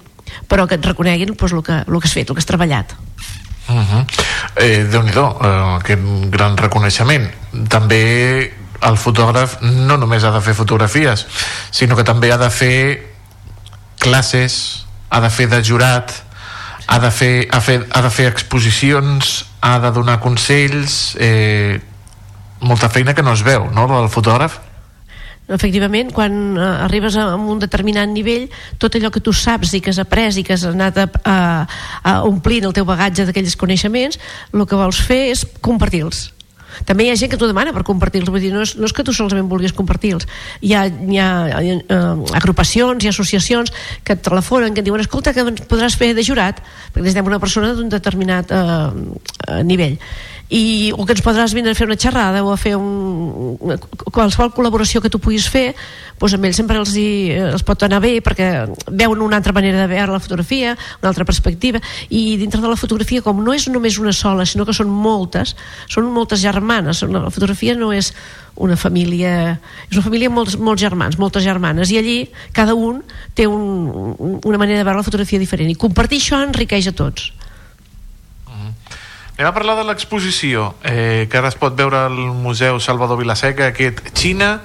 però 0.48 0.68
que 0.68 0.80
et 0.80 0.88
reconeguin 0.88 1.34
doncs, 1.34 1.52
el, 1.52 1.64
que, 1.64 1.82
el 1.84 2.00
que 2.00 2.08
has 2.08 2.16
fet, 2.16 2.30
el 2.30 2.36
que 2.38 2.44
has 2.44 2.50
treballat 2.50 2.96
Uh 3.68 3.76
-huh. 3.76 4.06
eh, 4.56 4.88
Déu-n'hi-do, 4.90 5.38
eh, 5.42 5.76
aquest 5.76 6.02
gran 6.30 6.58
reconeixement. 6.58 7.32
També 7.68 8.54
el 8.82 8.98
fotògraf 8.98 9.58
no 9.62 9.98
només 9.98 10.24
ha 10.24 10.32
de 10.32 10.42
fer 10.42 10.54
fotografies, 10.54 11.26
sinó 11.72 11.96
que 11.96 12.04
també 12.04 12.32
ha 12.32 12.38
de 12.38 12.50
fer 12.50 13.14
classes, 14.00 14.86
ha 15.10 15.20
de 15.20 15.30
fer 15.30 15.48
de 15.50 15.64
jurat, 15.64 16.12
ha 16.88 17.00
de 17.00 17.12
fer, 17.12 17.48
ha, 17.52 17.60
fer, 17.60 17.86
ha 17.92 18.02
de 18.02 18.10
fer 18.10 18.28
exposicions, 18.28 19.46
ha 19.62 19.80
de 19.80 19.92
donar 19.92 20.20
consells, 20.20 21.16
eh, 21.20 21.82
molta 22.60 22.90
feina 22.90 23.14
que 23.14 23.24
no 23.24 23.34
es 23.34 23.44
veu, 23.44 23.70
no?, 23.74 23.88
del 23.88 24.10
fotògraf. 24.10 24.60
Efectivament, 25.48 26.12
quan 26.14 26.58
eh, 26.58 26.70
arribes 26.88 27.18
a, 27.18 27.30
un 27.36 27.60
determinat 27.60 28.10
nivell, 28.12 28.48
tot 28.82 28.98
allò 28.98 29.12
que 29.14 29.24
tu 29.24 29.34
saps 29.34 29.74
i 29.78 29.82
que 29.82 29.94
has 29.94 30.02
après 30.04 30.38
i 30.38 30.44
que 30.44 30.56
has 30.58 30.66
anat 30.68 30.98
a, 31.04 31.10
a, 31.24 31.38
a 32.04 32.16
omplint 32.28 32.68
el 32.68 32.76
teu 32.76 32.88
bagatge 32.88 33.28
d'aquells 33.28 33.56
coneixements, 33.60 34.20
el 34.54 34.66
que 34.68 34.80
vols 34.80 35.00
fer 35.04 35.28
és 35.32 35.46
compartir-los. 35.62 36.28
També 36.86 37.08
hi 37.08 37.10
ha 37.10 37.18
gent 37.18 37.32
que 37.32 37.40
t'ho 37.40 37.48
demana 37.50 37.72
per 37.74 37.82
compartir-los, 37.88 38.30
vull 38.30 38.44
dir, 38.44 38.52
no 38.54 38.62
és, 38.66 38.76
no 38.78 38.86
és 38.86 38.94
que 38.94 39.06
tu 39.06 39.16
solament 39.16 39.48
vulguis 39.50 39.74
compartir-los. 39.74 40.28
Hi 40.62 40.74
ha, 40.78 40.86
hi 40.86 41.20
ha 41.22 41.30
eh, 41.58 42.00
agrupacions, 42.38 43.06
ha 43.08 43.14
associacions 43.14 43.74
que 44.04 44.18
et 44.18 44.24
telefonen, 44.24 44.76
que 44.76 44.84
et 44.84 44.90
diuen, 44.90 45.02
escolta, 45.02 45.34
que 45.34 45.46
ens 45.48 45.64
podràs 45.70 45.98
fer 45.98 46.14
de 46.18 46.26
jurat, 46.28 46.62
perquè 46.92 47.06
necessitem 47.06 47.32
una 47.32 47.42
persona 47.42 47.74
d'un 47.78 47.90
determinat 47.94 48.54
eh, 48.54 48.64
eh, 49.48 49.62
nivell 49.66 49.98
i, 50.50 50.94
o 50.96 51.04
que 51.04 51.12
ens 51.12 51.24
podràs 51.24 51.52
vindre 51.56 51.74
a 51.74 51.76
fer 51.76 51.88
una 51.88 51.98
xerrada 52.00 52.40
o 52.46 52.54
a 52.54 52.58
fer 52.60 52.78
un, 52.80 53.58
una, 53.60 53.76
qualsevol 54.16 54.54
col·laboració 54.56 55.02
que 55.04 55.12
tu 55.12 55.20
puguis 55.20 55.48
fer 55.52 55.74
doncs 56.18 56.38
amb 56.38 56.48
ells 56.48 56.58
sempre 56.58 56.78
els, 56.80 56.94
hi, 56.96 57.34
els 57.36 57.66
pot 57.68 57.84
anar 57.84 58.00
bé 58.04 58.14
perquè 58.24 58.48
veuen 58.88 59.22
una 59.26 59.38
altra 59.42 59.52
manera 59.54 59.84
de 59.84 59.90
veure 59.92 60.16
la 60.16 60.22
fotografia 60.24 60.78
una 61.02 61.12
altra 61.12 61.26
perspectiva. 61.28 61.82
I 62.10 62.38
dintre 62.40 62.62
de 62.64 62.72
la 62.72 62.80
fotografia 62.80 63.22
com 63.22 63.44
no 63.44 63.54
és 63.54 63.68
només 63.68 64.00
una 64.00 64.16
sola 64.16 64.48
sinó 64.48 64.66
que 64.66 64.76
són 64.76 64.90
moltes 64.90 65.56
són 65.92 66.08
moltes 66.16 66.42
germanes. 66.42 67.04
La 67.04 67.34
fotografia 67.34 67.76
no 67.76 67.92
és 67.92 68.14
una 68.56 68.78
família 68.80 69.58
és 69.92 69.98
una 69.98 70.06
família 70.06 70.32
amb 70.32 70.40
molts, 70.40 70.56
molts 70.58 70.82
germans, 70.82 71.20
moltes 71.20 71.44
germanes. 71.44 71.92
I 71.92 72.00
allí 72.00 72.18
cada 72.56 72.74
un 72.74 73.04
té 73.36 73.46
un, 73.52 74.16
una 74.44 74.58
manera 74.58 74.80
de 74.80 74.88
veure 74.88 75.04
la 75.04 75.06
fotografia 75.06 75.44
diferent. 75.44 75.70
I 75.70 75.76
compartir 75.76 76.24
això 76.24 76.40
enriqueix 76.48 76.88
a 76.88 76.96
tots 76.96 77.34
Anem 79.38 79.52
a 79.52 79.54
parlar 79.54 79.76
de 79.78 79.84
l'exposició 79.86 80.72
eh, 80.82 81.28
que 81.30 81.38
ara 81.38 81.52
es 81.52 81.56
pot 81.62 81.76
veure 81.78 82.08
al 82.08 82.16
Museu 82.42 82.80
Salvador 82.82 83.20
Vilaseca, 83.20 83.68
aquest 83.70 84.00
Xina, 84.18 84.56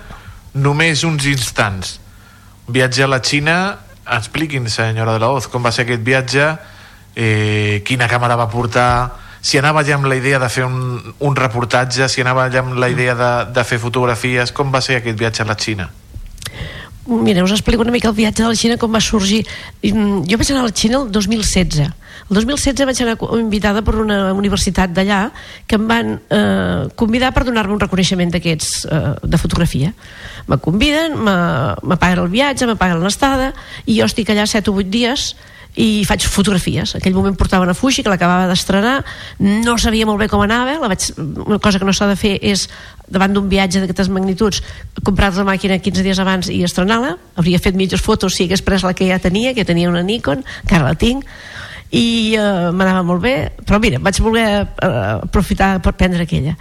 només 0.56 1.02
uns 1.04 1.26
instants. 1.28 1.98
Viatge 2.72 3.04
a 3.04 3.08
la 3.12 3.18
Xina, 3.20 3.56
expliquin, 4.16 4.70
senyora 4.72 5.18
de 5.18 5.20
la 5.20 5.28
Hoz, 5.28 5.50
com 5.52 5.60
va 5.60 5.74
ser 5.76 5.84
aquest 5.84 6.00
viatge, 6.06 6.46
eh, 7.12 7.82
quina 7.84 8.08
càmera 8.08 8.38
va 8.40 8.48
portar, 8.48 8.88
si 9.44 9.60
anava 9.60 9.84
ja 9.84 9.98
amb 9.98 10.08
la 10.08 10.16
idea 10.16 10.40
de 10.40 10.48
fer 10.48 10.64
un, 10.64 11.02
un 11.20 11.36
reportatge, 11.36 12.08
si 12.08 12.24
anava 12.24 12.48
ja 12.48 12.64
amb 12.64 12.78
la 12.80 12.88
idea 12.88 13.12
de, 13.18 13.32
de 13.52 13.64
fer 13.68 13.76
fotografies, 13.82 14.56
com 14.56 14.72
va 14.72 14.80
ser 14.80 15.02
aquest 15.02 15.20
viatge 15.20 15.44
a 15.44 15.50
la 15.52 15.58
Xina? 15.58 15.90
Mira, 17.04 17.42
us 17.44 17.52
explico 17.52 17.82
una 17.82 17.92
mica 17.92 18.08
el 18.08 18.14
viatge 18.14 18.44
de 18.44 18.48
la 18.48 18.56
Xina, 18.56 18.80
com 18.80 18.94
va 18.94 19.04
sorgir. 19.04 19.42
Mm, 19.82 20.22
Jo 20.30 20.38
vaig 20.40 20.52
anar 20.54 20.62
a 20.62 20.68
la 20.70 20.72
Xina 20.72 21.02
el 21.02 21.10
2016. 21.12 21.90
El 22.30 22.36
2016 22.38 22.86
vaig 22.88 23.00
anar 23.04 23.16
invitada 23.40 23.82
per 23.84 23.96
una 24.00 24.32
universitat 24.32 24.92
d'allà 24.94 25.22
que 25.68 25.76
em 25.76 25.86
van 25.90 26.12
eh, 26.30 26.88
convidar 26.96 27.32
per 27.34 27.44
donar-me 27.48 27.74
un 27.74 27.80
reconeixement 27.82 28.30
d'aquests 28.32 28.84
eh, 28.86 29.00
de 29.22 29.38
fotografia. 29.40 29.92
Me 30.48 30.58
conviden, 30.58 31.16
me- 31.18 31.74
me 31.82 31.96
paguen 31.96 32.22
el 32.24 32.30
viatge, 32.32 32.66
me 32.66 32.76
paguen 32.76 33.02
l'estada 33.04 33.52
i 33.86 33.98
jo 34.00 34.06
estic 34.08 34.30
allà 34.32 34.46
7 34.46 34.70
o 34.70 34.78
8 34.80 34.88
dies 34.90 35.32
i 35.74 36.02
faig 36.04 36.20
fotografies. 36.28 36.90
En 36.94 37.00
aquell 37.00 37.14
moment 37.16 37.32
portava 37.36 37.64
una 37.64 37.72
Fuji 37.72 38.02
que 38.04 38.10
l'acabava 38.12 38.44
d'estrenar, 38.50 38.98
no 39.40 39.78
sabia 39.80 40.04
molt 40.04 40.20
bé 40.20 40.26
com 40.28 40.42
anava, 40.44 40.74
la 40.82 40.90
vaig, 40.92 41.06
una 41.16 41.56
cosa 41.64 41.78
que 41.80 41.86
no 41.88 41.94
s'ha 41.96 42.10
de 42.10 42.16
fer 42.20 42.34
és 42.44 42.66
davant 43.08 43.32
d'un 43.32 43.48
viatge 43.48 43.80
d'aquestes 43.80 44.10
magnituds 44.12 44.60
comprar 45.04 45.30
la 45.34 45.46
màquina 45.48 45.78
15 45.80 46.04
dies 46.04 46.20
abans 46.20 46.50
i 46.52 46.60
estrenar-la 46.64 47.14
hauria 47.40 47.58
fet 47.60 47.74
mitges 47.76 48.00
fotos 48.04 48.36
si 48.36 48.44
hagués 48.44 48.60
pres 48.64 48.84
la 48.84 48.92
que 48.92 49.08
ja 49.08 49.18
tenia 49.18 49.54
que 49.56 49.64
tenia 49.64 49.88
una 49.88 50.02
Nikon, 50.04 50.44
que 50.68 50.76
ara 50.76 50.92
la 50.92 50.94
tinc 50.94 51.24
i 51.92 52.34
eh, 52.40 52.70
m'anava 52.72 53.02
molt 53.04 53.20
bé 53.24 53.34
però 53.66 53.78
mira, 53.82 54.00
vaig 54.00 54.18
voler 54.24 54.48
eh, 54.64 54.88
aprofitar 55.28 55.76
per 55.84 55.94
prendre 55.98 56.24
aquella. 56.24 56.56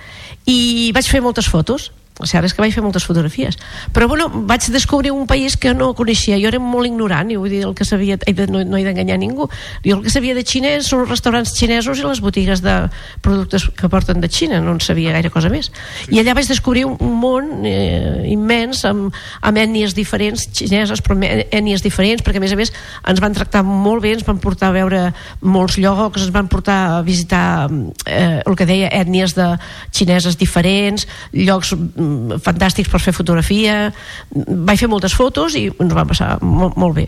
I 0.45 0.91
vaig 0.95 1.07
fer 1.07 1.21
moltes 1.23 1.47
fotos 1.47 1.89
cert 2.29 2.47
és 2.47 2.55
que 2.55 2.63
vaig 2.63 2.73
fer 2.75 2.83
moltes 2.83 3.05
fotografies. 3.07 3.57
Però 3.93 4.07
bueno, 4.07 4.29
vaig 4.49 4.67
descobrir 4.73 5.11
un 5.11 5.27
país 5.27 5.57
que 5.57 5.73
no 5.73 5.93
coneixia. 5.97 6.39
Jo 6.41 6.51
era 6.51 6.59
molt 6.59 6.89
ignorant 6.89 7.31
i 7.31 7.39
vull 7.39 7.51
dir 7.51 7.63
el 7.67 7.75
que 7.75 7.85
sabia 7.87 8.17
no, 8.49 8.63
no 8.65 8.77
he 8.77 8.85
d'enganyar 8.85 9.19
ningú. 9.21 9.49
Jo 9.85 9.97
el 9.97 10.03
que 10.03 10.13
sabia 10.13 10.35
de 10.37 10.45
xinès 10.45 10.89
són 10.89 11.05
els 11.05 11.11
restaurants 11.13 11.55
xinesos 11.57 11.99
i 11.99 12.07
les 12.07 12.21
botigues 12.21 12.61
de 12.61 12.75
productes 13.21 13.67
que 13.77 13.89
porten 13.89 14.21
de 14.21 14.29
Xina 14.31 14.61
no 14.61 14.73
en 14.75 14.81
sabia 14.81 15.13
gaire 15.13 15.29
cosa 15.29 15.49
més. 15.51 15.71
I 16.09 16.21
allà 16.21 16.35
vaig 16.37 16.47
descobrir 16.49 16.85
un, 16.87 16.97
món 17.21 17.65
eh, 17.67 18.25
immens 18.31 18.83
amb, 18.87 19.13
amb 19.41 19.61
ètnies 19.61 19.95
diferents 19.97 20.47
xineses 20.55 21.03
però 21.05 21.17
ètnies 21.21 21.83
diferents 21.85 22.23
perquè 22.25 22.41
a 22.41 22.43
més 22.43 22.55
a 22.55 22.59
més 22.59 22.73
ens 23.07 23.21
van 23.23 23.35
tractar 23.35 23.63
molt 23.67 24.03
bé 24.03 24.15
ens 24.15 24.25
van 24.27 24.39
portar 24.41 24.71
a 24.71 24.75
veure 24.75 25.01
molts 25.41 25.77
llocs 25.81 26.25
ens 26.25 26.33
van 26.33 26.49
portar 26.51 26.79
a 26.97 27.01
visitar 27.05 27.69
eh, 28.05 28.41
el 28.45 28.57
que 28.57 28.67
deia 28.69 28.91
ètnies 29.01 29.35
de 29.37 29.47
xineses 29.91 30.37
diferents 30.39 31.07
llocs 31.33 31.73
mm, 31.75 32.10
fantàstics 32.43 32.91
per 32.91 33.01
fer 33.03 33.13
fotografia. 33.15 33.91
Vaig 34.31 34.79
fer 34.79 34.89
moltes 34.91 35.15
fotos 35.17 35.57
i 35.59 35.67
ens 35.71 35.95
va 35.97 36.05
passar 36.07 36.37
molt, 36.41 36.77
molt 36.79 36.97
bé. 36.97 37.07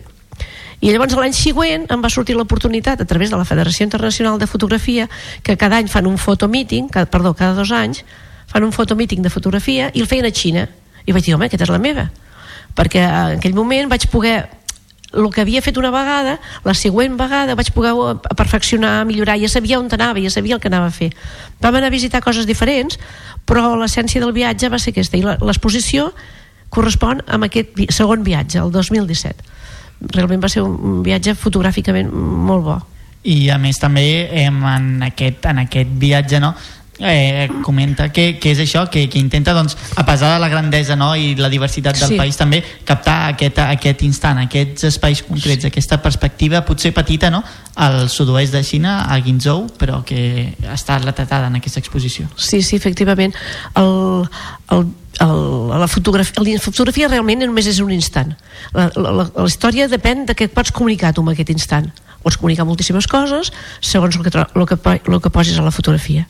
I 0.84 0.91
llavors 0.91 1.15
l'any 1.15 1.31
següent 1.31 1.85
em 1.93 2.01
va 2.03 2.11
sortir 2.11 2.35
l'oportunitat 2.35 2.99
a 2.99 3.07
través 3.07 3.31
de 3.31 3.38
la 3.39 3.47
Federació 3.47 3.85
Internacional 3.85 4.39
de 4.39 4.49
Fotografia 4.51 5.07
que 5.41 5.55
cada 5.55 5.77
any 5.80 5.88
fan 5.88 6.09
un 6.09 6.17
fotomíting, 6.17 6.89
perdó, 7.07 7.31
cada 7.34 7.55
dos 7.55 7.71
anys 7.71 8.03
fan 8.51 8.65
un 8.67 8.73
fotomíting 8.75 9.23
de 9.23 9.31
fotografia 9.31 9.88
i 9.93 10.03
el 10.03 10.09
feien 10.11 10.27
a 10.27 10.34
Xina. 10.35 10.67
I 11.05 11.15
vaig 11.15 11.23
dir, 11.23 11.38
home, 11.38 11.47
aquesta 11.47 11.69
és 11.69 11.71
la 11.71 11.80
meva. 11.80 12.09
Perquè 12.75 12.99
en 13.05 13.39
aquell 13.39 13.55
moment 13.55 13.88
vaig 13.91 14.09
poder 14.11 14.41
el 15.14 15.30
que 15.34 15.41
havia 15.41 15.61
fet 15.61 15.77
una 15.77 15.91
vegada, 15.94 16.40
la 16.65 16.73
següent 16.73 17.15
vegada 17.19 17.56
vaig 17.56 17.69
poder 17.76 17.94
perfeccionar, 18.38 19.06
millorar, 19.06 19.38
ja 19.41 19.49
sabia 19.49 19.80
on 19.80 19.90
anava, 19.94 20.19
ja 20.19 20.31
sabia 20.34 20.56
el 20.56 20.61
que 20.61 20.72
anava 20.72 20.90
a 20.90 20.95
fer. 20.95 21.11
Vam 21.61 21.76
anar 21.76 21.91
a 21.91 21.94
visitar 21.94 22.22
coses 22.22 22.48
diferents, 22.49 22.99
però 23.45 23.76
l'essència 23.77 24.22
del 24.22 24.34
viatge 24.34 24.69
va 24.69 24.80
ser 24.80 24.94
aquesta, 24.94 25.18
i 25.18 25.23
l'exposició 25.23 26.11
correspon 26.73 27.22
amb 27.27 27.45
aquest 27.45 27.77
segon 27.94 28.23
viatge, 28.26 28.60
el 28.60 28.72
2017. 28.73 29.52
Realment 30.14 30.41
va 30.44 30.49
ser 30.49 30.64
un 30.65 31.03
viatge 31.06 31.35
fotogràficament 31.38 32.10
molt 32.11 32.64
bo. 32.64 32.81
i 33.23 33.48
a 33.49 33.57
més 33.57 33.77
també 33.80 34.27
en, 34.44 34.57
aquest, 35.06 35.45
en 35.45 35.61
aquest 35.61 35.91
viatge 35.95 36.41
no, 36.44 36.49
eh, 37.03 37.49
comenta 37.63 38.11
que, 38.11 38.39
que 38.39 38.51
és 38.53 38.59
això 38.63 38.85
que, 38.89 39.05
que 39.09 39.19
intenta 39.19 39.53
doncs, 39.53 39.75
a 39.95 40.05
pesar 40.07 40.34
de 40.34 40.39
la 40.39 40.49
grandesa 40.49 40.95
no, 40.95 41.11
i 41.15 41.35
la 41.35 41.49
diversitat 41.49 41.99
del 41.99 42.09
Sí. 42.13 42.17
país 42.17 42.38
també 42.38 42.63
captar 42.85 43.34
aquest, 43.34 43.59
aquest 43.59 44.01
instant, 44.07 44.39
aquests 44.45 44.84
espais 44.89 45.21
concrets 45.27 45.65
aquesta 45.65 46.01
perspectiva 46.01 46.63
potser 46.65 46.93
petita 46.93 47.30
no, 47.30 47.43
al 47.75 48.09
sud-oest 48.09 48.53
de 48.53 48.63
Xina, 48.63 49.01
a 49.11 49.19
Guinzhou 49.19 49.67
però 49.77 50.03
que 50.05 50.53
està 50.73 50.97
retratada 51.03 51.47
en 51.47 51.55
aquesta 51.61 51.80
exposició 51.84 52.27
Sí, 52.35 52.61
sí, 52.61 52.75
efectivament. 52.75 53.34
El, 53.75 54.25
el, 54.71 54.85
el, 55.22 55.69
la, 55.69 55.88
fotografia, 55.88 56.41
la 56.41 56.60
fotografia 56.60 57.10
realment 57.10 57.45
només 57.45 57.68
és 57.69 57.81
un 57.84 57.91
instant. 57.94 58.34
La, 58.73 58.90
la, 58.95 59.27
la, 59.27 59.45
història 59.45 59.90
depèn 59.91 60.26
de 60.30 60.35
què 60.38 60.49
pots 60.49 60.73
comunicar 60.73 61.14
tu 61.14 61.26
en 61.26 61.34
aquest 61.34 61.53
instant. 61.53 61.91
Pots 62.23 62.38
comunicar 62.40 62.64
moltíssimes 62.64 63.03
coses 63.11 63.49
segons 63.84 64.15
el 64.15 64.23
que, 64.23 64.31
el 64.31 64.68
que, 64.68 64.77
el 64.95 65.19
que 65.19 65.31
posis 65.34 65.57
a 65.60 65.65
la 65.65 65.73
fotografia. 65.76 66.23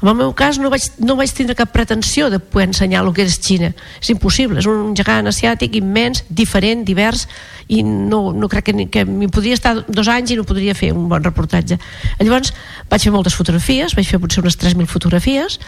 En 0.00 0.08
el 0.08 0.16
meu 0.16 0.32
cas 0.32 0.56
no 0.58 0.70
vaig, 0.72 0.86
no 1.04 1.16
vaig 1.18 1.32
tindre 1.36 1.56
cap 1.58 1.74
pretensió 1.74 2.30
de 2.32 2.40
poder 2.40 2.70
ensenyar 2.70 3.04
el 3.04 3.12
que 3.12 3.26
és 3.26 3.36
Xina. 3.36 3.74
És 4.00 4.10
impossible, 4.14 4.62
és 4.62 4.68
un 4.70 4.96
gegant 4.96 5.28
asiàtic 5.28 5.76
immens, 5.76 6.24
diferent, 6.28 6.86
divers, 6.88 7.26
i 7.68 7.82
no, 7.82 8.30
no 8.32 8.48
crec 8.48 8.70
que, 8.70 8.86
que 8.92 9.04
m'hi 9.04 9.28
podria 9.28 9.58
estar 9.58 9.74
dos 9.88 10.08
anys 10.08 10.32
i 10.32 10.38
no 10.38 10.46
podria 10.48 10.76
fer 10.78 10.92
un 10.94 11.08
bon 11.10 11.24
reportatge. 11.24 11.76
Llavors 12.20 12.54
vaig 12.90 13.04
fer 13.04 13.12
moltes 13.12 13.36
fotografies, 13.36 13.96
vaig 13.98 14.08
fer 14.08 14.22
potser 14.22 14.44
unes 14.44 14.56
3.000 14.62 14.88
fotografies, 14.88 15.58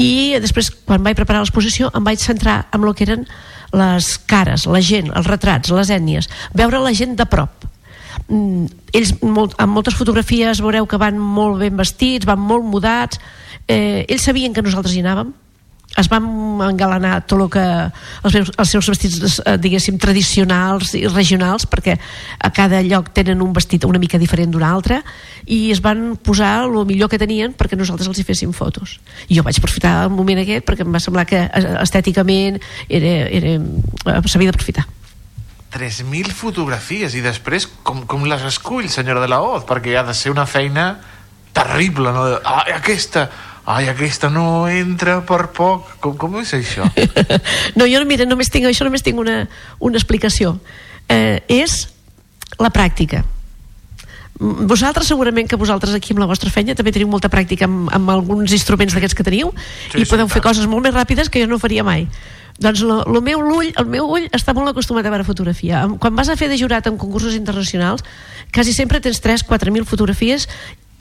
i 0.00 0.38
després, 0.40 0.70
quan 0.86 1.02
vaig 1.04 1.16
preparar 1.18 1.42
l'exposició, 1.42 1.90
em 1.96 2.04
vaig 2.04 2.20
centrar 2.22 2.62
en 2.72 2.84
el 2.84 2.94
que 2.96 3.04
eren 3.06 3.26
les 3.72 4.14
cares, 4.28 4.66
la 4.68 4.80
gent, 4.84 5.10
els 5.16 5.28
retrats, 5.28 5.72
les 5.72 5.90
ètnies, 5.92 6.28
veure 6.56 6.80
la 6.82 6.92
gent 6.96 7.16
de 7.16 7.26
prop. 7.28 7.68
Mm, 8.28 8.66
ells 8.96 9.14
molt, 9.24 9.54
amb 9.60 9.72
moltes 9.76 9.96
fotografies 9.96 10.60
veureu 10.64 10.86
que 10.88 11.00
van 11.00 11.18
molt 11.18 11.60
ben 11.60 11.76
vestits, 11.76 12.28
van 12.28 12.40
molt 12.40 12.64
mudats, 12.68 13.20
eh, 13.66 14.04
ells 14.08 14.28
sabien 14.28 14.52
que 14.52 14.64
nosaltres 14.64 14.94
hi 14.96 15.04
anàvem, 15.04 15.32
es 15.98 16.08
van 16.08 16.24
engalanar 16.64 17.20
tot 17.28 17.42
el 17.44 17.50
que 17.52 17.64
els, 17.64 18.32
seus, 18.32 18.52
els 18.56 18.72
seus 18.74 18.88
vestits 18.88 19.40
eh, 19.44 19.56
diguéssim 19.60 19.98
tradicionals 20.00 20.94
i 20.96 21.04
regionals 21.08 21.66
perquè 21.68 21.98
a 22.38 22.50
cada 22.54 22.80
lloc 22.86 23.12
tenen 23.16 23.42
un 23.44 23.52
vestit 23.52 23.84
una 23.84 24.00
mica 24.00 24.20
diferent 24.20 24.54
d'un 24.54 24.64
altre 24.64 25.02
i 25.44 25.70
es 25.74 25.82
van 25.84 26.16
posar 26.16 26.64
el 26.64 26.78
millor 26.88 27.10
que 27.12 27.20
tenien 27.20 27.52
perquè 27.56 27.76
nosaltres 27.76 28.08
els 28.08 28.22
hi 28.22 28.26
féssim 28.26 28.54
fotos. 28.56 28.98
I 29.28 29.36
jo 29.36 29.44
vaig 29.44 29.58
aprofitar 29.60 29.98
el 30.06 30.14
moment 30.14 30.42
aquest 30.42 30.66
perquè 30.68 30.86
em 30.86 30.92
va 30.92 31.02
semblar 31.02 31.26
que 31.28 31.44
eh, 31.44 31.76
estèticament 31.82 32.60
era, 32.88 33.14
era, 33.28 33.56
eh, 33.60 34.20
s'havia 34.26 34.52
d'aprofitar. 34.52 34.88
3.000 35.72 36.34
fotografies 36.36 37.14
i 37.16 37.22
després 37.24 37.66
com, 37.82 38.02
com 38.04 38.26
les 38.28 38.42
escull, 38.44 38.90
senyora 38.92 39.22
de 39.24 39.30
la 39.32 39.40
Hoz? 39.40 39.64
Perquè 39.68 39.96
ha 39.96 40.04
de 40.04 40.14
ser 40.16 40.32
una 40.32 40.44
feina 40.44 40.98
terrible 41.52 42.12
no? 42.12 42.26
ai, 42.44 42.76
aquesta 42.76 43.26
ai, 43.66 43.88
aquesta 43.88 44.30
no 44.30 44.68
entra 44.68 45.20
per 45.26 45.48
poc. 45.54 45.92
Com, 46.02 46.16
com 46.18 46.40
és 46.40 46.54
això? 46.56 46.88
no, 47.78 47.86
jo 47.86 48.02
mira, 48.08 48.26
només 48.28 48.50
tinc, 48.50 48.66
això 48.70 48.86
només 48.88 49.04
tinc 49.04 49.20
una, 49.22 49.44
una 49.80 50.00
explicació. 50.00 50.56
Eh, 51.08 51.42
és 51.48 51.86
la 52.58 52.72
pràctica. 52.74 53.22
Vosaltres 54.42 55.06
segurament 55.06 55.46
que 55.46 55.58
vosaltres 55.60 55.94
aquí 55.94 56.14
amb 56.14 56.22
la 56.24 56.26
vostra 56.26 56.50
feina 56.50 56.74
també 56.74 56.90
teniu 56.90 57.06
molta 57.10 57.30
pràctica 57.30 57.68
amb, 57.68 57.90
amb 57.94 58.10
alguns 58.10 58.50
instruments 58.56 58.94
d'aquests 58.96 59.14
que 59.14 59.26
teniu 59.26 59.52
Sí, 59.54 60.00
i 60.00 60.04
sí, 60.04 60.08
podeu 60.10 60.26
i 60.26 60.32
fer 60.32 60.40
tant. 60.40 60.48
coses 60.48 60.66
molt 60.66 60.82
més 60.88 60.94
ràpides 60.96 61.30
que 61.30 61.42
jo 61.44 61.50
no 61.50 61.60
faria 61.62 61.84
mai. 61.86 62.08
Doncs 62.62 62.82
lo, 62.84 63.02
lo 63.08 63.22
meu 63.24 63.40
ull, 63.40 63.70
el 63.78 63.86
meu 63.88 64.08
ull 64.10 64.26
està 64.34 64.52
molt 64.56 64.72
acostumat 64.72 65.06
a 65.06 65.12
veure 65.12 65.24
fotografia. 65.24 65.84
Quan 66.02 66.16
vas 66.18 66.28
a 66.28 66.36
fer 66.36 66.50
de 66.50 66.58
jurat 66.58 66.86
en 66.90 66.98
concursos 67.00 67.36
internacionals 67.38 68.02
quasi 68.52 68.74
sempre 68.76 69.00
tens 69.00 69.22
3-4.000 69.24 69.86
fotografies 69.88 70.48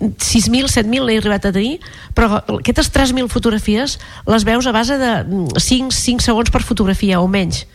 6.000, 0.02 0.66
7.000 0.66 1.06
n'he 1.06 1.20
arribat 1.22 1.46
a 1.46 1.54
tenir 1.54 1.78
però 2.18 2.42
aquestes 2.58 2.92
3.000 2.94 3.30
fotografies 3.30 4.00
les 4.28 4.46
veus 4.48 4.68
a 4.68 4.74
base 4.76 4.98
de 4.98 5.12
mm, 5.24 5.62
5, 5.62 5.96
5 5.96 6.26
segons 6.26 6.52
per 6.54 6.64
fotografia 6.66 7.22
o 7.22 7.30
menys 7.30 7.66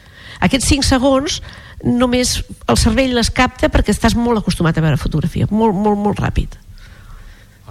aquests 0.42 0.68
5 0.74 0.88
segons 0.90 1.40
només 1.86 2.40
el 2.66 2.78
cervell 2.80 3.14
les 3.14 3.30
capta 3.30 3.70
perquè 3.72 3.94
estàs 3.94 4.16
molt 4.18 4.42
acostumat 4.42 4.76
a 4.76 4.84
veure 4.84 5.00
fotografia 5.00 5.48
molt, 5.50 5.76
molt, 5.76 6.00
molt 6.00 6.22
ràpid 6.22 6.58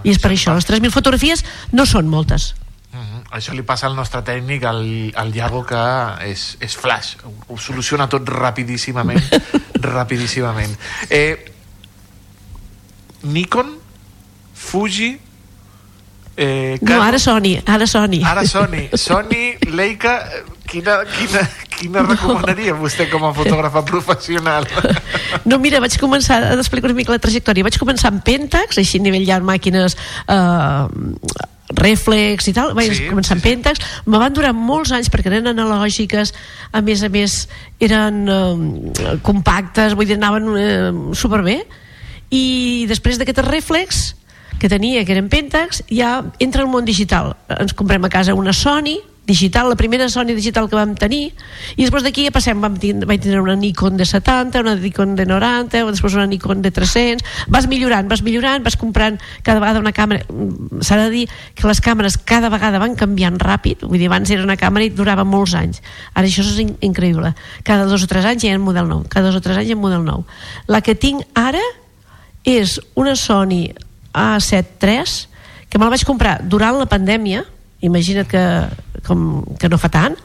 i 0.04 0.12
és 0.12 0.20
per 0.22 0.30
això, 0.32 0.54
les 0.54 0.68
3.000 0.68 0.94
fotografies 0.94 1.44
no 1.72 1.86
són 1.88 2.08
moltes 2.08 2.54
Mhm. 2.96 3.26
Això 3.36 3.52
li 3.52 3.64
passa 3.66 3.88
al 3.90 3.96
nostre 3.96 4.22
tècnic, 4.24 4.64
al, 4.64 5.12
al 5.20 5.34
Iago, 5.34 5.62
que 5.68 5.80
és, 6.30 6.56
és 6.64 6.76
flash. 6.80 7.16
Ho 7.48 7.58
soluciona 7.60 8.08
tot 8.08 8.28
rapidíssimament. 8.28 9.20
rapidíssimament. 9.96 10.72
Eh, 11.10 11.52
Nikon, 13.26 13.74
Fuji... 14.66 15.14
Eh, 16.36 16.76
no, 16.84 16.98
ara 17.00 17.16
Sony, 17.16 17.54
ara 17.64 17.86
Sony 17.88 18.18
Ara 18.20 18.42
Sony. 18.44 18.90
Sony, 18.92 19.56
Leica... 19.72 20.18
Quina, 20.66 20.96
quina, 21.06 21.44
quina 21.78 22.02
recomanaria 22.02 22.72
vostè 22.74 23.06
com 23.08 23.22
a 23.24 23.30
fotògrafa 23.32 23.84
professional? 23.86 24.66
No, 25.46 25.60
mira, 25.62 25.78
vaig 25.80 25.94
començar 26.02 26.40
a 26.42 26.56
explicar 26.58 26.90
una 26.90 26.96
mica 26.98 27.14
la 27.14 27.22
trajectòria. 27.22 27.62
Vaig 27.68 27.78
començar 27.78 28.10
amb 28.10 28.24
Pentax, 28.26 28.80
així 28.82 28.98
a 28.98 29.04
nivell 29.04 29.30
amb 29.36 29.46
màquines 29.46 29.94
eh, 30.26 31.14
reflex 31.78 32.50
i 32.50 32.56
tal, 32.58 32.74
vaig 32.74 32.92
Sí, 32.98 33.06
començar 33.12 33.36
amb 33.38 33.46
Pentax. 33.46 33.86
Me 34.10 34.18
van 34.18 34.34
durar 34.34 34.50
molts 34.58 34.90
anys 34.96 35.08
perquè 35.14 35.30
eren 35.30 35.52
analògiques, 35.54 36.34
a 36.74 36.82
més 36.82 37.06
a 37.06 37.12
més 37.14 37.38
eren 37.78 38.20
eh, 38.26 39.16
compactes, 39.26 39.94
vull 39.94 40.10
dir, 40.10 40.18
anaven 40.18 40.50
eh, 40.58 40.92
superbé. 41.14 41.60
I 42.34 42.86
després 42.90 43.22
d'aquest 43.22 43.44
reflex 43.46 44.06
que 44.60 44.70
tenia, 44.72 45.04
que 45.04 45.12
eren 45.16 45.28
Pentax, 45.32 45.84
ja 45.90 46.22
entra 46.38 46.64
el 46.64 46.70
món 46.72 46.86
digital. 46.88 47.34
Ens 47.48 47.76
comprem 47.76 48.04
a 48.04 48.12
casa 48.12 48.34
una 48.34 48.54
Sony, 48.56 48.98
digital, 49.26 49.68
la 49.68 49.76
primera 49.76 50.08
Sony 50.08 50.32
digital 50.34 50.70
que 50.70 50.78
vam 50.78 50.94
tenir, 50.94 51.32
i 51.74 51.82
després 51.82 52.04
d'aquí 52.06 52.24
ja 52.28 52.32
passem, 52.32 52.60
vam 52.62 52.76
tindre, 52.78 53.08
vaig 53.10 53.20
tindre 53.24 53.42
una 53.42 53.56
Nikon 53.58 53.98
de 53.98 54.06
70, 54.06 54.62
una 54.62 54.76
Nikon 54.78 55.16
de 55.18 55.26
90, 55.26 55.82
o 55.84 55.90
després 55.90 56.14
una 56.14 56.28
Nikon 56.30 56.62
de 56.62 56.70
300, 56.70 57.26
vas 57.50 57.66
millorant, 57.66 58.06
vas 58.08 58.22
millorant, 58.22 58.62
vas 58.64 58.78
comprant 58.78 59.18
cada 59.42 59.58
vegada 59.60 59.82
una 59.82 59.92
càmera, 59.92 60.22
Mm, 60.30 60.80
s'ha 60.80 60.96
de 60.96 61.10
dir 61.10 61.28
que 61.54 61.66
les 61.66 61.80
càmeres 61.82 62.16
cada 62.18 62.48
vegada 62.48 62.78
van 62.78 62.94
canviant 62.94 63.38
ràpid, 63.38 63.82
vull 63.82 63.98
dir, 63.98 64.06
abans 64.06 64.30
era 64.30 64.44
una 64.46 64.56
càmera 64.56 64.86
i 64.86 64.90
durava 64.94 65.24
molts 65.24 65.54
anys, 65.54 65.82
ara 66.14 66.26
això 66.26 66.46
és 66.46 66.58
in 66.62 66.76
increïble, 66.80 67.34
cada 67.64 67.86
dos 67.86 68.02
o 68.02 68.06
tres 68.06 68.24
anys 68.24 68.44
hi 68.44 68.50
ha 68.50 68.56
un 68.56 68.64
model 68.64 68.86
nou, 68.86 69.02
cada 69.08 69.26
dos 69.28 69.36
o 69.36 69.40
tres 69.40 69.58
anys 69.58 69.68
hi 69.68 69.74
ha 69.74 69.76
un 69.76 69.82
model 69.82 70.04
nou. 70.06 70.24
La 70.68 70.80
que 70.80 70.94
tinc 70.94 71.26
ara 71.34 71.62
és 72.44 72.78
una 72.94 73.16
Sony 73.16 73.74
A7 74.16 74.80
III 74.82 75.68
que 75.68 75.78
me 75.78 75.86
la 75.86 75.92
vaig 75.94 76.06
comprar 76.08 76.38
durant 76.42 76.78
la 76.80 76.88
pandèmia 76.90 77.44
imagina't 77.84 78.28
que, 78.30 78.44
com, 79.06 79.44
que 79.60 79.68
no 79.68 79.80
fa 79.80 79.92
tant 79.92 80.16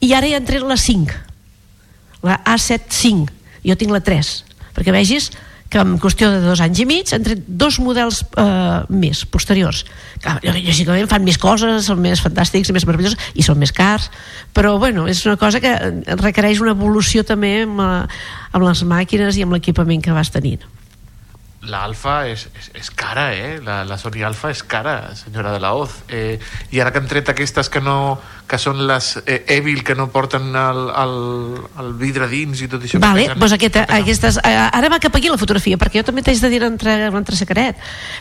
i 0.00 0.12
ara 0.16 0.30
ja 0.30 0.40
entrem 0.40 0.66
la 0.68 0.78
5 0.80 2.26
la 2.26 2.40
A7 2.44 2.96
5 3.00 3.66
jo 3.66 3.76
tinc 3.78 3.92
la 3.94 4.02
3 4.04 4.32
perquè 4.76 4.94
vegis 4.94 5.30
que 5.68 5.78
en 5.82 5.96
qüestió 5.98 6.30
de 6.30 6.40
dos 6.44 6.60
anys 6.62 6.80
i 6.82 6.86
mig 6.86 7.10
han 7.14 7.24
tret 7.26 7.42
dos 7.46 7.80
models 7.82 8.20
eh, 8.38 8.86
més 8.88 9.24
posteriors. 9.26 9.82
Que 10.22 10.52
lògicament 10.54 11.10
fan 11.10 11.26
més 11.26 11.38
coses 11.42 11.88
són 11.90 11.98
més 12.04 12.22
fantàstics 12.22 12.70
més 12.74 12.86
meravellosos 12.86 13.18
i 13.34 13.44
són 13.46 13.58
més 13.58 13.74
cars 13.74 14.08
però 14.56 14.76
bueno, 14.78 15.08
és 15.10 15.24
una 15.26 15.36
cosa 15.40 15.60
que 15.60 15.74
requereix 16.22 16.62
una 16.62 16.76
evolució 16.76 17.26
també 17.26 17.52
amb, 17.64 17.82
eh, 17.82 18.22
amb 18.52 18.68
les 18.68 18.84
màquines 18.86 19.36
i 19.36 19.46
amb 19.46 19.56
l'equipament 19.56 20.04
que 20.04 20.14
vas 20.14 20.30
tenint 20.30 20.62
La 21.70 21.82
Alfa 21.84 22.20
és, 22.30 22.46
és, 22.58 22.70
és 22.82 22.90
cara, 22.94 23.30
eh? 23.34 23.56
La, 23.64 23.80
la 23.88 23.98
Sony 24.00 24.22
Alfa 24.26 24.50
és 24.54 24.62
cara, 24.66 24.96
senyora 25.18 25.52
de 25.56 25.60
la 25.62 25.74
Hoz. 25.74 25.98
Eh, 26.08 26.38
I 26.72 26.82
ara 26.82 26.92
que 26.94 27.02
han 27.02 27.10
tret 27.10 27.32
aquestes 27.32 27.70
que 27.72 27.82
no 27.82 28.18
que 28.46 28.58
són 28.62 28.78
les 28.86 29.08
eh, 29.26 29.44
Evil, 29.56 29.82
que 29.82 29.96
no 29.98 30.06
porten 30.14 30.52
el, 30.54 30.80
el, 31.02 31.14
el 31.82 31.88
vidre 31.98 32.28
dins 32.30 32.60
i 32.62 32.68
tot 32.70 32.84
això. 32.86 33.00
Vale, 33.02 33.24
que 33.32 33.34
doncs 33.40 33.54
aquesta, 33.56 33.82
aquestes, 33.98 34.38
eh, 34.38 34.52
ara 34.70 34.90
va 34.92 35.00
cap 35.02 35.16
aquí 35.18 35.28
la 35.32 35.38
fotografia, 35.40 35.78
perquè 35.80 35.98
jo 36.00 36.06
també 36.06 36.22
t'haig 36.22 36.38
de 36.44 36.50
dir 36.52 36.60
entre, 36.66 36.94
entre 37.10 37.34
secret. 37.38 37.80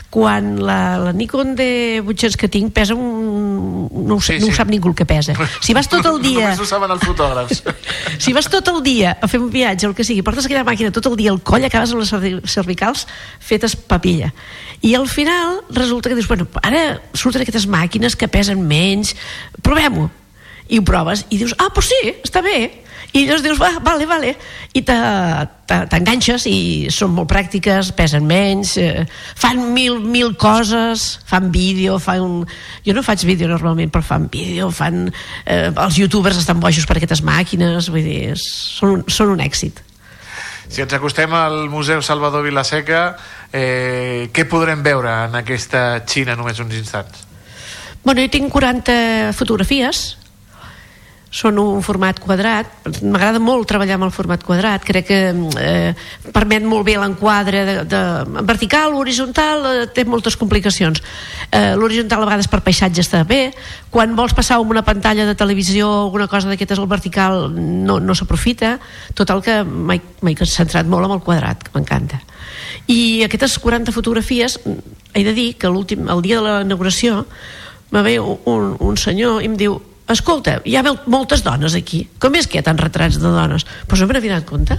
Quan 0.10 0.56
la, 0.66 0.80
la 0.98 1.14
Nikon 1.14 1.54
de 1.56 2.02
800 2.06 2.38
que 2.42 2.50
tinc 2.50 2.74
pesa 2.74 2.96
un... 2.98 3.86
no 4.06 4.16
ho, 4.18 4.22
sé, 4.22 4.36
Sí, 4.36 4.42
no 4.42 4.48
ho 4.50 4.54
sí. 4.54 4.58
sap 4.58 4.70
ningú 4.74 4.90
el 4.90 4.96
que 4.98 5.06
pesa. 5.06 5.36
Si 5.62 5.74
vas 5.78 5.88
tot 5.92 6.06
el 6.10 6.22
dia... 6.26 6.50
Només 6.50 6.64
ho 6.66 6.70
saben 6.70 6.92
els 6.96 7.06
fotògrafs. 7.06 7.62
si 8.26 8.34
vas 8.34 8.50
tot 8.50 8.68
el 8.74 8.82
dia 8.86 9.16
a 9.22 9.30
fer 9.30 9.40
un 9.40 9.52
viatge 9.54 9.86
o 9.88 9.94
el 9.94 9.96
que 9.98 10.04
sigui, 10.08 10.26
portes 10.26 10.50
aquella 10.50 10.66
màquina 10.68 10.92
tot 10.96 11.06
el 11.12 11.16
dia 11.22 11.32
al 11.34 11.42
coll, 11.46 11.66
acabes 11.70 11.94
amb 11.94 12.02
les 12.02 12.12
cervi- 12.14 12.42
cervicals 12.50 13.06
fetes 13.40 13.76
papilla. 13.78 14.34
I 14.86 14.94
al 14.94 15.08
final 15.10 15.64
resulta 15.74 16.10
que 16.12 16.16
dius, 16.20 16.28
bueno, 16.30 16.46
ara 16.62 17.00
surten 17.18 17.42
aquestes 17.42 17.66
màquines 17.66 18.14
que 18.16 18.30
pesen 18.30 18.62
menys, 18.70 19.16
provem-ho. 19.66 20.12
I 20.70 20.80
ho 20.82 20.86
proves 20.86 21.26
i 21.34 21.38
dius, 21.42 21.56
ah, 21.58 21.72
doncs 21.74 21.90
sí, 21.94 22.02
està 22.26 22.42
bé. 22.46 22.58
I 23.16 23.22
llavors 23.24 23.44
dius, 23.46 23.60
va, 23.62 23.70
vale, 23.80 24.04
vale. 24.10 24.34
I 24.76 24.82
te- 24.84 24.96
te- 25.70 25.78
t'enganxes 25.88 26.46
i 26.52 26.90
són 26.92 27.14
molt 27.16 27.30
pràctiques, 27.32 27.94
pesen 27.96 28.26
menys, 28.28 28.74
eh, 28.82 29.06
fan 29.40 29.62
mil, 29.74 30.02
mil 30.04 30.34
coses, 30.36 31.06
fan 31.30 31.48
vídeo, 31.54 31.96
fan... 32.04 32.42
Jo 32.86 32.94
no 32.98 33.06
faig 33.08 33.24
vídeo 33.26 33.48
normalment, 33.48 33.90
però 33.94 34.04
fan 34.04 34.28
vídeo, 34.34 34.68
fan... 34.76 35.06
Eh, 35.46 35.72
els 35.72 35.98
youtubers 36.02 36.38
estan 36.42 36.60
bojos 36.60 36.86
per 36.90 36.98
aquestes 37.00 37.24
màquines, 37.24 37.88
vull 37.94 38.04
dir, 38.04 38.36
són, 38.42 38.98
un- 39.00 39.06
són 39.08 39.32
un 39.38 39.40
èxit. 39.46 39.80
Si 40.68 40.82
ens 40.82 40.94
acostem 40.98 41.32
al 41.38 41.70
Museu 41.70 42.02
Salvador 42.04 42.44
Vilaseca, 42.44 43.14
eh, 43.56 44.28
què 44.36 44.46
podrem 44.52 44.84
veure 44.84 45.14
en 45.30 45.40
aquesta 45.40 45.86
Xina 46.04 46.36
només 46.36 46.60
uns 46.60 46.76
instants? 46.76 47.24
Bueno, 48.04 48.22
jo 48.22 48.30
tinc 48.30 48.52
40 48.54 49.34
fotografies, 49.34 50.18
són 51.36 51.60
un 51.60 51.82
format 51.84 52.20
quadrat. 52.24 52.70
M'agrada 53.04 53.42
molt 53.44 53.68
treballar 53.68 53.98
amb 53.98 54.08
el 54.08 54.14
format 54.16 54.44
quadrat. 54.46 54.86
Crec 54.88 55.08
que 55.10 55.20
eh, 55.60 55.92
permet 56.32 56.64
molt 56.64 56.86
bé 56.88 56.96
l'enquadre 57.00 57.64
de, 57.68 57.74
de, 57.92 58.02
vertical, 58.48 58.96
horitzontal 58.96 59.66
eh, 59.68 59.74
té 59.92 60.06
moltes 60.08 60.38
complicacions. 60.40 61.02
Eh, 61.50 61.74
l'horitzontal 61.76 62.24
a 62.24 62.30
vegades 62.30 62.48
per 62.52 62.62
paisatge 62.64 63.04
està 63.04 63.26
bé. 63.28 63.50
Quan 63.92 64.16
vols 64.16 64.36
passar 64.38 64.62
amb 64.62 64.72
una 64.72 64.86
pantalla 64.88 65.26
de 65.28 65.36
televisió 65.36 65.90
o 65.90 65.98
alguna 66.06 66.30
cosa 66.32 66.48
d'aquestes 66.48 66.80
al 66.80 66.88
vertical 66.88 67.50
no, 67.52 68.00
no 68.00 68.16
s'aprofita. 68.16 68.78
Total 69.20 69.44
que 69.44 69.58
m'he 69.66 70.38
centrat 70.48 70.88
molt 70.88 71.10
en 71.10 71.18
el 71.18 71.24
quadrat 71.26 71.66
que 71.68 71.74
m'encanta. 71.76 72.22
I 72.88 73.26
aquestes 73.26 73.58
40 73.60 73.92
fotografies 73.92 74.56
he 75.12 75.26
de 75.26 75.34
dir 75.36 75.50
que 75.60 75.68
el 75.68 75.84
dia 76.24 76.40
de 76.40 76.46
la 76.46 76.62
inauguració 76.64 77.26
me 77.92 78.02
ve 78.08 78.16
un, 78.24 78.72
un 78.80 78.98
senyor 78.98 79.44
i 79.44 79.52
em 79.52 79.60
diu 79.60 79.76
escolta, 80.14 80.60
hi 80.66 80.76
ha 80.76 80.84
mol- 80.86 81.00
moltes 81.08 81.42
dones 81.44 81.74
aquí. 81.76 82.04
Com 82.20 82.36
és 82.36 82.48
que 82.48 82.58
hi 82.58 82.62
ha 82.62 82.66
tants 82.68 82.82
retrats 82.84 83.18
de 83.22 83.32
dones? 83.32 83.66
Doncs 83.88 84.02
no 84.02 84.08
me 84.08 84.14
n'havia 84.18 84.36
donat 84.36 84.50
compte. 84.50 84.78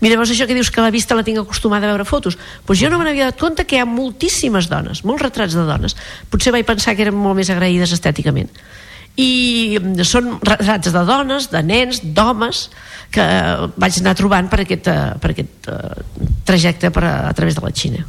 Mira, 0.00 0.18
veus 0.20 0.28
això 0.34 0.44
que 0.46 0.54
dius 0.54 0.68
que 0.70 0.82
la 0.84 0.90
vista 0.92 1.14
la 1.16 1.22
tinc 1.24 1.38
acostumada 1.40 1.86
a 1.86 1.94
veure 1.94 2.04
fotos. 2.04 2.36
Doncs 2.66 2.80
jo 2.82 2.90
no 2.90 2.98
me 2.98 3.04
n'havia 3.06 3.28
donat 3.30 3.38
compte 3.40 3.64
que 3.64 3.76
hi 3.78 3.80
ha 3.80 3.86
moltíssimes 3.88 4.68
dones 4.68 5.04
molts 5.04 5.22
retrats 5.22 5.54
de 5.56 5.64
dones. 5.64 5.96
Potser 6.28 6.52
vaig 6.52 6.66
pensar 6.68 6.96
que 6.96 7.06
eren 7.06 7.16
molt 7.16 7.38
més 7.38 7.48
agraïdes 7.50 7.94
estèticament. 7.96 8.50
I 9.16 9.78
són 10.04 10.34
retrats 10.44 10.92
de 10.92 11.04
dones, 11.08 11.48
de 11.48 11.62
nens, 11.64 12.02
d'homes 12.04 12.66
que 13.14 13.24
vaig 13.80 13.96
anar 14.02 14.12
trobant 14.18 14.50
per 14.52 14.60
aquest, 14.66 14.90
eh, 14.92 15.14
per 15.22 15.30
aquest 15.32 15.70
eh, 15.72 16.04
trajecte 16.44 16.90
per 16.92 17.04
a, 17.06 17.14
a 17.30 17.32
través 17.32 17.56
de 17.56 17.64
la 17.64 17.72
Xina 17.72 18.04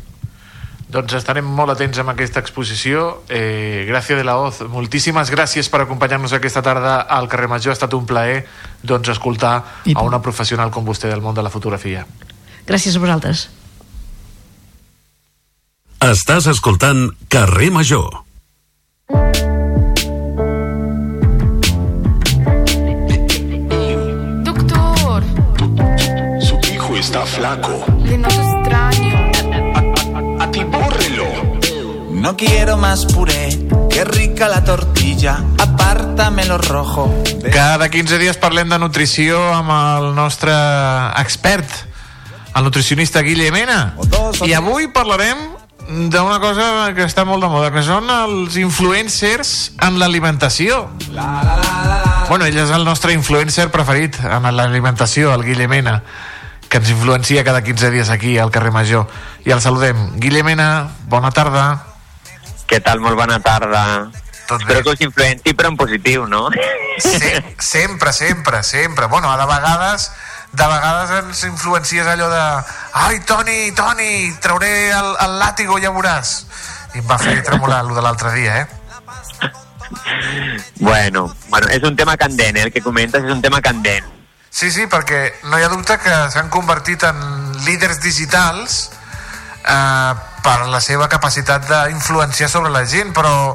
Doncs 0.87 1.17
estarem 1.19 1.43
molt 1.43 1.73
atents 1.73 1.97
amb 1.99 2.13
aquesta 2.13 2.39
exposició. 2.39 3.23
Eh, 3.27 3.83
Gràcia 3.89 4.15
de 4.15 4.23
la 4.23 4.37
Hoz, 4.39 4.61
moltíssimes 4.71 5.27
gràcies 5.33 5.67
per 5.69 5.81
acompanyar-nos 5.83 6.31
aquesta 6.37 6.61
tarda 6.63 7.01
al 7.01 7.27
carrer 7.27 7.49
Major. 7.51 7.73
Ha 7.73 7.77
estat 7.79 7.93
un 7.93 8.05
plaer 8.07 8.45
doncs, 8.83 9.09
escoltar 9.11 9.55
a 9.93 10.01
una 10.07 10.21
professional 10.23 10.71
com 10.71 10.85
vostè 10.87 11.11
del 11.11 11.21
món 11.21 11.35
de 11.35 11.43
la 11.43 11.49
fotografia. 11.51 12.05
gràcies 12.67 12.95
a 12.95 12.99
vosaltres 12.99 13.49
Estàs 16.03 16.45
escoltant 16.47 17.09
Carrer 17.27 17.71
Major. 17.71 18.23
Doctor, 24.43 25.23
Su 26.41 26.59
hijo 26.73 26.95
está 26.97 27.25
flaco. 27.25 27.85
le 28.03 28.17
noto 28.17 28.56
No 32.27 32.35
quiero 32.35 32.75
más 32.75 33.05
puré, 33.05 33.57
qué 33.89 34.03
rica 34.03 34.49
la 34.49 34.61
tortilla, 34.61 35.45
apártamelo 35.59 36.57
rojo. 36.57 37.23
Cada 37.53 37.87
15 37.87 38.17
dies 38.19 38.35
parlem 38.35 38.67
de 38.67 38.75
nutrició 38.83 39.39
amb 39.55 39.71
el 39.71 40.09
nostre 40.11 40.51
expert, 41.21 41.71
el 42.51 42.67
nutricionista 42.67 43.23
Guille 43.23 43.47
Mena. 43.55 43.95
I 44.43 44.51
avui 44.59 44.91
parlarem 44.91 45.39
d'una 45.87 46.41
cosa 46.43 46.91
que 46.91 47.07
està 47.07 47.23
molt 47.23 47.47
de 47.47 47.53
moda, 47.55 47.71
que 47.71 47.87
són 47.87 48.11
els 48.11 48.59
influencers 48.59 49.55
en 49.87 49.95
l'alimentació. 49.95 50.83
Bueno, 52.27 52.43
ell 52.43 52.59
és 52.59 52.75
el 52.75 52.83
nostre 52.83 53.15
influencer 53.15 53.71
preferit 53.71 54.19
en 54.19 54.51
l'alimentació, 54.51 55.31
el 55.31 55.47
Guille 55.47 55.71
Mena, 55.71 56.01
que 56.67 56.83
ens 56.83 56.91
influencia 56.91 57.47
cada 57.47 57.63
15 57.63 57.95
dies 57.95 58.11
aquí 58.11 58.35
al 58.35 58.51
carrer 58.51 58.75
Major. 58.75 59.07
I 59.47 59.55
el 59.55 59.63
saludem. 59.63 60.09
Guille 60.19 60.43
Mena, 60.43 60.89
bona 61.07 61.31
tarda. 61.31 61.95
Què 62.67 62.79
tal? 62.83 63.01
Molt 63.03 63.17
bona 63.19 63.39
tarda. 63.43 63.83
Tot 64.47 64.61
Espero 64.61 64.83
que 64.83 64.95
us 64.95 65.03
influenci, 65.03 65.53
però 65.55 65.73
en 65.73 65.77
positiu, 65.79 66.25
no? 66.27 66.47
Se 67.03 67.43
sempre, 67.59 68.13
sempre, 68.13 68.63
sempre. 68.63 69.07
Bueno, 69.07 69.31
de 69.37 69.45
vegades 69.45 70.11
de 70.57 70.65
vegades 70.65 71.11
ens 71.11 71.43
influencies 71.43 72.07
allò 72.07 72.29
de 72.31 72.43
ai, 72.93 73.19
Toni, 73.27 73.71
Toni, 73.75 74.33
trauré 74.41 74.89
el, 74.89 75.09
el 75.25 75.39
làtigo, 75.41 75.77
ja 75.83 75.91
veuràs. 75.93 76.33
I 76.95 77.03
em 77.03 77.07
va 77.07 77.19
fer 77.21 77.41
tremolar 77.45 77.81
allò 77.83 77.97
de 77.97 78.03
l'altre 78.05 78.33
dia, 78.33 78.61
eh? 78.63 78.67
Bueno, 80.79 81.27
bueno, 81.49 81.67
és 81.71 81.83
un 81.83 81.95
tema 81.95 82.17
candent, 82.17 82.57
eh, 82.57 82.67
el 82.67 82.71
que 82.71 82.81
comentes 82.83 83.23
és 83.23 83.31
un 83.31 83.41
tema 83.41 83.61
candent. 83.61 84.07
Sí, 84.49 84.71
sí, 84.71 84.87
perquè 84.89 85.21
no 85.51 85.59
hi 85.59 85.63
ha 85.63 85.69
dubte 85.71 85.99
que 86.01 86.15
s'han 86.33 86.49
convertit 86.49 87.03
en 87.05 87.19
líders 87.67 88.01
digitals 88.01 88.79
eh, 89.67 90.13
per 90.47 90.69
la 90.71 90.79
seva 90.79 91.09
capacitat 91.11 91.65
d'influenciar 91.67 92.47
sobre 92.47 92.71
la 92.71 92.85
gent, 92.87 93.11
però 93.15 93.51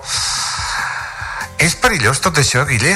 és 1.65 1.77
perillós 1.81 2.21
tot 2.21 2.37
això, 2.43 2.67
Guille? 2.69 2.93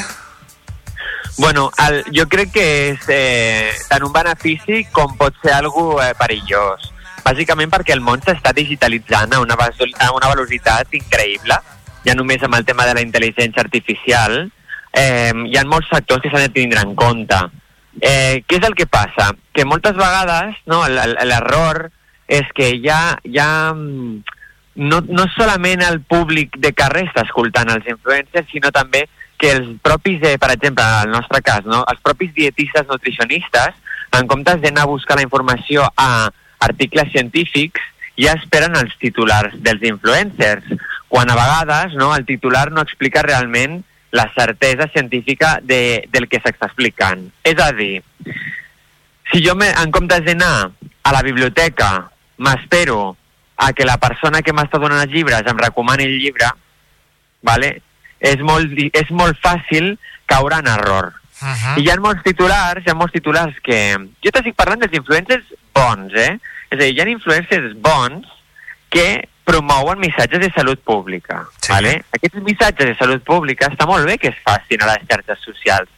Bueno, 1.38 1.70
el, 1.86 2.02
jo 2.16 2.26
crec 2.28 2.52
que 2.52 2.66
és 2.90 3.08
eh, 3.12 3.72
tant 3.88 4.04
un 4.04 4.12
benefici 4.12 4.82
com 4.92 5.16
pot 5.16 5.36
ser 5.40 5.54
algo 5.56 5.96
eh, 6.04 6.12
perillós. 6.18 6.90
Bàsicament 7.24 7.72
perquè 7.72 7.96
el 7.96 8.04
món 8.04 8.20
s'està 8.24 8.52
digitalitzant 8.56 9.32
a 9.32 9.40
una, 9.40 9.56
a 9.56 10.12
una 10.12 10.30
velocitat 10.34 10.92
increïble, 11.00 11.56
ja 12.04 12.14
només 12.16 12.44
amb 12.44 12.60
el 12.60 12.68
tema 12.68 12.84
de 12.88 12.98
la 12.98 13.04
intel·ligència 13.04 13.64
artificial, 13.64 14.42
eh, 14.92 15.32
hi 15.32 15.56
ha 15.56 15.64
molts 15.64 15.88
factors 15.92 16.20
que 16.20 16.32
s'han 16.32 16.50
de 16.50 16.52
tindre 16.52 16.84
en 16.84 16.92
compte. 16.96 17.40
Eh, 17.96 18.44
què 18.44 18.60
és 18.60 18.68
el 18.68 18.76
que 18.76 18.88
passa? 18.88 19.32
Que 19.56 19.64
moltes 19.64 19.96
vegades 19.96 20.60
no, 20.68 20.84
l'error 20.84 21.86
és 22.26 22.48
que 22.54 22.72
ja, 22.82 23.18
ja 23.24 23.72
mm, 23.72 24.22
no, 24.76 25.00
no 25.08 25.26
solament 25.34 25.82
el 25.86 26.00
públic 26.00 26.58
de 26.60 26.72
carrer 26.76 27.06
està 27.06 27.24
escoltant 27.26 27.70
els 27.72 27.86
influencers, 27.88 28.48
sinó 28.52 28.72
també 28.74 29.06
que 29.38 29.52
els 29.52 29.68
propis, 29.84 30.22
eh, 30.24 30.36
per 30.40 30.50
exemple, 30.54 30.84
en 30.84 31.08
el 31.08 31.14
nostre 31.16 31.42
cas, 31.44 31.64
no? 31.68 31.84
els 31.88 32.00
propis 32.04 32.32
dietistes 32.34 32.86
nutricionistes, 32.88 33.76
en 34.16 34.26
comptes 34.26 34.60
d'anar 34.62 34.86
a 34.86 34.92
buscar 34.92 35.18
la 35.18 35.26
informació 35.26 35.84
a 35.96 36.30
articles 36.64 37.12
científics, 37.12 37.82
ja 38.16 38.32
esperen 38.38 38.76
els 38.80 38.94
titulars 39.00 39.56
dels 39.60 39.82
influencers, 39.84 40.64
quan 41.08 41.30
a 41.30 41.36
vegades 41.36 41.94
no, 42.00 42.14
el 42.16 42.24
titular 42.26 42.70
no 42.72 42.82
explica 42.82 43.22
realment 43.22 43.82
la 44.16 44.30
certesa 44.32 44.88
científica 44.88 45.58
de, 45.62 46.08
del 46.12 46.28
que 46.28 46.40
s'està 46.40 46.70
explicant. 46.70 47.26
És 47.44 47.60
a 47.60 47.70
dir, 47.76 48.00
si 49.32 49.42
jo 49.44 49.54
me, 49.58 49.68
en 49.68 49.92
comptes 49.92 50.24
d'anar 50.24 50.70
a 51.06 51.12
la 51.12 51.22
biblioteca 51.26 52.08
m'espero 52.38 53.16
a 53.56 53.72
que 53.72 53.86
la 53.88 53.96
persona 53.98 54.42
que 54.42 54.52
m'està 54.52 54.78
donant 54.78 55.00
els 55.00 55.12
llibres 55.12 55.46
em 55.48 55.58
recomani 55.58 56.04
el 56.04 56.18
llibre, 56.20 56.50
vale? 57.42 57.76
és, 58.20 58.40
molt, 58.40 58.72
és 58.92 59.10
molt 59.10 59.38
fàcil 59.42 59.94
caure 60.26 60.60
en 60.62 60.68
error. 60.72 61.12
Uh 61.36 61.48
-huh. 61.48 61.78
I 61.78 61.82
hi 61.84 61.90
ha 61.90 62.00
molts 62.00 62.22
titulars, 62.22 62.82
hi 62.84 62.90
ha 62.90 62.94
molts 62.94 63.12
titulars 63.12 63.54
que... 63.62 63.96
Jo 64.24 64.30
t'estic 64.30 64.56
parlant 64.56 64.80
dels 64.80 64.96
influencers 64.96 65.44
bons, 65.74 66.12
eh? 66.14 66.38
És 66.70 66.78
a 66.78 66.82
dir, 66.82 66.94
hi 66.94 67.00
ha 67.00 67.08
influencers 67.08 67.74
bons 67.76 68.26
que 68.88 69.28
promouen 69.44 69.98
missatges 69.98 70.40
de 70.40 70.50
salut 70.54 70.80
pública. 70.80 71.46
Sí. 71.60 71.72
Vale? 71.72 72.04
Aquests 72.10 72.42
missatges 72.42 72.86
de 72.86 72.96
salut 72.96 73.22
pública 73.22 73.68
està 73.68 73.86
molt 73.86 74.06
bé 74.06 74.18
que 74.18 74.28
es 74.28 74.40
facin 74.42 74.82
a 74.82 74.86
les 74.86 75.06
xarxes 75.08 75.38
socials, 75.44 75.88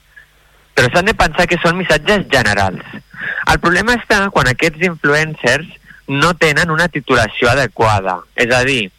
però 0.74 0.90
s'han 0.92 1.06
de 1.06 1.14
pensar 1.14 1.46
que 1.46 1.58
són 1.62 1.76
missatges 1.76 2.26
generals. 2.28 2.82
El 3.46 3.58
problema 3.60 3.94
està 3.94 4.28
quan 4.30 4.48
aquests 4.48 4.82
influencers 4.82 5.66
no 6.08 6.34
tenen 6.34 6.70
una 6.70 6.88
titulació 6.88 7.50
adequada. 7.50 8.18
És 8.34 8.52
a 8.54 8.64
dir, 8.64 8.90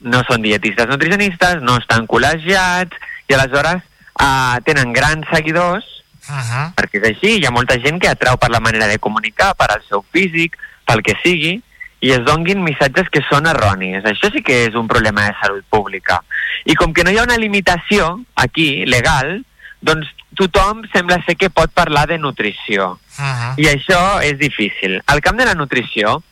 no 0.00 0.22
són 0.28 0.42
dietistes 0.44 0.88
nutricionistes, 0.88 1.62
no 1.62 1.78
estan 1.80 2.06
col·legiats, 2.06 2.96
i 3.28 3.34
aleshores 3.34 3.82
uh, 4.20 4.58
tenen 4.64 4.92
grans 4.92 5.26
seguidors, 5.32 5.94
Uh 6.28 6.36
-huh. 6.36 6.74
perquè 6.76 7.00
és 7.00 7.04
així, 7.08 7.38
hi 7.38 7.46
ha 7.46 7.50
molta 7.50 7.78
gent 7.80 7.98
que 7.98 8.08
atrau 8.08 8.36
per 8.36 8.50
la 8.50 8.60
manera 8.60 8.86
de 8.86 8.98
comunicar, 8.98 9.54
per 9.56 9.70
al 9.72 9.82
seu 9.88 10.04
físic, 10.12 10.58
pel 10.84 11.00
que 11.02 11.16
sigui, 11.22 11.62
i 12.00 12.10
es 12.12 12.22
donguin 12.24 12.62
missatges 12.62 13.08
que 13.10 13.22
són 13.28 13.46
erronis. 13.46 14.04
Això 14.04 14.30
sí 14.30 14.42
que 14.42 14.66
és 14.66 14.74
un 14.74 14.86
problema 14.86 15.24
de 15.26 15.34
salut 15.40 15.64
pública. 15.70 16.22
I 16.64 16.74
com 16.74 16.92
que 16.92 17.02
no 17.02 17.10
hi 17.10 17.18
ha 17.18 17.26
una 17.26 17.38
limitació 17.38 18.20
aquí, 18.34 18.84
legal, 18.86 19.42
doncs 19.80 20.06
tothom 20.36 20.84
sembla 20.92 21.18
ser 21.24 21.36
que 21.36 21.50
pot 21.50 21.72
parlar 21.72 22.06
de 22.06 22.18
nutrició. 22.18 22.98
Uh 23.18 23.24
-huh. 23.24 23.54
I 23.56 23.64
això 23.66 24.20
és 24.22 24.38
difícil. 24.38 25.02
El 25.06 25.20
camp 25.20 25.38
de 25.38 25.46
la 25.46 25.54
nutrició 25.54 26.22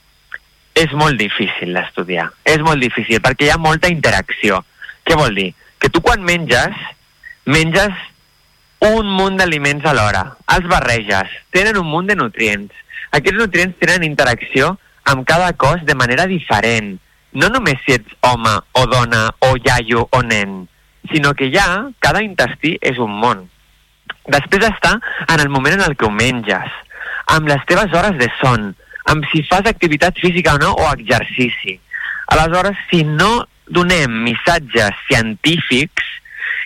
és 0.77 0.93
molt 0.93 1.17
difícil 1.19 1.73
d'estudiar. 1.73 2.29
És 2.45 2.61
molt 2.65 2.83
difícil 2.85 3.23
perquè 3.25 3.49
hi 3.49 3.55
ha 3.55 3.61
molta 3.61 3.89
interacció. 3.93 4.61
Què 5.07 5.17
vol 5.17 5.35
dir? 5.39 5.51
Que 5.81 5.89
tu 5.93 6.03
quan 6.05 6.23
menges, 6.25 6.77
menges 7.49 7.97
un 8.85 9.09
munt 9.09 9.41
d'aliments 9.41 9.87
alhora. 9.89 10.27
Els 10.53 10.69
barreges. 10.69 11.33
Tenen 11.55 11.81
un 11.81 11.89
munt 11.89 12.11
de 12.11 12.19
nutrients. 12.19 12.75
Aquests 13.17 13.41
nutrients 13.41 13.81
tenen 13.81 14.05
interacció 14.05 14.75
amb 15.09 15.25
cada 15.27 15.53
cos 15.57 15.85
de 15.89 15.95
manera 15.95 16.27
diferent. 16.29 16.97
No 17.33 17.49
només 17.53 17.81
si 17.85 17.97
ets 17.97 18.17
home 18.27 18.53
o 18.77 18.87
dona 18.91 19.29
o 19.49 19.55
iaio 19.57 20.07
o 20.13 20.23
nen, 20.23 20.65
sinó 21.13 21.35
que 21.35 21.51
ja 21.53 21.67
cada 22.01 22.23
intestí 22.25 22.77
és 22.81 22.99
un 23.03 23.13
món. 23.23 23.47
Després 24.27 24.67
està 24.69 24.97
en 25.29 25.41
el 25.41 25.49
moment 25.49 25.77
en 25.79 25.85
el 25.87 25.97
que 25.97 26.07
ho 26.07 26.11
menges, 26.11 26.73
amb 27.33 27.49
les 27.49 27.63
teves 27.69 27.93
hores 27.95 28.17
de 28.19 28.29
son, 28.41 28.73
amb 29.13 29.27
si 29.33 29.43
fas 29.47 29.67
activitat 29.67 30.19
física 30.19 30.55
o 30.55 30.59
no 30.59 30.73
o 30.73 30.89
exercici. 30.93 31.79
Aleshores, 32.27 32.79
si 32.91 33.05
no 33.05 33.47
donem 33.67 34.11
missatges 34.27 34.95
científics, 35.07 36.05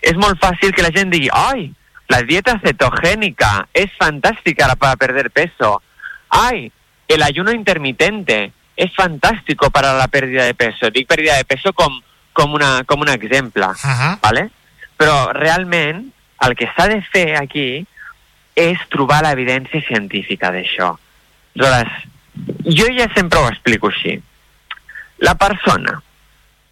és 0.00 0.16
molt 0.16 0.40
fàcil 0.40 0.72
que 0.72 0.84
la 0.84 0.92
gent 0.94 1.12
digui 1.12 1.28
«Ai, 1.32 1.68
la 2.10 2.22
dieta 2.22 2.58
cetogénica 2.58 3.68
es 3.72 3.92
fantástica 3.96 4.74
para 4.74 4.96
perder 4.96 5.30
peso. 5.30 5.82
¡Ay! 6.28 6.72
El 7.06 7.22
ayuno 7.22 7.52
intermitente 7.52 8.52
es 8.76 8.94
fantástico 8.94 9.70
para 9.70 9.94
la 9.94 10.08
pérdida 10.08 10.44
de 10.44 10.54
peso. 10.54 10.90
Dic 10.90 11.06
pérdida 11.06 11.36
de 11.36 11.44
peso 11.44 11.72
com, 11.72 12.00
com, 12.32 12.54
una, 12.54 12.82
com 12.84 13.00
un 13.00 13.08
exemple, 13.08 13.64
uh 13.64 13.74
-huh. 13.74 14.18
¿vale? 14.20 14.50
Però 14.98 15.32
realment 15.32 16.12
el 16.40 16.56
que 16.56 16.68
s'ha 16.74 16.88
de 16.88 17.00
fer 17.02 17.36
aquí 17.36 17.86
és 18.54 18.78
trobar 18.88 19.22
l'evidència 19.22 19.80
científica 19.86 20.50
d'això. 20.50 20.96
Aleshores, 21.54 22.09
jo 22.64 22.86
ja 22.96 23.08
sempre 23.14 23.40
ho 23.40 23.48
explico 23.48 23.90
així. 23.90 24.18
La 25.20 25.34
persona 25.36 26.00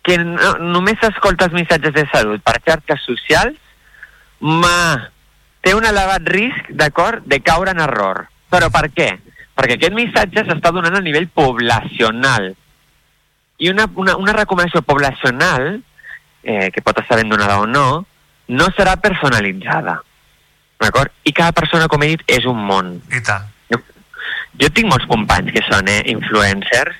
que 0.02 0.16
no, 0.18 0.54
només 0.72 1.02
escolta 1.04 1.48
els 1.48 1.56
missatges 1.56 1.94
de 1.94 2.06
salut 2.12 2.42
per 2.44 2.56
xarxes 2.64 3.02
socials 3.04 3.56
ma, 4.40 5.10
té 5.60 5.74
un 5.76 5.84
elevat 5.84 6.24
risc, 6.32 6.70
d'acord, 6.70 7.24
de 7.28 7.40
caure 7.44 7.74
en 7.74 7.82
error. 7.84 8.24
Però 8.48 8.70
per 8.72 8.86
què? 8.94 9.10
Perquè 9.58 9.76
aquest 9.76 9.96
missatge 9.96 10.46
s'està 10.46 10.72
donant 10.72 10.96
a 10.96 11.04
nivell 11.04 11.28
poblacional. 11.34 12.52
I 13.58 13.72
una, 13.72 13.88
una, 13.98 14.14
una 14.16 14.36
recomanació 14.36 14.84
poblacional, 14.86 15.80
eh, 16.44 16.70
que 16.72 16.84
pot 16.84 17.02
estar 17.02 17.18
ben 17.18 17.28
donada 17.28 17.58
o 17.60 17.66
no, 17.66 18.06
no 18.48 18.70
serà 18.76 18.94
personalitzada. 19.02 19.98
D'acord? 20.78 21.10
I 21.26 21.34
cada 21.34 21.52
persona, 21.52 21.90
com 21.90 22.04
he 22.06 22.14
dit, 22.14 22.22
és 22.38 22.46
un 22.48 22.60
món. 22.64 22.94
I 23.10 23.20
tant. 23.26 23.50
Jo, 24.58 24.70
tinc 24.74 24.90
molts 24.90 25.06
companys 25.10 25.52
que 25.54 25.62
són 25.68 25.88
eh, 25.90 26.02
influencers, 26.10 26.96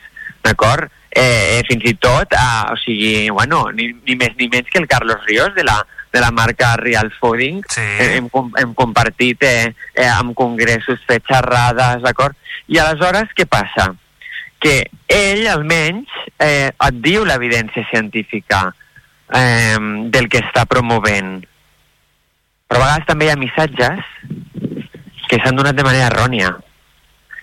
d'acord? 0.46 0.90
Eh, 1.10 1.58
eh, 1.58 1.62
fins 1.66 1.86
i 1.88 1.94
tot, 1.98 2.34
eh, 2.36 2.64
o 2.70 2.76
sigui, 2.78 3.30
bueno, 3.34 3.64
ni, 3.74 3.88
ni 4.06 4.14
més 4.18 4.36
ni 4.38 4.46
menys 4.52 4.68
que 4.70 4.78
el 4.78 4.86
Carlos 4.86 5.24
Ríos 5.26 5.54
de 5.56 5.64
la, 5.66 5.80
de 6.12 6.20
la 6.20 6.30
marca 6.30 6.76
Real 6.76 7.10
Fooding. 7.18 7.62
Sí. 7.68 7.80
Eh, 7.80 8.10
hem, 8.18 8.28
hem 8.60 8.74
compartit 8.78 9.42
eh, 9.42 9.72
eh, 9.94 10.06
amb 10.06 10.36
congressos, 10.38 11.00
fet 11.08 11.26
xerrades, 11.26 12.04
d'acord? 12.04 12.36
I 12.68 12.78
aleshores, 12.82 13.32
què 13.34 13.48
passa? 13.50 13.90
Que 14.62 14.82
ell, 15.08 15.46
almenys, 15.50 16.12
eh, 16.38 16.70
et 16.70 17.02
diu 17.02 17.26
l'evidència 17.26 17.86
científica 17.90 18.68
eh, 19.34 19.78
del 20.12 20.30
que 20.30 20.44
està 20.44 20.66
promovent. 20.70 21.40
Però 22.68 22.80
a 22.82 22.84
vegades 22.84 23.08
també 23.08 23.26
hi 23.26 23.32
ha 23.32 23.40
missatges 23.40 24.14
que 25.28 25.38
s'han 25.42 25.56
donat 25.56 25.76
de 25.76 25.84
manera 25.86 26.08
errònia. 26.12 26.54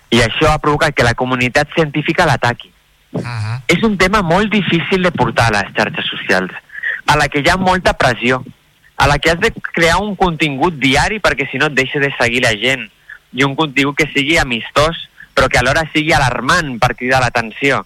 I 0.09 0.21
això 0.21 0.51
ha 0.51 0.59
provocat 0.59 0.93
que 0.95 1.03
la 1.03 1.13
comunitat 1.13 1.69
científica 1.75 2.25
l'ataqui. 2.25 2.71
Uh 3.11 3.21
-huh. 3.21 3.61
És 3.67 3.83
un 3.83 3.97
tema 3.97 4.21
molt 4.21 4.51
difícil 4.51 5.01
de 5.03 5.11
portar 5.11 5.47
a 5.47 5.61
les 5.61 5.73
xarxes 5.73 6.05
socials, 6.05 6.51
a 7.07 7.15
la 7.15 7.27
que 7.27 7.39
hi 7.39 7.49
ha 7.49 7.57
molta 7.57 7.93
pressió, 7.93 8.43
a 8.97 9.07
la 9.07 9.19
que 9.19 9.31
has 9.31 9.39
de 9.39 9.51
crear 9.73 9.97
un 9.97 10.15
contingut 10.15 10.73
diari 10.79 11.19
perquè 11.19 11.49
si 11.51 11.57
no 11.57 11.67
et 11.67 11.73
deixa 11.73 11.99
de 11.99 12.13
seguir 12.19 12.41
la 12.43 12.55
gent, 12.55 12.89
i 13.33 13.43
un 13.43 13.55
contingut 13.55 13.97
que 13.97 14.11
sigui 14.13 14.37
amistós, 14.37 15.09
però 15.33 15.49
que 15.49 15.59
alhora 15.59 15.83
sigui 15.93 16.13
alarmant 16.13 16.79
per 16.79 16.95
cridar 16.95 17.21
l'atenció. 17.21 17.85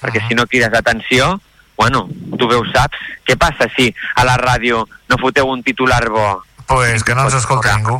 Perquè 0.00 0.22
si 0.28 0.34
no 0.34 0.46
crides 0.46 0.70
l'atenció, 0.70 1.40
bueno, 1.76 2.08
tu 2.38 2.46
bé 2.46 2.54
ho 2.54 2.64
saps. 2.70 2.98
Què 3.26 3.36
passa 3.36 3.66
si 3.74 3.88
a 4.14 4.24
la 4.24 4.36
ràdio 4.36 4.84
no 5.08 5.18
foteu 5.18 5.48
un 5.50 5.62
titular 5.62 6.08
bo? 6.08 6.44
Pues 6.68 7.02
que 7.02 7.14
no 7.14 7.24
ens 7.24 7.34
escolta 7.34 7.76
ningú. 7.76 7.98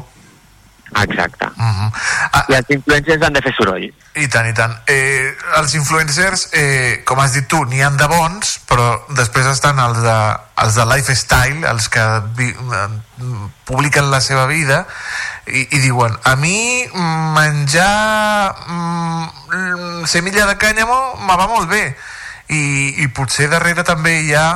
Exacte. 1.03 1.47
Uh 1.57 1.65
-huh. 1.65 1.91
I 2.49 2.55
els 2.55 2.69
influencers 2.69 3.23
han 3.23 3.33
de 3.33 3.43
fer 3.43 3.55
soroll. 3.57 3.93
I 4.15 4.29
tant, 4.29 4.47
i 4.47 4.53
tant. 4.53 4.75
Eh, 4.87 5.35
els 5.57 5.75
influencers, 5.75 6.49
eh, 6.53 7.03
com 7.05 7.19
has 7.19 7.33
dit 7.33 7.47
tu, 7.49 7.65
n'hi 7.65 7.83
han 7.83 7.97
de 7.97 8.07
bons, 8.07 8.61
però 8.69 9.03
després 9.09 9.47
estan 9.47 9.79
els 9.79 10.03
de, 10.03 10.19
els 10.63 10.75
de 10.75 10.85
lifestyle, 10.85 11.67
els 11.69 11.89
que 11.89 12.23
vi, 12.37 12.55
publiquen 13.65 14.11
la 14.11 14.21
seva 14.21 14.47
vida 14.47 14.87
i, 15.47 15.67
i 15.71 15.79
diuen, 15.79 16.17
a 16.23 16.37
mi 16.37 16.87
menjar 17.35 18.55
mm, 18.69 20.05
semilla 20.07 20.47
de 20.47 20.57
cànyamo 20.57 20.99
me 21.27 21.37
va 21.37 21.47
molt 21.47 21.69
bé 21.69 21.97
i, 22.49 23.03
i 23.03 23.09
potser 23.09 23.49
darrere 23.49 23.85
també 23.85 24.19
hi 24.23 24.35
ha 24.35 24.49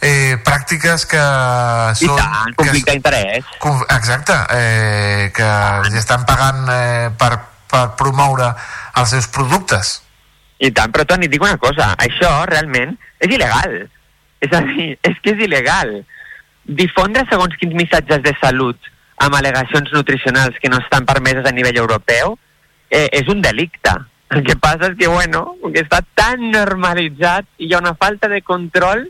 eh, 0.00 0.36
pràctiques 0.44 1.06
que 1.10 1.20
I 1.20 2.08
són... 2.08 2.16
tant, 2.20 2.56
conflicte 2.58 2.96
d'interès. 2.96 3.52
Exacte, 3.96 4.38
eh, 4.56 5.28
que 5.34 5.46
ja 5.46 6.00
estan 6.00 6.26
pagant 6.28 6.66
eh, 6.72 7.12
per, 7.18 7.32
per 7.70 7.84
promoure 7.98 8.50
els 8.96 9.14
seus 9.14 9.28
productes. 9.32 10.00
I 10.58 10.72
tant, 10.72 10.92
però 10.92 11.04
Toni, 11.04 11.28
dic 11.28 11.42
una 11.44 11.58
cosa, 11.60 11.92
això 12.00 12.32
realment 12.48 12.96
és 13.20 13.32
il·legal. 13.32 13.78
És 14.44 14.52
a 14.52 14.62
dir, 14.64 14.92
és 15.08 15.22
que 15.22 15.34
és 15.36 15.46
il·legal. 15.48 15.98
Difondre 16.66 17.24
segons 17.30 17.54
quins 17.60 17.76
missatges 17.78 18.24
de 18.24 18.34
salut 18.40 18.92
amb 19.22 19.36
al·legacions 19.38 19.92
nutricionals 19.94 20.58
que 20.60 20.68
no 20.68 20.80
estan 20.82 21.06
permeses 21.08 21.46
a 21.46 21.54
nivell 21.54 21.78
europeu 21.80 22.36
eh, 22.90 23.08
és 23.12 23.28
un 23.32 23.40
delicte. 23.44 23.94
El 24.34 24.42
que 24.44 24.56
passa 24.58 24.90
és 24.90 24.96
que, 24.98 25.06
bueno, 25.08 25.54
que 25.62 25.84
està 25.84 26.00
tan 26.18 26.50
normalitzat 26.50 27.46
i 27.58 27.68
hi 27.68 27.76
ha 27.76 27.82
una 27.84 27.94
falta 27.94 28.28
de 28.28 28.42
control, 28.42 29.06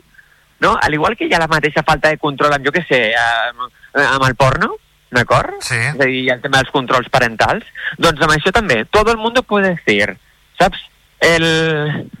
no? 0.63 0.77
Al 0.81 0.93
igual 0.93 1.15
que 1.17 1.27
hi 1.27 1.33
ha 1.33 1.41
la 1.43 1.51
mateixa 1.51 1.85
falta 1.85 2.09
de 2.09 2.19
control 2.21 2.55
amb, 2.55 2.65
jo 2.65 2.73
què 2.75 2.83
sé, 2.87 3.01
amb, 3.17 3.67
amb 4.07 4.27
el 4.27 4.35
porno, 4.39 4.73
d'acord? 5.11 5.61
Sí. 5.61 5.77
És 5.77 5.95
a 5.95 6.05
dir, 6.05 6.25
el 6.33 6.41
tema 6.43 6.61
dels 6.61 6.73
controls 6.73 7.09
parentals. 7.13 7.67
Doncs 7.97 8.21
amb 8.23 8.35
això 8.35 8.51
també, 8.55 8.83
todo 8.91 9.11
el 9.13 9.21
mundo 9.21 9.43
puede 9.43 9.75
decir, 9.75 10.17
saps? 10.59 10.83
El, 11.19 11.45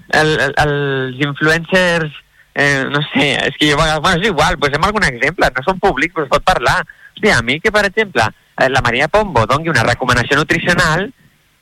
el, 0.09 0.31
el, 0.39 0.55
els 0.63 1.19
influencers, 1.21 2.13
eh, 2.57 2.85
no 2.89 3.03
sé, 3.13 3.35
és 3.45 3.57
que 3.59 3.69
jo, 3.69 3.77
bueno, 3.77 4.01
és 4.17 4.25
igual, 4.25 4.57
posem 4.57 4.83
algun 4.83 5.05
exemple, 5.05 5.51
no 5.53 5.65
són 5.65 5.81
públics, 5.83 6.15
però 6.15 6.25
es 6.25 6.33
pot 6.33 6.45
parlar. 6.47 6.79
Hòstia, 7.13 7.37
a 7.37 7.45
mi 7.45 7.59
que, 7.61 7.73
per 7.73 7.85
exemple, 7.85 8.25
eh, 8.57 8.69
la 8.69 8.81
Maria 8.85 9.09
Pombo 9.13 9.45
dongui 9.49 9.73
una 9.73 9.85
recomanació 9.85 10.39
nutricional 10.39 11.07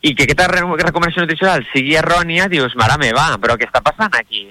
i 0.06 0.14
que 0.14 0.28
aquesta 0.28 0.48
re 0.52 0.62
recomanació 0.62 1.24
nutricional 1.24 1.66
sigui 1.74 1.98
errònia, 2.00 2.48
dius, 2.52 2.78
mare 2.80 3.00
meva, 3.02 3.32
però 3.42 3.58
què 3.60 3.68
està 3.68 3.82
passant 3.84 4.16
aquí? 4.16 4.48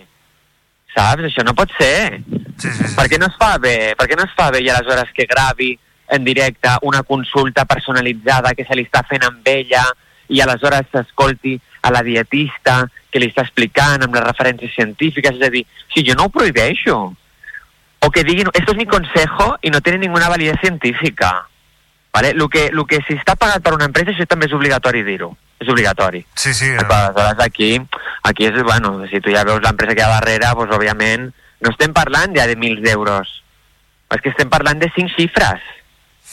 Saps? 0.95 1.27
Això 1.29 1.45
no 1.45 1.57
pot 1.59 1.73
ser. 1.79 2.23
Sí, 2.57 2.71
sí, 2.71 2.85
sí. 2.85 2.95
Per 2.95 3.09
què 3.11 3.19
no 3.19 3.27
es 3.27 3.37
fa 3.39 3.57
bé? 3.59 3.95
Per 3.99 4.07
què 4.09 4.19
no 4.19 4.27
es 4.29 4.35
fa 4.37 4.51
bé 4.55 4.63
i 4.63 4.71
aleshores 4.71 5.11
que 5.15 5.27
gravi 5.31 5.75
en 6.15 6.25
directe 6.25 6.71
una 6.83 7.03
consulta 7.03 7.65
personalitzada 7.65 8.55
que 8.55 8.65
se 8.65 8.77
li 8.77 8.85
està 8.87 9.03
fent 9.09 9.25
amb 9.27 9.49
ella 9.49 9.83
i 10.29 10.41
aleshores 10.41 10.87
s'escolti 10.93 11.59
a 11.85 11.91
la 11.93 12.03
dietista 12.05 12.85
que 13.11 13.21
li 13.21 13.29
està 13.29 13.45
explicant 13.45 14.05
amb 14.05 14.15
les 14.17 14.25
referències 14.25 14.73
científiques, 14.75 15.37
és 15.37 15.47
a 15.47 15.53
dir, 15.53 15.65
si 15.93 16.05
jo 16.07 16.17
no 16.17 16.29
ho 16.29 16.33
prohibeixo, 16.33 16.97
o 18.05 18.11
que 18.11 18.25
diguin, 18.25 18.49
esto 18.53 18.73
es 18.73 18.77
mi 18.77 18.87
consejo 18.87 19.59
y 19.63 19.71
no 19.71 19.81
tiene 19.81 19.99
ninguna 19.99 20.29
validez 20.29 20.57
científica. 20.61 21.49
¿Vale? 22.13 22.33
Lo 22.35 22.49
que, 22.49 22.71
lo 22.71 22.85
que 22.87 23.01
si 23.09 23.17
està 23.19 23.35
pagat 23.35 23.63
per 23.65 23.73
una 23.75 23.89
empresa, 23.89 24.13
això 24.13 24.27
també 24.31 24.47
és 24.47 24.53
obligatori 24.55 25.03
dir-ho. 25.03 25.33
És 25.63 25.71
obligatori. 25.71 26.25
Sí, 26.35 26.53
sí. 26.55 26.67
Eh. 26.73 26.83
Aleshores, 26.83 27.41
aquí, 27.45 27.71
aquí 28.23 28.49
és, 28.49 28.63
bueno, 28.63 28.97
si 29.11 29.21
tu 29.21 29.33
ja 29.35 29.45
veus 29.47 29.63
l'empresa 29.63 29.95
que 29.95 30.03
hi 30.03 30.07
ha 30.07 30.13
darrere, 30.17 30.51
doncs, 30.51 30.75
òbviament, 30.77 31.31
no 31.65 31.73
estem 31.73 31.95
parlant 31.97 32.35
ja 32.37 32.49
de 32.51 32.57
mil 32.61 32.81
d'euros. 32.85 33.41
És 34.15 34.21
que 34.23 34.31
estem 34.35 34.51
parlant 34.51 34.83
de 34.83 34.91
cinc 34.95 35.15
xifres. 35.15 35.63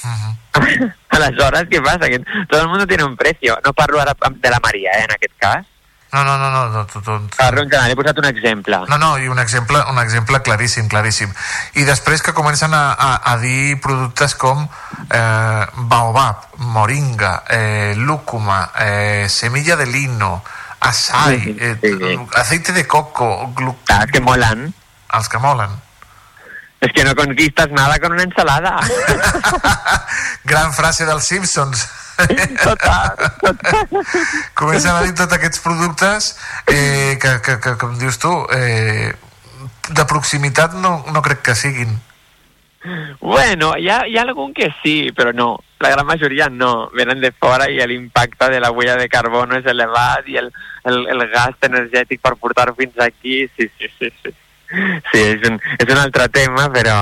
Aleshores, 1.15 1.67
què 1.69 1.81
passa? 1.83 2.09
Que 2.09 2.19
tot 2.23 2.57
el 2.59 2.67
món 2.69 2.87
tiene 2.87 3.05
un 3.05 3.15
precio. 3.17 3.57
No 3.65 3.73
parlo 3.73 4.01
ara 4.01 4.15
de 4.15 4.49
la 4.49 4.59
Maria, 4.63 4.97
eh, 4.97 5.05
en 5.05 5.15
aquest 5.15 5.37
cas. 5.37 5.67
No, 6.11 6.23
no, 6.25 6.37
no, 6.37 6.49
no, 6.51 6.61
no 6.69 6.85
tot, 6.87 7.03
tot. 7.05 7.21
En 7.39 7.55
general, 7.55 7.91
he 7.91 7.95
posat 7.95 8.17
un 8.19 8.25
exemple. 8.27 8.81
No, 8.89 8.97
no, 8.99 9.11
i 9.17 9.29
un 9.31 9.39
exemple, 9.39 9.79
un 9.89 9.99
exemple 10.01 10.41
claríssim, 10.43 10.89
claríssim. 10.91 11.31
I 11.79 11.85
després 11.87 12.21
que 12.21 12.33
comencen 12.35 12.73
a, 12.75 12.91
a, 12.91 13.11
a 13.31 13.37
dir 13.39 13.77
productes 13.79 14.35
com 14.35 14.65
eh, 15.07 15.65
baobab, 15.87 16.49
moringa, 16.57 17.43
eh, 17.49 17.93
lúcuma, 17.95 18.71
eh, 18.83 19.27
semilla 19.29 19.77
de 19.79 19.85
lino, 19.87 20.41
açai, 20.81 21.39
Sí, 21.39 21.55
eh, 21.59 21.77
sí, 21.79 21.93
sí. 21.97 22.19
aceite 22.35 22.73
de 22.73 22.85
coco... 22.87 23.47
Glu... 23.55 23.77
Ah, 23.87 24.03
que 24.11 24.19
molen. 24.19 24.73
Els 25.13 25.29
que 25.29 25.39
molen. 25.39 25.71
Es 26.81 26.91
que 26.93 27.03
no 27.03 27.15
conquistas 27.15 27.69
nada 27.69 27.99
con 27.99 28.11
una 28.11 28.23
ensalada. 28.23 28.79
Gran 30.43 30.73
frase 30.73 31.05
dels 31.05 31.23
Simpsons. 31.23 31.87
Total, 32.63 33.15
Comencen 34.53 34.91
a 34.93 35.01
dir 35.05 35.13
tots 35.17 35.33
aquests 35.33 35.61
productes 35.61 36.31
eh, 36.67 37.17
que, 37.21 37.37
que, 37.45 37.57
que, 37.61 37.75
com 37.81 37.93
dius 38.01 38.17
tu, 38.21 38.33
eh, 38.53 39.13
de 39.89 40.05
proximitat 40.09 40.75
no, 40.81 40.99
no 41.13 41.21
crec 41.21 41.41
que 41.45 41.55
siguin. 41.55 41.95
Bueno, 43.21 43.75
hi 43.77 43.89
ha, 43.89 44.01
hi 44.09 44.17
ha 44.17 44.25
algun 44.25 44.53
que 44.53 44.71
sí, 44.81 45.11
però 45.15 45.33
no. 45.37 45.59
La 45.81 45.89
gran 45.93 46.05
majoria 46.05 46.49
no. 46.49 46.89
Venen 46.97 47.21
de 47.21 47.31
fora 47.31 47.69
i 47.69 47.77
l'impacte 47.85 48.49
de 48.49 48.59
la 48.59 48.71
huella 48.71 48.97
de 48.97 49.09
carbono 49.09 49.57
és 49.57 49.69
elevat 49.69 50.27
i 50.29 50.37
el, 50.41 50.49
el, 50.89 51.03
el 51.13 51.27
gast 51.29 51.69
energètic 51.69 52.21
per 52.21 52.39
portar-ho 52.41 52.73
fins 52.77 52.97
aquí, 53.05 53.43
sí, 53.55 53.69
sí, 53.77 53.89
sí, 53.99 54.09
sí. 54.21 54.33
Sí, 55.11 55.19
és 55.19 55.41
un, 55.49 55.57
és 55.77 55.89
un 55.89 55.99
altre 55.99 56.27
tema, 56.31 56.67
però 56.71 56.97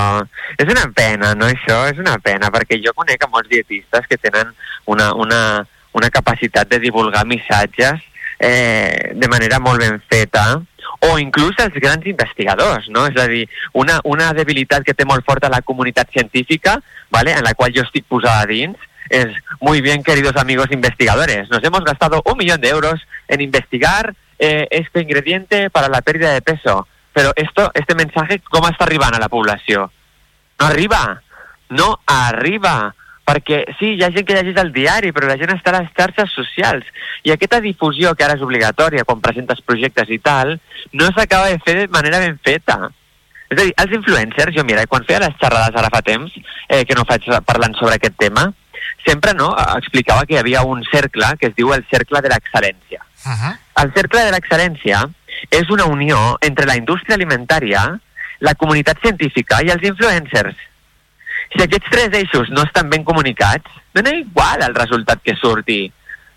és 0.58 0.70
una 0.70 0.88
pena, 0.94 1.34
no, 1.38 1.46
això? 1.46 1.84
És 1.90 2.00
una 2.02 2.16
pena, 2.22 2.50
perquè 2.50 2.80
jo 2.82 2.94
conec 2.96 3.22
a 3.22 3.30
molts 3.30 3.50
dietistes 3.52 4.08
que 4.10 4.18
tenen 4.18 4.50
una, 4.90 5.12
una, 5.14 5.42
una 5.94 6.10
capacitat 6.10 6.70
de 6.70 6.80
divulgar 6.82 7.26
missatges 7.26 8.02
eh, 8.40 9.12
de 9.14 9.28
manera 9.28 9.60
molt 9.62 9.84
ben 9.84 10.00
feta, 10.10 10.60
o 11.00 11.16
inclús 11.18 11.56
els 11.62 11.76
grans 11.80 12.04
investigadors, 12.06 12.88
no? 12.92 13.06
És 13.08 13.16
a 13.20 13.26
dir, 13.30 13.46
una, 13.72 14.00
una 14.04 14.32
debilitat 14.36 14.84
que 14.84 14.94
té 14.96 15.06
molt 15.08 15.24
forta 15.24 15.52
la 15.52 15.62
comunitat 15.62 16.10
científica, 16.12 16.80
¿vale? 17.10 17.32
en 17.32 17.44
la 17.44 17.54
qual 17.54 17.72
jo 17.76 17.84
estic 17.86 18.04
posada 18.08 18.44
dins, 18.46 18.76
es, 19.08 19.28
muy 19.60 19.80
bien, 19.80 20.02
queridos 20.02 20.36
amigos 20.36 20.68
investigadores, 20.70 21.48
nos 21.50 21.64
hemos 21.64 21.84
gastado 21.84 22.22
un 22.24 22.36
millón 22.38 22.60
de 22.60 22.68
euros 22.68 23.00
en 23.28 23.40
investigar 23.40 24.14
eh, 24.38 24.68
este 24.70 25.00
ingrediente 25.00 25.68
para 25.70 25.88
la 25.88 26.00
pérdida 26.00 26.32
de 26.32 26.42
peso. 26.42 26.86
Pero 27.12 27.32
esto, 27.36 27.70
este 27.74 27.94
mensaje, 27.94 28.40
com 28.50 28.66
està 28.68 28.86
arribant 28.86 29.16
a 29.16 29.22
la 29.22 29.28
població? 29.28 29.90
No 30.60 30.66
arriba, 30.66 31.22
no 31.70 31.98
arriba, 32.06 32.92
perquè 33.30 33.62
sí, 33.78 33.94
hi 33.96 34.04
ha 34.04 34.10
gent 34.14 34.26
que 34.26 34.36
llegeix 34.36 34.60
el 34.62 34.72
diari, 34.74 35.12
però 35.14 35.28
la 35.30 35.38
gent 35.40 35.52
està 35.54 35.72
a 35.72 35.80
les 35.80 35.90
xarxes 35.96 36.32
socials. 36.34 36.86
I 37.26 37.34
aquesta 37.34 37.60
difusió, 37.64 38.14
que 38.14 38.26
ara 38.26 38.36
és 38.38 38.46
obligatòria 38.46 39.06
quan 39.08 39.22
presentes 39.24 39.62
projectes 39.66 40.10
i 40.10 40.18
tal, 40.22 40.56
no 40.92 41.10
s'acaba 41.14 41.50
de 41.50 41.60
fer 41.66 41.76
de 41.82 41.90
manera 41.94 42.22
ben 42.22 42.38
feta. 42.44 42.90
És 43.50 43.58
a 43.58 43.64
dir, 43.64 43.74
els 43.82 43.94
influencers, 43.98 44.54
jo 44.54 44.64
mira, 44.66 44.86
quan 44.86 45.06
feia 45.06 45.24
les 45.24 45.36
xerrades 45.42 45.76
ara 45.76 45.90
fa 45.90 46.02
temps, 46.06 46.34
eh, 46.68 46.84
que 46.86 46.94
no 46.94 47.06
faig 47.06 47.26
parlant 47.46 47.74
sobre 47.78 47.96
aquest 47.98 48.18
tema, 48.18 48.46
sempre 49.06 49.32
no 49.34 49.50
explicava 49.76 50.26
que 50.26 50.36
hi 50.36 50.40
havia 50.40 50.62
un 50.66 50.84
cercle 50.90 51.32
que 51.40 51.50
es 51.50 51.56
diu 51.56 51.72
el 51.74 51.86
cercle 51.90 52.20
de 52.22 52.30
l'excel·lència. 52.30 53.02
Uh 53.26 53.34
-huh. 53.36 53.54
El 53.82 53.92
cercle 53.94 54.24
de 54.24 54.32
l'excel·lència 54.32 55.08
és 55.48 55.70
una 55.70 55.86
unió 55.88 56.36
entre 56.44 56.66
la 56.66 56.76
indústria 56.76 57.16
alimentària, 57.16 57.84
la 58.40 58.54
comunitat 58.54 59.00
científica 59.04 59.60
i 59.64 59.70
els 59.72 59.84
influencers. 59.86 60.56
Si 61.50 61.62
aquests 61.64 61.90
tres 61.90 62.14
eixos 62.14 62.50
no 62.54 62.62
estan 62.66 62.90
ben 62.90 63.04
comunicats, 63.04 63.70
dona 63.94 64.12
igual 64.16 64.62
el 64.62 64.74
resultat 64.74 65.22
que 65.24 65.34
surti. 65.36 65.82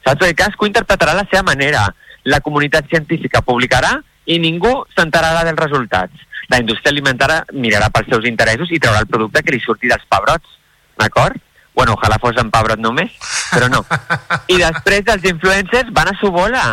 Saps? 0.03 0.19
Perquè 0.19 0.35
cadascú 0.39 0.67
interpretarà 0.67 1.13
la 1.15 1.27
seva 1.29 1.43
manera. 1.51 1.85
La 2.25 2.39
comunitat 2.41 2.87
científica 2.89 3.43
publicarà 3.45 3.97
i 4.25 4.39
ningú 4.39 4.71
s'enterarà 4.95 5.43
dels 5.45 5.59
resultats. 5.59 6.27
La 6.51 6.59
indústria 6.59 6.91
alimentària 6.91 7.43
mirarà 7.53 7.89
pels 7.91 8.09
seus 8.11 8.27
interessos 8.27 8.71
i 8.71 8.79
traurà 8.79 9.03
el 9.03 9.11
producte 9.11 9.43
que 9.43 9.55
li 9.55 9.61
surti 9.63 9.91
dels 9.91 10.07
pebrots. 10.09 10.57
D'acord? 10.99 11.39
Bueno, 11.73 11.95
ojalà 11.97 12.19
fos 12.21 12.37
en 12.37 12.51
pebrot 12.53 12.81
només, 12.81 13.13
però 13.51 13.69
no. 13.71 13.81
I 14.53 14.59
després 14.61 15.07
els 15.13 15.23
influencers 15.29 15.89
van 15.95 16.11
a 16.11 16.17
su 16.19 16.29
bola. 16.31 16.65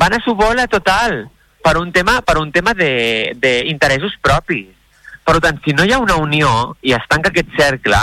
Van 0.00 0.14
a 0.16 0.22
su 0.24 0.34
bola 0.38 0.66
total 0.70 1.24
per 1.62 1.76
un 1.78 1.92
tema, 1.92 2.20
per 2.22 2.38
un 2.38 2.50
tema 2.52 2.74
d'interessos 2.74 4.16
propis. 4.22 4.68
Per 5.24 5.38
tant, 5.44 5.60
si 5.64 5.74
no 5.76 5.84
hi 5.84 5.92
ha 5.92 6.00
una 6.02 6.16
unió 6.18 6.74
i 6.82 6.94
es 6.96 7.06
tanca 7.08 7.30
aquest 7.30 7.52
cercle, 7.58 8.00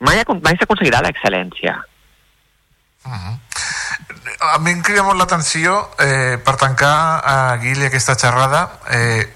mai, 0.00 0.22
mai 0.40 0.56
s'aconseguirà 0.58 1.02
l'excel·lència. 1.04 1.76
A 3.02 4.58
mi 4.62 4.72
em 4.72 4.82
crida 4.86 5.02
molt 5.02 5.18
l'atenció 5.18 5.76
eh, 6.00 6.38
per 6.42 6.56
tancar 6.60 6.96
a 7.26 7.36
Guille 7.62 7.88
aquesta 7.90 8.14
xerrada 8.18 8.68
eh, 8.94 9.26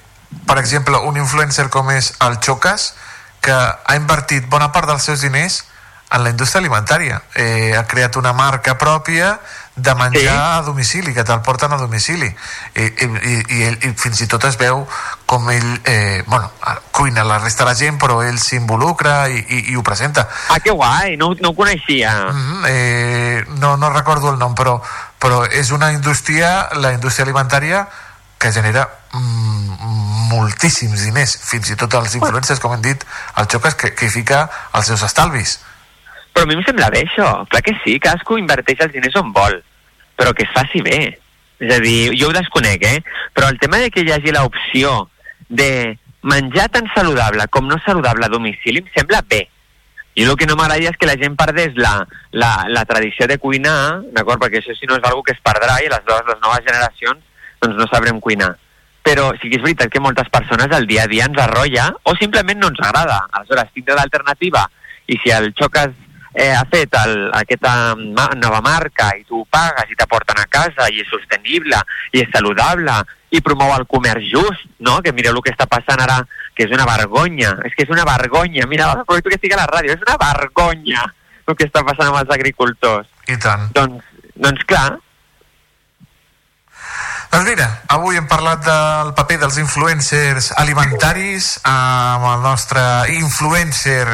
per 0.46 0.58
exemple, 0.58 0.98
un 0.98 1.16
influencer 1.16 1.68
com 1.70 1.90
és 1.94 2.12
el 2.26 2.38
Chocas 2.42 2.92
que 3.42 3.54
ha 3.54 3.96
invertit 3.96 4.46
bona 4.50 4.72
part 4.74 4.90
dels 4.90 5.06
seus 5.06 5.22
diners 5.22 5.62
en 6.14 6.22
la 6.22 6.30
indústria 6.30 6.60
alimentària 6.62 7.20
eh, 7.34 7.74
ha 7.78 7.84
creat 7.90 8.18
una 8.18 8.32
marca 8.36 8.76
pròpia 8.78 9.36
de 9.76 9.94
menjar 9.94 10.22
sí. 10.22 10.28
a 10.28 10.62
domicili, 10.64 11.12
que 11.12 11.24
te'l 11.24 11.42
porten 11.44 11.72
a 11.72 11.76
domicili 11.76 12.26
I, 12.26 12.84
i, 12.86 13.06
i, 13.06 13.34
i, 13.58 13.62
ell, 13.68 13.76
i 13.84 13.92
fins 13.92 14.22
i 14.24 14.28
tot 14.30 14.46
es 14.48 14.56
veu 14.56 14.86
com 15.28 15.50
ell 15.52 15.68
eh, 15.84 16.24
bueno, 16.26 16.48
cuina 16.96 17.26
la 17.28 17.36
resta 17.42 17.64
de 17.64 17.70
la 17.70 17.76
gent 17.76 18.00
però 18.00 18.22
ell 18.24 18.40
s'involucra 18.40 19.26
i, 19.28 19.36
i, 19.36 19.60
i 19.74 19.76
ho 19.76 19.84
presenta 19.84 20.26
Ah, 20.48 20.60
que 20.60 20.70
guai, 20.70 21.16
no, 21.16 21.34
no 21.40 21.50
ho 21.50 21.54
coneixia. 21.54 22.12
Mm, 22.32 22.64
eh, 22.68 23.44
no, 23.58 23.76
no 23.76 23.90
recordo 23.90 24.30
el 24.30 24.38
nom, 24.38 24.54
però, 24.54 24.78
però 25.20 25.44
és 25.46 25.70
una 25.74 25.92
indústria, 25.92 26.68
la 26.80 26.92
indústria 26.94 27.26
alimentària, 27.26 27.86
que 28.38 28.52
genera 28.52 28.86
mm, 29.12 30.28
moltíssims 30.32 31.06
diners. 31.06 31.36
Fins 31.50 31.72
i 31.72 31.78
tot 31.78 31.94
els 31.98 32.16
influencers, 32.18 32.60
com 32.62 32.76
hem 32.76 32.84
dit, 32.84 33.06
el 33.36 33.48
Xocas, 33.52 33.76
que, 33.78 33.92
que 33.96 34.08
hi 34.08 34.12
fica 34.12 34.46
els 34.72 34.92
seus 34.92 35.04
estalvis. 35.06 35.58
Però 36.36 36.44
a 36.44 36.48
mi 36.50 36.52
em 36.52 36.64
sembla 36.66 36.90
bé 36.92 37.00
això. 37.06 37.46
Clar 37.48 37.62
que 37.64 37.72
sí, 37.80 37.94
cadascú 37.96 38.36
inverteix 38.36 38.82
els 38.84 38.92
diners 38.92 39.14
on 39.16 39.30
vol, 39.32 39.54
però 40.20 40.34
que 40.36 40.44
es 40.44 40.52
faci 40.52 40.82
bé. 40.84 40.98
És 41.64 41.70
a 41.72 41.78
dir, 41.80 42.12
jo 42.20 42.28
ho 42.28 42.34
desconec, 42.36 42.84
eh? 42.84 42.98
Però 43.32 43.48
el 43.48 43.56
tema 43.62 43.80
de 43.80 43.88
que 43.88 44.04
hi 44.04 44.12
hagi 44.12 44.34
l'opció 44.36 45.06
de 45.48 45.96
menjar 46.26 46.68
tan 46.74 46.90
saludable 46.92 47.46
com 47.48 47.70
no 47.70 47.78
saludable 47.86 48.26
a 48.26 48.28
domicili 48.28 48.82
em 48.82 48.92
sembla 48.92 49.22
bé. 49.24 49.46
I 50.16 50.24
el 50.24 50.36
que 50.36 50.48
no 50.48 50.58
m'agradaria 50.60 50.92
és 50.92 51.00
que 51.00 51.08
la 51.08 51.16
gent 51.20 51.40
perdés 51.40 51.76
la, 51.80 51.94
la, 52.32 52.52
la 52.68 52.84
tradició 52.88 53.28
de 53.28 53.40
cuinar, 53.40 54.02
d'acord? 54.12 54.44
Perquè 54.44 54.60
això 54.60 54.76
si 54.76 54.88
no 54.88 55.00
és 55.00 55.08
algo 55.08 55.24
que 55.24 55.32
es 55.32 55.42
perdrà 55.44 55.80
i 55.84 55.90
les, 55.92 56.04
les, 56.08 56.38
noves 56.44 56.64
generacions 56.68 57.20
doncs 57.64 57.80
no 57.80 57.88
sabrem 57.88 58.20
cuinar. 58.20 58.54
Però 59.06 59.30
sí 59.40 59.48
que 59.48 59.56
és 59.56 59.64
veritat 59.64 59.92
que 59.92 60.04
moltes 60.04 60.28
persones 60.32 60.72
al 60.72 60.84
dia 60.88 61.04
a 61.04 61.10
dia 61.10 61.28
ens 61.28 61.40
arrolla 61.40 61.94
o 62.04 62.16
simplement 62.20 62.60
no 62.60 62.72
ens 62.72 62.80
agrada. 62.84 63.22
Aleshores, 63.30 63.72
tindre 63.72 63.96
l'alternativa 63.96 64.68
i 65.06 65.20
si 65.22 65.30
el 65.30 65.52
Xocas 65.56 65.92
eh, 66.36 66.52
ha 66.52 66.64
fet 66.70 66.94
el, 67.00 67.14
aquesta 67.34 67.96
nova 68.36 68.60
marca 68.64 69.10
i 69.16 69.24
tu 69.24 69.42
pagues 69.50 69.90
i 69.90 69.96
t'aporten 69.98 70.38
a 70.42 70.48
casa 70.52 70.90
i 70.92 71.00
és 71.02 71.08
sostenible 71.10 71.80
i 72.12 72.22
és 72.22 72.32
saludable 72.34 73.00
i 73.34 73.40
promou 73.42 73.72
el 73.74 73.86
comerç 73.90 74.28
just, 74.30 74.68
no? 74.78 75.00
Que 75.02 75.12
mireu 75.16 75.34
el 75.34 75.42
que 75.44 75.52
està 75.54 75.66
passant 75.70 76.00
ara, 76.02 76.20
que 76.54 76.66
és 76.68 76.72
una 76.72 76.86
vergonya. 76.88 77.56
És 77.66 77.74
que 77.74 77.84
és 77.84 77.92
una 77.92 78.04
vergonya. 78.06 78.68
Mira, 78.70 78.92
aprofito 78.92 79.32
que 79.32 79.40
estic 79.40 79.56
a 79.56 79.62
la 79.64 79.66
ràdio. 79.70 79.96
És 79.96 80.04
una 80.06 80.16
vergonya 80.20 81.02
el 81.46 81.56
que 81.56 81.66
està 81.66 81.82
passant 81.86 82.10
amb 82.10 82.20
els 82.20 82.32
agricultors. 82.36 83.10
I 83.26 83.36
tant. 83.42 83.66
Doncs, 83.74 84.06
doncs 84.38 84.62
clar, 84.70 85.00
Doncs 87.30 87.48
mira, 87.48 87.66
avui 87.92 88.16
hem 88.16 88.26
parlat 88.30 88.62
del 88.64 89.12
paper 89.18 89.38
dels 89.42 89.58
influencers 89.60 90.52
alimentaris 90.56 91.56
amb 91.68 92.24
el 92.30 92.44
nostre 92.44 92.82
influencer 93.16 94.06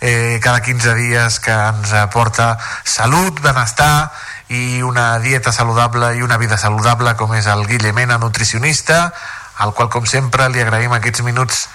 eh, 0.00 0.38
cada 0.42 0.60
15 0.60 0.94
dies 0.98 1.38
que 1.40 1.54
ens 1.54 1.94
aporta 1.96 2.56
salut, 2.84 3.40
benestar 3.40 4.10
i 4.48 4.82
una 4.82 5.18
dieta 5.18 5.52
saludable 5.52 6.14
i 6.16 6.22
una 6.22 6.38
vida 6.38 6.58
saludable 6.58 7.16
com 7.16 7.34
és 7.34 7.48
el 7.50 7.66
Guille 7.66 7.92
Mena, 7.92 8.18
nutricionista, 8.18 9.10
al 9.58 9.72
qual 9.74 9.90
com 9.90 10.06
sempre 10.06 10.50
li 10.52 10.62
agraïm 10.62 10.94
aquests 10.94 11.24
minuts 11.26 11.66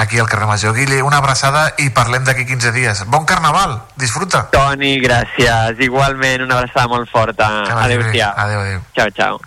aquí 0.00 0.18
al 0.18 0.28
carrer 0.28 0.46
Major. 0.46 0.74
Guille, 0.74 1.02
una 1.02 1.18
abraçada 1.18 1.70
i 1.78 1.90
parlem 1.94 2.24
d'aquí 2.24 2.46
15 2.46 2.72
dies. 2.72 3.04
Bon 3.06 3.26
carnaval, 3.26 3.80
disfruta. 3.96 4.46
Toni, 4.54 4.96
gràcies. 5.02 5.80
Igualment, 5.80 6.46
una 6.46 6.60
abraçada 6.60 6.88
molt 6.88 7.10
forta. 7.10 7.50
Adéu-siau. 7.84 8.34
Adéu, 8.36 8.60
adéu. 8.60 8.84
Ciao, 8.94 9.10
ciao. 9.10 9.40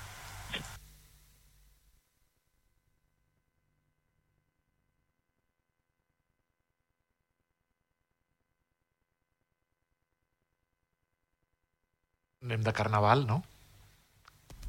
Anem 12.44 12.60
de 12.60 12.74
carnaval, 12.76 13.24
no? 13.24 13.40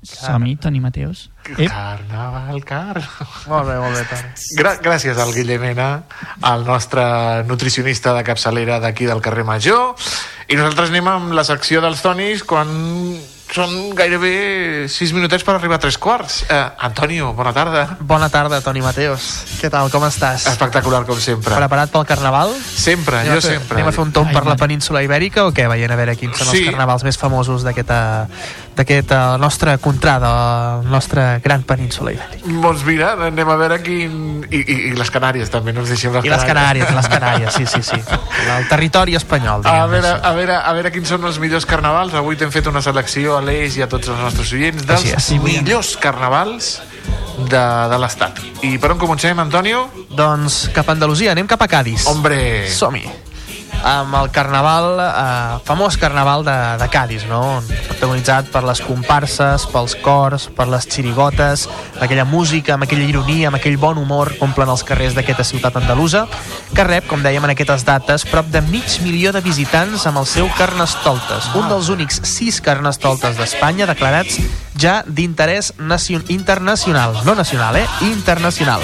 Som-hi, 0.05 0.53
Toni 0.61 0.79
Mateus. 0.85 1.25
Ep. 1.57 1.67
Carnaval, 1.73 2.61
car... 2.63 3.01
Molt 3.49 3.67
bé, 3.67 3.79
molt 3.81 3.97
bé, 3.97 4.05
Toni. 4.11 4.31
Gra 4.61 4.75
gràcies 4.85 5.19
al 5.19 5.33
Guille 5.35 5.57
Mena, 5.59 5.89
el 6.53 6.67
nostre 6.69 7.03
nutricionista 7.49 8.13
de 8.15 8.23
capçalera 8.27 8.79
d'aquí 8.85 9.09
del 9.11 9.23
carrer 9.25 9.47
Major. 9.49 9.97
I 10.47 10.61
nosaltres 10.61 10.93
anem 10.93 11.09
amb 11.11 11.35
la 11.35 11.43
secció 11.49 11.83
dels 11.83 12.05
Tonis 12.05 12.45
quan 12.47 12.71
són 13.55 13.93
gairebé 13.95 14.89
6 14.91 15.13
minutets 15.15 15.45
per 15.47 15.55
arribar 15.55 15.77
a 15.79 15.83
tres 15.85 15.95
quarts. 16.03 16.41
Eh, 16.51 16.57
Antonio, 16.89 17.33
bona 17.39 17.53
tarda. 17.55 17.85
Bona 18.01 18.27
tarda, 18.29 18.59
Toni 18.65 18.83
Mateus. 18.83 19.45
Què 19.61 19.71
tal, 19.71 19.93
com 19.95 20.03
estàs? 20.09 20.49
Espectacular, 20.51 21.05
com 21.07 21.21
sempre. 21.23 21.55
Preparat 21.55 21.93
pel 21.95 22.07
carnaval? 22.09 22.51
Sempre, 22.59 23.21
Anem 23.23 23.37
jo 23.37 23.45
fer, 23.45 23.61
sempre. 23.61 23.79
Anem 23.79 23.93
a 23.93 23.95
fer 23.95 24.03
un 24.03 24.11
tomb 24.17 24.33
Ai, 24.33 24.35
per 24.35 24.45
la 24.49 24.57
península 24.59 25.05
ibèrica 25.07 25.47
o 25.47 25.53
què? 25.55 25.69
Veient 25.71 25.95
a 25.95 25.99
veure 26.01 26.17
quins 26.19 26.37
són 26.37 26.51
Sí. 26.51 26.65
els 26.65 26.73
carnavals 26.73 27.07
més 27.07 27.19
famosos 27.21 27.63
d'aquesta 27.63 28.27
d'aquest 28.75 29.13
eh, 29.15 29.21
nostre 29.39 29.77
contrada, 29.79 30.31
la 30.83 30.91
nostra 30.91 31.39
gran 31.45 31.63
península 31.67 32.13
ibèrica. 32.15 32.49
Doncs 32.65 32.85
mira, 32.87 33.13
anem 33.29 33.51
a 33.51 33.57
veure 33.61 33.81
quin... 33.85 34.17
I, 34.51 34.61
i, 34.61 34.77
i 34.91 34.95
les 34.99 35.11
Canàries, 35.15 35.51
també, 35.53 35.75
no 35.75 35.85
ens 35.85 35.93
deixem 35.95 36.15
les 36.15 36.27
I 36.27 36.33
les 36.33 36.47
Canàries, 36.47 36.91
les 36.95 37.11
Canàries, 37.11 37.55
sí, 37.55 37.67
sí, 37.71 37.83
sí. 37.87 38.01
El 38.45 38.69
territori 38.71 39.17
espanyol, 39.19 39.63
A 39.65 39.69
diguem 39.69 39.95
veure, 39.95 40.15
a, 40.21 40.33
veure, 40.37 40.59
a 40.59 40.75
veure 40.77 40.95
quins 40.95 41.15
són 41.15 41.25
els 41.29 41.39
millors 41.43 41.67
carnavals. 41.69 42.15
Avui 42.19 42.39
t'hem 42.41 42.53
fet 42.55 42.71
una 42.71 42.83
selecció 42.85 43.39
a 43.39 43.43
l'Eix 43.45 43.79
i 43.79 43.87
a 43.87 43.91
tots 43.91 44.11
els 44.13 44.21
nostres 44.21 44.53
oients 44.57 44.87
dels 44.89 45.07
és. 45.15 45.31
millors 45.43 45.95
carnavals 46.03 46.77
de, 47.39 47.65
de 47.91 48.01
l'Estat. 48.01 48.41
I 48.67 48.77
per 48.79 48.95
on 48.95 49.01
comencem, 49.03 49.39
Antonio? 49.41 49.87
Doncs 50.15 50.69
cap 50.75 50.89
a 50.89 50.97
Andalusia, 50.99 51.35
anem 51.35 51.51
cap 51.51 51.63
a 51.63 51.71
Cádiz. 51.71 52.07
Hombre! 52.11 52.67
Som-hi. 52.71 53.24
Amb 53.83 54.15
el 54.17 54.31
carnaval, 54.33 55.01
eh, 55.03 55.59
famós 55.67 55.99
carnaval 56.01 56.45
de, 56.45 56.57
de 56.81 56.89
Cádiz, 56.89 57.27
no? 57.29 57.63
protagonitzat 57.89 58.51
per 58.53 58.63
les 58.65 58.81
comparses, 58.85 59.65
pels 59.73 59.95
cors, 60.05 60.49
per 60.57 60.67
les 60.69 60.87
xirigotes, 60.89 61.67
aquella 62.01 62.25
música, 62.25 62.75
amb 62.75 62.87
aquella 62.87 63.09
ironia, 63.09 63.49
amb 63.49 63.59
aquell 63.59 63.79
bon 63.81 63.99
humor 64.01 64.33
que 64.35 64.45
omplen 64.45 64.73
els 64.73 64.85
carrers 64.85 65.17
d'aquesta 65.17 65.45
ciutat 65.45 65.79
andalusa, 65.81 66.27
que 66.75 66.85
rep, 66.85 67.09
com 67.09 67.25
dèiem 67.25 67.45
en 67.45 67.55
aquestes 67.55 67.87
dates, 67.89 68.27
prop 68.29 68.51
de 68.53 68.63
mig 68.69 69.01
milió 69.05 69.33
de 69.33 69.45
visitants 69.45 70.07
amb 70.07 70.21
el 70.21 70.29
seu 70.29 70.51
Carnestoltes, 70.59 71.51
un 71.57 71.69
dels 71.73 71.89
únics 71.93 72.21
sis 72.29 72.61
Carnestoltes 72.65 73.41
d'Espanya 73.41 73.89
declarats 73.91 74.41
ja 74.77 75.03
d'interès 75.07 75.73
nacio- 75.79 76.23
internacional, 76.29 77.15
no 77.25 77.35
nacional, 77.35 77.77
eh? 77.77 77.87
Internacional. 78.03 78.83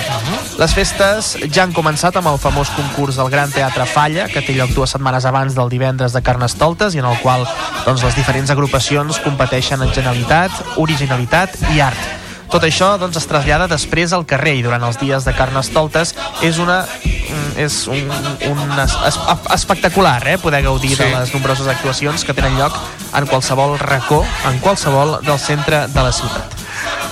Les 0.59 0.75
festes 0.75 1.37
ja 1.51 1.65
han 1.65 1.73
començat 1.75 2.17
amb 2.17 2.29
el 2.31 2.39
famós 2.39 2.71
concurs 2.77 3.17
del 3.17 3.31
Gran 3.31 3.51
Teatre 3.51 3.87
Falla, 3.87 4.29
que 4.29 4.43
té 4.43 4.55
lloc 4.55 4.71
dues 4.77 4.91
setmanes 4.91 5.25
abans 5.25 5.55
del 5.55 5.69
divendres 5.73 6.13
de 6.13 6.23
Carnestoltes 6.23 6.95
i 6.95 6.99
en 7.03 7.07
el 7.11 7.19
qual 7.21 7.47
doncs, 7.87 8.03
les 8.05 8.17
diferents 8.17 8.51
agrupacions 8.51 9.19
competeixen 9.25 9.83
en 9.83 9.93
genialitat, 9.95 10.51
originalitat 10.77 11.57
i 11.75 11.81
art. 11.81 12.30
Tot 12.51 12.65
això 12.67 12.97
doncs, 12.99 13.15
es 13.21 13.29
trasllada 13.31 13.69
després 13.71 14.13
al 14.13 14.25
carrer 14.27 14.57
i 14.59 14.63
durant 14.67 14.83
els 14.83 14.99
dies 14.99 15.23
de 15.27 15.35
Carnestoltes 15.39 16.17
és 16.43 16.59
una 16.59 16.81
mm, 16.83 17.53
és 17.63 17.77
un, 17.87 18.11
un 18.51 18.81
es, 18.83 18.97
es, 19.07 19.19
espectacular 19.55 20.19
eh? 20.27 20.39
poder 20.43 20.63
gaudir 20.67 20.97
Sí. 20.97 21.03
de 21.05 21.11
les 21.15 21.33
nombroses 21.35 21.69
actuacions 21.71 22.25
que 22.25 22.35
tenen 22.35 22.59
lloc 22.59 22.75
en 23.15 23.27
qualsevol 23.27 23.79
racó, 23.79 24.25
en 24.51 24.59
qualsevol 24.59 25.21
del 25.23 25.39
centre 25.39 25.87
de 25.89 26.03
la 26.03 26.11
ciutat. 26.13 26.57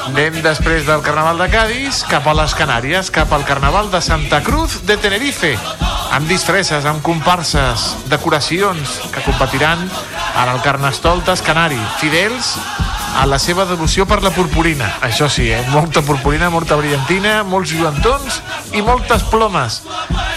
Anem 0.09 0.40
després 0.43 0.86
del 0.89 1.02
Carnaval 1.05 1.39
de 1.39 1.48
Cádiz 1.52 2.02
cap 2.09 2.27
a 2.27 2.35
les 2.35 2.55
Canàries, 2.56 3.10
cap 3.12 3.32
al 3.32 3.44
Carnaval 3.44 3.90
de 3.93 4.01
Santa 4.02 4.40
Cruz 4.43 4.81
de 4.89 4.97
Tenerife, 4.97 5.52
amb 6.16 6.27
disfresses, 6.31 6.86
amb 6.89 7.02
comparses, 7.05 7.93
decoracions 8.09 8.98
que 9.12 9.23
competiran 9.27 9.85
en 9.85 10.48
el 10.48 10.62
Carnestoltes 10.65 11.43
Canari, 11.44 11.78
fidels 12.01 12.56
a 13.19 13.27
la 13.27 13.39
seva 13.43 13.65
devoció 13.66 14.05
per 14.07 14.20
la 14.23 14.31
purpurina. 14.31 14.86
Això 15.03 15.27
sí, 15.27 15.49
eh? 15.51 15.59
molta 15.73 16.05
purpurina, 16.07 16.53
molta 16.55 16.77
brillantina, 16.78 17.40
molts 17.43 17.73
lluentons 17.74 18.39
i 18.78 18.82
moltes 18.86 19.24
plomes. 19.27 19.81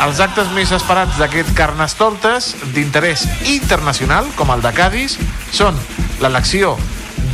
Els 0.02 0.22
actes 0.24 0.50
més 0.56 0.74
esperats 0.74 1.20
d'aquest 1.22 1.54
Carnestoltes 1.54 2.56
d'interès 2.74 3.28
internacional, 3.54 4.32
com 4.34 4.50
el 4.50 4.66
de 4.66 4.74
Cádiz, 4.74 5.20
són 5.54 5.78
l'elecció 6.24 6.74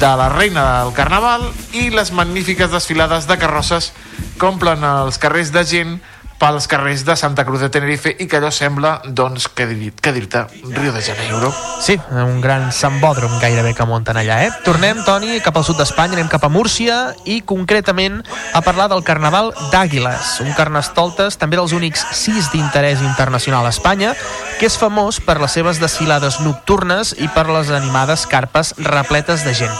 de 0.01 0.11
la 0.19 0.27
reina 0.35 0.65
del 0.81 0.91
Carnaval 0.93 1.47
i 1.71 1.87
les 1.95 2.11
magnífiques 2.11 2.69
desfilades 2.73 3.25
de 3.31 3.39
carrosses 3.39 3.93
que 4.37 4.51
omplen 4.51 4.83
els 4.83 5.15
carrers 5.17 5.55
de 5.55 5.63
gent 5.63 5.95
pels 6.37 6.67
carrers 6.69 7.03
de 7.05 7.15
Santa 7.17 7.43
Cruz 7.45 7.61
de 7.61 7.69
Tenerife 7.73 8.11
i 8.19 8.27
que 8.27 8.37
allò 8.37 8.51
sembla, 8.53 9.01
doncs, 9.05 9.47
què 9.55 9.65
dir- 9.67 9.93
què 9.97 10.13
dir-te, 10.13 10.45
Rio 10.75 10.91
de 10.93 11.01
Janeiro. 11.01 11.51
Sí, 11.81 11.99
un 12.11 12.41
gran 12.41 12.71
sambòdrom 12.71 13.39
gairebé 13.41 13.73
que 13.73 13.85
munten 13.85 14.17
allà, 14.17 14.43
eh? 14.45 14.51
Tornem, 14.63 15.03
Toni, 15.03 15.39
cap 15.41 15.57
al 15.57 15.65
sud 15.65 15.77
d'Espanya, 15.77 16.13
anem 16.13 16.29
cap 16.29 16.43
a 16.45 16.49
Múrcia 16.49 17.15
i 17.25 17.41
concretament 17.41 18.21
a 18.53 18.61
parlar 18.61 18.87
del 18.89 19.03
Carnaval 19.03 19.53
d'Àguiles, 19.71 20.39
un 20.45 20.53
carnestoltes 20.53 21.37
també 21.37 21.57
dels 21.57 21.73
únics 21.73 22.05
sis 22.13 22.51
d'interès 22.53 23.01
internacional 23.01 23.65
a 23.65 23.69
Espanya, 23.73 24.13
que 24.59 24.65
és 24.69 24.77
famós 24.77 25.19
per 25.19 25.39
les 25.41 25.51
seves 25.51 25.79
desfilades 25.81 26.39
nocturnes 26.41 27.15
i 27.17 27.27
per 27.29 27.47
les 27.49 27.69
animades 27.69 28.27
carpes 28.27 28.73
repletes 28.77 29.43
de 29.45 29.53
gent. 29.53 29.73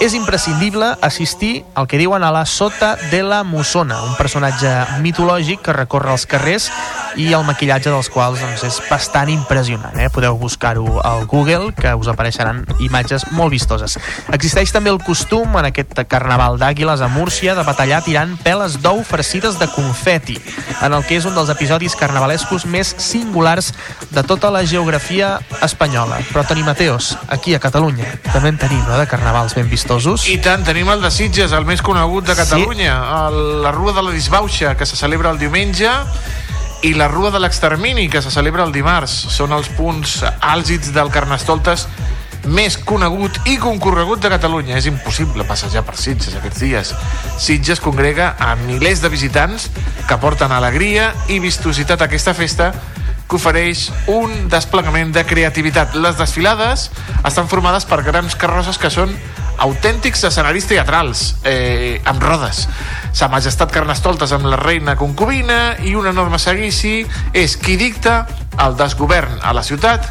És 0.00 0.14
imprescindible 0.14 0.94
assistir 1.02 1.64
al 1.74 1.86
que 1.88 1.98
diuen 1.98 2.22
a 2.22 2.30
la 2.32 2.46
Sota 2.46 2.96
de 3.10 3.22
la 3.22 3.42
Mussona, 3.44 4.02
un 4.04 4.14
personatge 4.16 4.70
mitològic 5.02 5.62
que 5.62 5.72
recorre 5.98 6.14
els 6.14 6.26
carrers 6.26 6.70
i 7.18 7.32
el 7.34 7.42
maquillatge 7.46 7.90
dels 7.90 8.08
quals 8.12 8.38
doncs, 8.38 8.62
és 8.62 8.78
bastant 8.86 9.30
impressionant. 9.32 9.96
Eh? 9.98 10.08
Podeu 10.14 10.36
buscar-ho 10.38 11.00
al 11.02 11.26
Google, 11.26 11.72
que 11.74 11.90
us 11.98 12.08
apareixeran 12.10 12.62
imatges 12.84 13.26
molt 13.34 13.50
vistoses. 13.50 13.96
Existeix 14.34 14.70
també 14.74 14.92
el 14.92 15.00
costum 15.02 15.56
en 15.58 15.66
aquest 15.70 15.98
carnaval 16.08 16.58
d'àguiles 16.60 17.02
a 17.02 17.08
Múrcia 17.10 17.56
de 17.58 17.64
batallar 17.66 18.02
tirant 18.06 18.36
peles 18.44 18.78
d'ou 18.84 19.02
farcides 19.06 19.58
de 19.58 19.66
confeti, 19.72 20.38
en 20.84 20.94
el 20.94 21.02
que 21.08 21.18
és 21.18 21.26
un 21.26 21.34
dels 21.34 21.50
episodis 21.50 21.96
carnavalescos 21.98 22.68
més 22.70 22.94
singulars 23.02 23.72
de 24.14 24.22
tota 24.22 24.52
la 24.54 24.62
geografia 24.68 25.38
espanyola. 25.64 26.20
Però 26.30 26.44
Toni 26.46 26.62
Mateos, 26.62 27.16
aquí 27.26 27.56
a 27.56 27.62
Catalunya, 27.62 28.12
també 28.30 28.54
en 28.54 28.62
tenim, 28.62 28.84
no?, 28.86 28.98
de 29.00 29.08
carnavals 29.10 29.56
ben 29.58 29.66
vistosos. 29.70 30.28
I 30.30 30.38
tant, 30.44 30.62
tenim 30.66 30.92
el 30.92 31.02
de 31.02 31.10
Sitges, 31.10 31.56
el 31.56 31.66
més 31.66 31.82
conegut 31.82 32.28
de 32.28 32.38
Catalunya, 32.38 32.94
el, 33.24 33.40
la 33.64 33.74
Rua 33.74 33.96
de 33.96 34.06
la 34.06 34.14
Disbauxa, 34.14 34.76
que 34.78 34.86
se 34.86 34.96
celebra 35.00 35.32
el 35.34 35.40
diumenge, 35.40 35.87
i 36.86 36.94
la 36.94 37.08
Rua 37.10 37.32
de 37.34 37.40
l'Extermini, 37.42 38.08
que 38.08 38.22
se 38.22 38.30
celebra 38.30 38.64
el 38.66 38.74
dimarts. 38.74 39.14
Són 39.34 39.54
els 39.56 39.70
punts 39.74 40.20
àlgids 40.40 40.92
del 40.94 41.10
Carnestoltes 41.14 41.88
més 42.48 42.78
conegut 42.78 43.34
i 43.50 43.56
concorregut 43.60 44.22
de 44.22 44.30
Catalunya. 44.32 44.78
És 44.78 44.86
impossible 44.90 45.46
passejar 45.48 45.84
per 45.86 45.96
Sitges 45.98 46.36
aquests 46.38 46.62
dies. 46.64 46.94
Sitges 47.38 47.82
congrega 47.84 48.34
a 48.38 48.54
milers 48.62 49.02
de 49.02 49.10
visitants 49.12 49.68
que 50.08 50.20
porten 50.22 50.54
alegria 50.54 51.12
i 51.28 51.40
vistositat 51.44 52.02
a 52.02 52.08
aquesta 52.08 52.34
festa 52.34 52.72
que 53.28 53.36
ofereix 53.36 53.88
un 54.08 54.48
desplegament 54.48 55.12
de 55.12 55.24
creativitat. 55.28 55.98
Les 56.00 56.16
desfilades 56.16 56.88
estan 57.28 57.50
formades 57.50 57.84
per 57.84 58.00
grans 58.06 58.38
carrosses 58.40 58.80
que 58.80 58.90
són 58.90 59.12
autèntics 59.58 60.22
escenaris 60.28 60.68
teatrals, 60.70 61.36
eh, 61.44 62.00
amb 62.04 62.22
rodes. 62.22 62.66
Sa 63.12 63.28
Majestat 63.32 63.72
Carnestoltes 63.74 64.32
amb 64.32 64.46
la 64.46 64.58
reina 64.60 64.96
concubina 64.96 65.76
i 65.82 65.94
un 65.98 66.06
enorme 66.06 66.38
seguici 66.38 67.02
és 67.32 67.56
qui 67.58 67.76
dicta 67.76 68.26
el 68.58 68.76
desgovern 68.78 69.40
a 69.42 69.52
la 69.54 69.62
ciutat 69.66 70.06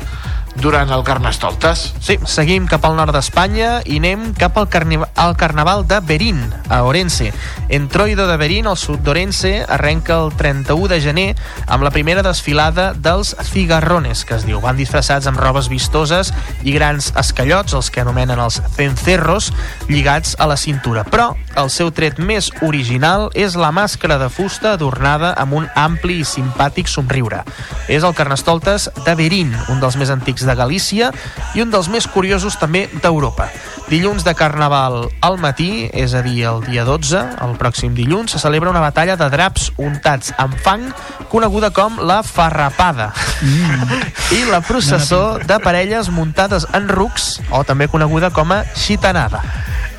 durant 0.61 0.89
el 0.91 1.03
Carnestoltes. 1.05 1.93
Sí, 2.01 2.17
seguim 2.25 2.65
cap 2.69 2.85
al 2.87 2.95
nord 2.97 3.13
d'Espanya 3.15 3.81
i 3.85 3.99
anem 4.01 4.31
cap 4.37 4.57
al, 4.57 4.67
carni 4.71 4.97
al 4.97 5.35
Carnaval 5.37 5.85
de 5.87 5.99
Berín, 6.01 6.39
a 6.69 6.81
Orense. 6.83 7.31
Entroido 7.69 8.27
de 8.27 8.37
Berín, 8.37 8.67
al 8.67 8.77
sud 8.77 9.03
d'Orense, 9.05 9.65
arrenca 9.69 10.17
el 10.23 10.33
31 10.35 10.87
de 10.89 10.99
gener 11.01 11.27
amb 11.67 11.85
la 11.85 11.91
primera 11.93 12.23
desfilada 12.25 12.93
dels 12.93 13.35
cigarrones, 13.51 14.25
que 14.25 14.37
es 14.37 14.47
diu. 14.47 14.61
Van 14.63 14.79
disfressats 14.79 15.29
amb 15.29 15.39
robes 15.41 15.69
vistoses 15.69 16.33
i 16.63 16.73
grans 16.73 17.11
escallots, 17.19 17.75
els 17.77 17.91
que 17.93 18.01
anomenen 18.01 18.41
els 18.41 18.61
cencerros, 18.75 19.51
lligats 19.87 20.35
a 20.39 20.49
la 20.49 20.57
cintura. 20.57 21.05
Però 21.05 21.35
el 21.57 21.69
seu 21.73 21.91
tret 21.93 22.17
més 22.17 22.49
original 22.65 23.29
és 23.37 23.55
la 23.59 23.71
màscara 23.75 24.17
de 24.21 24.31
fusta 24.33 24.73
adornada 24.73 25.33
amb 25.37 25.59
un 25.61 25.69
ampli 25.77 26.21
i 26.21 26.27
simpàtic 26.27 26.89
somriure. 26.89 27.43
És 27.87 28.03
el 28.03 28.15
Carnestoltes 28.17 28.89
de 29.05 29.15
Berín, 29.17 29.53
un 29.69 29.81
dels 29.83 29.97
més 29.99 30.09
antics 30.13 30.46
de 30.47 30.55
Galícia 30.55 31.11
i 31.55 31.61
un 31.61 31.73
dels 31.73 31.89
més 31.93 32.07
curiosos 32.07 32.57
també 32.57 32.87
d'Europa. 33.03 33.49
Dilluns 33.87 34.25
de 34.27 34.33
Carnaval 34.35 35.05
al 35.23 35.37
matí, 35.39 35.87
és 35.95 36.11
a 36.17 36.23
dir, 36.25 36.41
el 36.49 36.63
dia 36.65 36.83
12, 36.87 37.21
el 37.45 37.53
pròxim 37.59 37.93
dilluns, 37.95 38.33
se 38.33 38.41
celebra 38.41 38.71
una 38.73 38.83
batalla 38.83 39.15
de 39.19 39.29
draps 39.31 39.69
untats 39.79 40.33
amb 40.41 40.57
fang 40.65 40.89
coneguda 41.31 41.71
com 41.75 42.01
la 42.03 42.19
Farrapada. 42.23 43.13
Mm. 43.41 44.01
I 44.35 44.43
la 44.51 44.59
processó 44.65 45.39
de 45.39 45.59
parelles 45.63 46.11
muntades 46.11 46.67
en 46.75 46.89
rucs, 46.91 47.37
o 47.51 47.63
també 47.63 47.87
coneguda 47.87 48.33
com 48.35 48.51
a 48.51 48.63
xitanada. 48.75 49.43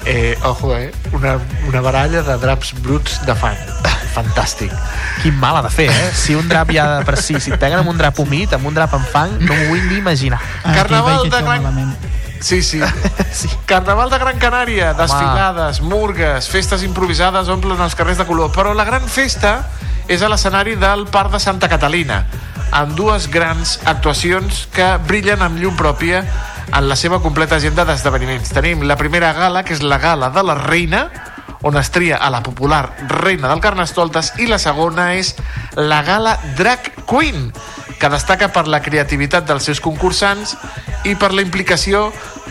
Eh, 0.08 0.38
ojo, 0.42 0.74
eh? 0.74 0.90
Una, 1.12 1.38
una 1.68 1.80
baralla 1.82 2.22
de 2.22 2.36
draps 2.40 2.72
bruts 2.80 3.20
de 3.26 3.34
fang. 3.36 3.58
Fantàstic. 4.14 4.72
Quin 5.20 5.36
mal 5.36 5.58
ha 5.58 5.62
de 5.66 5.70
fer, 5.70 5.90
eh? 5.92 6.06
Si 6.16 6.32
un 6.34 6.48
drap 6.48 6.72
ja 6.72 6.86
de 6.96 7.04
per 7.04 7.18
si, 7.20 7.36
si 7.36 7.52
et 7.52 7.60
peguen 7.60 7.82
amb 7.82 7.92
un 7.92 8.00
drap 8.00 8.16
humit, 8.24 8.54
amb 8.56 8.70
un 8.70 8.74
drap 8.74 8.96
en 8.96 9.04
fang, 9.12 9.34
no 9.42 9.52
m'ho 9.52 9.68
vull 9.68 9.84
ni 9.90 10.00
imaginar. 10.00 10.40
Carnaval 10.64 11.28
de 11.28 11.42
Gran... 11.44 11.92
Sí, 12.40 12.62
sí. 12.62 12.80
sí. 13.32 13.50
Carnaval 13.66 14.08
de 14.08 14.18
Gran 14.24 14.40
Canària, 14.40 14.94
desfilades, 14.96 15.82
murgues, 15.84 16.48
festes 16.48 16.88
improvisades 16.88 17.52
omplen 17.52 17.84
els 17.84 17.98
carrers 17.98 18.22
de 18.22 18.26
color, 18.26 18.48
però 18.54 18.72
la 18.72 18.88
gran 18.88 19.04
festa 19.12 19.58
és 20.08 20.24
a 20.24 20.32
l'escenari 20.32 20.78
del 20.80 21.04
Parc 21.12 21.34
de 21.36 21.42
Santa 21.42 21.68
Catalina, 21.68 22.22
amb 22.72 22.96
dues 22.96 23.28
grans 23.28 23.76
actuacions 23.84 24.64
que 24.72 24.94
brillen 25.04 25.44
amb 25.44 25.60
llum 25.60 25.76
pròpia 25.76 26.24
en 26.72 26.88
la 26.88 26.96
seva 26.96 27.20
completa 27.22 27.56
agenda 27.56 27.84
d'esdeveniments. 27.88 28.52
Tenim 28.54 28.84
la 28.86 28.96
primera 29.00 29.32
gala, 29.36 29.64
que 29.64 29.74
és 29.76 29.82
la 29.82 29.98
gala 30.02 30.30
de 30.30 30.44
la 30.44 30.56
reina, 30.58 31.08
on 31.62 31.76
es 31.76 31.90
tria 31.90 32.16
a 32.16 32.30
la 32.30 32.42
popular 32.42 32.94
reina 33.08 33.48
del 33.48 33.60
Carnestoltes, 33.60 34.34
i 34.38 34.46
la 34.46 34.60
segona 34.62 35.12
és 35.18 35.34
la 35.74 36.02
gala 36.06 36.36
Drag 36.58 36.92
Queen, 37.08 37.50
que 37.98 38.10
destaca 38.12 38.52
per 38.54 38.68
la 38.70 38.82
creativitat 38.82 39.46
dels 39.48 39.66
seus 39.66 39.80
concursants 39.82 40.54
i 41.04 41.16
per 41.18 41.32
la 41.34 41.42
implicació 41.42 42.08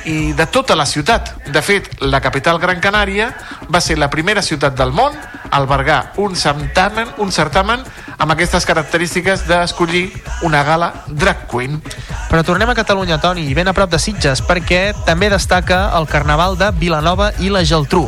i 0.08 0.34
de 0.34 0.46
tota 0.48 0.76
la 0.76 0.86
ciutat. 0.86 1.34
De 1.52 1.62
fet, 1.62 1.90
la 2.02 2.22
capital 2.24 2.60
Gran 2.60 2.82
Canària 2.84 3.32
va 3.72 3.82
ser 3.84 3.98
la 4.00 4.10
primera 4.12 4.42
ciutat 4.42 4.76
del 4.76 4.92
món 4.96 5.16
a 5.16 5.56
albergar 5.58 6.14
un 6.18 6.36
certamen, 6.36 7.12
un 7.18 7.32
certamen 7.32 7.84
amb 8.18 8.34
aquestes 8.34 8.66
característiques 8.66 9.46
d'escollir 9.48 10.10
una 10.48 10.64
gala 10.64 10.94
drag 11.08 11.48
queen. 11.52 11.82
Però 12.28 12.44
tornem 12.44 12.68
a 12.70 12.76
Catalunya, 12.76 13.22
Toni, 13.24 13.46
i 13.48 13.54
ben 13.56 13.70
a 13.72 13.74
prop 13.74 13.88
de 13.92 14.00
Sitges, 14.04 14.42
perquè 14.44 14.92
també 15.08 15.30
destaca 15.32 15.94
el 15.96 16.10
Carnaval 16.12 16.58
de 16.60 16.68
Vilanova 16.76 17.30
i 17.40 17.48
la 17.48 17.64
Geltrú. 17.64 18.04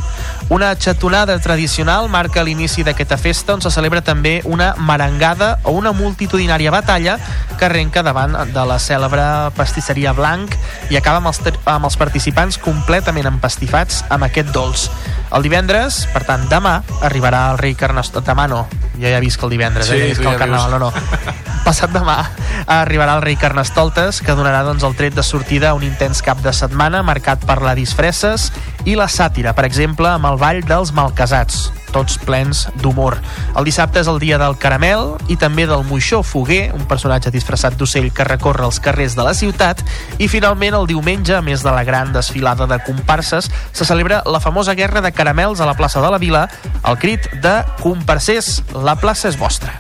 Una 0.52 0.74
xatonada 0.76 1.38
tradicional 1.40 2.10
marca 2.12 2.44
l'inici 2.44 2.84
d'aquesta 2.84 3.16
festa 3.22 3.56
on 3.56 3.64
se 3.64 3.72
celebra 3.72 4.02
també 4.04 4.42
una 4.44 4.74
marangada 4.76 5.60
o 5.64 5.72
una 5.78 5.94
multitudinària 5.96 6.74
batalla 6.74 7.16
que 7.56 7.68
arrenca 7.70 8.04
davant 8.04 8.36
de 8.52 8.66
la 8.68 8.80
cèlebre 8.82 9.24
pastisseria 9.56 10.12
Blanc 10.18 10.56
i 10.90 11.00
acaba 11.00 11.22
amb 11.22 11.32
els, 11.32 11.40
amb 11.64 11.88
els 11.88 11.98
participants 12.02 12.60
completament 12.60 13.30
empastifats 13.30 14.04
amb 14.10 14.28
aquest 14.28 14.52
dolç. 14.52 14.90
El 15.32 15.46
divendres, 15.46 16.04
per 16.12 16.26
tant, 16.28 16.48
demà, 16.52 16.80
arribarà 17.06 17.46
el 17.54 17.62
rei 17.62 17.78
Carnestoltes. 17.78 18.28
Demà 18.30 18.50
no, 18.52 18.66
ja 19.00 19.16
he 19.16 19.22
vist 19.24 19.40
que 19.40 19.48
el 19.48 19.56
divendres, 19.56 19.88
Sí, 19.88 19.96
eh? 19.96 20.00
Ja 20.00 20.04
he 20.04 20.12
vist 20.12 20.22
que 20.22 20.28
el 20.28 20.36
ja 20.36 20.44
carnaval, 20.44 20.76
no, 20.76 20.90
no. 20.90 21.48
Passat 21.66 21.92
demà 21.94 22.24
arribarà 22.70 23.16
el 23.18 23.24
rei 23.24 23.36
Carnestoltes, 23.40 24.22
que 24.26 24.36
donarà 24.38 24.62
doncs, 24.66 24.84
el 24.86 24.96
tret 24.98 25.16
de 25.18 25.24
sortida 25.26 25.72
a 25.72 25.78
un 25.78 25.84
intens 25.86 26.22
cap 26.26 26.42
de 26.44 26.54
setmana 26.54 27.02
marcat 27.06 27.44
per 27.46 27.60
la 27.66 27.76
disfresses 27.78 28.50
i 28.86 28.96
la 28.98 29.10
sàtira, 29.10 29.54
per 29.58 29.66
exemple, 29.68 30.08
amb 30.10 30.30
el 30.30 30.38
ball 30.42 30.62
dels 30.66 30.94
malcasats, 30.96 31.70
tots 31.94 32.20
plens 32.22 32.68
d'humor. 32.84 33.18
El 33.58 33.66
dissabte 33.68 34.02
és 34.02 34.10
el 34.12 34.20
dia 34.22 34.38
del 34.42 34.58
caramel 34.62 35.16
i 35.30 35.38
també 35.42 35.66
del 35.70 35.84
moixó 35.90 36.22
foguer, 36.24 36.70
un 36.78 36.86
personatge 36.90 37.34
disfressat 37.34 37.78
d'ocell 37.80 38.12
que 38.14 38.28
recorre 38.28 38.68
els 38.68 38.80
carrers 38.84 39.18
de 39.18 39.26
la 39.26 39.34
ciutat, 39.38 39.84
i 40.18 40.30
finalment 40.32 40.78
el 40.78 40.88
diumenge, 40.90 41.36
a 41.36 41.44
més 41.46 41.66
de 41.66 41.74
la 41.74 41.84
gran 41.88 42.14
desfilada 42.14 42.70
de 42.70 42.80
comparses, 42.86 43.50
se 43.74 43.86
celebra 43.86 44.24
la 44.26 44.44
famosa 44.44 44.78
guerra 44.78 45.02
de 45.02 45.12
caramels 45.12 45.60
a 45.60 45.70
la 45.70 45.78
plaça 45.78 46.02
de 46.02 46.14
la 46.14 46.22
Vila, 46.22 46.48
el 46.86 47.02
crit 47.02 47.30
de 47.44 47.60
comparsers, 47.84 48.60
la 48.74 48.98
plaça 49.00 49.30
és 49.30 49.40
vostra. 49.40 49.78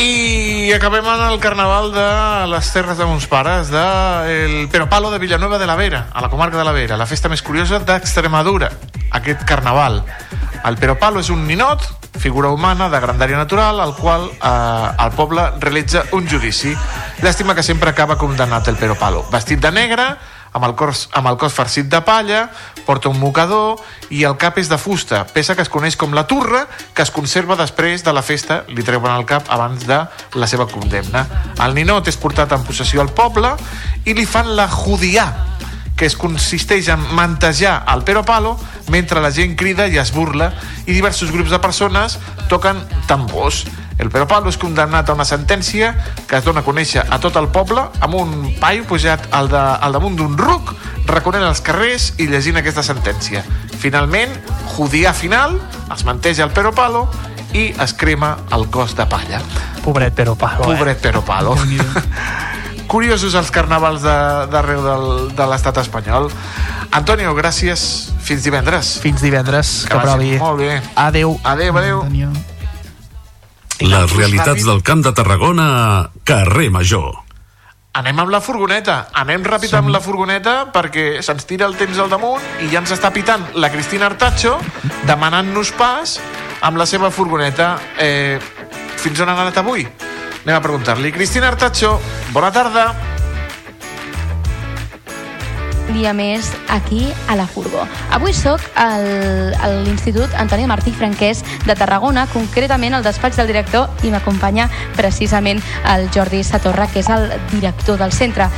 I 0.00 0.72
acabem 0.72 1.04
amb 1.04 1.26
el 1.26 1.40
carnaval 1.40 1.90
de 1.92 2.06
les 2.48 2.70
Terres 2.72 2.96
de 2.96 3.04
Mons 3.04 3.26
Pares, 3.28 3.68
de 3.70 3.82
el 4.32 4.68
Peropalo 4.72 5.10
de 5.10 5.18
Villanueva 5.18 5.58
de 5.58 5.66
la 5.66 5.76
Vera, 5.76 6.06
a 6.12 6.22
la 6.22 6.30
comarca 6.30 6.56
de 6.56 6.64
la 6.64 6.72
Vera, 6.72 6.96
la 6.96 7.06
festa 7.06 7.28
més 7.28 7.42
curiosa 7.44 7.78
d'Extremadura, 7.78 8.70
aquest 9.12 9.44
carnaval. 9.44 10.00
El 10.64 10.78
Peropalo 10.80 11.20
és 11.20 11.28
un 11.30 11.44
ninot, 11.46 11.84
figura 12.22 12.50
humana 12.54 12.88
de 12.88 13.00
grandària 13.02 13.36
natural, 13.36 13.80
al 13.80 13.94
qual 13.96 14.28
eh, 14.30 15.04
el 15.04 15.12
poble 15.18 15.48
realitza 15.60 16.06
un 16.12 16.28
judici. 16.28 16.72
Llàstima 17.20 17.54
que 17.54 17.66
sempre 17.66 17.90
acaba 17.90 18.16
condemnat 18.18 18.68
el 18.72 18.80
Peropalo. 18.80 19.26
Vestit 19.30 19.60
de 19.60 19.72
negre, 19.74 20.06
amb 20.52 20.66
el, 20.66 20.74
cos, 20.76 21.06
amb 21.16 21.28
el 21.30 21.38
cos 21.40 21.54
farcit 21.56 21.88
de 21.90 22.00
palla, 22.04 22.44
porta 22.86 23.10
un 23.10 23.18
mocador 23.20 23.80
i 24.12 24.24
el 24.28 24.36
cap 24.40 24.58
és 24.60 24.68
de 24.68 24.78
fusta, 24.80 25.22
peça 25.32 25.56
que 25.56 25.64
es 25.64 25.72
coneix 25.72 25.96
com 25.96 26.14
la 26.14 26.26
turra, 26.28 26.66
que 26.94 27.04
es 27.04 27.12
conserva 27.14 27.56
després 27.56 28.04
de 28.04 28.12
la 28.12 28.24
festa, 28.26 28.62
li 28.68 28.84
treuen 28.84 29.14
el 29.14 29.26
cap 29.28 29.48
abans 29.48 29.86
de 29.88 30.02
la 30.36 30.50
seva 30.50 30.68
condemna. 30.70 31.24
El 31.62 31.76
ninot 31.78 32.08
és 32.08 32.20
portat 32.20 32.52
en 32.52 32.66
possessió 32.66 33.00
al 33.02 33.12
poble 33.16 33.54
i 34.04 34.16
li 34.16 34.26
fan 34.28 34.52
la 34.56 34.68
judià, 34.70 35.30
que 36.02 36.08
es 36.10 36.16
consisteix 36.18 36.88
en 36.90 37.02
mantejar 37.14 37.84
el 37.92 38.00
pero 38.02 38.24
palo 38.26 38.56
mentre 38.90 39.20
la 39.22 39.30
gent 39.30 39.52
crida 39.54 39.84
i 39.86 40.00
es 40.02 40.10
burla 40.10 40.48
i 40.82 40.96
diversos 40.96 41.30
grups 41.30 41.52
de 41.54 41.60
persones 41.62 42.16
toquen 42.50 42.80
tambors. 43.06 43.60
El 44.02 44.10
pero 44.10 44.26
palo 44.26 44.50
és 44.50 44.58
condemnat 44.58 45.06
a 45.06 45.14
una 45.14 45.22
sentència 45.22 45.92
que 46.26 46.40
es 46.40 46.42
dona 46.42 46.64
a 46.64 46.66
conèixer 46.66 47.04
a 47.06 47.20
tot 47.22 47.38
el 47.38 47.46
poble 47.54 47.84
amb 48.02 48.16
un 48.18 48.32
paio 48.58 48.82
pujat 48.82 49.28
al, 49.30 49.46
de, 49.52 49.60
al 49.62 49.94
damunt 49.94 50.18
d'un 50.18 50.34
ruc 50.40 50.72
recorrent 51.06 51.46
els 51.46 51.62
carrers 51.62 52.08
i 52.18 52.26
llegint 52.26 52.58
aquesta 52.58 52.82
sentència. 52.82 53.44
Finalment, 53.78 54.34
judià 54.74 55.14
final, 55.14 55.54
es 55.86 56.02
manteja 56.02 56.48
el 56.48 56.50
pero 56.50 56.74
palo 56.74 57.04
i 57.54 57.68
es 57.78 57.94
crema 57.94 58.40
el 58.50 58.66
cos 58.74 58.98
de 58.98 59.06
palla. 59.06 59.38
Pobret 59.86 60.18
pero 60.18 60.34
palo, 60.34 60.66
Pobret 60.66 60.98
pero 60.98 61.22
palo. 61.22 61.54
Curiosos 62.86 63.34
els 63.34 63.50
carnavals 63.50 64.02
de- 64.02 64.46
d'arreu 64.52 64.82
del, 64.84 65.36
de 65.36 65.46
l'estat 65.46 65.78
espanyol. 65.78 66.30
Antonio, 66.92 67.34
gràcies. 67.34 68.10
Fins 68.22 68.44
divendres. 68.44 68.98
Fins 69.02 69.20
divendres, 69.22 69.86
que 69.88 69.96
vagi 69.96 70.06
provi. 70.08 70.38
Molt 70.38 70.58
bé. 70.60 70.82
Adeu. 70.94 71.38
Adeu, 71.42 71.76
adeu. 71.78 72.02
Les 73.82 74.12
realitats 74.14 74.64
del 74.64 74.82
Camp 74.86 75.02
de 75.02 75.12
Tarragona 75.12 76.10
Carrer 76.24 76.70
Major. 76.70 77.16
Anem 77.98 78.20
amb 78.22 78.30
la 78.32 78.40
furgoneta. 78.40 79.08
Anem 79.20 79.42
ràpid 79.44 79.72
amb 79.76 79.90
la 79.92 80.00
furgoneta 80.00 80.54
perquè 80.72 81.20
se'ns 81.20 81.44
tira 81.44 81.66
el 81.66 81.74
temps 81.76 81.98
al 82.00 82.08
damunt 82.08 82.40
i 82.64 82.70
ja 82.72 82.78
ens 82.80 82.92
està 82.94 83.10
pitant 83.12 83.42
la 83.54 83.68
Cristina 83.74 84.06
Artacho 84.08 84.54
demanant-nos 85.04 85.72
pas 85.76 86.14
amb 86.62 86.78
la 86.80 86.86
seva 86.86 87.10
furgoneta. 87.10 87.74
Eh, 87.98 88.38
fins 89.02 89.20
on 89.20 89.28
han 89.28 89.42
anat 89.48 89.58
avui? 89.58 89.84
Anem 90.44 90.56
a 90.56 90.60
preguntar-li. 90.60 91.12
Cristina 91.12 91.48
Artacho, 91.48 92.00
bona 92.32 92.50
tarda. 92.52 92.94
dia 95.92 96.14
més 96.16 96.46
aquí 96.72 97.12
a 97.28 97.34
la 97.36 97.44
Furgo. 97.46 97.82
Avui 98.10 98.32
sóc 98.32 98.60
al- 98.76 99.52
a 99.60 99.68
l'Institut 99.84 100.32
Antoni 100.40 100.64
Martí 100.66 100.90
Franquès 100.90 101.42
de 101.66 101.74
Tarragona, 101.76 102.26
concretament 102.32 102.94
al 102.94 103.02
despatx 103.04 103.36
del 103.36 103.46
director, 103.46 103.90
i 104.02 104.08
m'acompanya 104.08 104.70
precisament 104.96 105.60
el 105.84 106.08
Jordi 106.10 106.44
Satorra, 106.44 106.86
que 106.86 107.00
és 107.00 107.10
el 107.10 107.28
director 107.50 107.98
del 107.98 108.10
centre. 108.12 108.48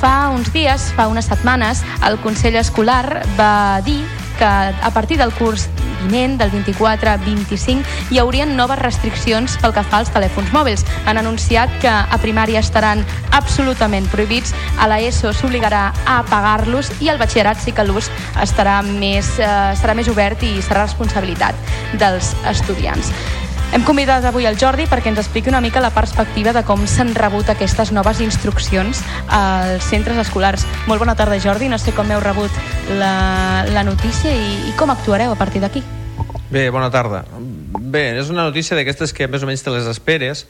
Fa 0.00 0.30
uns 0.32 0.48
dies, 0.54 0.88
fa 0.96 1.08
unes 1.12 1.28
setmanes, 1.28 1.84
el 2.08 2.16
Consell 2.24 2.56
Escolar 2.56 3.20
va 3.36 3.82
dir 3.84 4.00
que 4.38 4.44
a 4.48 4.90
partir 4.94 5.18
del 5.18 5.32
curs 5.36 5.68
vinent, 6.00 6.38
del 6.40 6.50
24-25, 6.50 7.84
hi 8.10 8.18
haurien 8.18 8.56
noves 8.56 8.78
restriccions 8.80 9.58
pel 9.60 9.74
que 9.76 9.84
fa 9.84 10.00
als 10.00 10.12
telèfons 10.14 10.48
mòbils. 10.54 10.86
Han 11.04 11.20
anunciat 11.20 11.74
que 11.82 11.92
a 11.92 12.18
primària 12.22 12.62
estaran 12.64 13.04
absolutament 13.36 14.08
prohibits, 14.08 14.54
a 14.80 14.88
l'ESO 14.88 15.34
s'obligarà 15.36 15.90
a 16.06 16.16
apagar-los 16.22 16.94
i 17.04 17.12
al 17.12 17.20
batxillerat 17.20 17.60
sí 17.60 17.76
que 17.76 17.84
l'ús 17.84 18.08
estarà 18.40 18.80
més, 18.86 19.36
eh, 19.38 19.52
serà 19.76 19.94
més 19.94 20.08
obert 20.08 20.42
i 20.42 20.56
serà 20.64 20.86
responsabilitat 20.88 21.54
dels 22.00 22.34
estudiants. 22.48 23.12
Hem 23.70 23.84
convidat 23.86 24.24
avui 24.26 24.48
el 24.50 24.56
Jordi 24.58 24.82
perquè 24.90 25.12
ens 25.12 25.20
expliqui 25.22 25.46
una 25.52 25.60
mica 25.62 25.78
la 25.78 25.92
perspectiva 25.94 26.50
de 26.50 26.64
com 26.66 26.80
s'han 26.90 27.12
rebut 27.14 27.52
aquestes 27.52 27.92
noves 27.94 28.18
instruccions 28.18 28.98
als 29.30 29.84
centres 29.86 30.18
escolars. 30.18 30.64
Molt 30.90 30.98
bona 30.98 31.14
tarda, 31.14 31.38
Jordi. 31.38 31.68
No 31.70 31.78
sé 31.78 31.94
com 31.94 32.10
heu 32.10 32.18
rebut 32.18 32.50
la, 32.98 33.62
la 33.70 33.84
notícia 33.86 34.32
i, 34.34 34.72
i 34.72 34.74
com 34.74 34.90
actuareu 34.90 35.30
a 35.30 35.38
partir 35.38 35.62
d'aquí. 35.62 35.84
Bé, 36.50 36.64
bona 36.74 36.90
tarda. 36.90 37.22
Bé, 37.30 38.08
és 38.18 38.32
una 38.34 38.48
notícia 38.48 38.74
d'aquestes 38.74 39.14
que 39.14 39.30
més 39.30 39.46
o 39.46 39.50
menys 39.50 39.62
te 39.62 39.70
les 39.70 39.86
esperes 39.86 40.48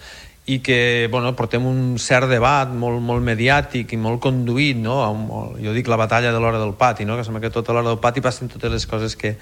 i 0.48 0.62
que 0.64 1.06
bueno, 1.12 1.34
portem 1.36 1.66
un 1.68 1.98
cert 2.00 2.30
debat 2.30 2.72
molt, 2.72 3.02
molt 3.04 3.20
mediàtic 3.20 3.92
i 3.92 3.98
molt 4.00 4.22
conduït, 4.24 4.80
no? 4.80 4.96
Jo 5.60 5.76
dic 5.76 5.92
la 5.92 6.00
batalla 6.00 6.32
de 6.32 6.40
l'hora 6.40 6.62
del 6.62 6.72
pati, 6.72 7.04
no? 7.04 7.20
que 7.20 7.28
sembla 7.28 7.44
que 7.44 7.52
tota 7.52 7.76
l'hora 7.76 7.92
del 7.92 8.00
pati 8.00 8.24
passen 8.24 8.48
totes 8.48 8.72
les 8.72 8.88
coses 8.88 9.12
que, 9.12 9.36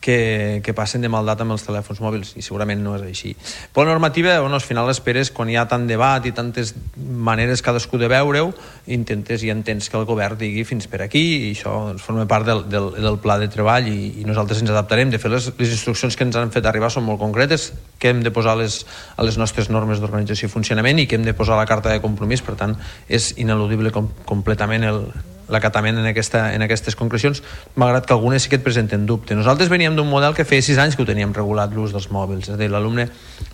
que, 0.00 0.60
que 0.64 0.74
passen 0.74 1.02
de 1.02 1.10
maldat 1.10 1.40
amb 1.42 1.54
els 1.54 1.64
telèfons 1.66 2.00
mòbils 2.02 2.32
i 2.38 2.42
segurament 2.44 2.80
no 2.82 2.94
és 2.98 3.04
així. 3.06 3.34
Per 3.74 3.84
la 3.84 3.90
normativa, 3.90 4.38
bueno, 4.40 4.54
al 4.54 4.64
final 4.64 4.90
esperes 4.92 5.32
quan 5.34 5.50
hi 5.50 5.56
ha 5.58 5.66
tant 5.68 5.88
debat 5.88 6.24
i 6.26 6.32
tantes 6.32 6.74
maneres 6.96 7.62
cadascú 7.66 7.98
de 7.98 8.10
veure-ho, 8.10 8.52
intentes 8.94 9.42
i 9.42 9.50
entens 9.50 9.90
que 9.90 9.98
el 9.98 10.06
govern 10.08 10.38
digui 10.38 10.64
fins 10.68 10.86
per 10.90 11.02
aquí 11.04 11.24
i 11.48 11.52
això 11.52 11.74
doncs, 11.88 12.04
forma 12.04 12.26
part 12.30 12.46
del, 12.46 12.64
del, 12.70 12.90
del 12.94 13.18
pla 13.22 13.38
de 13.42 13.50
treball 13.52 13.88
i, 13.90 14.22
i 14.22 14.26
nosaltres 14.28 14.62
ens 14.62 14.70
adaptarem. 14.74 15.10
De 15.10 15.18
fet, 15.18 15.32
les, 15.34 15.50
les 15.58 15.74
instruccions 15.74 16.16
que 16.16 16.26
ens 16.28 16.38
han 16.38 16.54
fet 16.54 16.68
arribar 16.70 16.92
són 16.94 17.06
molt 17.08 17.20
concretes, 17.22 17.72
que 17.98 18.12
hem 18.12 18.22
de 18.22 18.34
posar 18.34 18.54
les, 18.60 18.84
a 19.16 19.26
les 19.26 19.40
nostres 19.40 19.70
normes 19.72 20.02
d'organització 20.02 20.46
i 20.46 20.52
funcionament 20.52 21.02
i 21.02 21.08
que 21.10 21.18
hem 21.18 21.26
de 21.26 21.34
posar 21.34 21.58
a 21.58 21.64
la 21.64 21.70
carta 21.70 21.90
de 21.90 22.02
compromís, 22.04 22.44
per 22.46 22.54
tant, 22.60 22.78
és 23.08 23.32
ineludible 23.42 23.90
com, 23.94 24.12
completament 24.28 24.86
el, 24.86 25.02
l'acatament 25.48 25.98
en, 25.98 26.06
aquesta, 26.10 26.52
en 26.54 26.64
aquestes 26.64 26.96
concrecions, 26.96 27.42
malgrat 27.76 28.06
que 28.06 28.14
algunes 28.16 28.44
sí 28.44 28.52
que 28.52 28.58
et 28.60 28.64
presenten 28.64 29.06
dubte. 29.08 29.36
Nosaltres 29.36 29.70
veníem 29.72 29.96
d'un 29.96 30.08
model 30.08 30.36
que 30.36 30.46
feia 30.48 30.64
sis 30.64 30.78
anys 30.78 30.96
que 30.96 31.04
ho 31.04 31.08
teníem 31.08 31.32
regulat 31.36 31.74
l'ús 31.74 31.94
dels 31.96 32.10
mòbils, 32.14 32.48
és 32.48 32.56
a 32.56 32.60
dir, 32.60 32.70
l'alumne 32.72 33.08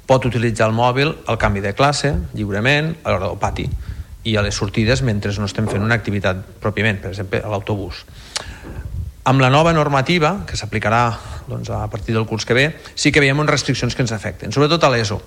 pot 0.09 0.27
utilitzar 0.27 0.69
el 0.69 0.77
mòbil 0.77 1.15
al 1.27 1.39
canvi 1.41 1.62
de 1.65 1.75
classe, 1.75 2.15
lliurement, 2.35 2.95
a 3.05 3.15
l'hora 3.15 3.31
del 3.31 3.41
pati, 3.41 3.69
i 4.25 4.37
a 4.37 4.43
les 4.43 4.57
sortides 4.57 5.05
mentre 5.05 5.33
no 5.39 5.47
estem 5.47 5.69
fent 5.69 5.85
una 5.85 5.97
activitat 5.97 6.41
pròpiament, 6.61 7.01
per 7.03 7.12
exemple, 7.12 7.43
a 7.45 7.53
l'autobús. 7.53 8.05
Amb 9.25 9.41
la 9.41 9.49
nova 9.49 9.73
normativa, 9.73 10.43
que 10.49 10.57
s'aplicarà 10.57 11.07
doncs, 11.49 11.71
a 11.73 11.87
partir 11.93 12.15
del 12.16 12.27
curs 12.29 12.45
que 12.45 12.57
ve, 12.57 12.66
sí 12.95 13.12
que 13.12 13.23
veiem 13.25 13.39
unes 13.39 13.53
restriccions 13.53 13.97
que 13.97 14.05
ens 14.05 14.12
afecten, 14.12 14.53
sobretot 14.53 14.85
a 14.85 14.91
l'ESO, 14.93 15.21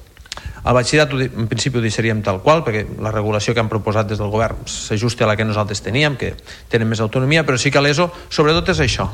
el 0.68 0.76
batxillerat 0.76 1.14
en 1.28 1.48
principi 1.48 1.80
ho 1.80 1.84
deixaríem 1.84 2.22
tal 2.26 2.42
qual 2.44 2.64
perquè 2.66 2.84
la 3.04 3.12
regulació 3.14 3.54
que 3.54 3.64
han 3.64 3.72
proposat 3.72 4.10
des 4.10 4.20
del 4.20 4.32
govern 4.34 4.66
s'ajusta 4.68 5.26
a 5.26 5.32
la 5.32 5.38
que 5.40 5.46
nosaltres 5.48 5.82
teníem 5.82 6.18
que 6.20 6.34
tenen 6.70 6.90
més 6.90 7.02
autonomia, 7.02 7.46
però 7.48 7.58
sí 7.58 7.72
que 7.72 7.82
l'ESO 7.82 8.10
sobretot 8.30 8.74
és 8.76 8.84
això. 8.84 9.08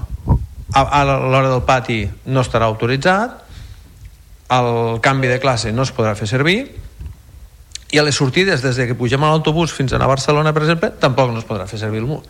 A, 0.74 0.82
a 0.82 1.04
l'hora 1.06 1.50
del 1.50 1.62
pati 1.68 2.02
no 2.26 2.42
estarà 2.42 2.66
autoritzat 2.66 3.44
el 4.54 5.02
canvi 5.02 5.28
de 5.28 5.40
classe 5.40 5.72
no 5.72 5.86
es 5.86 5.94
podrà 5.94 6.16
fer 6.18 6.28
servir 6.30 6.58
i 7.94 8.00
a 8.02 8.04
les 8.04 8.18
sortides 8.18 8.64
des 8.66 8.80
de 8.80 8.88
que 8.90 8.98
pugem 8.98 9.22
a 9.24 9.30
l'autobús 9.30 9.74
fins 9.74 9.94
a 9.94 10.00
anar 10.00 10.10
a 10.10 10.16
Barcelona 10.16 10.54
per 10.54 10.64
exemple 10.66 10.90
tampoc 11.00 11.32
no 11.32 11.44
es 11.44 11.48
podrà 11.48 11.68
fer 11.70 11.80
servir 11.80 12.02
el 12.02 12.10
MUR 12.10 12.24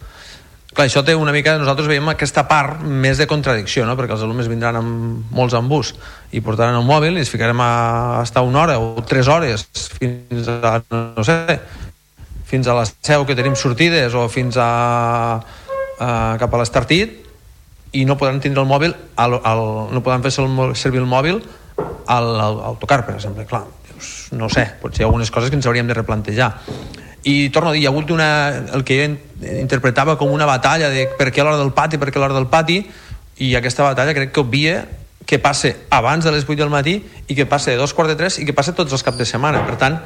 Clar, 0.73 0.87
això 0.87 1.03
té 1.05 1.13
una 1.13 1.31
mica, 1.35 1.53
nosaltres 1.61 1.85
veiem 1.85 2.07
aquesta 2.09 2.47
part 2.49 2.81
més 2.81 3.19
de 3.21 3.27
contradicció, 3.29 3.85
no? 3.85 3.93
perquè 3.97 4.15
els 4.15 4.23
alumnes 4.25 4.49
vindran 4.49 4.79
amb 4.79 5.33
molts 5.35 5.53
en 5.53 5.67
bus 5.69 5.91
i 6.33 6.41
portaran 6.41 6.79
el 6.79 6.87
mòbil 6.87 7.13
i 7.13 7.21
ens 7.21 7.29
ficarem 7.29 7.61
a 7.61 8.21
estar 8.23 8.41
una 8.41 8.63
hora 8.63 8.79
o 8.81 9.03
tres 9.05 9.29
hores 9.29 9.67
fins 9.99 10.49
a, 10.49 10.79
no 10.89 11.25
sé, 11.27 11.59
fins 12.49 12.69
a 12.69 12.77
la 12.79 12.87
seu 12.89 13.27
que 13.29 13.37
tenim 13.37 13.53
sortides 13.59 14.17
o 14.17 14.25
fins 14.33 14.57
a, 14.57 14.71
a 16.01 16.09
cap 16.41 16.49
a 16.49 16.63
l'Estartit 16.63 17.21
i 17.93 18.07
no 18.09 18.17
podran 18.17 18.41
tindre 18.41 18.65
el 18.65 18.69
mòbil, 18.69 18.97
al, 19.21 19.37
al, 19.45 19.63
no 19.93 20.01
podran 20.01 20.25
fer 20.25 20.33
servir 20.33 21.03
el 21.03 21.09
mòbil 21.09 21.37
al, 21.77 22.33
al 22.33 22.59
autocar, 22.73 23.03
per 23.05 23.19
exemple. 23.19 23.45
Clar, 23.45 23.61
no 24.33 24.49
sé, 24.49 24.65
potser 24.81 25.03
hi 25.03 25.05
ha 25.05 25.11
algunes 25.11 25.29
coses 25.29 25.53
que 25.53 25.61
ens 25.61 25.69
hauríem 25.69 25.85
de 25.85 26.01
replantejar 26.01 26.49
i 27.23 27.49
torno 27.49 27.69
a 27.69 27.73
dir, 27.73 27.83
hi 27.83 27.85
ha 27.87 27.89
hagut 27.89 28.11
una, 28.11 28.29
el 28.75 28.83
que 28.83 28.97
jo 28.99 29.05
interpretava 29.59 30.17
com 30.17 30.31
una 30.31 30.47
batalla 30.49 30.89
de 30.89 31.07
per 31.17 31.31
què 31.31 31.43
l'hora 31.43 31.59
del 31.59 31.73
pati, 31.75 31.99
per 32.01 32.11
què 32.11 32.21
l'hora 32.21 32.35
del 32.35 32.49
pati 32.51 32.81
i 33.43 33.55
aquesta 33.57 33.85
batalla 33.85 34.13
crec 34.15 34.33
que 34.33 34.43
obvia 34.43 34.83
que 35.25 35.39
passe 35.39 35.87
abans 35.89 36.25
de 36.25 36.31
les 36.31 36.43
8 36.43 36.59
del 36.59 36.71
matí 36.71 36.97
i 37.27 37.35
que 37.35 37.45
passe 37.47 37.71
de 37.71 37.79
dos 37.79 37.93
quarts 37.95 38.11
de 38.11 38.19
tres 38.19 38.39
i 38.39 38.45
que 38.45 38.55
passe 38.55 38.75
tots 38.75 38.91
els 38.91 39.03
caps 39.03 39.17
de 39.17 39.25
setmana. 39.25 39.63
Per 39.65 39.77
tant, 39.79 39.99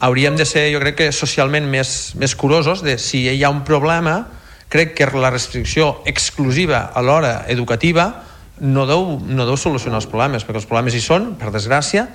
hauríem 0.00 0.36
de 0.36 0.46
ser 0.46 0.68
jo 0.72 0.80
crec 0.82 0.98
que 0.98 1.12
socialment 1.12 1.68
més, 1.70 2.14
més 2.18 2.34
curosos 2.34 2.82
de 2.82 2.98
si 2.98 3.26
hi 3.28 3.44
ha 3.44 3.52
un 3.54 3.62
problema 3.66 4.24
crec 4.68 4.94
que 4.98 5.06
la 5.14 5.30
restricció 5.30 6.02
exclusiva 6.06 6.90
a 6.92 7.02
l'hora 7.02 7.44
educativa 7.48 8.24
no 8.60 8.84
deu, 8.86 9.16
no 9.22 9.46
deu 9.46 9.56
solucionar 9.56 10.02
els 10.02 10.10
problemes 10.10 10.44
perquè 10.44 10.60
els 10.60 10.68
problemes 10.68 10.94
hi 10.94 11.02
són, 11.02 11.32
per 11.38 11.52
desgràcia 11.54 12.08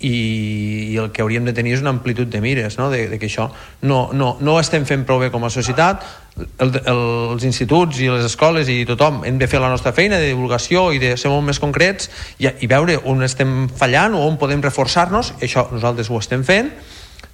i, 0.00 0.92
i 0.92 0.96
el 0.96 1.10
que 1.12 1.22
hauríem 1.22 1.44
de 1.44 1.52
tenir 1.56 1.74
és 1.76 1.82
una 1.84 1.92
amplitud 1.92 2.28
de 2.32 2.40
mires, 2.40 2.78
no? 2.80 2.88
de, 2.90 3.06
de 3.10 3.18
que 3.20 3.28
això 3.28 3.50
no, 3.82 4.08
no, 4.16 4.32
no 4.40 4.54
ho 4.56 4.60
estem 4.60 4.86
fent 4.88 5.04
prou 5.08 5.20
bé 5.20 5.28
com 5.32 5.44
a 5.44 5.50
societat, 5.52 6.06
el, 6.40 6.72
el, 6.80 7.02
els 7.34 7.44
instituts 7.44 8.00
i 8.00 8.08
les 8.08 8.24
escoles 8.24 8.70
i 8.72 8.78
tothom 8.88 9.20
hem 9.28 9.36
de 9.40 9.48
fer 9.50 9.60
la 9.60 9.68
nostra 9.68 9.92
feina 9.92 10.16
de 10.20 10.30
divulgació 10.30 10.88
i 10.96 11.02
de 11.02 11.12
ser 11.20 11.32
molt 11.32 11.44
més 11.50 11.60
concrets 11.60 12.08
i, 12.38 12.48
i 12.48 12.70
veure 12.70 12.96
on 13.10 13.20
estem 13.26 13.68
fallant 13.76 14.16
o 14.16 14.24
on 14.24 14.38
podem 14.40 14.64
reforçar-nos, 14.64 15.34
això 15.44 15.66
nosaltres 15.72 16.08
ho 16.08 16.20
estem 16.20 16.46
fent, 16.48 16.72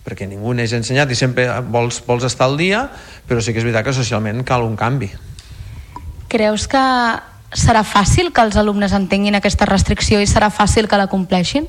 perquè 0.07 0.27
ningú 0.27 0.55
n'és 0.55 0.75
ensenyat 0.75 1.11
i 1.11 1.19
sempre 1.19 1.47
vols, 1.71 2.01
vols 2.07 2.27
estar 2.27 2.51
al 2.51 2.59
dia, 2.59 2.83
però 3.27 3.43
sí 3.43 3.55
que 3.55 3.63
és 3.63 3.67
veritat 3.67 3.87
que 3.87 3.95
socialment 3.95 4.43
cal 4.47 4.67
un 4.67 4.75
canvi. 4.79 5.11
Creus 6.31 6.67
que 6.71 6.83
serà 7.55 7.83
fàcil 7.87 8.33
que 8.35 8.43
els 8.43 8.59
alumnes 8.59 8.95
entenguin 8.95 9.39
aquesta 9.39 9.67
restricció 9.67 10.19
i 10.23 10.27
serà 10.27 10.51
fàcil 10.51 10.91
que 10.91 10.99
la 10.99 11.07
compleixin? 11.11 11.67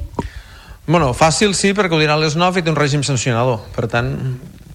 Bueno, 0.87 1.11
fàcil 1.11 1.51
sí, 1.51 1.73
perquè 1.75 1.91
ho 1.91 1.99
diran 1.99 2.21
les 2.21 2.37
9 2.39 2.61
i 2.61 2.63
té 2.63 2.71
un 2.71 2.77
règim 2.79 3.01
sancionador. 3.03 3.59
Per 3.75 3.89
tant, 3.91 4.07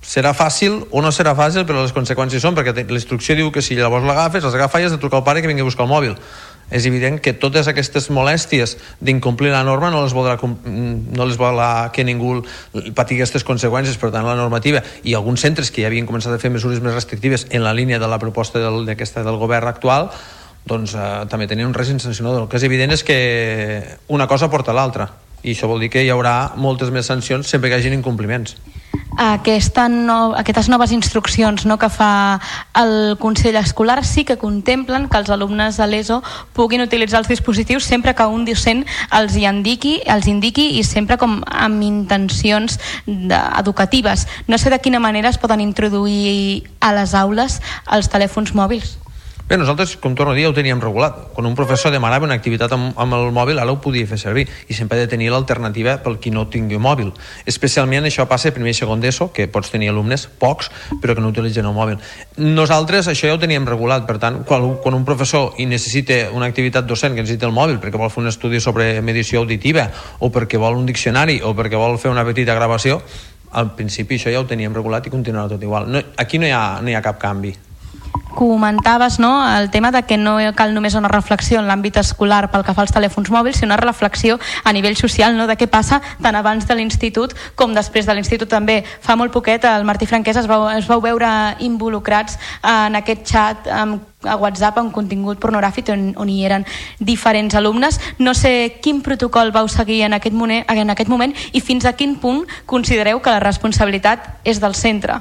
serà 0.05 0.34
fàcil 0.36 0.82
o 0.93 1.01
no 1.01 1.09
serà 1.09 1.32
fàcil, 1.32 1.64
però 1.64 1.80
les 1.80 1.94
conseqüències 1.97 2.43
són, 2.44 2.52
perquè 2.52 2.74
la 2.84 3.36
diu 3.39 3.48
que 3.51 3.62
si 3.64 3.78
llavors 3.78 4.05
l'agafes, 4.05 4.44
les 4.44 4.56
agafa 4.59 4.82
i 4.82 4.84
has 4.84 4.93
de 4.93 4.98
trucar 5.01 5.22
al 5.22 5.24
pare 5.24 5.40
que 5.40 5.48
vingui 5.48 5.64
a 5.64 5.68
buscar 5.70 5.86
el 5.86 5.89
mòbil. 5.89 6.18
És 6.68 6.84
evident 6.84 7.16
que 7.16 7.32
totes 7.32 7.64
aquestes 7.68 8.10
molèsties 8.12 8.76
d'incomplir 9.01 9.55
la 9.56 9.64
norma 9.64 9.89
no 9.89 10.05
les 10.05 10.12
voldrà, 10.12 10.36
no 10.36 11.30
les 11.30 11.40
voldrà 11.40 11.89
que 11.97 12.05
ningú 12.05 12.43
patigui 12.93 13.24
aquestes 13.24 13.48
conseqüències, 13.48 13.97
per 13.97 14.12
tant 14.12 14.28
la 14.28 14.36
normativa 14.36 14.84
i 15.05 15.16
alguns 15.16 15.40
centres 15.40 15.72
que 15.72 15.80
ja 15.80 15.89
havien 15.89 16.05
començat 16.05 16.36
a 16.36 16.39
fer 16.39 16.52
mesures 16.52 16.84
més 16.84 16.93
restrictives 16.93 17.48
en 17.48 17.64
la 17.64 17.72
línia 17.72 17.97
de 17.97 18.09
la 18.09 18.20
proposta 18.20 18.60
d'aquesta 18.60 19.24
del 19.24 19.40
govern 19.40 19.72
actual 19.72 20.12
doncs 20.68 20.93
eh, 20.93 21.10
també 21.32 21.48
tenien 21.48 21.72
un 21.72 21.74
règim 21.74 21.98
sancionador. 21.98 22.44
El 22.44 22.48
que 22.52 22.60
és 22.60 22.68
evident 22.68 22.93
és 22.93 23.02
que 23.02 23.18
una 24.12 24.28
cosa 24.28 24.52
porta 24.52 24.76
l'altra 24.76 25.09
i 25.43 25.55
això 25.55 25.69
vol 25.70 25.82
dir 25.82 25.90
que 25.90 26.05
hi 26.05 26.10
haurà 26.14 26.52
moltes 26.56 26.90
més 26.94 27.09
sancions 27.10 27.48
sempre 27.48 27.70
que 27.70 27.77
hi 27.77 27.82
hagin 27.82 27.98
incompliments. 27.98 28.56
Aquesta 29.19 29.89
no, 29.93 30.32
aquestes 30.39 30.70
noves 30.73 30.93
instruccions 30.93 31.66
no, 31.69 31.77
que 31.78 31.90
fa 31.93 32.40
el 32.78 33.19
Consell 33.20 33.59
Escolar 33.60 33.98
sí 34.09 34.24
que 34.24 34.39
contemplen 34.40 35.09
que 35.10 35.20
els 35.20 35.28
alumnes 35.31 35.77
de 35.77 35.86
l'ESO 35.86 36.23
puguin 36.56 36.85
utilitzar 36.86 37.20
els 37.20 37.28
dispositius 37.28 37.85
sempre 37.85 38.14
que 38.16 38.24
un 38.24 38.47
docent 38.48 38.86
els 39.12 39.36
hi 39.36 39.44
indiqui, 39.51 39.98
els 40.06 40.31
indiqui 40.32 40.78
i 40.81 40.85
sempre 40.89 41.19
com 41.20 41.43
amb 41.44 41.85
intencions 41.85 42.78
educatives. 43.06 44.27
No 44.48 44.56
sé 44.56 44.73
de 44.73 44.81
quina 44.81 45.02
manera 45.02 45.28
es 45.28 45.39
poden 45.39 45.60
introduir 45.60 46.64
a 46.81 46.94
les 46.97 47.14
aules 47.14 47.60
els 47.93 48.09
telèfons 48.09 48.56
mòbils. 48.56 49.01
Bé, 49.48 49.59
nosaltres, 49.59 49.97
com 49.98 50.14
torno 50.14 50.32
a 50.32 50.36
dir, 50.36 50.44
ja 50.47 50.51
ho 50.51 50.55
teníem 50.55 50.81
regulat. 50.81 51.16
Quan 51.35 51.47
un 51.48 51.56
professor 51.59 51.90
demanava 51.93 52.24
una 52.24 52.36
activitat 52.39 52.73
amb, 52.73 52.93
amb 52.97 53.16
el 53.16 53.32
mòbil, 53.35 53.59
ara 53.59 53.73
ho 53.74 53.81
podia 53.82 54.06
fer 54.06 54.16
servir. 54.20 54.47
I 54.70 54.77
sempre 54.78 54.97
ha 54.97 55.02
de 55.02 55.10
tenir 55.10 55.32
l'alternativa 55.32 55.97
pel 56.05 56.20
qui 56.23 56.31
no 56.31 56.47
tingui 56.48 56.78
mòbil. 56.78 57.10
Especialment 57.51 58.06
això 58.06 58.24
passa 58.31 58.48
a 58.48 58.55
primer 58.55 58.70
i 58.70 58.78
segon 58.78 59.02
d'ESO, 59.02 59.32
que 59.35 59.48
pots 59.51 59.73
tenir 59.74 59.90
alumnes, 59.90 60.28
pocs, 60.39 60.70
però 61.02 61.16
que 61.19 61.24
no 61.24 61.32
utilitzen 61.35 61.66
el 61.66 61.74
mòbil. 61.74 61.98
Nosaltres 62.39 63.10
això 63.10 63.28
ja 63.28 63.35
ho 63.35 63.40
teníem 63.43 63.66
regulat, 63.66 64.06
per 64.06 64.20
tant, 64.23 64.39
quan, 64.47 64.69
quan 64.85 64.97
un 64.97 65.05
professor 65.09 65.59
i 65.59 65.66
necessita 65.66 66.31
una 66.32 66.47
activitat 66.47 66.86
docent 66.86 67.19
que 67.19 67.27
necessita 67.27 67.51
el 67.51 67.56
mòbil 67.56 67.81
perquè 67.82 67.98
vol 67.98 68.12
fer 68.14 68.23
un 68.23 68.31
estudi 68.31 68.60
sobre 68.62 68.94
medició 69.02 69.43
auditiva 69.43 69.89
o 70.20 70.31
perquè 70.32 70.60
vol 70.60 70.78
un 70.78 70.86
diccionari 70.86 71.40
o 71.43 71.52
perquè 71.59 71.81
vol 71.81 71.98
fer 71.98 72.14
una 72.14 72.24
petita 72.24 72.55
gravació, 72.55 73.02
al 73.59 73.74
principi 73.77 74.16
això 74.16 74.32
ja 74.32 74.40
ho 74.40 74.48
teníem 74.48 74.73
regulat 74.73 75.10
i 75.10 75.12
continuarà 75.12 75.51
tot 75.51 75.66
igual. 75.66 75.90
No, 75.90 76.01
aquí 76.16 76.39
no 76.39 76.48
hi, 76.48 76.55
ha, 76.55 76.81
no 76.81 76.89
hi 76.89 76.97
ha 76.97 77.05
cap 77.05 77.20
canvi 77.20 77.52
comentaves 78.43 79.20
no, 79.23 79.32
el 79.56 79.70
tema 79.70 79.93
de 79.93 80.02
que 80.02 80.16
no 80.19 80.35
cal 80.59 80.74
només 80.74 80.97
una 80.98 81.10
reflexió 81.12 81.60
en 81.60 81.69
l'àmbit 81.70 82.01
escolar 82.02 82.48
pel 82.51 82.64
que 82.66 82.74
fa 82.74 82.82
als 82.82 82.90
telèfons 82.90 83.31
mòbils, 83.31 83.60
sinó 83.60 83.70
una 83.70 83.78
reflexió 83.78 84.40
a 84.64 84.73
nivell 84.74 84.98
social 84.98 85.36
no, 85.39 85.47
de 85.47 85.55
què 85.55 85.69
passa 85.70 86.01
tant 86.19 86.35
abans 86.35 86.66
de 86.66 86.74
l'institut 86.74 87.36
com 87.55 87.70
després 87.77 88.09
de 88.09 88.16
l'institut 88.19 88.51
també. 88.51 88.81
Fa 88.82 89.14
molt 89.14 89.31
poquet 89.31 89.62
el 89.70 89.86
Martí 89.86 90.10
Franquès 90.10 90.43
es 90.43 90.51
vau, 90.51 90.66
es 90.74 90.90
vau 90.90 90.98
veure 91.05 91.28
involucrats 91.62 92.35
en 92.66 92.98
aquest 92.98 93.31
xat 93.31 93.70
amb 93.70 94.09
a 94.23 94.36
WhatsApp 94.39 94.78
amb 94.78 94.93
contingut 94.94 95.40
pornogràfic 95.43 95.90
on, 95.90 96.12
on 96.14 96.31
hi 96.31 96.44
eren 96.47 96.66
diferents 96.98 97.56
alumnes. 97.59 97.98
No 98.19 98.35
sé 98.39 98.78
quin 98.82 99.02
protocol 99.02 99.51
vau 99.55 99.66
seguir 99.69 100.02
en 100.06 100.14
aquest, 100.19 100.35
moment, 100.35 100.64
en 100.69 100.94
aquest 100.94 101.10
moment 101.10 101.35
i 101.52 101.60
fins 101.60 101.86
a 101.86 101.94
quin 101.98 102.19
punt 102.23 102.47
considereu 102.66 103.23
que 103.23 103.35
la 103.35 103.43
responsabilitat 103.43 104.43
és 104.44 104.62
del 104.62 104.78
centre. 104.78 105.20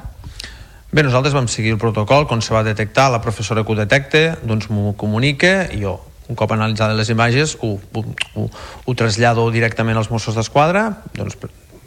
Bé, 0.92 1.00
nosaltres 1.00 1.32
vam 1.32 1.46
seguir 1.48 1.72
el 1.72 1.80
protocol, 1.80 2.26
quan 2.28 2.42
se 2.44 2.52
va 2.52 2.60
detectar, 2.66 3.08
la 3.08 3.22
professora 3.24 3.62
que 3.64 3.72
ho 3.72 3.76
detecta, 3.78 4.36
doncs 4.44 4.68
m'ho 4.68 4.92
comunica 5.00 5.70
i 5.72 5.80
jo 5.80 5.96
un 6.28 6.36
cop 6.38 6.52
analitzades 6.54 6.96
les 6.96 7.10
imatges 7.12 7.56
ho, 7.60 7.74
ho, 7.94 8.02
ho, 8.36 8.46
ho 8.84 8.94
trasllado 8.94 9.48
directament 9.50 9.98
als 9.98 10.10
Mossos 10.12 10.36
d'Esquadra 10.38 10.84
doncs, 11.16 11.36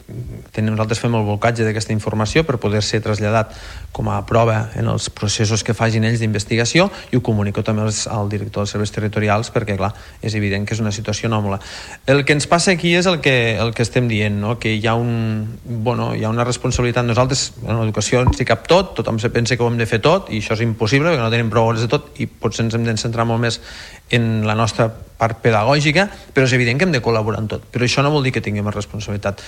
per- 0.05 0.51
ten- 0.51 0.65
nosaltres 0.65 0.99
fem 0.99 1.13
el 1.15 1.23
blocatge 1.25 1.63
d'aquesta 1.65 1.93
informació 1.93 2.43
per 2.45 2.57
poder 2.57 2.81
ser 2.83 3.01
traslladat 3.01 3.53
com 3.91 4.09
a 4.09 4.25
prova 4.25 4.71
en 4.75 4.87
els 4.87 5.09
processos 5.09 5.63
que 5.63 5.73
facin 5.73 6.03
ells 6.03 6.19
d'investigació 6.19 6.89
i 7.11 7.17
ho 7.17 7.21
comunico 7.21 7.63
també 7.63 7.81
als, 7.83 8.05
al 8.07 8.29
director 8.29 8.63
dels 8.63 8.71
serveis 8.75 8.91
territorials 8.91 9.51
perquè, 9.51 9.77
clar, 9.77 9.93
és 10.21 10.35
evident 10.35 10.65
que 10.67 10.73
és 10.73 10.79
una 10.79 10.91
situació 10.91 11.27
anòmala. 11.27 11.59
El 12.05 12.25
que 12.25 12.33
ens 12.33 12.47
passa 12.47 12.71
aquí 12.71 12.95
és 12.95 13.05
el 13.05 13.21
que, 13.21 13.57
el 13.57 13.73
que 13.73 13.83
estem 13.83 14.07
dient, 14.07 14.39
no? 14.39 14.59
que 14.59 14.75
hi 14.75 14.85
ha, 14.87 14.95
un, 14.95 15.59
bueno, 15.65 16.13
hi 16.15 16.23
ha 16.23 16.29
una 16.29 16.43
responsabilitat. 16.43 17.05
Nosaltres, 17.05 17.53
en 17.65 17.79
l'educació 17.79 18.21
ens 18.21 18.39
hi 18.39 18.45
cap 18.45 18.67
tot, 18.67 18.95
tothom 18.95 19.19
se 19.19 19.29
pensa 19.29 19.55
que 19.55 19.63
ho 19.63 19.67
hem 19.71 19.77
de 19.77 19.87
fer 19.89 20.01
tot 20.03 20.29
i 20.29 20.41
això 20.41 20.53
és 20.57 20.65
impossible 20.65 21.09
perquè 21.09 21.23
no 21.23 21.31
tenim 21.33 21.49
prou 21.49 21.69
hores 21.69 21.85
de 21.85 21.89
tot 21.91 22.13
i 22.19 22.27
potser 22.27 22.65
ens 22.65 22.75
hem 22.75 22.85
de 22.85 22.97
centrar 22.97 23.25
molt 23.25 23.41
més 23.41 23.61
en 24.13 24.45
la 24.45 24.55
nostra 24.55 24.89
part 25.17 25.39
pedagògica, 25.41 26.09
però 26.33 26.45
és 26.45 26.53
evident 26.53 26.77
que 26.77 26.85
hem 26.85 26.93
de 26.93 27.01
col·laborar 27.01 27.39
en 27.41 27.47
tot. 27.47 27.63
Però 27.71 27.87
això 27.87 28.03
no 28.03 28.11
vol 28.11 28.23
dir 28.25 28.33
que 28.35 28.43
tinguem 28.43 28.67
responsabilitat. 28.67 29.41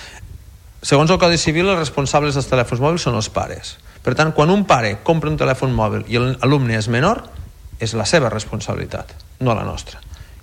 Segons 0.82 1.10
el 1.10 1.18
Codi 1.18 1.38
Civil, 1.42 1.66
els 1.72 1.80
responsables 1.80 2.36
dels 2.38 2.46
telèfons 2.46 2.82
mòbils 2.82 3.08
són 3.08 3.16
els 3.18 3.28
pares. 3.34 3.74
Per 4.04 4.14
tant, 4.14 4.30
quan 4.32 4.50
un 4.54 4.62
pare 4.64 5.00
compra 5.02 5.30
un 5.30 5.38
telèfon 5.38 5.72
mòbil 5.74 6.04
i 6.06 6.20
l'alumne 6.22 6.76
és 6.78 6.86
menor, 6.86 7.24
és 7.82 7.96
la 7.98 8.06
seva 8.06 8.30
responsabilitat, 8.30 9.10
no 9.42 9.56
la 9.58 9.66
nostra. 9.66 9.98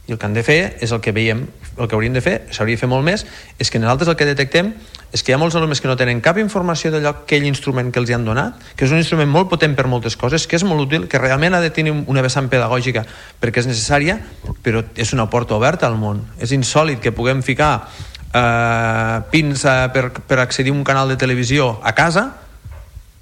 I 0.06 0.14
el 0.14 0.20
que 0.20 0.28
han 0.28 0.36
de 0.36 0.44
fer 0.46 0.76
és 0.84 0.92
el 0.92 1.00
que 1.02 1.16
veiem, 1.16 1.46
el 1.80 1.88
que 1.88 1.96
hauríem 1.96 2.14
de 2.14 2.22
fer, 2.22 2.36
s'hauria 2.52 2.76
de 2.76 2.82
fer 2.84 2.90
molt 2.92 3.08
més, 3.08 3.24
és 3.58 3.72
que 3.72 3.80
nosaltres 3.80 4.12
el 4.12 4.18
que 4.20 4.28
detectem 4.28 4.74
és 5.16 5.24
que 5.24 5.32
hi 5.32 5.36
ha 5.36 5.40
molts 5.40 5.56
alumnes 5.56 5.80
que 5.80 5.88
no 5.88 5.96
tenen 5.96 6.20
cap 6.20 6.38
informació 6.42 6.92
d'allò 6.92 7.14
aquell 7.14 7.48
instrument 7.48 7.94
que 7.94 8.02
els 8.04 8.12
hi 8.12 8.16
han 8.18 8.26
donat, 8.28 8.60
que 8.76 8.84
és 8.86 8.92
un 8.92 9.00
instrument 9.00 9.32
molt 9.32 9.48
potent 9.50 9.74
per 9.78 9.88
moltes 9.88 10.18
coses, 10.20 10.46
que 10.52 10.60
és 10.60 10.66
molt 10.68 10.84
útil, 10.84 11.08
que 11.08 11.22
realment 11.22 11.56
ha 11.56 11.62
de 11.64 11.72
tenir 11.72 11.94
una 11.96 12.24
vessant 12.26 12.50
pedagògica 12.52 13.06
perquè 13.40 13.64
és 13.64 13.70
necessària, 13.72 14.20
però 14.66 14.84
és 15.00 15.16
una 15.16 15.30
porta 15.32 15.56
oberta 15.56 15.88
al 15.88 15.96
món. 15.96 16.26
És 16.38 16.52
insòlid 16.52 17.00
que 17.00 17.16
puguem 17.16 17.42
ficar 17.48 17.88
eh, 18.36 19.22
pins 19.32 19.64
eh, 19.66 19.76
per, 19.94 20.10
per 20.12 20.40
accedir 20.44 20.74
a 20.74 20.76
un 20.76 20.84
canal 20.84 21.08
de 21.10 21.18
televisió 21.18 21.80
a 21.84 21.96
casa, 21.96 22.34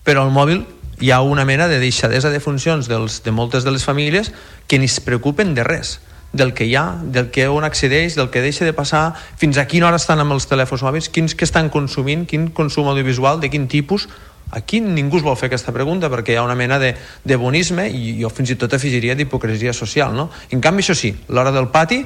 però 0.03 0.26
al 0.26 0.34
mòbil 0.34 0.65
hi 0.99 1.11
ha 1.11 1.22
una 1.22 1.45
mena 1.45 1.68
de 1.68 1.80
deixadesa 1.80 2.31
de 2.34 2.40
funcions 2.40 2.90
dels, 2.90 3.22
de 3.23 3.31
moltes 3.31 3.64
de 3.64 3.72
les 3.72 3.85
famílies 3.85 4.31
que 4.68 4.80
ni 4.80 4.90
es 4.90 4.99
preocupen 5.03 5.53
de 5.53 5.64
res 5.68 5.99
del 6.34 6.56
que 6.57 6.65
hi 6.65 6.73
ha, 6.76 6.98
del 6.98 7.30
que 7.30 7.45
on 7.48 7.64
accedeix, 7.64 8.15
del 8.18 8.31
que 8.34 8.41
deixa 8.41 8.65
de 8.65 8.73
passar, 8.73 9.14
fins 9.38 9.60
a 9.61 9.68
quina 9.69 9.88
hora 9.88 9.99
estan 10.02 10.19
amb 10.19 10.34
els 10.34 10.48
telèfons 10.49 10.81
mòbils, 10.81 11.11
quins 11.14 11.35
que 11.38 11.45
estan 11.45 11.69
consumint, 11.69 12.26
quin 12.26 12.48
consum 12.57 12.90
audiovisual, 12.90 13.38
de 13.40 13.52
quin 13.53 13.68
tipus. 13.69 14.07
Aquí 14.49 14.81
ningú 14.81 15.19
es 15.19 15.26
vol 15.26 15.38
fer 15.38 15.52
aquesta 15.52 15.73
pregunta 15.73 16.10
perquè 16.10 16.34
hi 16.34 16.40
ha 16.41 16.45
una 16.45 16.57
mena 16.57 16.80
de, 16.81 16.95
de 17.23 17.38
bonisme 17.38 17.85
i 17.85 18.18
jo 18.18 18.34
fins 18.34 18.49
i 18.49 18.57
tot 18.57 18.73
afegiria 18.73 19.14
d'hipocresia 19.14 19.77
social. 19.77 20.18
No? 20.18 20.31
En 20.49 20.61
canvi, 20.61 20.81
això 20.81 20.98
sí, 20.98 21.14
l'hora 21.30 21.53
del 21.53 21.69
pati, 21.69 22.02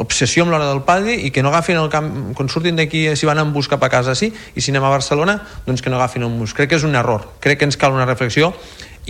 obsessió 0.00 0.44
amb 0.44 0.54
l'hora 0.54 0.68
del 0.70 0.82
pati 0.86 1.18
i 1.26 1.30
que 1.30 1.42
no 1.44 1.52
agafin 1.52 1.78
el 1.78 1.90
camp, 1.92 2.10
quan 2.36 2.48
surtin 2.48 2.78
d'aquí 2.78 3.04
si 3.16 3.28
van 3.28 3.38
en 3.42 3.52
bus 3.52 3.68
cap 3.68 3.82
a 3.84 3.90
casa 3.92 4.16
sí, 4.16 4.30
i 4.32 4.60
si 4.64 4.72
anem 4.72 4.86
a 4.88 4.92
Barcelona 4.92 5.36
doncs 5.66 5.84
que 5.84 5.92
no 5.92 6.00
agafin 6.00 6.24
un 6.24 6.38
bus, 6.40 6.54
crec 6.56 6.72
que 6.72 6.80
és 6.80 6.86
un 6.88 6.96
error. 6.96 7.26
Crec 7.40 7.60
que 7.60 7.68
ens 7.68 7.76
cal 7.76 7.92
una 7.92 8.08
reflexió 8.08 8.54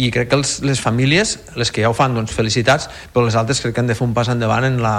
i 0.00 0.10
crec 0.14 0.30
que 0.30 0.38
els, 0.38 0.58
les 0.66 0.80
famílies, 0.80 1.36
les 1.58 1.70
que 1.70 1.82
ja 1.84 1.90
ho 1.90 1.96
fan 1.96 2.14
doncs 2.16 2.34
felicitats, 2.34 2.88
però 3.14 3.26
les 3.26 3.36
altres 3.38 3.60
crec 3.62 3.74
que 3.76 3.82
han 3.82 3.90
de 3.90 3.96
fer 3.98 4.06
un 4.06 4.14
pas 4.16 4.30
endavant 4.32 4.66
en 4.66 4.80
la, 4.82 4.94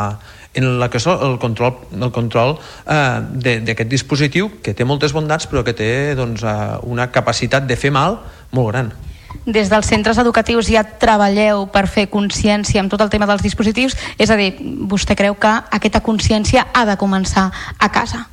en 0.53 0.67
la 0.79 0.89
que 0.91 0.99
és 0.99 1.07
el 1.11 1.37
control, 1.43 1.77
el 1.95 2.11
control 2.15 2.57
eh, 2.85 3.21
d'aquest 3.67 3.91
dispositiu 3.91 4.51
que 4.63 4.75
té 4.75 4.87
moltes 4.87 5.15
bondats 5.15 5.47
però 5.51 5.63
que 5.67 5.75
té 5.77 5.91
doncs, 6.19 6.43
eh, 6.43 6.57
una 6.91 7.11
capacitat 7.11 7.67
de 7.67 7.79
fer 7.79 7.93
mal 7.95 8.19
molt 8.51 8.71
gran 8.73 8.91
Des 9.45 9.69
dels 9.71 9.87
centres 9.87 10.19
educatius 10.21 10.69
ja 10.69 10.83
treballeu 10.83 11.65
per 11.71 11.87
fer 11.87 12.07
consciència 12.11 12.81
amb 12.81 12.91
tot 12.91 13.01
el 13.01 13.09
tema 13.09 13.27
dels 13.29 13.43
dispositius, 13.43 13.97
és 14.17 14.29
a 14.29 14.37
dir, 14.39 14.53
vostè 14.89 15.17
creu 15.17 15.35
que 15.39 15.51
aquesta 15.51 16.03
consciència 16.05 16.67
ha 16.73 16.85
de 16.85 16.97
començar 16.97 17.49
a 17.77 17.89
casa? 17.91 18.25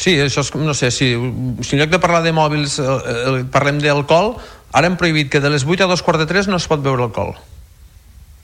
Sí, 0.00 0.16
això 0.16 0.40
és, 0.40 0.54
no 0.56 0.72
sé, 0.72 0.88
si, 0.90 1.12
si 1.60 1.76
en 1.76 1.82
lloc 1.82 1.90
de 1.92 2.00
parlar 2.00 2.22
de 2.24 2.32
mòbils 2.32 2.78
eh, 2.80 2.84
eh, 2.88 3.38
parlem 3.52 3.82
d'alcohol, 3.82 4.38
ara 4.72 4.88
hem 4.88 4.96
prohibit 4.96 5.28
que 5.32 5.42
de 5.44 5.50
les 5.52 5.66
8 5.66 5.84
a 5.84 5.90
dos 5.90 6.02
quarts 6.02 6.22
de 6.22 6.28
3 6.30 6.48
no 6.48 6.56
es 6.56 6.68
pot 6.70 6.80
beure 6.80 7.04
alcohol. 7.04 7.34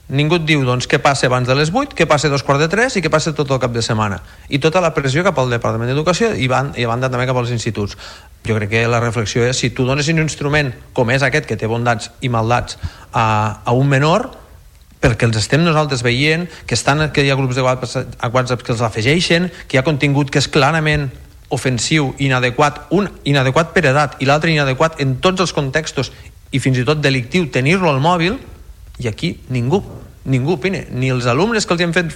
Ningú 0.07 0.37
et 0.39 0.45
diu, 0.47 0.61
doncs, 0.63 0.85
què 0.87 1.01
passa 1.03 1.27
abans 1.27 1.49
de 1.49 1.55
les 1.59 1.67
8, 1.73 1.91
què 1.91 2.05
passa 2.07 2.29
dos 2.31 2.43
quarts 2.47 2.61
de 2.63 2.69
3 2.71 2.95
i 2.95 3.01
què 3.03 3.09
passa 3.11 3.33
tot 3.35 3.49
el 3.51 3.59
cap 3.59 3.73
de 3.75 3.81
setmana. 3.83 4.21
I 4.47 4.61
tota 4.63 4.79
la 4.79 4.93
pressió 4.95 5.19
cap 5.25 5.35
al 5.41 5.51
Departament 5.51 5.91
d'Educació 5.91 6.29
i, 6.31 6.47
van, 6.47 6.71
i 6.79 6.87
a 6.87 6.91
banda 6.93 7.09
també 7.11 7.25
cap 7.27 7.35
als 7.41 7.51
instituts. 7.51 7.97
Jo 8.47 8.55
crec 8.55 8.71
que 8.71 8.85
la 8.87 9.01
reflexió 9.03 9.43
és, 9.43 9.59
si 9.59 9.73
tu 9.75 9.83
dones 9.83 10.07
un 10.07 10.23
instrument 10.23 10.71
com 10.95 11.11
és 11.11 11.27
aquest, 11.27 11.49
que 11.49 11.59
té 11.59 11.67
bondats 11.67 12.13
i 12.23 12.31
maldats, 12.31 12.79
a, 13.11 13.27
a 13.67 13.75
un 13.75 13.91
menor, 13.91 14.29
perquè 15.03 15.27
els 15.27 15.43
estem 15.43 15.67
nosaltres 15.67 16.07
veient, 16.07 16.47
que 16.65 16.79
estan 16.79 17.09
que 17.11 17.27
hi 17.27 17.29
ha 17.29 17.35
grups 17.35 17.59
de 17.59 17.67
WhatsApp 17.67 18.63
que 18.63 18.77
els 18.77 18.87
afegeixen, 18.87 19.51
que 19.67 19.75
hi 19.75 19.83
ha 19.83 19.87
contingut 19.87 20.31
que 20.31 20.39
és 20.39 20.47
clarament 20.47 21.09
ofensiu, 21.51 22.13
inadequat, 22.23 22.85
un 22.95 23.11
inadequat 23.27 23.75
per 23.75 23.89
edat 23.91 24.21
i 24.23 24.27
l'altre 24.27 24.55
inadequat 24.55 25.01
en 25.03 25.17
tots 25.23 25.43
els 25.43 25.55
contextos 25.55 26.15
i 26.55 26.63
fins 26.63 26.79
i 26.79 26.87
tot 26.87 27.03
delictiu 27.03 27.51
tenir-lo 27.51 27.91
al 27.91 27.99
mòbil 28.03 28.39
i 28.99 29.07
aquí 29.07 29.37
ningú, 29.53 29.81
ningú 30.25 30.57
opina. 30.57 30.83
Ni 30.91 31.11
els 31.13 31.27
alumnes 31.29 31.65
que 31.65 31.75
els 31.75 31.85
han 31.85 31.95
fet 31.95 32.13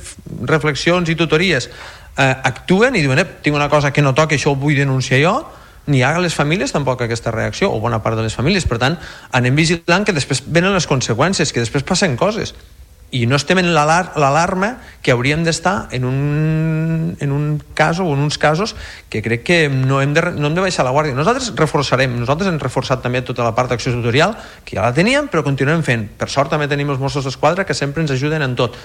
reflexions 0.50 1.10
i 1.10 1.16
tutories 1.16 1.70
eh, 2.18 2.36
actuen 2.44 2.98
i 2.98 3.04
diuen 3.06 3.22
eh, 3.22 3.28
tinc 3.44 3.56
una 3.56 3.70
cosa 3.70 3.92
que 3.94 4.02
no 4.02 4.16
toca, 4.18 4.36
això 4.36 4.54
ho 4.54 4.60
vull 4.60 4.78
denunciar 4.78 5.22
jo. 5.22 5.36
Ni 5.88 6.02
hi 6.02 6.04
ha 6.06 6.14
les 6.22 6.36
famílies 6.38 6.74
tampoc 6.74 7.02
aquesta 7.02 7.32
reacció 7.34 7.72
o 7.74 7.80
bona 7.82 8.02
part 8.04 8.20
de 8.20 8.28
les 8.28 8.36
famílies, 8.38 8.68
per 8.70 8.78
tant 8.82 9.00
anem 9.34 9.56
vigilant 9.58 10.06
que 10.06 10.14
després 10.14 10.44
venen 10.46 10.76
les 10.78 10.86
conseqüències 10.88 11.50
que 11.50 11.64
després 11.64 11.86
passen 11.88 12.14
coses 12.20 12.54
i 13.12 13.26
no 13.28 13.36
estem 13.36 13.60
en 13.60 13.74
l'alar- 13.76 14.14
l'alarma 14.16 14.78
que 15.04 15.12
hauríem 15.12 15.44
d'estar 15.44 15.90
en 15.92 16.06
un, 16.08 17.18
en 17.20 17.32
un 17.32 17.62
cas 17.76 18.00
o 18.00 18.08
en 18.08 18.20
uns 18.24 18.38
casos 18.38 18.76
que 19.10 19.22
crec 19.22 19.44
que 19.44 19.58
no 19.70 20.00
hem, 20.02 20.14
de, 20.14 20.22
no 20.32 20.48
hem 20.48 20.56
de 20.56 20.64
baixar 20.64 20.86
la 20.88 20.94
guàrdia. 20.96 21.16
Nosaltres 21.18 21.52
reforçarem, 21.60 22.14
nosaltres 22.20 22.48
hem 22.48 22.60
reforçat 22.62 23.04
també 23.04 23.22
tota 23.22 23.44
la 23.44 23.52
part 23.58 23.70
d'acció 23.70 23.92
tutorial, 23.92 24.38
que 24.64 24.78
ja 24.78 24.86
la 24.88 24.94
teníem, 24.96 25.28
però 25.28 25.44
continuem 25.44 25.84
fent. 25.84 26.08
Per 26.18 26.30
sort 26.32 26.54
també 26.54 26.70
tenim 26.72 26.90
els 26.94 27.00
Mossos 27.04 27.28
d'Esquadra 27.28 27.66
que 27.68 27.76
sempre 27.76 28.02
ens 28.02 28.16
ajuden 28.16 28.42
en 28.48 28.56
tot. 28.56 28.78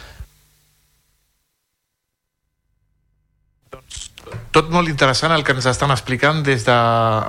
Tot 4.57 4.71
molt 4.73 4.89
interessant 4.89 5.35
el 5.35 5.45
que 5.45 5.53
ens 5.53 5.67
estan 5.69 5.93
explicant 5.93 6.41
des 6.45 6.65
de 6.65 6.77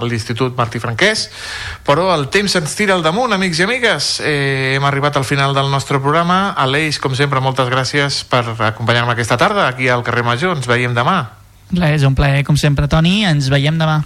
l'Institut 0.07 0.55
Martí 0.55 0.79
Franquès, 0.79 1.25
però 1.83 2.07
el 2.15 2.29
temps 2.31 2.55
ens 2.55 2.75
tira 2.77 2.95
al 2.95 3.03
damunt, 3.03 3.35
amics 3.35 3.59
i 3.59 3.65
amigues. 3.65 4.11
Eh, 4.23 4.75
hem 4.77 4.85
arribat 4.87 5.19
al 5.19 5.27
final 5.27 5.55
del 5.57 5.67
nostre 5.73 5.99
programa. 5.99 6.53
Aleix, 6.55 7.01
com 7.03 7.17
sempre, 7.19 7.43
moltes 7.43 7.67
gràcies 7.73 8.21
per 8.31 8.45
acompanyar-me 8.69 9.11
aquesta 9.11 9.35
tarda 9.39 9.67
aquí 9.67 9.89
al 9.91 10.05
carrer 10.07 10.23
Major. 10.23 10.55
Ens 10.55 10.69
veiem 10.71 10.95
demà. 10.95 11.17
Res, 11.75 12.07
un 12.07 12.15
plaer, 12.15 12.45
com 12.47 12.55
sempre, 12.55 12.87
Toni. 12.87 13.25
Ens 13.27 13.51
veiem 13.51 13.75
demà. 13.75 13.99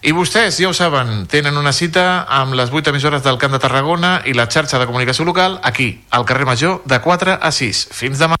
I 0.00 0.16
vostès, 0.16 0.56
ja 0.56 0.70
ho 0.70 0.72
saben, 0.72 1.26
tenen 1.28 1.60
una 1.60 1.74
cita 1.76 2.24
amb 2.24 2.56
les 2.56 2.72
8 2.72 2.94
emissores 2.94 3.20
del 3.26 3.36
Camp 3.36 3.52
de 3.52 3.60
Tarragona 3.60 4.22
i 4.24 4.32
la 4.32 4.48
xarxa 4.48 4.80
de 4.80 4.88
comunicació 4.88 5.28
local 5.28 5.60
aquí, 5.60 5.92
al 6.08 6.24
carrer 6.24 6.48
Major, 6.48 6.80
de 6.88 7.02
4 7.04 7.36
a 7.36 7.52
6. 7.52 7.88
Fins 7.92 8.24
demà. 8.24 8.40